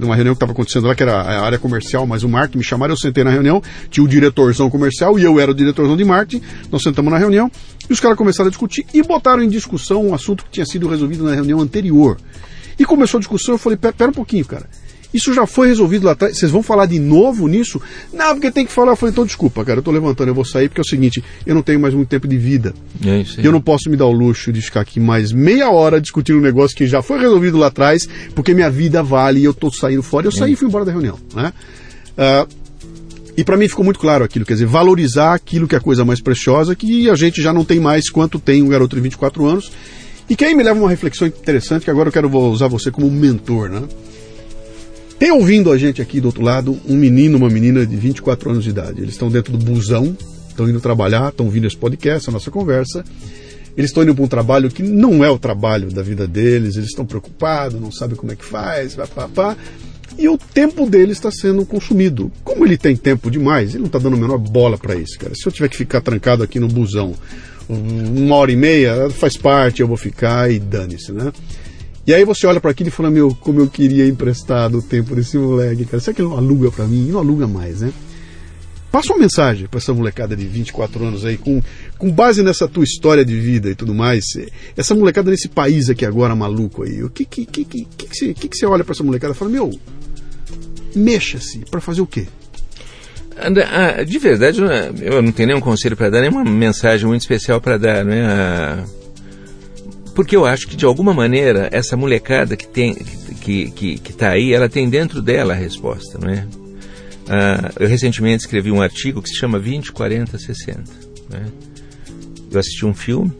numa 0.00 0.14
reunião 0.14 0.34
que 0.34 0.36
estava 0.36 0.52
acontecendo 0.52 0.86
lá, 0.86 0.94
que 0.94 1.02
era 1.02 1.14
a 1.14 1.44
área 1.44 1.58
comercial, 1.58 2.06
mas 2.06 2.22
o 2.22 2.28
marketing 2.28 2.58
me 2.58 2.64
chamaram, 2.64 2.92
eu 2.92 2.98
sentei 2.98 3.24
na 3.24 3.30
reunião, 3.30 3.62
tinha 3.90 4.04
o 4.04 4.08
diretorzão 4.08 4.68
comercial 4.68 5.18
e 5.18 5.24
eu 5.24 5.40
era 5.40 5.50
o 5.50 5.54
diretorzão 5.54 5.96
de 5.96 6.04
marketing, 6.04 6.44
nós 6.70 6.82
sentamos 6.82 7.10
na 7.10 7.18
reunião 7.18 7.50
e 7.88 7.92
os 7.92 8.00
caras 8.00 8.16
começaram 8.16 8.48
a 8.48 8.50
discutir 8.50 8.86
e 8.92 9.02
botaram 9.02 9.42
em 9.42 9.48
discussão 9.48 10.06
um 10.06 10.14
assunto 10.14 10.44
que 10.44 10.50
tinha 10.50 10.66
sido 10.66 10.88
resolvido 10.88 11.24
na 11.24 11.34
reunião 11.34 11.60
anterior. 11.60 12.18
E 12.78 12.84
começou 12.84 13.18
a 13.18 13.20
discussão, 13.20 13.54
eu 13.54 13.58
falei, 13.58 13.76
pera 13.76 14.10
um 14.10 14.14
pouquinho, 14.14 14.44
cara. 14.44 14.68
Isso 15.12 15.32
já 15.34 15.46
foi 15.46 15.68
resolvido 15.68 16.06
lá 16.06 16.12
atrás. 16.12 16.38
Vocês 16.38 16.50
vão 16.50 16.62
falar 16.62 16.86
de 16.86 16.98
novo 16.98 17.46
nisso? 17.46 17.80
Não, 18.12 18.34
porque 18.34 18.50
tem 18.50 18.64
que 18.64 18.72
falar. 18.72 18.92
Eu 18.92 18.96
falei, 18.96 19.12
então 19.12 19.26
desculpa, 19.26 19.64
cara, 19.64 19.80
eu 19.80 19.82
tô 19.82 19.90
levantando, 19.90 20.28
eu 20.28 20.34
vou 20.34 20.44
sair, 20.44 20.68
porque 20.68 20.80
é 20.80 20.84
o 20.84 20.88
seguinte, 20.88 21.22
eu 21.46 21.54
não 21.54 21.62
tenho 21.62 21.78
mais 21.78 21.94
muito 21.94 22.08
tempo 22.08 22.26
de 22.26 22.38
vida. 22.38 22.74
É 23.04 23.18
isso 23.18 23.38
aí. 23.38 23.46
Eu 23.46 23.52
não 23.52 23.60
posso 23.60 23.90
me 23.90 23.96
dar 23.96 24.06
o 24.06 24.12
luxo 24.12 24.52
de 24.52 24.60
ficar 24.62 24.80
aqui 24.80 24.98
mais 24.98 25.32
meia 25.32 25.70
hora 25.70 26.00
discutindo 26.00 26.38
um 26.38 26.42
negócio 26.42 26.76
que 26.76 26.86
já 26.86 27.02
foi 27.02 27.18
resolvido 27.18 27.58
lá 27.58 27.66
atrás, 27.66 28.08
porque 28.34 28.54
minha 28.54 28.70
vida 28.70 29.02
vale 29.02 29.40
e 29.40 29.44
eu 29.44 29.54
tô 29.54 29.70
saindo 29.70 30.02
fora. 30.02 30.26
Eu 30.26 30.32
saí 30.32 30.52
e 30.52 30.56
fui 30.56 30.68
embora 30.68 30.84
da 30.84 30.92
reunião, 30.92 31.18
né? 31.34 31.52
Uh, 32.12 32.62
e 33.36 33.42
para 33.42 33.56
mim 33.56 33.66
ficou 33.66 33.84
muito 33.84 33.98
claro 33.98 34.24
aquilo, 34.24 34.44
quer 34.44 34.54
dizer, 34.54 34.66
valorizar 34.66 35.34
aquilo 35.34 35.66
que 35.66 35.74
é 35.74 35.78
a 35.78 35.80
coisa 35.80 36.04
mais 36.04 36.20
preciosa, 36.20 36.74
que 36.74 37.08
a 37.08 37.14
gente 37.14 37.40
já 37.40 37.52
não 37.52 37.64
tem 37.64 37.80
mais 37.80 38.10
quanto 38.10 38.38
tem 38.38 38.62
um 38.62 38.68
garoto 38.68 38.94
de 38.94 39.02
24 39.02 39.46
anos. 39.46 39.72
E 40.28 40.36
que 40.36 40.44
aí 40.44 40.54
me 40.54 40.62
leva 40.62 40.78
a 40.78 40.82
uma 40.82 40.90
reflexão 40.90 41.26
interessante, 41.26 41.84
que 41.84 41.90
agora 41.90 42.08
eu 42.08 42.12
quero 42.12 42.30
usar 42.48 42.68
você 42.68 42.90
como 42.90 43.10
mentor, 43.10 43.68
né? 43.68 43.82
Tem 45.22 45.30
ouvindo 45.30 45.70
a 45.70 45.78
gente 45.78 46.02
aqui 46.02 46.20
do 46.20 46.26
outro 46.26 46.42
lado 46.42 46.76
um 46.84 46.96
menino, 46.96 47.38
uma 47.38 47.48
menina 47.48 47.86
de 47.86 47.94
24 47.94 48.50
anos 48.50 48.64
de 48.64 48.70
idade. 48.70 49.00
Eles 49.00 49.14
estão 49.14 49.30
dentro 49.30 49.56
do 49.56 49.64
busão, 49.64 50.16
estão 50.48 50.68
indo 50.68 50.80
trabalhar, 50.80 51.28
estão 51.28 51.46
ouvindo 51.46 51.64
esse 51.64 51.76
podcast, 51.76 52.28
a 52.28 52.32
nossa 52.32 52.50
conversa. 52.50 53.04
Eles 53.76 53.90
estão 53.90 54.02
indo 54.02 54.16
para 54.16 54.24
um 54.24 54.26
trabalho 54.26 54.68
que 54.68 54.82
não 54.82 55.24
é 55.24 55.30
o 55.30 55.38
trabalho 55.38 55.92
da 55.92 56.02
vida 56.02 56.26
deles, 56.26 56.74
eles 56.74 56.88
estão 56.88 57.06
preocupados, 57.06 57.80
não 57.80 57.92
sabem 57.92 58.16
como 58.16 58.32
é 58.32 58.34
que 58.34 58.44
faz, 58.44 58.96
pá, 58.96 59.06
pá, 59.06 59.28
pá. 59.28 59.56
E 60.18 60.28
o 60.28 60.36
tempo 60.36 60.90
deles 60.90 61.18
está 61.18 61.30
sendo 61.30 61.64
consumido. 61.64 62.28
Como 62.42 62.66
ele 62.66 62.76
tem 62.76 62.96
tempo 62.96 63.30
demais, 63.30 63.70
ele 63.70 63.78
não 63.78 63.86
está 63.86 64.00
dando 64.00 64.16
a 64.16 64.20
menor 64.20 64.38
bola 64.38 64.76
para 64.76 64.96
isso, 64.96 65.16
cara. 65.20 65.36
Se 65.36 65.46
eu 65.46 65.52
tiver 65.52 65.68
que 65.68 65.76
ficar 65.76 66.00
trancado 66.00 66.42
aqui 66.42 66.58
no 66.58 66.66
busão 66.66 67.14
uma 67.68 68.34
hora 68.34 68.50
e 68.50 68.56
meia, 68.56 69.08
faz 69.10 69.36
parte, 69.36 69.82
eu 69.82 69.86
vou 69.86 69.96
ficar 69.96 70.50
e 70.50 70.58
dane-se, 70.58 71.12
né? 71.12 71.32
E 72.06 72.12
aí 72.12 72.24
você 72.24 72.46
olha 72.46 72.60
para 72.60 72.72
aquilo 72.72 72.88
e 72.88 72.92
fala, 72.92 73.10
meu, 73.10 73.34
como 73.34 73.60
eu 73.60 73.68
queria 73.68 74.06
emprestar 74.08 74.74
o 74.74 74.82
tempo 74.82 75.14
desse 75.14 75.38
moleque, 75.38 75.84
cara. 75.84 76.00
Será 76.00 76.14
que 76.14 76.20
ele 76.20 76.28
não 76.28 76.36
aluga 76.36 76.70
para 76.70 76.84
mim? 76.84 77.08
Não 77.10 77.20
aluga 77.20 77.46
mais, 77.46 77.80
né? 77.80 77.92
Passa 78.90 79.12
uma 79.12 79.20
mensagem 79.20 79.66
para 79.68 79.78
essa 79.78 79.94
molecada 79.94 80.36
de 80.36 80.46
24 80.46 81.04
anos 81.04 81.24
aí, 81.24 81.38
com, 81.38 81.62
com 81.96 82.10
base 82.10 82.42
nessa 82.42 82.68
tua 82.68 82.84
história 82.84 83.24
de 83.24 83.38
vida 83.38 83.70
e 83.70 83.74
tudo 83.74 83.94
mais. 83.94 84.24
Essa 84.76 84.94
molecada 84.94 85.30
nesse 85.30 85.48
país 85.48 85.88
aqui 85.88 86.04
agora 86.04 86.34
maluco 86.36 86.82
aí. 86.82 87.02
O 87.02 87.08
que 87.08 87.24
que, 87.24 87.46
que, 87.46 87.64
que, 87.64 87.84
que, 87.84 88.06
que, 88.06 88.16
você, 88.16 88.34
que, 88.34 88.48
que 88.48 88.56
você 88.56 88.66
olha 88.66 88.84
para 88.84 88.92
essa 88.92 89.04
molecada 89.04 89.32
e 89.32 89.36
fala, 89.36 89.50
meu, 89.50 89.70
mexa-se 90.94 91.60
para 91.70 91.80
fazer 91.80 92.02
o 92.02 92.06
quê? 92.06 92.26
Ah, 93.34 94.02
de 94.02 94.18
verdade, 94.18 94.60
eu 95.00 95.22
não 95.22 95.32
tenho 95.32 95.48
nenhum 95.48 95.60
conselho 95.60 95.96
para 95.96 96.10
dar, 96.10 96.20
nenhuma 96.20 96.44
mensagem 96.44 97.06
muito 97.06 97.22
especial 97.22 97.60
para 97.60 97.78
dar, 97.78 98.04
né? 98.04 98.84
Porque 100.14 100.36
eu 100.36 100.44
acho 100.44 100.68
que 100.68 100.76
de 100.76 100.84
alguma 100.84 101.14
maneira 101.14 101.68
essa 101.72 101.96
molecada 101.96 102.56
que 102.56 102.66
tem 102.66 102.94
que 102.94 103.70
que 103.70 103.98
que 103.98 104.10
está 104.10 104.30
aí, 104.30 104.52
ela 104.52 104.68
tem 104.68 104.88
dentro 104.88 105.22
dela 105.22 105.54
a 105.54 105.56
resposta, 105.56 106.18
não 106.18 106.28
é? 106.28 106.46
Ah, 107.28 107.72
eu 107.78 107.88
recentemente 107.88 108.44
escrevi 108.44 108.70
um 108.70 108.82
artigo 108.82 109.22
que 109.22 109.28
se 109.28 109.36
chama 109.36 109.58
20, 109.58 109.92
40, 109.92 110.38
60. 110.38 110.82
Né? 111.30 111.46
Eu 112.50 112.60
assisti 112.60 112.84
um 112.84 112.92
filme, 112.92 113.32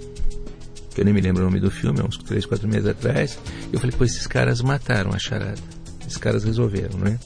que 0.94 1.00
eu 1.00 1.04
nem 1.04 1.12
me 1.12 1.20
lembro 1.20 1.42
o 1.42 1.44
nome 1.44 1.60
do 1.60 1.70
filme, 1.70 2.00
uns 2.00 2.16
3, 2.18 2.46
4 2.46 2.66
meses 2.68 2.86
atrás. 2.86 3.38
E 3.70 3.74
eu 3.74 3.80
falei, 3.80 3.94
pô, 3.96 4.04
esses 4.04 4.26
caras 4.26 4.62
mataram 4.62 5.12
a 5.12 5.18
charada. 5.18 5.60
Esses 6.06 6.16
caras 6.16 6.44
resolveram, 6.44 6.98
não 6.98 7.06
é? 7.06 7.18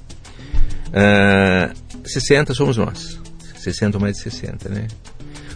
Ah, 0.93 1.73
60 2.05 2.55
somos 2.55 2.77
nós. 2.77 3.21
60 3.59 3.97
ou 3.97 4.01
mais 4.01 4.17
de 4.17 4.23
60, 4.23 4.69
né? 4.69 4.89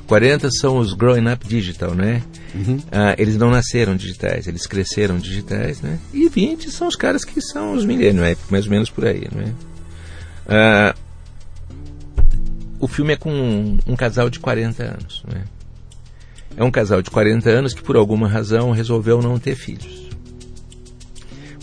40 0.06 0.50
são 0.50 0.78
os 0.78 0.92
growing 0.92 1.28
up 1.28 1.46
digital, 1.46 1.94
né? 1.94 2.22
Uhum. 2.54 2.78
Ah, 2.90 3.14
eles 3.16 3.36
não 3.36 3.50
nasceram 3.50 3.94
digitais, 3.96 4.46
eles 4.46 4.66
cresceram 4.66 5.18
digitais, 5.18 5.80
né? 5.80 5.98
E 6.12 6.28
20 6.28 6.70
são 6.70 6.88
os 6.88 6.96
caras 6.96 7.24
que 7.24 7.40
são 7.40 7.74
os 7.74 7.84
milênios, 7.84 8.24
é 8.24 8.36
mais 8.50 8.64
ou 8.64 8.70
menos 8.70 8.90
por 8.90 9.06
aí, 9.06 9.28
né? 9.32 9.54
O 12.80 12.88
filme 12.88 13.12
é 13.12 13.16
com 13.16 13.30
um, 13.30 13.78
um, 13.86 13.94
casal 13.94 14.30
de 14.30 14.40
40 14.40 14.82
anos, 14.82 15.22
né? 15.30 15.44
É 16.56 16.64
um 16.64 16.70
casal 16.70 17.02
de 17.02 17.10
40 17.10 17.48
anos 17.48 17.74
que 17.74 17.82
por 17.82 17.94
alguma 17.94 18.26
razão 18.26 18.72
resolveu 18.72 19.22
não 19.22 19.38
ter 19.38 19.54
filhos. 19.54 20.08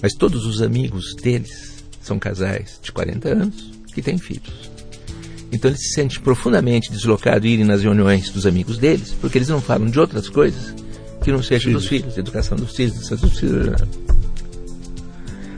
Mas 0.02 0.14
todos 0.14 0.46
os 0.46 0.62
amigos 0.62 1.16
deles 1.16 1.84
são 2.02 2.20
casais 2.20 2.80
de 2.82 2.92
40 2.92 3.30
anos 3.30 3.72
que 3.94 4.02
têm 4.02 4.18
filhos. 4.18 4.77
Então 5.58 5.72
eles 5.72 5.82
se 5.82 5.94
sentem 5.96 6.20
profundamente 6.20 6.92
deslocados 6.92 7.44
e 7.50 7.54
irem 7.54 7.66
nas 7.66 7.82
reuniões 7.82 8.30
dos 8.30 8.46
amigos 8.46 8.78
deles, 8.78 9.16
porque 9.20 9.40
eles 9.40 9.50
não 9.50 9.60
falam 9.60 9.88
de 9.88 10.00
outras 10.00 10.30
coisas 10.30 10.76
que 11.24 11.32
não 11.32 11.42
sejam 11.42 11.72
filhos. 11.72 11.82
dos 11.82 11.90
filhos, 11.90 12.18
educação 12.18 12.56
dos 12.56 12.76
filhos, 12.76 13.10
dos 13.10 13.40
filhos. 13.40 13.82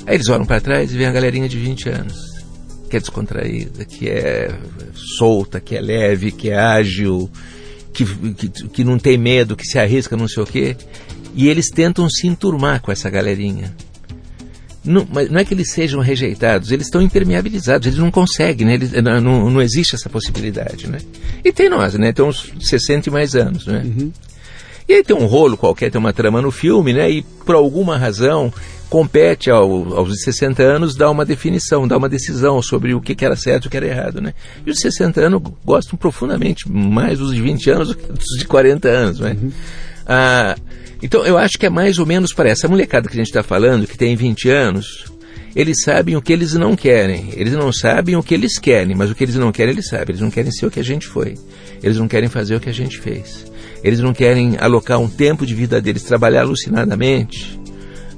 Aí 0.08 0.16
eles 0.16 0.30
olham 0.30 0.46
para 0.46 0.62
trás 0.62 0.94
e 0.94 0.98
vêem 0.98 1.10
a 1.10 1.12
galerinha 1.12 1.50
de 1.50 1.60
20 1.60 1.90
anos, 1.90 2.16
que 2.90 2.96
é 2.96 3.00
descontraída, 3.02 3.84
que 3.84 4.08
é 4.08 4.58
solta, 5.18 5.60
que 5.60 5.76
é 5.76 5.82
leve, 5.82 6.32
que 6.32 6.50
é 6.50 6.58
ágil, 6.58 7.30
que, 7.92 8.06
que, 8.34 8.50
que 8.70 8.84
não 8.86 8.98
tem 8.98 9.18
medo, 9.18 9.58
que 9.58 9.66
se 9.66 9.78
arrisca, 9.78 10.16
não 10.16 10.30
sei 10.30 10.44
o 10.44 10.46
quê. 10.46 10.78
E 11.36 11.50
eles 11.50 11.70
tentam 11.70 12.10
se 12.10 12.26
enturmar 12.26 12.82
com 12.82 12.90
essa 12.90 13.10
galerinha. 13.10 13.76
Não, 14.84 15.06
mas 15.12 15.30
não 15.30 15.40
é 15.40 15.46
que 15.46 15.54
eles 15.54 15.72
sejam 15.72 16.00
rejeitados, 16.00 16.72
eles 16.72 16.88
estão 16.88 17.02
impermeabilizados, 17.02 17.88
eles 17.88 18.00
não 18.00 18.10
conseguem, 18.10 18.66
né? 18.66 18.74
Eles, 18.76 18.92
não, 19.04 19.50
não, 19.50 19.62
existe 19.62 19.96
essa 19.96 20.10
possibilidade, 20.10 20.88
né? 20.88 21.00
E 21.44 21.52
tem 21.52 21.70
nós, 21.70 21.96
né? 21.96 22.14
Tem 22.14 22.24
uns 22.24 22.54
60 22.62 23.10
e 23.10 23.12
mais 23.12 23.36
anos, 23.36 23.68
né? 23.68 23.84
Uhum. 23.86 24.12
E 24.88 24.94
aí 24.94 25.04
tem 25.04 25.16
um 25.16 25.26
rolo 25.26 25.58
qualquer, 25.58 25.92
tem 25.92 26.00
uma 26.00 26.14
trama 26.14 26.42
no 26.42 26.50
filme, 26.50 26.94
né? 26.94 27.12
E 27.12 27.22
por 27.22 27.56
alguma 27.56 27.98
razão 27.98 28.52
compete 28.90 29.52
ao, 29.52 29.96
aos 29.96 30.24
60 30.24 30.64
anos 30.64 30.96
dar 30.96 31.12
uma 31.12 31.24
definição, 31.24 31.88
dar 31.88 31.98
uma 31.98 32.10
decisão 32.10 32.60
sobre 32.62 32.94
o 32.96 33.00
que, 33.00 33.14
que 33.14 33.24
era 33.24 33.36
certo 33.36 33.66
e 33.66 33.68
o 33.68 33.70
que 33.70 33.78
era 33.78 33.86
errado, 33.86 34.20
né? 34.20 34.34
E 34.66 34.72
os 34.72 34.80
60 34.80 35.22
anos 35.22 35.42
gostam 35.64 35.96
profundamente 35.96 36.70
mais 36.72 37.20
dos 37.20 37.36
de 37.36 37.42
20 37.42 37.70
anos 37.70 37.88
do 37.90 37.96
que 37.96 38.12
dos 38.12 38.40
de 38.40 38.46
40 38.46 38.88
anos, 38.88 39.20
né? 39.20 39.38
Uhum. 39.40 39.52
Ah, 40.12 40.56
então 41.04 41.24
eu 41.24 41.38
acho 41.38 41.56
que 41.60 41.68
é 41.68 41.70
mais 41.70 42.00
ou 42.00 42.06
menos 42.06 42.34
para 42.34 42.50
essa 42.50 42.68
molecada 42.68 43.08
que 43.08 43.14
a 43.14 43.18
gente 43.18 43.28
está 43.28 43.44
falando, 43.44 43.86
que 43.86 43.96
tem 43.96 44.16
20 44.16 44.50
anos, 44.50 45.06
eles 45.56 45.84
sabem 45.84 46.16
o 46.16 46.22
que 46.22 46.34
eles 46.34 46.54
não 46.54 46.76
querem. 46.76 47.30
Eles 47.36 47.54
não 47.54 47.72
sabem 47.72 48.16
o 48.16 48.24
que 48.24 48.34
eles 48.34 48.58
querem, 48.58 48.96
mas 48.96 49.12
o 49.12 49.16
que 49.16 49.24
eles 49.24 49.36
não 49.36 49.52
querem, 49.52 49.74
eles 49.74 49.88
sabem. 49.88 50.08
Eles 50.10 50.22
não 50.22 50.32
querem 50.32 50.52
ser 50.52 50.66
o 50.66 50.72
que 50.72 50.80
a 50.80 50.84
gente 50.84 51.06
foi. 51.06 51.36
Eles 51.84 51.98
não 51.98 52.08
querem 52.08 52.28
fazer 52.28 52.56
o 52.56 52.60
que 52.60 52.70
a 52.70 52.74
gente 52.74 52.98
fez. 52.98 53.46
Eles 53.84 54.00
não 54.00 54.14
querem 54.14 54.58
alocar 54.60 55.00
um 55.00 55.08
tempo 55.08 55.46
de 55.46 55.54
vida 55.54 55.80
deles, 55.80 56.02
trabalhar 56.04 56.42
alucinadamente 56.42 57.59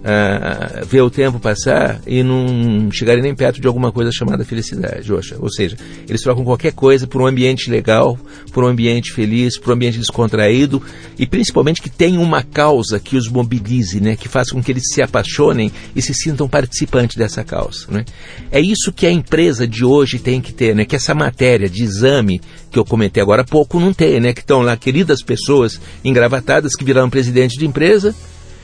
uh, 0.02 0.86
ver 0.86 1.02
o 1.02 1.10
tempo 1.10 1.40
passar 1.40 2.02
e 2.06 2.24
não 2.24 2.92
chegarem 2.92 3.22
nem 3.22 3.36
perto 3.36 3.62
de 3.62 3.68
alguma 3.68 3.92
coisa 3.92 4.12
chamada 4.12 4.44
felicidade. 4.44 5.12
Ou 5.14 5.50
seja, 5.50 5.78
eles 6.08 6.22
trocam 6.22 6.44
qualquer 6.44 6.74
coisa 6.74 7.08
por 7.08 7.22
um 7.22 7.28
ambiente 7.28 7.70
legal, 7.70 8.18
por 8.52 8.64
um 8.64 8.68
ambiente 8.68 9.12
feliz, 9.14 9.58
por 9.58 9.72
um 9.72 9.74
ambiente 9.74 10.00
descontraído 10.00 10.82
e 11.18 11.26
principalmente 11.26 11.82
que 11.82 11.90
tenha 11.90 12.20
uma 12.20 12.44
causa 12.44 13.00
que 13.00 13.16
os 13.16 13.28
mobilize, 13.28 14.00
né? 14.02 14.16
que 14.16 14.28
faça 14.28 14.54
com 14.54 14.62
que 14.62 14.72
eles 14.72 14.84
se 14.92 15.02
apaixonem 15.02 15.72
e 15.96 16.02
se 16.02 16.14
sintam 16.14 16.48
participantes 16.48 17.16
dessa 17.16 17.44
causa. 17.44 17.86
Né? 17.90 18.06
É 18.52 18.60
isso 18.60 18.92
que 18.92 19.06
a 19.06 19.12
empresa 19.12 19.68
de 19.68 19.86
hoje 19.86 20.20
tem 20.20 20.42
que 20.42 20.54
ter, 20.54 20.76
né? 20.76 20.86
que 20.86 20.96
essa 20.96 21.14
matéria 21.14 21.70
de 21.70 21.84
exame 21.84 22.42
que 22.70 22.80
eu 22.80 22.86
comentei 22.86 23.22
agora 23.22 23.42
há 23.42 23.46
pouco 23.46 23.80
não 23.80 23.94
tem, 23.94 24.20
né? 24.20 24.34
que 24.34 24.42
estão 24.42 24.62
lá 24.62 24.76
queridas 24.76 25.22
pessoas 25.22 25.80
engravatadas 26.04 26.76
que 26.76 26.84
viraram 26.84 27.10
presidente 27.10 27.58
de 27.58 27.66
empresa 27.66 28.16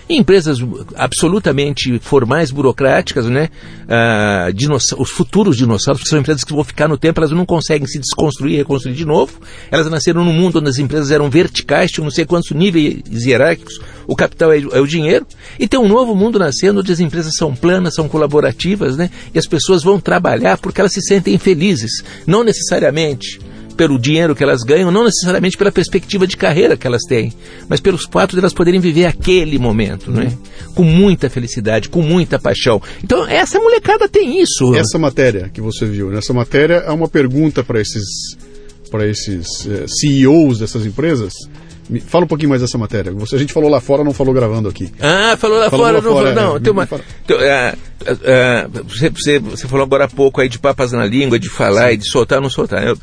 em 0.10 0.20
empresas 0.20 0.60
absolutamente 0.96 2.00
formais, 2.00 2.52
burocráticas, 2.52 3.26
né? 3.26 3.50
Ah, 3.90 4.48
os 4.98 5.10
futuros 5.10 5.58
dinossauros, 5.58 6.04
que 6.04 6.10
são 6.10 6.20
empresas 6.20 6.44
que 6.44 6.54
vão 6.54 6.64
ficar 6.64 6.88
no 6.88 6.98
tempo, 6.98 7.20
elas 7.20 7.32
não 7.32 7.46
conseguem 7.46 7.88
se 7.88 8.00
desconstruir 8.00 8.54
e 8.54 8.58
reconstruir 8.58 8.94
de 8.94 9.06
novo. 9.06 9.40
Elas 9.70 9.90
nasceram 9.90 10.24
num 10.24 10.34
mundo 10.34 10.60
onde 10.60 10.70
as 10.70 10.78
empresas 10.78 11.12
eram 11.12 11.30
verticais, 11.30 11.92
tinham 11.92 12.06
não 12.06 12.12
sei 12.12 12.26
quantos 12.26 12.52
níveis 12.52 13.26
hierárquicos, 13.26 13.80
o 14.08 14.16
capital 14.16 14.52
é, 14.52 14.60
é 14.60 14.80
o 14.80 14.88
dinheiro. 14.88 15.26
E 15.60 15.68
tem 15.68 15.80
um 15.80 15.88
novo 15.88 16.16
mundo 16.16 16.40
nascendo 16.40 16.80
onde 16.80 16.92
as 16.92 17.00
empresas 17.00 17.36
são 17.36 17.54
planas, 17.54 17.96
são 17.96 18.08
colaborativas, 18.08 18.96
né? 18.96 19.10
E 19.34 19.40
as 19.40 19.46
pessoas 19.46 19.84
vão 19.84 20.00
trabalhar 20.00 20.58
porque 20.58 20.80
elas 20.80 20.94
se 20.94 21.02
sentem 21.02 21.38
felizes, 21.38 22.04
não 22.26 22.44
necessariamente 22.44 23.40
pelo 23.78 24.00
dinheiro 24.00 24.36
que 24.36 24.44
elas 24.44 24.64
ganham, 24.64 24.92
não 24.92 25.06
necessariamente 25.06 25.56
pela 25.56 25.72
perspectiva 25.72 26.26
de 26.26 26.36
carreira 26.36 26.76
que 26.76 26.88
elas 26.88 27.04
têm, 27.08 27.32
mas 27.70 27.80
pelos 27.80 28.06
fatos 28.12 28.34
de 28.34 28.40
elas 28.40 28.54
poderem 28.54 28.80
viver 28.80 29.06
aquele 29.06 29.60
momento, 29.60 30.12
não 30.12 30.24
é? 30.24 30.34
Com 30.74 30.84
muita 30.84 31.30
felicidade, 31.30 31.88
com 31.88 32.02
muita 32.02 32.40
paixão. 32.40 32.82
Então, 33.04 33.28
essa 33.28 33.60
molecada 33.60 34.10
tem 34.10 34.42
isso. 34.42 34.76
Essa 34.76 34.98
matéria 34.98 35.50
que 35.54 35.62
você 35.62 35.86
viu, 35.86 36.10
nessa 36.10 36.34
matéria 36.34 36.84
é 36.86 36.92
uma 36.92 37.08
pergunta 37.08 37.64
para 37.64 37.80
esses 37.80 38.36
para 38.90 39.06
esses 39.06 39.68
eh, 39.68 39.86
CEOs 39.86 40.60
dessas 40.60 40.86
empresas. 40.86 41.34
Me, 41.90 42.00
fala 42.00 42.26
um 42.26 42.28
pouquinho 42.28 42.50
mais 42.50 42.62
dessa 42.62 42.78
matéria. 42.78 43.12
Você, 43.14 43.36
a 43.36 43.40
gente 43.40 43.54
falou 43.54 43.70
lá 43.70 43.80
fora, 43.80 44.04
não 44.04 44.14
falou 44.14 44.34
gravando 44.34 44.68
aqui. 44.68 44.92
Ah, 45.00 45.36
falou 45.38 45.58
lá 45.58 45.70
falou 45.70 45.86
fora, 45.86 45.98
lá 45.98 46.04
não, 46.04 46.12
fora, 46.12 46.34
não. 46.34 46.56
É, 46.56 46.60
tem 46.60 46.72
uma, 46.72 46.88
tem, 46.88 47.38
uh, 47.38 47.40
uh, 47.42 48.84
você, 48.84 49.10
você, 49.10 49.40
você, 49.40 49.68
falou 49.68 49.86
agora 49.86 50.06
há 50.06 50.08
pouco 50.08 50.42
aí 50.42 50.50
de 50.50 50.60
papas 50.60 50.92
na 50.92 51.06
língua, 51.06 51.40
de 51.40 51.50
falar 51.50 51.90
Sim. 51.90 51.94
e 51.94 51.98
de 51.98 52.10
soltar 52.10 52.42
não 52.42 52.50
soltar. 52.50 52.86
Eu, 52.86 52.98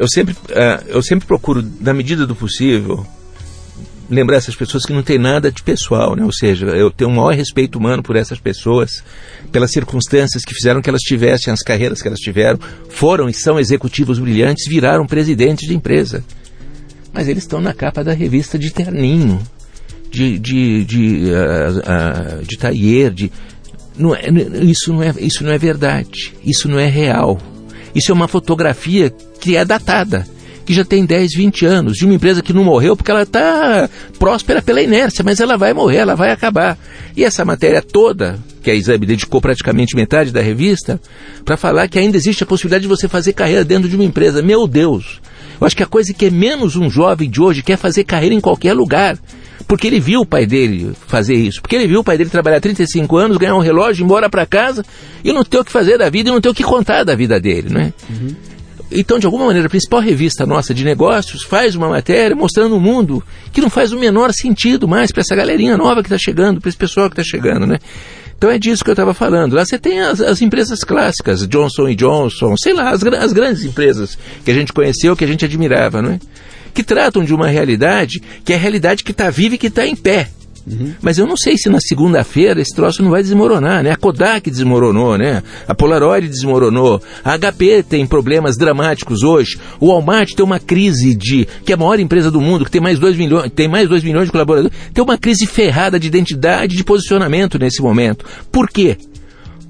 eu 0.00 0.08
sempre, 0.08 0.32
uh, 0.32 0.82
eu 0.88 1.02
sempre 1.02 1.26
procuro, 1.26 1.62
na 1.78 1.92
medida 1.92 2.26
do 2.26 2.34
possível, 2.34 3.06
lembrar 4.08 4.38
essas 4.38 4.56
pessoas 4.56 4.86
que 4.86 4.94
não 4.94 5.02
tem 5.02 5.18
nada 5.18 5.52
de 5.52 5.62
pessoal, 5.62 6.16
né? 6.16 6.24
Ou 6.24 6.32
seja, 6.32 6.68
eu 6.68 6.90
tenho 6.90 7.10
um 7.10 7.16
maior 7.16 7.34
respeito 7.34 7.78
humano 7.78 8.02
por 8.02 8.16
essas 8.16 8.40
pessoas, 8.40 9.04
pelas 9.52 9.70
circunstâncias 9.70 10.42
que 10.42 10.54
fizeram 10.54 10.80
que 10.80 10.88
elas 10.88 11.02
tivessem 11.02 11.52
as 11.52 11.60
carreiras 11.60 12.00
que 12.00 12.08
elas 12.08 12.18
tiveram, 12.18 12.58
foram 12.88 13.28
e 13.28 13.34
são 13.34 13.60
executivos 13.60 14.18
brilhantes, 14.18 14.66
viraram 14.66 15.06
presidentes 15.06 15.68
de 15.68 15.76
empresa. 15.76 16.24
Mas 17.12 17.28
eles 17.28 17.42
estão 17.42 17.60
na 17.60 17.74
capa 17.74 18.02
da 18.02 18.14
revista 18.14 18.58
de 18.58 18.70
terninho, 18.70 19.38
de 20.10 20.38
de 20.38 20.82
de, 20.82 21.24
uh, 21.26 22.40
uh, 22.40 22.46
de 22.46 22.56
taier, 22.56 23.10
de 23.12 23.30
não 23.98 24.14
é, 24.14 24.22
isso 24.62 24.94
não 24.94 25.02
é 25.02 25.14
isso 25.18 25.44
não 25.44 25.52
é 25.52 25.58
verdade, 25.58 26.32
isso 26.42 26.70
não 26.70 26.78
é 26.78 26.86
real. 26.86 27.38
Isso 27.94 28.12
é 28.12 28.14
uma 28.14 28.28
fotografia 28.28 29.12
que 29.40 29.56
é 29.56 29.64
datada, 29.64 30.26
que 30.64 30.74
já 30.74 30.84
tem 30.84 31.04
10, 31.04 31.34
20 31.34 31.66
anos, 31.66 31.96
de 31.96 32.04
uma 32.04 32.14
empresa 32.14 32.42
que 32.42 32.52
não 32.52 32.62
morreu 32.62 32.96
porque 32.96 33.10
ela 33.10 33.22
está 33.22 33.88
próspera 34.18 34.62
pela 34.62 34.80
inércia, 34.80 35.24
mas 35.24 35.40
ela 35.40 35.56
vai 35.56 35.72
morrer, 35.72 35.98
ela 35.98 36.14
vai 36.14 36.30
acabar. 36.30 36.78
E 37.16 37.24
essa 37.24 37.44
matéria 37.44 37.82
toda, 37.82 38.38
que 38.62 38.70
a 38.70 38.74
Exame 38.74 39.06
dedicou 39.06 39.40
praticamente 39.40 39.96
metade 39.96 40.30
da 40.30 40.40
revista, 40.40 41.00
para 41.44 41.56
falar 41.56 41.88
que 41.88 41.98
ainda 41.98 42.16
existe 42.16 42.44
a 42.44 42.46
possibilidade 42.46 42.82
de 42.82 42.88
você 42.88 43.08
fazer 43.08 43.32
carreira 43.32 43.64
dentro 43.64 43.88
de 43.88 43.96
uma 43.96 44.04
empresa. 44.04 44.42
Meu 44.42 44.66
Deus! 44.66 45.20
Eu 45.60 45.66
acho 45.66 45.76
que 45.76 45.82
a 45.82 45.86
coisa 45.86 46.14
que 46.14 46.26
é 46.26 46.30
menos 46.30 46.76
um 46.76 46.88
jovem 46.88 47.28
de 47.28 47.40
hoje 47.40 47.62
quer 47.62 47.76
fazer 47.76 48.04
carreira 48.04 48.34
em 48.34 48.40
qualquer 48.40 48.72
lugar. 48.72 49.18
Porque 49.66 49.86
ele 49.86 50.00
viu 50.00 50.20
o 50.20 50.26
pai 50.26 50.46
dele 50.46 50.92
fazer 51.06 51.34
isso. 51.34 51.60
Porque 51.60 51.76
ele 51.76 51.86
viu 51.86 52.00
o 52.00 52.04
pai 52.04 52.16
dele 52.16 52.30
trabalhar 52.30 52.60
35 52.60 53.16
anos, 53.16 53.36
ganhar 53.36 53.54
um 53.54 53.60
relógio, 53.60 54.02
ir 54.02 54.04
embora 54.04 54.28
para 54.28 54.46
casa 54.46 54.84
e 55.24 55.32
não 55.32 55.44
ter 55.44 55.58
o 55.58 55.64
que 55.64 55.72
fazer 55.72 55.98
da 55.98 56.08
vida 56.08 56.28
e 56.28 56.32
não 56.32 56.40
ter 56.40 56.48
o 56.48 56.54
que 56.54 56.64
contar 56.64 57.04
da 57.04 57.14
vida 57.14 57.38
dele, 57.40 57.68
né? 57.68 57.92
Uhum. 58.08 58.34
Então, 58.92 59.18
de 59.18 59.26
alguma 59.26 59.46
maneira, 59.46 59.66
a 59.66 59.70
principal 59.70 60.00
revista 60.00 60.44
nossa 60.44 60.74
de 60.74 60.84
negócios 60.84 61.44
faz 61.44 61.76
uma 61.76 61.88
matéria 61.88 62.34
mostrando 62.34 62.74
um 62.74 62.80
mundo 62.80 63.22
que 63.52 63.60
não 63.60 63.70
faz 63.70 63.92
o 63.92 63.98
menor 63.98 64.32
sentido 64.32 64.88
mais 64.88 65.12
para 65.12 65.20
essa 65.20 65.36
galerinha 65.36 65.76
nova 65.76 66.02
que 66.02 66.08
está 66.08 66.18
chegando, 66.18 66.60
para 66.60 66.68
esse 66.68 66.78
pessoal 66.78 67.08
que 67.08 67.20
está 67.20 67.22
chegando, 67.22 67.66
né? 67.66 67.78
Então 68.36 68.50
é 68.50 68.58
disso 68.58 68.82
que 68.82 68.90
eu 68.90 68.94
estava 68.94 69.12
falando. 69.14 69.52
Lá 69.52 69.64
você 69.64 69.78
tem 69.78 70.00
as, 70.00 70.20
as, 70.20 70.40
empresas 70.40 70.82
clássicas, 70.82 71.46
Johnson 71.46 71.94
Johnson, 71.94 72.54
sei 72.56 72.72
lá, 72.72 72.90
as, 72.90 73.04
as 73.04 73.32
grandes 73.32 73.64
empresas 73.64 74.18
que 74.44 74.50
a 74.50 74.54
gente 74.54 74.72
conheceu, 74.72 75.14
que 75.14 75.24
a 75.24 75.28
gente 75.28 75.44
admirava, 75.44 76.02
não 76.02 76.12
é? 76.12 76.18
Que 76.72 76.82
tratam 76.82 77.24
de 77.24 77.34
uma 77.34 77.48
realidade 77.48 78.20
que 78.44 78.52
é 78.52 78.56
a 78.56 78.58
realidade 78.58 79.04
que 79.04 79.12
está 79.12 79.30
viva 79.30 79.54
e 79.54 79.58
que 79.58 79.66
está 79.68 79.86
em 79.86 79.96
pé. 79.96 80.28
Uhum. 80.66 80.92
Mas 81.00 81.18
eu 81.18 81.26
não 81.26 81.36
sei 81.36 81.56
se 81.56 81.68
na 81.68 81.80
segunda-feira 81.80 82.60
esse 82.60 82.74
troço 82.74 83.02
não 83.02 83.10
vai 83.10 83.22
desmoronar, 83.22 83.82
né? 83.82 83.92
A 83.92 83.96
Kodak 83.96 84.50
desmoronou, 84.50 85.16
né? 85.16 85.42
A 85.66 85.74
Polaroid 85.74 86.28
desmoronou. 86.28 87.02
A 87.24 87.36
HP 87.38 87.82
tem 87.82 88.06
problemas 88.06 88.56
dramáticos 88.56 89.22
hoje. 89.22 89.58
O 89.78 89.88
Walmart 89.88 90.34
tem 90.34 90.44
uma 90.44 90.60
crise 90.60 91.14
de 91.14 91.46
que 91.64 91.72
é 91.72 91.74
a 91.74 91.78
maior 91.78 91.98
empresa 91.98 92.30
do 92.30 92.40
mundo, 92.40 92.64
que 92.64 92.70
tem 92.70 92.80
mais 92.80 92.98
2 92.98 93.16
milhões, 93.16 93.50
tem 93.54 93.68
mais 93.68 93.88
2 93.88 94.04
milhões 94.04 94.26
de 94.26 94.32
colaboradores, 94.32 94.76
tem 94.92 95.02
uma 95.02 95.18
crise 95.18 95.46
ferrada 95.46 95.98
de 95.98 96.06
identidade, 96.06 96.76
de 96.76 96.84
posicionamento 96.84 97.58
nesse 97.58 97.82
momento. 97.82 98.24
Por 98.52 98.68
quê? 98.68 98.96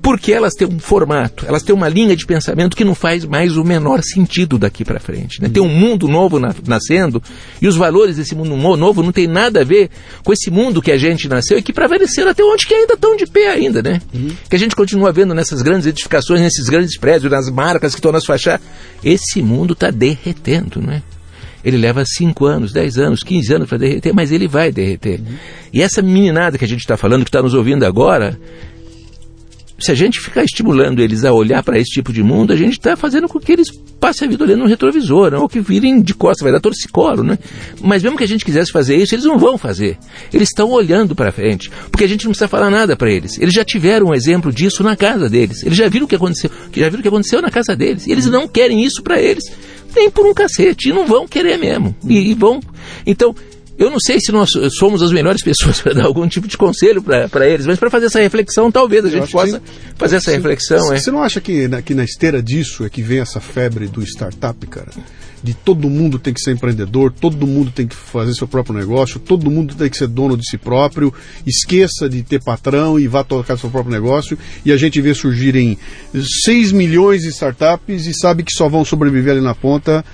Porque 0.02 0.32
elas 0.32 0.54
têm 0.54 0.66
um 0.66 0.78
formato, 0.78 1.44
elas 1.46 1.62
têm 1.62 1.74
uma 1.74 1.88
linha 1.88 2.16
de 2.16 2.24
pensamento 2.24 2.76
que 2.76 2.84
não 2.84 2.94
faz 2.94 3.24
mais 3.24 3.56
o 3.56 3.64
menor 3.64 4.02
sentido 4.02 4.58
daqui 4.58 4.84
para 4.84 4.98
frente. 4.98 5.42
Né? 5.42 5.48
Tem 5.48 5.62
um 5.62 5.68
mundo 5.68 6.08
novo 6.08 6.38
na, 6.38 6.54
nascendo 6.66 7.22
e 7.60 7.68
os 7.68 7.76
valores 7.76 8.16
desse 8.16 8.34
mundo 8.34 8.56
novo 8.56 9.02
não 9.02 9.12
tem 9.12 9.26
nada 9.26 9.60
a 9.60 9.64
ver 9.64 9.90
com 10.24 10.32
esse 10.32 10.50
mundo 10.50 10.80
que 10.80 10.90
a 10.90 10.96
gente 10.96 11.28
nasceu 11.28 11.58
e 11.58 11.62
que 11.62 11.72
prevaleceram 11.72 12.30
até 12.30 12.42
onde 12.42 12.66
que 12.66 12.74
ainda 12.74 12.94
estão 12.94 13.16
de 13.16 13.26
pé 13.26 13.48
ainda, 13.48 13.82
né? 13.82 14.00
Uhum. 14.14 14.30
Que 14.48 14.56
a 14.56 14.58
gente 14.58 14.74
continua 14.74 15.12
vendo 15.12 15.34
nessas 15.34 15.60
grandes 15.60 15.86
edificações, 15.86 16.40
nesses 16.40 16.68
grandes 16.68 16.98
prédios, 16.98 17.30
nas 17.30 17.50
marcas 17.50 17.92
que 17.92 17.98
estão 17.98 18.12
nas 18.12 18.24
fachadas. 18.24 18.64
Esse 19.04 19.42
mundo 19.42 19.74
está 19.74 19.90
derretendo, 19.90 20.80
não 20.80 20.92
é? 20.92 21.02
Ele 21.62 21.76
leva 21.76 22.02
5 22.06 22.46
anos, 22.46 22.72
10 22.72 22.98
anos, 22.98 23.22
15 23.22 23.54
anos 23.54 23.68
para 23.68 23.76
derreter, 23.76 24.14
mas 24.14 24.32
ele 24.32 24.48
vai 24.48 24.72
derreter. 24.72 25.20
Uhum. 25.20 25.34
E 25.72 25.82
essa 25.82 26.00
meninada 26.00 26.56
que 26.56 26.64
a 26.64 26.68
gente 26.68 26.80
está 26.80 26.96
falando, 26.96 27.22
que 27.22 27.28
está 27.28 27.42
nos 27.42 27.52
ouvindo 27.52 27.84
agora, 27.84 28.38
se 29.80 29.90
a 29.90 29.94
gente 29.94 30.20
ficar 30.20 30.44
estimulando 30.44 31.00
eles 31.00 31.24
a 31.24 31.32
olhar 31.32 31.62
para 31.62 31.78
esse 31.78 31.90
tipo 31.90 32.12
de 32.12 32.22
mundo, 32.22 32.52
a 32.52 32.56
gente 32.56 32.72
está 32.72 32.96
fazendo 32.96 33.26
com 33.26 33.40
que 33.40 33.50
eles 33.50 33.70
passem 33.98 34.28
a 34.28 34.30
vida 34.30 34.44
olhando 34.44 34.60
no 34.60 34.66
retrovisor, 34.66 35.30
né? 35.30 35.38
ou 35.38 35.48
que 35.48 35.60
virem 35.60 36.00
de 36.00 36.14
costas, 36.14 36.42
vai 36.42 36.52
dar 36.52 36.60
torcicolo, 36.60 37.22
né? 37.22 37.38
Mas 37.82 38.02
mesmo 38.02 38.16
que 38.16 38.24
a 38.24 38.28
gente 38.28 38.44
quisesse 38.44 38.70
fazer 38.70 38.96
isso, 38.96 39.14
eles 39.14 39.24
não 39.24 39.38
vão 39.38 39.58
fazer. 39.58 39.98
Eles 40.32 40.48
estão 40.48 40.70
olhando 40.70 41.14
para 41.14 41.32
frente, 41.32 41.70
porque 41.90 42.04
a 42.04 42.08
gente 42.08 42.24
não 42.24 42.30
precisa 42.30 42.48
falar 42.48 42.70
nada 42.70 42.96
para 42.96 43.10
eles. 43.10 43.38
Eles 43.38 43.54
já 43.54 43.64
tiveram 43.64 44.08
um 44.08 44.14
exemplo 44.14 44.52
disso 44.52 44.82
na 44.82 44.96
casa 44.96 45.28
deles. 45.28 45.62
Eles 45.62 45.76
já 45.76 45.88
viram 45.88 46.06
o 46.06 46.08
que 46.08 46.16
aconteceu, 46.16 46.50
já 46.72 46.86
viram 46.86 47.00
o 47.00 47.02
que 47.02 47.08
aconteceu 47.08 47.40
na 47.40 47.50
casa 47.50 47.74
deles. 47.74 48.06
E 48.06 48.12
eles 48.12 48.26
não 48.26 48.46
querem 48.46 48.84
isso 48.84 49.02
para 49.02 49.20
eles, 49.20 49.44
nem 49.94 50.10
por 50.10 50.26
um 50.26 50.34
cacete, 50.34 50.90
e 50.90 50.92
não 50.92 51.06
vão 51.06 51.26
querer 51.26 51.58
mesmo. 51.58 51.94
E, 52.06 52.30
e 52.30 52.34
vão. 52.34 52.60
Então, 53.06 53.34
eu 53.80 53.90
não 53.90 53.98
sei 53.98 54.20
se 54.20 54.30
nós 54.30 54.50
somos 54.78 55.00
as 55.00 55.10
melhores 55.10 55.42
pessoas 55.42 55.80
para 55.82 55.94
dar 55.94 56.04
algum 56.04 56.28
tipo 56.28 56.46
de 56.46 56.58
conselho 56.58 57.02
para 57.02 57.48
eles, 57.48 57.64
mas 57.64 57.78
para 57.78 57.88
fazer 57.88 58.06
essa 58.06 58.20
reflexão, 58.20 58.70
talvez 58.70 59.02
a 59.06 59.08
Eu 59.08 59.12
gente 59.12 59.32
possa 59.32 59.62
fazer 59.96 60.16
essa 60.16 60.30
reflexão. 60.30 60.88
Você 60.88 61.08
é. 61.08 61.12
não 61.12 61.22
acha 61.22 61.40
que, 61.40 61.66
na, 61.66 61.80
que 61.80 61.94
na 61.94 62.04
esteira 62.04 62.42
disso 62.42 62.84
é 62.84 62.90
que 62.90 63.00
vem 63.00 63.20
essa 63.20 63.40
febre 63.40 63.88
do 63.88 64.02
startup, 64.02 64.66
cara? 64.66 64.90
De 65.42 65.54
todo 65.54 65.88
mundo 65.88 66.18
tem 66.18 66.34
que 66.34 66.42
ser 66.42 66.52
empreendedor, 66.52 67.10
todo 67.10 67.46
mundo 67.46 67.70
tem 67.70 67.86
que 67.86 67.96
fazer 67.96 68.34
seu 68.34 68.46
próprio 68.46 68.74
negócio, 68.74 69.18
todo 69.18 69.50
mundo 69.50 69.74
tem 69.74 69.88
que 69.88 69.96
ser 69.96 70.08
dono 70.08 70.36
de 70.36 70.46
si 70.46 70.58
próprio, 70.58 71.14
esqueça 71.46 72.06
de 72.06 72.22
ter 72.22 72.44
patrão 72.44 73.00
e 73.00 73.08
vá 73.08 73.24
tocar 73.24 73.56
seu 73.56 73.70
próprio 73.70 73.90
negócio. 73.90 74.38
E 74.62 74.70
a 74.70 74.76
gente 74.76 75.00
vê 75.00 75.14
surgirem 75.14 75.78
6 76.44 76.72
milhões 76.72 77.22
de 77.22 77.28
startups 77.28 78.06
e 78.06 78.12
sabe 78.12 78.42
que 78.42 78.52
só 78.52 78.68
vão 78.68 78.84
sobreviver 78.84 79.32
ali 79.32 79.40
na 79.40 79.54
ponta 79.54 80.04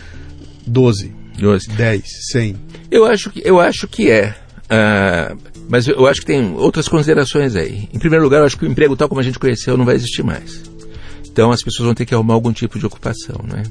12, 0.65 1.26
12. 1.39 1.69
10, 1.69 2.03
100. 2.33 2.57
Eu 2.91 3.05
acho 3.05 3.31
que, 3.31 3.43
eu 3.45 3.61
acho 3.61 3.87
que 3.89 4.11
é. 4.11 4.35
Uh, 4.65 5.39
mas 5.69 5.87
eu 5.87 6.07
acho 6.07 6.21
que 6.21 6.27
tem 6.27 6.55
outras 6.55 6.89
considerações 6.89 7.57
aí. 7.57 7.89
Em 7.93 7.99
primeiro 7.99 8.25
lugar, 8.25 8.39
eu 8.39 8.47
acho 8.47 8.59
que 8.59 8.65
o 8.65 8.69
emprego 8.69 8.97
tal 8.97 9.09
como 9.09 9.21
a 9.21 9.25
gente 9.25 9.39
conheceu 9.39 9.77
não 9.77 9.85
vai 9.85 9.95
existir 9.95 10.23
mais. 10.23 10.63
Então 11.31 11.51
as 11.51 11.63
pessoas 11.63 11.87
vão 11.87 11.95
ter 11.95 12.07
que 12.07 12.15
arrumar 12.15 12.35
algum 12.35 12.53
tipo 12.53 12.79
de 12.79 12.87
ocupação, 12.87 13.37
né? 13.45 13.63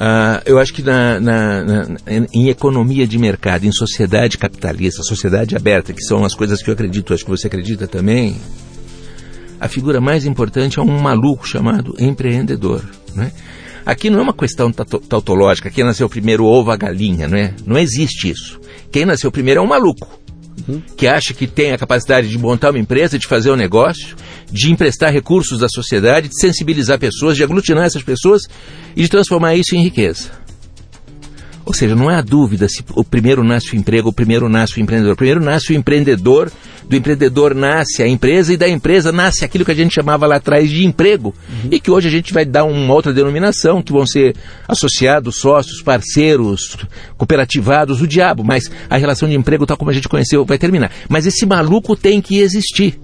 Uh, 0.00 0.40
eu 0.46 0.58
acho 0.58 0.72
que 0.72 0.82
na, 0.82 1.20
na, 1.20 1.64
na, 1.64 1.86
em 2.32 2.48
economia 2.48 3.06
de 3.06 3.18
mercado, 3.18 3.66
em 3.66 3.72
sociedade 3.72 4.38
capitalista, 4.38 5.02
sociedade 5.02 5.54
aberta, 5.54 5.92
que 5.92 6.02
são 6.02 6.24
as 6.24 6.34
coisas 6.34 6.62
que 6.62 6.70
eu 6.70 6.74
acredito, 6.74 7.12
acho 7.12 7.24
que 7.24 7.30
você 7.30 7.48
acredita 7.48 7.86
também, 7.86 8.40
a 9.60 9.68
figura 9.68 10.00
mais 10.00 10.24
importante 10.24 10.78
é 10.78 10.82
um 10.82 10.98
maluco 10.98 11.46
chamado 11.46 11.94
empreendedor. 11.98 12.82
Né? 13.14 13.30
Aqui 13.84 14.10
não 14.10 14.20
é 14.20 14.22
uma 14.22 14.34
questão 14.34 14.70
tautológica, 14.72 15.70
quem 15.70 15.84
nasceu 15.84 16.08
primeiro 16.08 16.44
ovo 16.44 16.70
a 16.70 16.76
galinha, 16.76 17.26
não 17.26 17.36
é? 17.36 17.54
Não 17.66 17.78
existe 17.78 18.30
isso. 18.30 18.60
Quem 18.92 19.04
nasceu 19.04 19.30
primeiro 19.30 19.60
é 19.60 19.62
um 19.62 19.66
maluco. 19.66 20.20
Uhum. 20.68 20.82
Que 20.96 21.06
acha 21.06 21.32
que 21.32 21.46
tem 21.46 21.72
a 21.72 21.78
capacidade 21.78 22.28
de 22.28 22.38
montar 22.38 22.70
uma 22.70 22.78
empresa, 22.78 23.18
de 23.18 23.26
fazer 23.26 23.50
um 23.50 23.56
negócio, 23.56 24.16
de 24.50 24.70
emprestar 24.70 25.12
recursos 25.12 25.62
à 25.62 25.68
sociedade, 25.68 26.28
de 26.28 26.38
sensibilizar 26.38 26.98
pessoas, 26.98 27.36
de 27.36 27.42
aglutinar 27.42 27.84
essas 27.84 28.02
pessoas 28.02 28.42
e 28.94 29.02
de 29.02 29.08
transformar 29.08 29.54
isso 29.54 29.74
em 29.74 29.82
riqueza. 29.82 30.30
Ou 31.70 31.74
seja, 31.74 31.94
não 31.94 32.08
há 32.08 32.20
dúvida 32.20 32.68
se 32.68 32.82
o 32.96 33.04
primeiro 33.04 33.44
nasce 33.44 33.74
o 33.74 33.76
emprego, 33.76 34.08
o 34.08 34.12
primeiro 34.12 34.48
nasce 34.48 34.76
o 34.76 34.82
empreendedor. 34.82 35.12
O 35.12 35.16
primeiro 35.16 35.40
nasce 35.40 35.72
o 35.72 35.76
empreendedor, 35.76 36.50
do 36.82 36.96
empreendedor 36.96 37.54
nasce 37.54 38.02
a 38.02 38.08
empresa 38.08 38.52
e 38.52 38.56
da 38.56 38.68
empresa 38.68 39.12
nasce 39.12 39.44
aquilo 39.44 39.64
que 39.64 39.70
a 39.70 39.74
gente 39.74 39.94
chamava 39.94 40.26
lá 40.26 40.34
atrás 40.34 40.68
de 40.68 40.84
emprego 40.84 41.32
uhum. 41.48 41.68
e 41.70 41.78
que 41.78 41.88
hoje 41.88 42.08
a 42.08 42.10
gente 42.10 42.32
vai 42.32 42.44
dar 42.44 42.64
uma 42.64 42.92
outra 42.92 43.12
denominação, 43.12 43.80
que 43.80 43.92
vão 43.92 44.04
ser 44.04 44.34
associados, 44.66 45.36
sócios, 45.36 45.80
parceiros, 45.80 46.76
cooperativados, 47.16 48.02
o 48.02 48.06
diabo. 48.08 48.42
Mas 48.42 48.68
a 48.88 48.96
relação 48.96 49.28
de 49.28 49.36
emprego, 49.36 49.64
tal 49.64 49.76
como 49.76 49.92
a 49.92 49.94
gente 49.94 50.08
conheceu, 50.08 50.44
vai 50.44 50.58
terminar. 50.58 50.90
Mas 51.08 51.24
esse 51.24 51.46
maluco 51.46 51.94
tem 51.94 52.20
que 52.20 52.40
existir. 52.40 52.98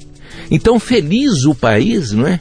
Então, 0.51 0.81
feliz 0.81 1.45
o 1.45 1.55
país, 1.55 2.11
não 2.11 2.27
é? 2.27 2.41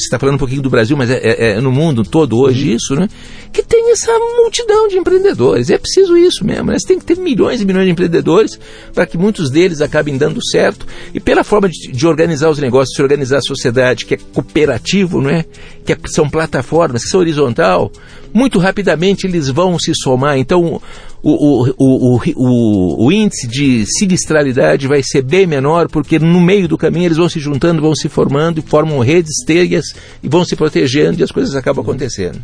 Você 0.00 0.06
está 0.06 0.18
falando 0.18 0.36
um 0.36 0.38
pouquinho 0.38 0.62
do 0.62 0.70
Brasil, 0.70 0.96
mas 0.96 1.10
é, 1.10 1.18
é, 1.22 1.50
é 1.52 1.60
no 1.60 1.70
mundo 1.70 2.02
todo 2.02 2.38
hoje 2.38 2.68
uhum. 2.68 2.76
isso, 2.76 2.94
né? 2.94 3.08
Que 3.52 3.62
tem 3.62 3.90
essa 3.92 4.12
multidão 4.36 4.88
de 4.88 4.96
empreendedores. 4.96 5.70
É 5.70 5.78
preciso 5.78 6.16
isso 6.16 6.44
mesmo. 6.44 6.66
Né? 6.66 6.78
Você 6.78 6.88
tem 6.88 6.98
que 6.98 7.04
ter 7.04 7.16
milhões 7.16 7.60
e 7.60 7.64
milhões 7.64 7.86
de 7.86 7.92
empreendedores 7.92 8.58
para 8.94 9.06
que 9.06 9.18
muitos 9.18 9.50
deles 9.50 9.80
acabem 9.80 10.16
dando 10.16 10.40
certo. 10.50 10.86
E 11.12 11.20
pela 11.20 11.42
forma 11.42 11.68
de, 11.68 11.90
de, 11.90 12.06
organizar 12.06 12.48
os 12.48 12.58
negócios, 12.58 12.94
de 12.94 13.02
organizar 13.02 13.38
a 13.38 13.42
sociedade, 13.42 14.06
que 14.06 14.14
é 14.14 14.18
cooperativo, 14.32 15.20
não 15.20 15.30
é? 15.30 15.44
Que 15.84 15.92
é, 15.92 15.98
são 16.06 16.28
plataformas, 16.28 17.04
que 17.04 17.10
são 17.10 17.20
horizontal, 17.20 17.90
muito 18.32 18.58
rapidamente 18.58 19.26
eles 19.26 19.48
vão 19.48 19.78
se 19.78 19.92
somar. 19.94 20.38
Então, 20.38 20.80
o, 21.22 21.66
o, 21.76 22.20
o, 22.36 23.06
o, 23.06 23.12
índice 23.12 23.46
de 23.46 23.84
sinistralidade 23.86 24.86
vai 24.86 25.02
ser 25.02 25.22
bem 25.22 25.46
menor, 25.46 25.88
porque 25.88 26.18
no 26.18 26.40
meio 26.40 26.66
do 26.66 26.78
caminho 26.78 27.06
eles 27.06 27.18
vão 27.18 27.28
se 27.28 27.38
juntando, 27.38 27.82
vão 27.82 27.94
se 27.94 28.08
formando 28.08 28.62
formam 28.70 29.00
redes, 29.00 29.44
teias 29.44 29.84
e 30.22 30.28
vão 30.28 30.44
se 30.44 30.54
protegendo 30.54 31.20
e 31.20 31.22
as 31.22 31.30
coisas 31.30 31.54
acabam 31.56 31.82
acontecendo. 31.82 32.40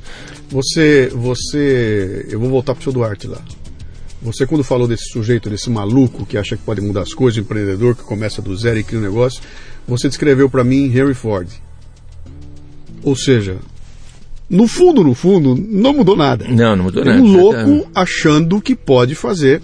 Você, 0.51 1.11
você, 1.14 2.27
eu 2.29 2.41
vou 2.41 2.51
voltar 2.51 2.74
para 2.74 2.81
o 2.81 2.83
seu 2.83 2.93
Duarte 2.93 3.27
lá. 3.27 3.41
Você, 4.20 4.45
quando 4.47 4.64
falou 4.64 4.89
desse 4.89 5.11
sujeito, 5.11 5.49
desse 5.49 5.70
maluco 5.70 6.27
que 6.27 6.37
acha 6.37 6.57
que 6.57 6.62
pode 6.62 6.81
mudar 6.81 7.03
as 7.03 7.14
coisas, 7.14 7.39
empreendedor 7.39 7.95
que 7.95 8.03
começa 8.03 8.43
do 8.43 8.57
zero 8.57 8.79
e 8.79 8.83
cria 8.83 8.99
um 8.99 9.03
negócio, 9.03 9.41
você 9.87 10.09
descreveu 10.09 10.51
para 10.51 10.64
mim 10.64 10.87
Henry 10.87 11.14
Ford. 11.14 11.49
Ou 13.03 13.14
seja, 13.14 13.59
no 14.49 14.68
fundo, 14.68 15.03
no 15.03 15.12
fundo, 15.12 15.57
não 15.57 15.92
mudou 15.92 16.16
nada. 16.16 16.47
Não, 16.49 16.76
não 16.76 16.84
mudou 16.84 17.05
nada. 17.05 17.20
Um 17.20 17.36
louco 17.36 17.90
achando 17.92 18.61
que 18.61 18.76
pode 18.76 19.14
fazer 19.16 19.61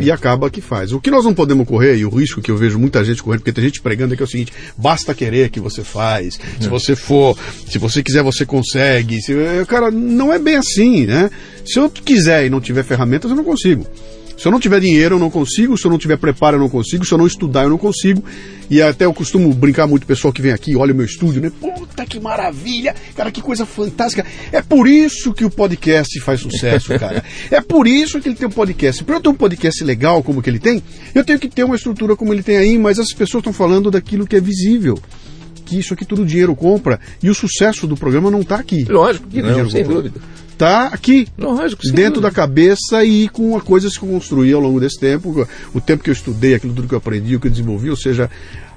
e 0.00 0.10
acaba 0.10 0.50
que 0.50 0.60
faz. 0.60 0.92
O 0.92 1.00
que 1.00 1.10
nós 1.10 1.24
não 1.24 1.32
podemos 1.32 1.66
correr, 1.66 1.96
e 1.96 2.04
o 2.04 2.10
risco 2.10 2.40
que 2.40 2.50
eu 2.50 2.56
vejo 2.56 2.78
muita 2.78 3.04
gente 3.04 3.22
correndo, 3.22 3.40
porque 3.40 3.52
tem 3.52 3.64
gente 3.64 3.80
pregando 3.80 4.14
é 4.14 4.16
que 4.16 4.22
é 4.22 4.26
o 4.26 4.28
seguinte: 4.28 4.52
basta 4.76 5.14
querer 5.14 5.50
que 5.50 5.60
você 5.60 5.84
faz. 5.84 6.40
Se 6.60 6.68
você 6.68 6.96
for, 6.96 7.38
se 7.68 7.78
você 7.78 8.02
quiser, 8.02 8.22
você 8.22 8.44
consegue. 8.44 9.20
Se, 9.22 9.32
cara, 9.68 9.90
não 9.90 10.32
é 10.32 10.38
bem 10.38 10.56
assim, 10.56 11.06
né? 11.06 11.30
Se 11.64 11.78
eu 11.78 11.88
quiser 11.88 12.46
e 12.46 12.50
não 12.50 12.60
tiver 12.60 12.82
ferramentas, 12.82 13.30
eu 13.30 13.36
não 13.36 13.44
consigo. 13.44 13.86
Se 14.36 14.46
eu 14.46 14.52
não 14.52 14.60
tiver 14.60 14.80
dinheiro, 14.80 15.14
eu 15.14 15.18
não 15.18 15.30
consigo. 15.30 15.78
Se 15.78 15.86
eu 15.86 15.90
não 15.90 15.98
tiver 15.98 16.18
preparo, 16.18 16.56
eu 16.56 16.60
não 16.60 16.68
consigo. 16.68 17.04
Se 17.04 17.12
eu 17.12 17.18
não 17.18 17.26
estudar, 17.26 17.62
eu 17.62 17.70
não 17.70 17.78
consigo. 17.78 18.22
E 18.68 18.82
até 18.82 19.06
eu 19.06 19.14
costumo 19.14 19.52
brincar 19.54 19.86
muito, 19.86 20.06
pessoal 20.06 20.32
que 20.32 20.42
vem 20.42 20.52
aqui, 20.52 20.76
olha 20.76 20.92
o 20.92 20.96
meu 20.96 21.06
estúdio, 21.06 21.40
né? 21.40 21.50
Puta 21.60 22.04
que 22.04 22.20
maravilha! 22.20 22.94
Cara, 23.14 23.30
que 23.30 23.40
coisa 23.40 23.64
fantástica. 23.64 24.26
É 24.52 24.60
por 24.60 24.86
isso 24.86 25.32
que 25.32 25.44
o 25.44 25.50
podcast 25.50 26.20
faz 26.20 26.40
sucesso, 26.40 26.88
cara. 26.98 27.24
é 27.50 27.60
por 27.60 27.86
isso 27.86 28.20
que 28.20 28.28
ele 28.28 28.36
tem 28.36 28.46
um 28.48 28.50
podcast. 28.50 29.02
Para 29.04 29.16
eu 29.16 29.20
ter 29.20 29.28
um 29.28 29.34
podcast 29.34 29.82
legal 29.82 30.22
como 30.22 30.42
que 30.42 30.50
ele 30.50 30.58
tem, 30.58 30.82
eu 31.14 31.24
tenho 31.24 31.38
que 31.38 31.48
ter 31.48 31.64
uma 31.64 31.76
estrutura 31.76 32.14
como 32.14 32.34
ele 32.34 32.42
tem 32.42 32.56
aí, 32.56 32.76
mas 32.76 32.98
as 32.98 33.12
pessoas 33.12 33.40
estão 33.40 33.52
falando 33.52 33.90
daquilo 33.90 34.26
que 34.26 34.36
é 34.36 34.40
visível 34.40 34.98
que 35.64 35.80
isso 35.80 35.94
aqui 35.94 36.04
tudo 36.04 36.24
dinheiro 36.24 36.54
compra 36.54 37.00
e 37.20 37.28
o 37.28 37.34
sucesso 37.34 37.88
do 37.88 37.96
programa 37.96 38.30
não 38.30 38.40
está 38.42 38.54
aqui. 38.54 38.84
Lógico 38.84 39.26
que 39.26 39.42
não, 39.42 39.68
sem 39.68 39.82
compra. 39.82 40.02
dúvida 40.02 40.20
está 40.56 40.86
aqui. 40.86 41.28
Dentro 41.92 42.20
da 42.20 42.30
cabeça 42.30 43.04
e 43.04 43.28
com 43.28 43.58
coisas 43.60 43.96
que 43.96 44.04
eu 44.04 44.08
construí 44.08 44.52
ao 44.52 44.60
longo 44.60 44.80
desse 44.80 44.98
tempo, 44.98 45.46
o 45.72 45.80
tempo 45.80 46.02
que 46.02 46.10
eu 46.10 46.14
estudei, 46.14 46.54
aquilo 46.54 46.74
tudo 46.74 46.88
que 46.88 46.94
eu 46.94 46.98
aprendi, 46.98 47.36
o 47.36 47.40
que 47.40 47.46
eu 47.46 47.50
desenvolvi, 47.50 47.90
ou 47.90 47.96
seja, 47.96 48.30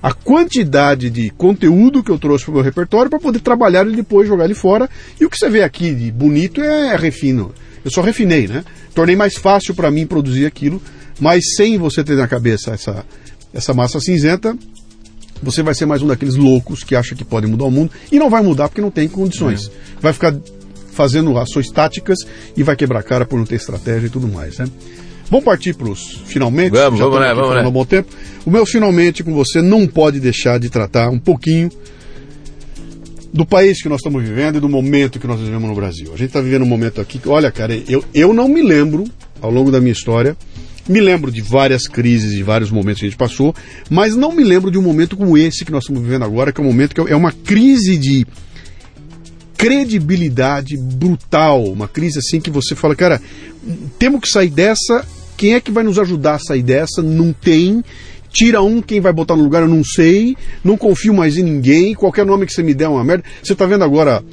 a 0.03 0.13
quantidade 0.13 1.09
de 1.09 1.29
conteúdo 1.31 2.03
que 2.03 2.11
eu 2.11 2.19
trouxe 2.19 2.45
para 2.45 2.51
o 2.51 2.55
meu 2.55 2.63
repertório 2.63 3.09
para 3.09 3.19
poder 3.19 3.39
trabalhar 3.39 3.87
e 3.87 3.95
depois 3.95 4.27
jogar 4.27 4.45
ele 4.45 4.53
fora. 4.53 4.89
E 5.19 5.25
o 5.25 5.29
que 5.29 5.37
você 5.37 5.49
vê 5.49 5.63
aqui 5.63 5.93
de 5.93 6.11
bonito 6.11 6.61
é 6.61 6.95
refino. 6.95 7.53
Eu 7.83 7.91
só 7.91 8.01
refinei, 8.01 8.47
né? 8.47 8.63
Tornei 8.93 9.15
mais 9.15 9.35
fácil 9.35 9.73
para 9.73 9.89
mim 9.89 10.05
produzir 10.05 10.45
aquilo, 10.45 10.81
mas 11.19 11.55
sem 11.55 11.77
você 11.77 12.03
ter 12.03 12.15
na 12.15 12.27
cabeça 12.27 12.71
essa, 12.71 13.05
essa 13.53 13.73
massa 13.73 13.99
cinzenta, 14.01 14.57
você 15.41 15.63
vai 15.63 15.73
ser 15.73 15.85
mais 15.85 16.01
um 16.01 16.07
daqueles 16.07 16.35
loucos 16.35 16.83
que 16.83 16.95
acha 16.95 17.15
que 17.15 17.23
pode 17.23 17.47
mudar 17.47 17.65
o 17.65 17.71
mundo 17.71 17.91
e 18.11 18.19
não 18.19 18.29
vai 18.29 18.41
mudar 18.43 18.67
porque 18.67 18.81
não 18.81 18.91
tem 18.91 19.07
condições. 19.07 19.67
É. 19.67 20.01
Vai 20.01 20.13
ficar 20.13 20.35
fazendo 20.99 21.37
ações 21.37 21.71
táticas 21.71 22.17
e 22.57 22.61
vai 22.61 22.75
quebrar 22.75 22.99
a 22.99 23.03
cara 23.03 23.25
por 23.25 23.39
não 23.39 23.45
ter 23.45 23.55
estratégia 23.55 24.07
e 24.07 24.09
tudo 24.09 24.27
mais, 24.27 24.57
né? 24.57 24.67
Vamos 25.29 25.45
partir 25.45 25.73
para 25.73 25.87
os 25.87 26.19
finalmente? 26.25 26.73
Vamos, 26.73 26.99
vamos 26.99 27.17
lá, 27.17 27.33
vamos 27.33 27.55
lá. 27.55 27.65
Um 27.65 27.71
bom 27.71 27.85
tempo. 27.85 28.13
O 28.45 28.51
meu 28.51 28.65
finalmente 28.65 29.23
com 29.23 29.33
você 29.33 29.61
não 29.61 29.87
pode 29.87 30.19
deixar 30.19 30.59
de 30.59 30.69
tratar 30.69 31.09
um 31.09 31.17
pouquinho 31.17 31.69
do 33.31 33.45
país 33.45 33.81
que 33.81 33.87
nós 33.87 33.99
estamos 33.99 34.21
vivendo 34.21 34.57
e 34.57 34.59
do 34.59 34.67
momento 34.67 35.19
que 35.19 35.27
nós 35.27 35.39
vivemos 35.39 35.69
no 35.69 35.75
Brasil. 35.75 36.07
A 36.07 36.17
gente 36.17 36.27
está 36.27 36.41
vivendo 36.41 36.63
um 36.63 36.67
momento 36.67 36.99
aqui 36.99 37.17
que, 37.17 37.29
olha, 37.29 37.49
cara, 37.49 37.81
eu, 37.87 38.03
eu 38.13 38.33
não 38.33 38.49
me 38.49 38.61
lembro, 38.61 39.05
ao 39.41 39.49
longo 39.49 39.71
da 39.71 39.79
minha 39.79 39.93
história, 39.93 40.35
me 40.89 40.99
lembro 40.99 41.31
de 41.31 41.39
várias 41.39 41.87
crises, 41.87 42.33
de 42.33 42.43
vários 42.43 42.71
momentos 42.71 42.99
que 42.99 43.05
a 43.05 43.09
gente 43.09 43.17
passou, 43.17 43.55
mas 43.89 44.17
não 44.17 44.33
me 44.33 44.43
lembro 44.43 44.69
de 44.69 44.77
um 44.77 44.81
momento 44.81 45.15
como 45.15 45.37
esse 45.37 45.63
que 45.63 45.71
nós 45.71 45.83
estamos 45.83 46.01
vivendo 46.01 46.25
agora, 46.25 46.51
que 46.51 46.59
é 46.59 46.63
um 46.63 46.67
momento 46.67 46.93
que 46.93 47.13
é 47.13 47.15
uma 47.15 47.31
crise 47.31 47.97
de 47.97 48.25
credibilidade 49.59 50.77
brutal, 50.77 51.65
uma 51.65 51.85
crise 51.85 52.19
assim 52.19 52.39
que 52.39 52.49
você 52.49 52.75
fala, 52.75 52.95
cara, 52.95 53.21
temos 53.99 54.21
que 54.21 54.29
sair 54.29 54.49
dessa. 54.49 55.05
Quem 55.35 55.53
é 55.53 55.59
que 55.59 55.69
vai 55.69 55.83
nos 55.83 55.99
ajudar 55.99 56.35
a 56.35 56.39
sair 56.39 56.63
dessa? 56.63 57.01
Não 57.01 57.33
tem. 57.33 57.83
Tira 58.31 58.61
um, 58.61 58.81
quem 58.81 59.01
vai 59.01 59.11
botar 59.11 59.35
no 59.35 59.43
lugar 59.43 59.61
eu 59.61 59.67
não 59.67 59.83
sei. 59.83 60.37
Não 60.63 60.77
confio 60.77 61.13
mais 61.13 61.35
em 61.35 61.43
ninguém. 61.43 61.93
Qualquer 61.93 62.25
nome 62.25 62.45
que 62.45 62.53
você 62.53 62.63
me 62.63 62.73
der 62.73 62.85
é 62.85 62.87
uma 62.87 63.03
merda. 63.03 63.25
Você 63.43 63.51
está 63.51 63.65
vendo 63.65 63.83
agora 63.83 64.23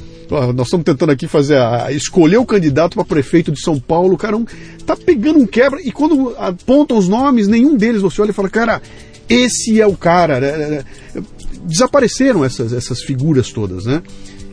nós 0.54 0.66
estamos 0.66 0.84
tentando 0.84 1.10
aqui 1.10 1.28
fazer 1.28 1.56
a, 1.56 1.92
escolher 1.92 2.36
o 2.36 2.44
candidato 2.44 2.94
para 2.94 3.04
prefeito 3.04 3.52
de 3.52 3.60
São 3.60 3.78
Paulo, 3.78 4.14
o 4.14 4.18
cara 4.18 4.36
um, 4.36 4.44
tá 4.84 4.96
pegando 4.96 5.38
um 5.38 5.46
quebra 5.46 5.80
e 5.80 5.92
quando 5.92 6.34
apontam 6.36 6.98
os 6.98 7.06
nomes, 7.06 7.46
nenhum 7.46 7.76
deles 7.76 8.02
você 8.02 8.20
olha 8.20 8.30
e 8.30 8.34
fala, 8.34 8.50
cara, 8.50 8.82
esse 9.28 9.80
é 9.80 9.86
o 9.86 9.96
cara. 9.96 10.40
Né? 10.40 10.84
Desapareceram 11.64 12.44
essas, 12.44 12.72
essas 12.72 13.02
figuras 13.02 13.52
todas, 13.52 13.86
né? 13.86 14.02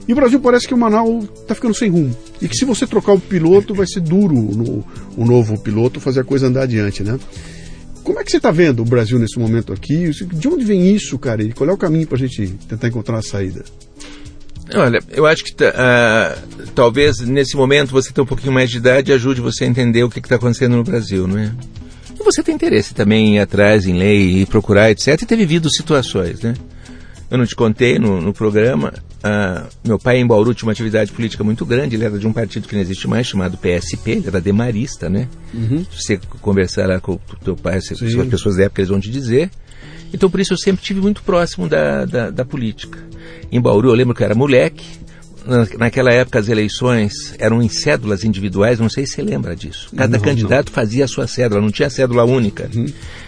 E 0.07 0.13
o 0.13 0.15
Brasil 0.15 0.39
parece 0.39 0.67
que 0.67 0.73
o 0.73 0.77
Manaus 0.77 1.25
está 1.41 1.55
ficando 1.55 1.73
sem 1.73 1.89
rumo. 1.89 2.15
E 2.41 2.47
que 2.47 2.55
se 2.55 2.65
você 2.65 2.85
trocar 2.85 3.13
o 3.13 3.19
piloto, 3.19 3.73
vai 3.73 3.87
ser 3.87 4.01
duro 4.01 4.35
no, 4.35 4.85
o 5.15 5.25
novo 5.25 5.57
piloto 5.57 5.99
fazer 5.99 6.21
a 6.21 6.23
coisa 6.23 6.47
andar 6.47 6.63
adiante, 6.63 7.03
né? 7.03 7.17
Como 8.03 8.19
é 8.19 8.23
que 8.23 8.31
você 8.31 8.37
está 8.37 8.51
vendo 8.51 8.81
o 8.81 8.85
Brasil 8.85 9.17
nesse 9.17 9.39
momento 9.39 9.71
aqui? 9.71 10.09
De 10.09 10.47
onde 10.47 10.65
vem 10.65 10.93
isso, 10.93 11.17
cara? 11.17 11.41
E 11.41 11.53
qual 11.53 11.69
é 11.69 11.73
o 11.73 11.77
caminho 11.77 12.05
para 12.05 12.17
a 12.17 12.19
gente 12.19 12.47
tentar 12.67 12.89
encontrar 12.89 13.15
uma 13.15 13.21
saída? 13.21 13.63
Olha, 14.75 14.99
eu 15.11 15.25
acho 15.25 15.43
que 15.43 15.51
uh, 15.51 16.67
talvez 16.73 17.19
nesse 17.19 17.55
momento 17.55 17.91
você 17.91 18.11
ter 18.11 18.21
um 18.21 18.25
pouquinho 18.25 18.51
mais 18.51 18.69
de 18.69 18.77
idade 18.77 19.13
ajude 19.13 19.39
você 19.39 19.63
a 19.63 19.67
entender 19.67 20.03
o 20.03 20.09
que 20.09 20.19
está 20.19 20.35
acontecendo 20.35 20.75
no 20.75 20.83
Brasil, 20.83 21.27
não 21.27 21.37
é? 21.37 21.51
E 22.19 22.23
você 22.23 22.43
tem 22.43 22.55
interesse 22.55 22.93
também 22.93 23.27
em 23.27 23.35
ir 23.35 23.39
atrás, 23.39 23.85
em 23.85 23.97
ler 23.97 24.17
e 24.17 24.45
procurar, 24.45 24.91
etc. 24.91 25.21
E 25.21 25.25
ter 25.25 25.35
vivido 25.35 25.69
situações, 25.69 26.41
né? 26.41 26.53
Eu 27.29 27.37
não 27.37 27.45
te 27.45 27.55
contei 27.55 27.97
no, 27.99 28.21
no 28.21 28.33
programa, 28.33 28.93
uh, 29.23 29.67
meu 29.85 29.97
pai 29.97 30.17
em 30.17 30.27
Bauru 30.27 30.53
tinha 30.53 30.67
uma 30.67 30.71
atividade 30.71 31.11
política 31.11 31.43
muito 31.43 31.65
grande, 31.65 31.95
ele 31.95 32.05
era 32.05 32.17
de 32.17 32.27
um 32.27 32.33
partido 32.33 32.67
que 32.67 32.75
não 32.75 32.81
existe 32.81 33.07
mais, 33.07 33.27
chamado 33.27 33.57
PSP, 33.57 34.11
ele 34.11 34.27
era 34.27 34.41
demarista, 34.41 35.09
né? 35.09 35.27
Uhum. 35.53 35.85
Se 35.91 36.03
você 36.03 36.19
conversar 36.41 36.87
lá 36.87 36.99
com 36.99 37.13
o 37.13 37.19
teu 37.43 37.55
pai, 37.55 37.81
se, 37.81 37.95
se 37.95 38.19
as 38.19 38.27
pessoas 38.27 38.57
da 38.57 38.63
época 38.63 38.81
eles 38.81 38.89
vão 38.89 38.99
te 38.99 39.09
dizer. 39.09 39.49
Então 40.13 40.29
por 40.29 40.39
isso 40.39 40.53
eu 40.53 40.57
sempre 40.57 40.83
tive 40.83 41.01
muito 41.01 41.23
próximo 41.23 41.67
da, 41.67 42.05
da, 42.05 42.29
da 42.29 42.45
política. 42.45 42.99
Em 43.51 43.59
Bauru 43.59 43.89
eu 43.89 43.95
lembro 43.95 44.13
que 44.13 44.21
eu 44.21 44.25
era 44.25 44.35
moleque, 44.35 44.85
naquela 45.77 46.11
época 46.11 46.39
as 46.39 46.47
eleições 46.47 47.33
eram 47.37 47.61
em 47.61 47.69
cédulas 47.69 48.23
individuais, 48.23 48.79
não 48.79 48.89
sei 48.89 49.05
se 49.05 49.13
você 49.15 49.21
lembra 49.21 49.55
disso. 49.55 49.89
Cada 49.95 50.17
Não, 50.17 50.23
candidato 50.23 50.71
fazia 50.71 51.05
a 51.05 51.07
sua 51.07 51.27
cédula, 51.27 51.61
não 51.61 51.69
tinha 51.71 51.89
cédula 51.89 52.23
única. 52.23 52.69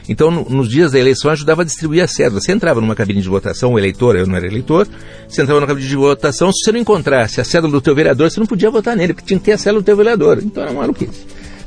Então, 0.07 0.29
no- 0.31 0.49
nos 0.49 0.69
dias 0.69 0.91
da 0.91 0.99
eleição, 0.99 1.29
ajudava 1.31 1.61
a 1.63 1.65
distribuir 1.65 2.03
a 2.03 2.07
cédula. 2.07 2.39
Você 2.41 2.51
entrava 2.51 2.79
numa 2.79 2.95
cabine 2.95 3.21
de 3.21 3.27
votação, 3.29 3.73
o 3.73 3.79
eleitor, 3.79 4.15
eu 4.15 4.25
não 4.27 4.35
era 4.35 4.45
eleitor, 4.47 4.87
você 5.27 5.41
entrava 5.41 5.59
numa 5.59 5.67
cabine 5.67 5.87
de 5.87 5.95
votação, 5.95 6.51
se 6.51 6.63
você 6.63 6.71
não 6.71 6.79
encontrasse 6.79 7.41
a 7.41 7.43
cédula 7.43 7.71
do 7.73 7.81
teu 7.81 7.95
vereador, 7.95 8.29
você 8.31 8.39
não 8.39 8.47
podia 8.47 8.69
votar 8.69 8.95
nele, 8.95 9.13
porque 9.13 9.27
tinha 9.27 9.39
que 9.39 9.45
ter 9.45 9.53
a 9.53 9.57
cédula 9.57 9.81
do 9.81 9.85
teu 9.85 9.97
vereador. 9.97 10.39
Então 10.43 10.63
era 10.63 10.71
uma 10.71 10.81
maluquice. 10.81 11.25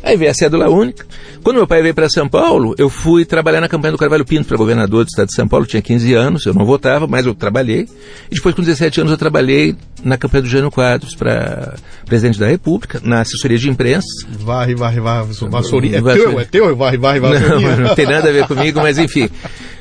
Aí 0.09 0.17
veio 0.17 0.31
a 0.31 0.35
cédula 0.35 0.71
única. 0.71 1.05
Quando 1.45 1.57
meu 1.57 1.67
pai 1.67 1.83
veio 1.83 1.95
para 1.95 2.09
São 2.09 2.27
Paulo, 2.27 2.75
eu 2.79 2.89
fui 2.89 3.27
trabalhar 3.27 3.61
na 3.61 3.69
campanha 3.69 3.93
do 3.93 3.99
Carvalho 3.99 4.25
Pinto 4.25 4.49
para 4.49 4.57
governador 4.57 5.05
do 5.05 5.09
estado 5.09 5.29
de 5.29 5.35
São 5.35 5.47
Paulo. 5.47 5.67
Eu 5.67 5.69
tinha 5.69 5.83
15 5.83 6.15
anos, 6.15 6.47
eu 6.47 6.55
não 6.55 6.65
votava, 6.65 7.07
mas 7.07 7.27
eu 7.27 7.35
trabalhei. 7.35 7.87
E 8.31 8.35
depois, 8.35 8.55
com 8.55 8.63
17 8.63 9.01
anos, 9.03 9.13
eu 9.13 9.19
trabalhei 9.19 9.77
na 10.03 10.17
campanha 10.17 10.45
do 10.45 10.49
Jânio 10.49 10.71
Quadros 10.71 11.15
para 11.15 11.75
presidente 12.07 12.39
da 12.41 12.47
República, 12.47 13.03
na 13.05 13.21
assessoria 13.21 13.59
de 13.59 13.69
imprensa. 13.69 14.07
Varre, 14.31 14.75
varre, 14.75 14.99
varre, 14.99 15.29
vassourinha. 15.51 15.99
É 15.99 16.01
teu, 16.01 16.41
é 16.41 16.45
teu, 16.47 16.75
varre, 16.75 16.97
varre, 16.97 17.21
Não, 17.21 17.29
vassourinha. 17.29 17.77
não 17.77 17.95
tem 17.95 18.07
nada 18.07 18.31
a 18.31 18.33
ver 18.33 18.47
comigo, 18.47 18.81
mas 18.81 18.97
enfim. 18.97 19.29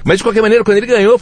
Mas 0.03 0.17
de 0.17 0.23
qualquer 0.23 0.41
maneira, 0.41 0.63
quando 0.63 0.77
ele 0.77 0.87
ganhou, 0.87 1.19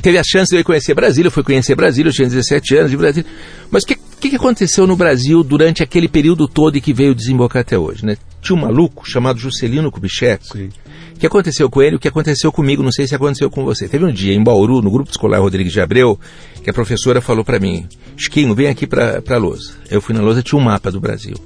teve 0.00 0.16
a 0.16 0.22
chance 0.24 0.48
de 0.48 0.56
eu 0.56 0.60
ir 0.60 0.64
conhecer 0.64 0.94
Brasília, 0.94 1.28
eu 1.28 1.32
fui 1.32 1.42
conhecer 1.42 1.74
Brasília, 1.74 2.08
eu 2.08 2.14
tinha 2.14 2.26
17 2.26 2.76
anos 2.76 2.90
de 2.90 2.96
Brasília. 2.96 3.30
Mas 3.70 3.84
o 3.84 3.86
que, 3.86 3.96
que, 4.30 4.36
aconteceu 4.36 4.86
no 4.86 4.96
Brasil 4.96 5.42
durante 5.44 5.82
aquele 5.82 6.08
período 6.08 6.48
todo 6.48 6.76
e 6.76 6.80
que 6.80 6.92
veio 6.92 7.14
desembocar 7.14 7.62
até 7.62 7.78
hoje, 7.78 8.04
né? 8.04 8.16
Tinha 8.42 8.56
um 8.56 8.62
maluco 8.62 9.08
chamado 9.08 9.38
Juscelino 9.38 9.90
Kubitschek. 9.90 10.46
Sim. 10.46 10.68
O 11.14 11.18
que 11.20 11.26
aconteceu 11.26 11.70
com 11.70 11.82
ele, 11.82 11.96
o 11.96 11.98
que 11.98 12.08
aconteceu 12.08 12.50
comigo, 12.50 12.82
não 12.82 12.90
sei 12.90 13.06
se 13.06 13.14
aconteceu 13.14 13.50
com 13.50 13.64
você. 13.64 13.88
Teve 13.88 14.04
um 14.04 14.12
dia 14.12 14.34
em 14.34 14.42
Bauru, 14.42 14.82
no 14.82 14.90
grupo 14.90 15.10
escolar 15.10 15.38
Rodrigues 15.38 15.72
de 15.72 15.80
Abreu, 15.80 16.18
que 16.62 16.70
a 16.70 16.72
professora 16.72 17.20
falou 17.20 17.44
para 17.44 17.60
mim, 17.60 17.86
Chiquinho, 18.16 18.54
vem 18.54 18.68
aqui 18.68 18.86
para 18.86 19.22
a 19.28 19.36
lousa. 19.36 19.74
Eu 19.90 20.00
fui 20.00 20.14
na 20.14 20.22
lousa, 20.22 20.42
tinha 20.42 20.58
um 20.58 20.64
mapa 20.64 20.90
do 20.90 21.00
Brasil. 21.00 21.36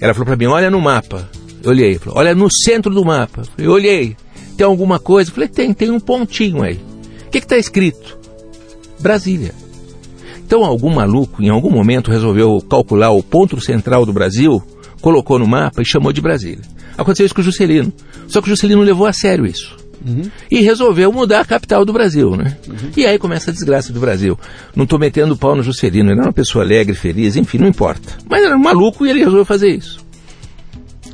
Ela 0.00 0.14
falou 0.14 0.26
para 0.26 0.36
mim, 0.36 0.46
olha 0.46 0.70
no 0.70 0.80
mapa. 0.80 1.28
Eu 1.62 1.70
olhei, 1.70 1.98
falou, 1.98 2.18
olha 2.18 2.34
no 2.34 2.48
centro 2.50 2.94
do 2.94 3.04
mapa. 3.04 3.42
Eu 3.56 3.72
olhei, 3.72 4.16
tem 4.56 4.66
alguma 4.66 4.98
coisa? 4.98 5.30
Eu 5.30 5.34
falei, 5.34 5.48
tem, 5.48 5.72
tem 5.72 5.90
um 5.90 5.98
pontinho 5.98 6.62
aí. 6.62 6.78
O 7.26 7.30
que 7.30 7.38
está 7.38 7.56
escrito? 7.56 8.18
Brasília. 9.00 9.54
Então 10.48 10.64
algum 10.64 10.88
maluco, 10.88 11.42
em 11.42 11.50
algum 11.50 11.70
momento, 11.70 12.10
resolveu 12.10 12.58
calcular 12.70 13.10
o 13.10 13.22
ponto 13.22 13.60
central 13.60 14.06
do 14.06 14.14
Brasil, 14.14 14.62
colocou 15.02 15.38
no 15.38 15.46
mapa 15.46 15.82
e 15.82 15.86
chamou 15.86 16.10
de 16.10 16.22
Brasília. 16.22 16.64
Aconteceu 16.96 17.26
isso 17.26 17.34
com 17.34 17.42
o 17.42 17.44
Juscelino. 17.44 17.92
Só 18.28 18.40
que 18.40 18.46
o 18.46 18.50
Juscelino 18.50 18.80
levou 18.80 19.06
a 19.06 19.12
sério 19.12 19.44
isso. 19.44 19.76
E 20.50 20.62
resolveu 20.62 21.12
mudar 21.12 21.40
a 21.40 21.44
capital 21.44 21.84
do 21.84 21.92
Brasil, 21.92 22.34
né? 22.34 22.56
E 22.96 23.04
aí 23.04 23.18
começa 23.18 23.50
a 23.50 23.52
desgraça 23.52 23.92
do 23.92 24.00
Brasil. 24.00 24.38
Não 24.74 24.84
estou 24.84 24.98
metendo 24.98 25.36
pau 25.36 25.54
no 25.54 25.62
Juscelino, 25.62 26.08
ele 26.08 26.18
era 26.18 26.28
uma 26.28 26.32
pessoa 26.32 26.64
alegre, 26.64 26.94
feliz, 26.94 27.36
enfim, 27.36 27.58
não 27.58 27.68
importa. 27.68 28.16
Mas 28.26 28.42
era 28.42 28.56
um 28.56 28.62
maluco 28.62 29.04
e 29.04 29.10
ele 29.10 29.18
resolveu 29.18 29.44
fazer 29.44 29.68
isso. 29.68 30.07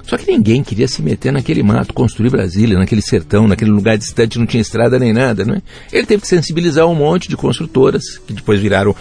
Só 0.06 0.16
que 0.16 0.30
ninguém 0.30 0.62
queria 0.62 0.86
se 0.86 1.02
meter 1.02 1.32
naquele 1.32 1.62
mato, 1.62 1.94
construir 1.94 2.30
Brasília, 2.30 2.78
naquele 2.78 3.02
sertão, 3.02 3.48
naquele 3.48 3.70
lugar 3.70 3.96
distante, 3.96 4.38
não 4.38 4.46
tinha 4.46 4.60
estrada 4.60 4.98
nem 4.98 5.12
nada, 5.12 5.44
né? 5.44 5.62
Ele 5.92 6.06
teve 6.06 6.22
que 6.22 6.28
sensibilizar 6.28 6.86
um 6.86 6.94
monte 6.94 7.28
de 7.28 7.36
construtoras, 7.36 8.18
que 8.18 8.32
depois 8.32 8.60
viraram 8.60 8.94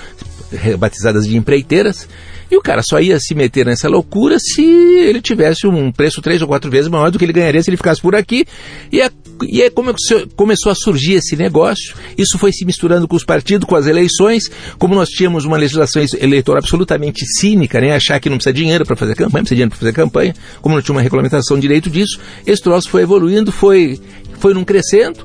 batizadas 0.80 1.28
de 1.28 1.36
empreiteiras, 1.36 2.08
e 2.50 2.56
o 2.56 2.62
cara 2.62 2.82
só 2.84 3.00
ia 3.00 3.20
se 3.20 3.34
meter 3.34 3.66
nessa 3.66 3.90
loucura 3.90 4.38
se 4.40 4.62
ele 4.62 5.22
tivesse 5.22 5.66
um 5.66 5.92
preço 5.92 6.22
três 6.22 6.42
ou 6.42 6.48
quatro 6.48 6.70
vezes 6.70 6.90
maior 6.90 7.10
do 7.10 7.18
que 7.18 7.26
ele 7.26 7.34
ganharia 7.34 7.62
se 7.62 7.70
ele 7.70 7.78
ficasse 7.78 8.02
por 8.02 8.16
aqui. 8.16 8.46
E, 8.92 9.02
a, 9.02 9.12
e 9.48 9.62
aí 9.62 9.70
come- 9.70 9.94
começou 10.36 10.72
a 10.72 10.76
surgir 10.76 11.14
esse 11.14 11.36
negócio. 11.36 11.96
Isso 12.18 12.38
foi 12.38 12.52
se 12.52 12.66
misturando 12.66 13.08
com 13.08 13.16
os 13.16 13.26
partidos, 13.26 13.68
com 13.68 13.76
as 13.76 13.88
eleições. 13.88 14.50
Como 14.78 14.96
nós 14.96 15.10
tínhamos 15.10 15.46
uma 15.46 15.58
legislação 15.58 16.04
eleitoral 16.20 16.60
absolutamente 16.60 17.26
cínica, 17.26 17.80
né? 17.82 17.94
achar 17.94 18.20
que 18.20 18.30
não 18.30 18.38
precisa 18.38 18.54
dinheiro 18.54 18.86
para 18.86 18.96
fazer 18.96 19.16
campanha, 19.16 19.44
precisa 19.44 19.50
de 19.50 19.56
dinheiro 19.56 19.70
para 19.72 19.80
fazer 19.80 19.94
campanha. 19.94 20.34
Como 20.62 20.76
não 20.76 20.82
tinha 20.82 20.96
uma 20.96 21.02
regulamentação 21.02 21.60
direito 21.60 21.90
disso, 21.90 22.20
esse 22.46 22.62
troço 22.62 22.90
foi 22.90 23.02
evoluindo, 23.04 23.52
foi 23.52 24.00
foi 24.40 24.54
num 24.54 24.66
crescendo, 24.66 25.20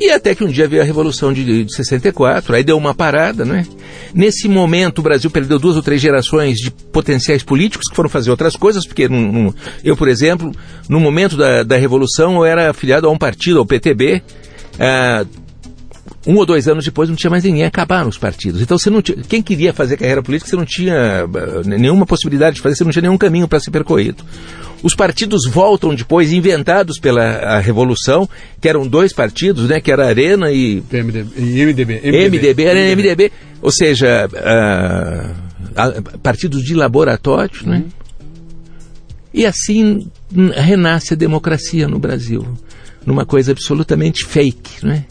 e 0.00 0.10
até 0.10 0.34
que 0.34 0.42
um 0.42 0.46
dia 0.48 0.66
veio 0.66 0.80
a 0.80 0.84
Revolução 0.84 1.30
de, 1.30 1.64
de 1.64 1.76
64, 1.76 2.54
aí 2.54 2.64
deu 2.64 2.78
uma 2.78 2.94
parada, 2.94 3.44
né? 3.44 3.66
Nesse 4.14 4.48
momento 4.48 5.00
o 5.00 5.02
Brasil 5.02 5.30
perdeu 5.30 5.58
duas 5.58 5.76
ou 5.76 5.82
três 5.82 6.00
gerações 6.00 6.56
de 6.56 6.70
potenciais 6.70 7.42
políticos 7.42 7.86
que 7.90 7.94
foram 7.94 8.08
fazer 8.08 8.30
outras 8.30 8.56
coisas, 8.56 8.86
porque 8.86 9.08
num- 9.10 9.30
num- 9.30 9.54
eu, 9.84 9.94
por 9.94 10.08
exemplo, 10.08 10.50
no 10.88 10.98
momento 10.98 11.36
da, 11.36 11.62
da 11.64 11.76
Revolução 11.76 12.36
eu 12.36 12.44
era 12.46 12.70
afiliado 12.70 13.06
a 13.06 13.10
um 13.10 13.18
partido, 13.18 13.51
ao 13.58 13.66
PTB, 13.66 14.22
ah, 14.78 15.24
um 16.26 16.36
ou 16.36 16.46
dois 16.46 16.68
anos 16.68 16.84
depois 16.84 17.08
não 17.08 17.16
tinha 17.16 17.30
mais 17.30 17.44
ninguém, 17.44 17.64
acabaram 17.64 18.08
os 18.08 18.18
partidos. 18.18 18.60
Então 18.62 18.78
você 18.78 18.90
não 18.90 19.02
tinha, 19.02 19.18
quem 19.28 19.42
queria 19.42 19.72
fazer 19.72 19.96
carreira 19.96 20.22
política, 20.22 20.50
você 20.50 20.56
não 20.56 20.64
tinha 20.64 20.94
eh, 20.94 21.62
nenhuma 21.64 22.06
possibilidade 22.06 22.56
de 22.56 22.62
fazer, 22.62 22.76
você 22.76 22.84
não 22.84 22.92
tinha 22.92 23.02
nenhum 23.02 23.18
caminho 23.18 23.48
para 23.48 23.58
ser 23.58 23.70
percorrido. 23.70 24.24
Os 24.82 24.94
partidos 24.94 25.42
voltam 25.48 25.94
depois, 25.94 26.32
inventados 26.32 26.98
pela 26.98 27.60
Revolução, 27.60 28.28
que 28.60 28.68
eram 28.68 28.86
dois 28.86 29.12
partidos, 29.12 29.68
né, 29.68 29.80
que 29.80 29.92
era 29.92 30.08
Arena 30.08 30.50
e 30.50 30.80
PMDB, 30.80 31.30
e 31.36 31.66
MDB. 31.66 32.00
MDB, 32.28 32.64
era 32.64 32.96
MDB, 32.96 33.32
ou 33.60 33.70
seja, 33.70 34.28
ah, 34.36 35.30
partidos 36.20 36.64
de 36.64 36.74
laboratório, 36.74 37.64
né? 37.64 37.84
E 39.32 39.46
assim 39.46 40.08
renasce 40.54 41.14
a 41.14 41.16
democracia 41.16 41.88
no 41.88 41.98
Brasil, 41.98 42.46
numa 43.06 43.24
coisa 43.24 43.52
absolutamente 43.52 44.24
fake, 44.24 44.84
né? 44.84 45.04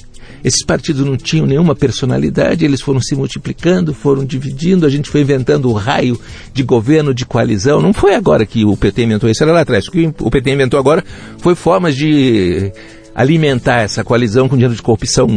Esses 0.43 0.65
partidos 0.65 1.05
não 1.05 1.15
tinham 1.15 1.45
nenhuma 1.45 1.75
personalidade, 1.75 2.65
eles 2.65 2.81
foram 2.81 2.99
se 2.99 3.15
multiplicando, 3.15 3.93
foram 3.93 4.25
dividindo, 4.25 4.85
a 4.85 4.89
gente 4.89 5.09
foi 5.09 5.21
inventando 5.21 5.69
o 5.69 5.73
raio 5.73 6.19
de 6.51 6.63
governo, 6.63 7.13
de 7.13 7.25
coalizão. 7.25 7.79
Não 7.79 7.93
foi 7.93 8.15
agora 8.15 8.45
que 8.45 8.65
o 8.65 8.75
PT 8.75 9.03
inventou 9.03 9.29
isso, 9.29 9.43
era 9.43 9.53
lá 9.53 9.61
atrás. 9.61 9.87
O 9.87 9.91
que 9.91 10.11
o 10.19 10.31
PT 10.31 10.51
inventou 10.51 10.79
agora 10.79 11.03
foi 11.37 11.53
formas 11.53 11.95
de 11.95 12.71
alimentar 13.13 13.81
essa 13.81 14.03
coalizão 14.03 14.47
com 14.49 14.55
dinheiro 14.55 14.73
de 14.73 14.81
corrupção 14.81 15.27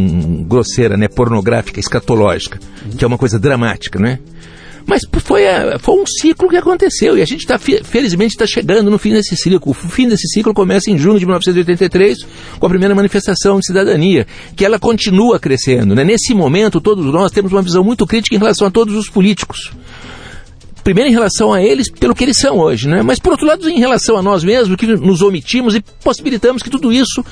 grosseira, 0.49 0.97
né, 0.97 1.09
pornográfica, 1.09 1.81
escatológica, 1.81 2.59
que 2.97 3.05
é 3.05 3.07
uma 3.07 3.19
coisa 3.19 3.39
dramática, 3.39 3.99
né? 3.99 4.21
Mas 4.87 5.01
foi, 5.23 5.49
a- 5.49 5.79
foi 5.79 5.95
um 6.01 6.05
ciclo 6.07 6.49
que 6.49 6.57
aconteceu 6.57 7.17
e 7.17 7.23
a 7.23 7.25
gente 7.25 7.41
está, 7.41 7.59
felizmente, 7.59 8.35
está 8.35 8.47
chegando 8.47 8.91
no 8.91 8.99
fim 8.99 9.13
desse 9.13 9.35
ciclo. 9.37 9.61
O 9.71 9.73
fim 9.75 10.09
desse 10.09 10.29
ciclo 10.29 10.53
começa 10.53 10.91
em 10.91 10.99
junho 10.99 11.19
de 11.19 11.25
1983 11.25 12.19
com 12.59 12.67
a 12.67 12.69
primeira 12.69 12.95
manifestação 12.95 13.59
de 13.59 13.67
cidadania, 13.67 14.27
que 14.55 14.65
ela 14.65 14.79
continua 14.79 15.39
crescendo. 15.39 15.95
Né? 15.95 16.05
Nesse 16.05 16.35
momento, 16.35 16.81
todos 16.81 17.07
nós 17.07 17.33
temos 17.33 17.53
uma 17.53 17.63
visão 17.63 17.83
muito 17.83 18.07
crítica 18.07 18.37
em 18.37 18.39
relação 18.39 18.67
a 18.67 18.71
todos 18.71 18.95
os 18.95 19.09
políticos. 19.09 19.73
Primeiro 20.85 21.09
em 21.09 21.13
relação 21.15 21.51
a 21.51 21.63
eles, 21.63 21.91
pelo 21.91 22.15
que 22.15 22.23
eles 22.23 22.37
são 22.39 22.59
hoje, 22.59 22.87
né? 22.87 23.03
mas 23.03 23.19
por 23.19 23.33
outro 23.33 23.47
lado 23.47 23.67
em 23.71 23.79
relação 23.79 24.19
a 24.19 24.23
nós 24.23 24.45
mesmos, 24.45 24.77
que 24.77 24.87
nos 24.87 25.23
omitimos 25.23 25.75
e 25.75 25.83
possibilitamos 26.03 26.63
que 26.63 26.69
tudo 26.69 26.93
isso 26.93 27.25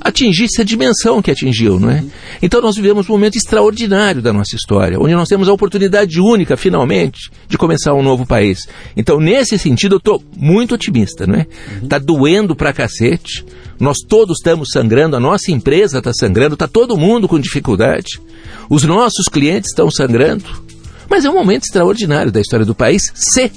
atingisse 0.00 0.60
a 0.60 0.64
dimensão 0.64 1.20
que 1.20 1.30
atingiu. 1.30 1.80
Não 1.80 1.90
é? 1.90 2.04
Então 2.40 2.62
nós 2.62 2.76
vivemos 2.76 3.08
um 3.08 3.12
momento 3.12 3.36
extraordinário 3.36 4.22
da 4.22 4.32
nossa 4.32 4.54
história, 4.54 4.98
onde 4.98 5.12
nós 5.12 5.28
temos 5.28 5.48
a 5.48 5.52
oportunidade 5.52 6.20
única, 6.20 6.56
finalmente, 6.56 7.32
de 7.48 7.58
começar 7.58 7.92
um 7.94 8.02
novo 8.02 8.24
país. 8.24 8.68
Então 8.96 9.18
nesse 9.18 9.58
sentido 9.58 9.96
eu 9.96 9.98
estou 9.98 10.22
muito 10.36 10.76
otimista. 10.76 11.26
Não 11.26 11.34
é? 11.34 11.46
Tá 11.88 11.98
doendo 11.98 12.54
pra 12.54 12.72
cacete, 12.72 13.44
nós 13.80 13.98
todos 14.06 14.38
estamos 14.38 14.68
sangrando, 14.72 15.16
a 15.16 15.20
nossa 15.20 15.50
empresa 15.50 15.98
está 15.98 16.12
sangrando, 16.12 16.54
está 16.54 16.68
todo 16.68 16.96
mundo 16.96 17.26
com 17.26 17.40
dificuldade, 17.40 18.20
os 18.68 18.84
nossos 18.84 19.26
clientes 19.26 19.70
estão 19.70 19.90
sangrando. 19.90 20.69
Mas 21.10 21.24
é 21.24 21.30
um 21.30 21.34
momento 21.34 21.64
extraordinário 21.64 22.30
da 22.30 22.40
história 22.40 22.64
do 22.64 22.74
país 22.74 23.02
se 23.14 23.50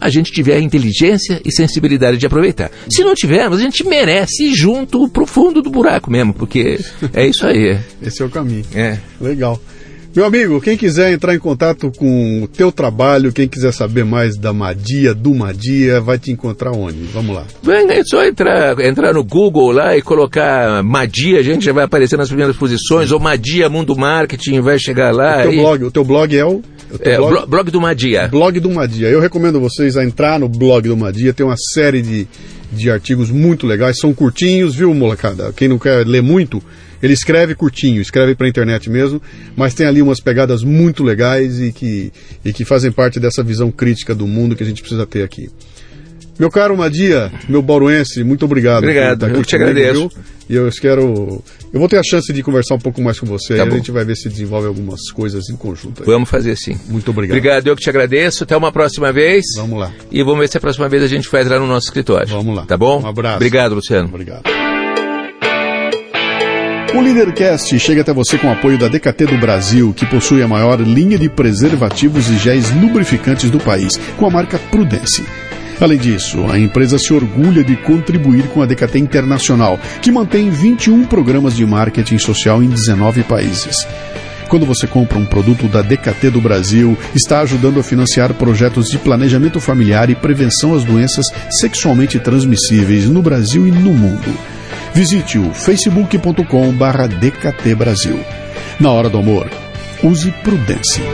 a 0.00 0.08
gente 0.08 0.32
tiver 0.32 0.56
a 0.56 0.60
inteligência 0.60 1.40
e 1.44 1.52
sensibilidade 1.52 2.16
de 2.16 2.26
aproveitar. 2.26 2.70
Se 2.90 3.04
não 3.04 3.14
tivermos, 3.14 3.58
a 3.60 3.62
gente 3.62 3.84
merece 3.84 4.44
ir 4.44 4.54
junto 4.54 5.08
pro 5.08 5.26
fundo 5.26 5.60
do 5.60 5.70
buraco 5.70 6.10
mesmo, 6.10 6.32
porque 6.32 6.80
é 7.12 7.26
isso 7.26 7.46
aí. 7.46 7.78
Esse 8.02 8.22
é 8.22 8.24
o 8.24 8.30
caminho. 8.30 8.64
É. 8.74 8.98
Legal. 9.20 9.60
Meu 10.14 10.24
amigo, 10.24 10.60
quem 10.60 10.76
quiser 10.76 11.12
entrar 11.12 11.36
em 11.36 11.38
contato 11.38 11.92
com 11.96 12.42
o 12.42 12.48
teu 12.48 12.72
trabalho, 12.72 13.32
quem 13.32 13.46
quiser 13.46 13.72
saber 13.72 14.04
mais 14.04 14.36
da 14.36 14.52
Madia, 14.52 15.14
do 15.14 15.32
Madia, 15.32 16.00
vai 16.00 16.18
te 16.18 16.32
encontrar 16.32 16.72
onde? 16.72 16.98
Vamos 17.14 17.34
lá. 17.36 17.44
Venga, 17.62 17.94
é 17.94 18.02
só 18.04 18.24
entrar, 18.24 18.76
entrar 18.80 19.12
no 19.14 19.22
Google 19.22 19.70
lá 19.70 19.96
e 19.96 20.02
colocar 20.02 20.82
Madia, 20.82 21.38
a 21.38 21.42
gente 21.44 21.64
já 21.64 21.72
vai 21.72 21.84
aparecer 21.84 22.16
nas 22.16 22.26
primeiras 22.26 22.56
posições, 22.56 23.12
ou 23.12 23.20
Madia 23.20 23.68
Mundo 23.68 23.94
Marketing 23.96 24.60
vai 24.60 24.80
chegar 24.80 25.14
lá. 25.14 25.38
O 25.38 25.42
teu 25.42 25.52
e- 25.52 25.56
blog, 25.60 25.84
o 25.84 25.90
teu 25.92 26.04
blog 26.04 26.36
é 26.36 26.44
o, 26.44 26.60
É, 27.02 27.16
blog? 27.16 27.30
blo- 27.32 27.46
blog 27.46 27.70
do 27.70 27.80
Madia. 27.80 28.26
Blog 28.28 28.58
do 28.58 28.70
Madia. 28.70 29.08
Eu 29.08 29.20
recomendo 29.20 29.60
vocês 29.60 29.96
a 29.96 30.04
entrar 30.04 30.40
no 30.40 30.48
blog 30.48 30.88
do 30.88 30.96
Madia. 30.96 31.32
Tem 31.32 31.46
uma 31.46 31.56
série 31.72 32.02
de, 32.02 32.26
de 32.72 32.90
artigos 32.90 33.30
muito 33.30 33.64
legais. 33.64 34.00
São 34.00 34.12
curtinhos, 34.12 34.74
viu, 34.74 34.92
molecada? 34.92 35.52
Quem 35.54 35.68
não 35.68 35.78
quer 35.78 36.04
ler 36.04 36.20
muito, 36.20 36.60
ele 37.02 37.12
escreve 37.12 37.54
curtinho, 37.54 38.00
escreve 38.00 38.34
pra 38.34 38.48
internet 38.48 38.90
mesmo. 38.90 39.20
Mas 39.56 39.74
tem 39.74 39.86
ali 39.86 40.02
umas 40.02 40.20
pegadas 40.20 40.62
muito 40.62 41.02
legais 41.02 41.60
e 41.60 41.72
que, 41.72 42.12
e 42.44 42.52
que 42.52 42.64
fazem 42.64 42.92
parte 42.92 43.18
dessa 43.18 43.42
visão 43.42 43.70
crítica 43.70 44.14
do 44.14 44.26
mundo 44.26 44.54
que 44.56 44.62
a 44.62 44.66
gente 44.66 44.80
precisa 44.82 45.06
ter 45.06 45.22
aqui. 45.22 45.50
Meu 46.40 46.50
caro 46.50 46.74
Madia, 46.74 47.30
meu 47.46 47.60
bauruense, 47.60 48.24
muito 48.24 48.46
obrigado. 48.46 48.78
Obrigado, 48.78 49.28
eu 49.28 49.44
te 49.44 49.54
agradeço. 49.54 50.08
viu? 50.08 50.10
E 50.48 50.54
eu 50.54 50.70
quero, 50.80 51.44
Eu 51.70 51.78
vou 51.78 51.86
ter 51.86 51.98
a 51.98 52.02
chance 52.02 52.32
de 52.32 52.42
conversar 52.42 52.76
um 52.76 52.78
pouco 52.78 53.02
mais 53.02 53.20
com 53.20 53.26
você. 53.26 53.56
Tá 53.58 53.64
a 53.64 53.68
gente 53.70 53.90
vai 53.90 54.06
ver 54.06 54.16
se 54.16 54.26
desenvolve 54.26 54.66
algumas 54.66 55.10
coisas 55.10 55.50
em 55.50 55.56
conjunto. 55.56 56.02
aí. 56.02 56.06
Vamos 56.06 56.30
fazer 56.30 56.56
sim. 56.56 56.80
Muito 56.88 57.10
obrigado. 57.10 57.36
Obrigado, 57.36 57.66
eu 57.66 57.76
que 57.76 57.82
te 57.82 57.90
agradeço. 57.90 58.44
Até 58.44 58.56
uma 58.56 58.72
próxima 58.72 59.12
vez. 59.12 59.44
Vamos 59.54 59.78
lá. 59.78 59.92
E 60.10 60.22
vamos 60.22 60.40
ver 60.40 60.48
se 60.48 60.56
a 60.56 60.60
próxima 60.60 60.88
vez 60.88 61.02
a 61.02 61.08
gente 61.08 61.28
faz 61.28 61.46
lá 61.46 61.58
no 61.58 61.66
nosso 61.66 61.88
escritório. 61.88 62.28
Vamos 62.28 62.56
lá. 62.56 62.64
Tá 62.64 62.76
bom? 62.78 63.02
Um 63.02 63.06
abraço. 63.06 63.36
Obrigado, 63.36 63.74
Luciano. 63.74 64.08
Obrigado. 64.08 64.69
O 66.92 67.00
Leadercast 67.00 67.78
chega 67.78 68.00
até 68.00 68.12
você 68.12 68.36
com 68.36 68.48
o 68.48 68.52
apoio 68.52 68.76
da 68.76 68.88
DKT 68.88 69.26
do 69.26 69.38
Brasil, 69.38 69.94
que 69.94 70.04
possui 70.04 70.42
a 70.42 70.48
maior 70.48 70.80
linha 70.80 71.16
de 71.16 71.28
preservativos 71.28 72.28
e 72.28 72.36
géis 72.36 72.68
lubrificantes 72.74 73.48
do 73.48 73.60
país, 73.60 73.96
com 74.16 74.26
a 74.26 74.30
marca 74.30 74.58
Prudence. 74.58 75.24
Além 75.80 75.98
disso, 75.98 76.44
a 76.50 76.58
empresa 76.58 76.98
se 76.98 77.12
orgulha 77.14 77.62
de 77.62 77.76
contribuir 77.76 78.42
com 78.48 78.60
a 78.60 78.66
DKT 78.66 78.98
Internacional, 78.98 79.78
que 80.02 80.10
mantém 80.10 80.50
21 80.50 81.04
programas 81.04 81.54
de 81.54 81.64
marketing 81.64 82.18
social 82.18 82.60
em 82.60 82.68
19 82.68 83.22
países. 83.22 83.86
Quando 84.48 84.66
você 84.66 84.88
compra 84.88 85.16
um 85.16 85.24
produto 85.24 85.68
da 85.68 85.82
DKT 85.82 86.30
do 86.30 86.40
Brasil, 86.40 86.98
está 87.14 87.40
ajudando 87.40 87.78
a 87.78 87.84
financiar 87.84 88.34
projetos 88.34 88.90
de 88.90 88.98
planejamento 88.98 89.60
familiar 89.60 90.10
e 90.10 90.16
prevenção 90.16 90.74
às 90.74 90.82
doenças 90.82 91.26
sexualmente 91.50 92.18
transmissíveis 92.18 93.08
no 93.08 93.22
Brasil 93.22 93.64
e 93.64 93.70
no 93.70 93.92
mundo. 93.92 94.59
Visite 94.94 95.38
o 95.38 95.52
facebook.com/barra 95.52 97.06
DKT 97.06 97.74
Brasil. 97.74 98.20
Na 98.78 98.90
hora 98.90 99.08
do 99.08 99.18
amor, 99.18 99.50
use 100.02 100.30
prudência. 100.42 101.04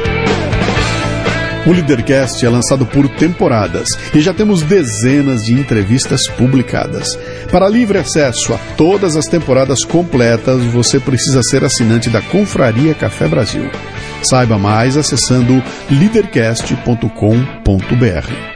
O 1.67 1.73
Leadercast 1.73 2.47
é 2.47 2.49
lançado 2.49 2.87
por 2.87 3.09
temporadas 3.09 3.89
e 4.15 4.21
já 4.21 4.33
temos 4.33 4.63
dezenas 4.63 5.43
de 5.43 5.53
entrevistas 5.53 6.29
publicadas. 6.29 7.19
Para 7.51 7.69
livre 7.69 7.99
acesso 7.99 8.55
a 8.55 8.59
todas 8.77 9.17
as 9.17 9.27
temporadas 9.27 9.85
completas, 9.85 10.63
você 10.67 11.01
precisa 11.01 11.43
ser 11.43 11.65
assinante 11.65 12.09
da 12.09 12.23
Confraria 12.23 12.95
Café 12.95 13.27
Brasil. 13.27 13.69
Saiba 14.23 14.57
mais 14.57 14.97
acessando 14.97 15.61
leadercast.com.br. 15.91 18.56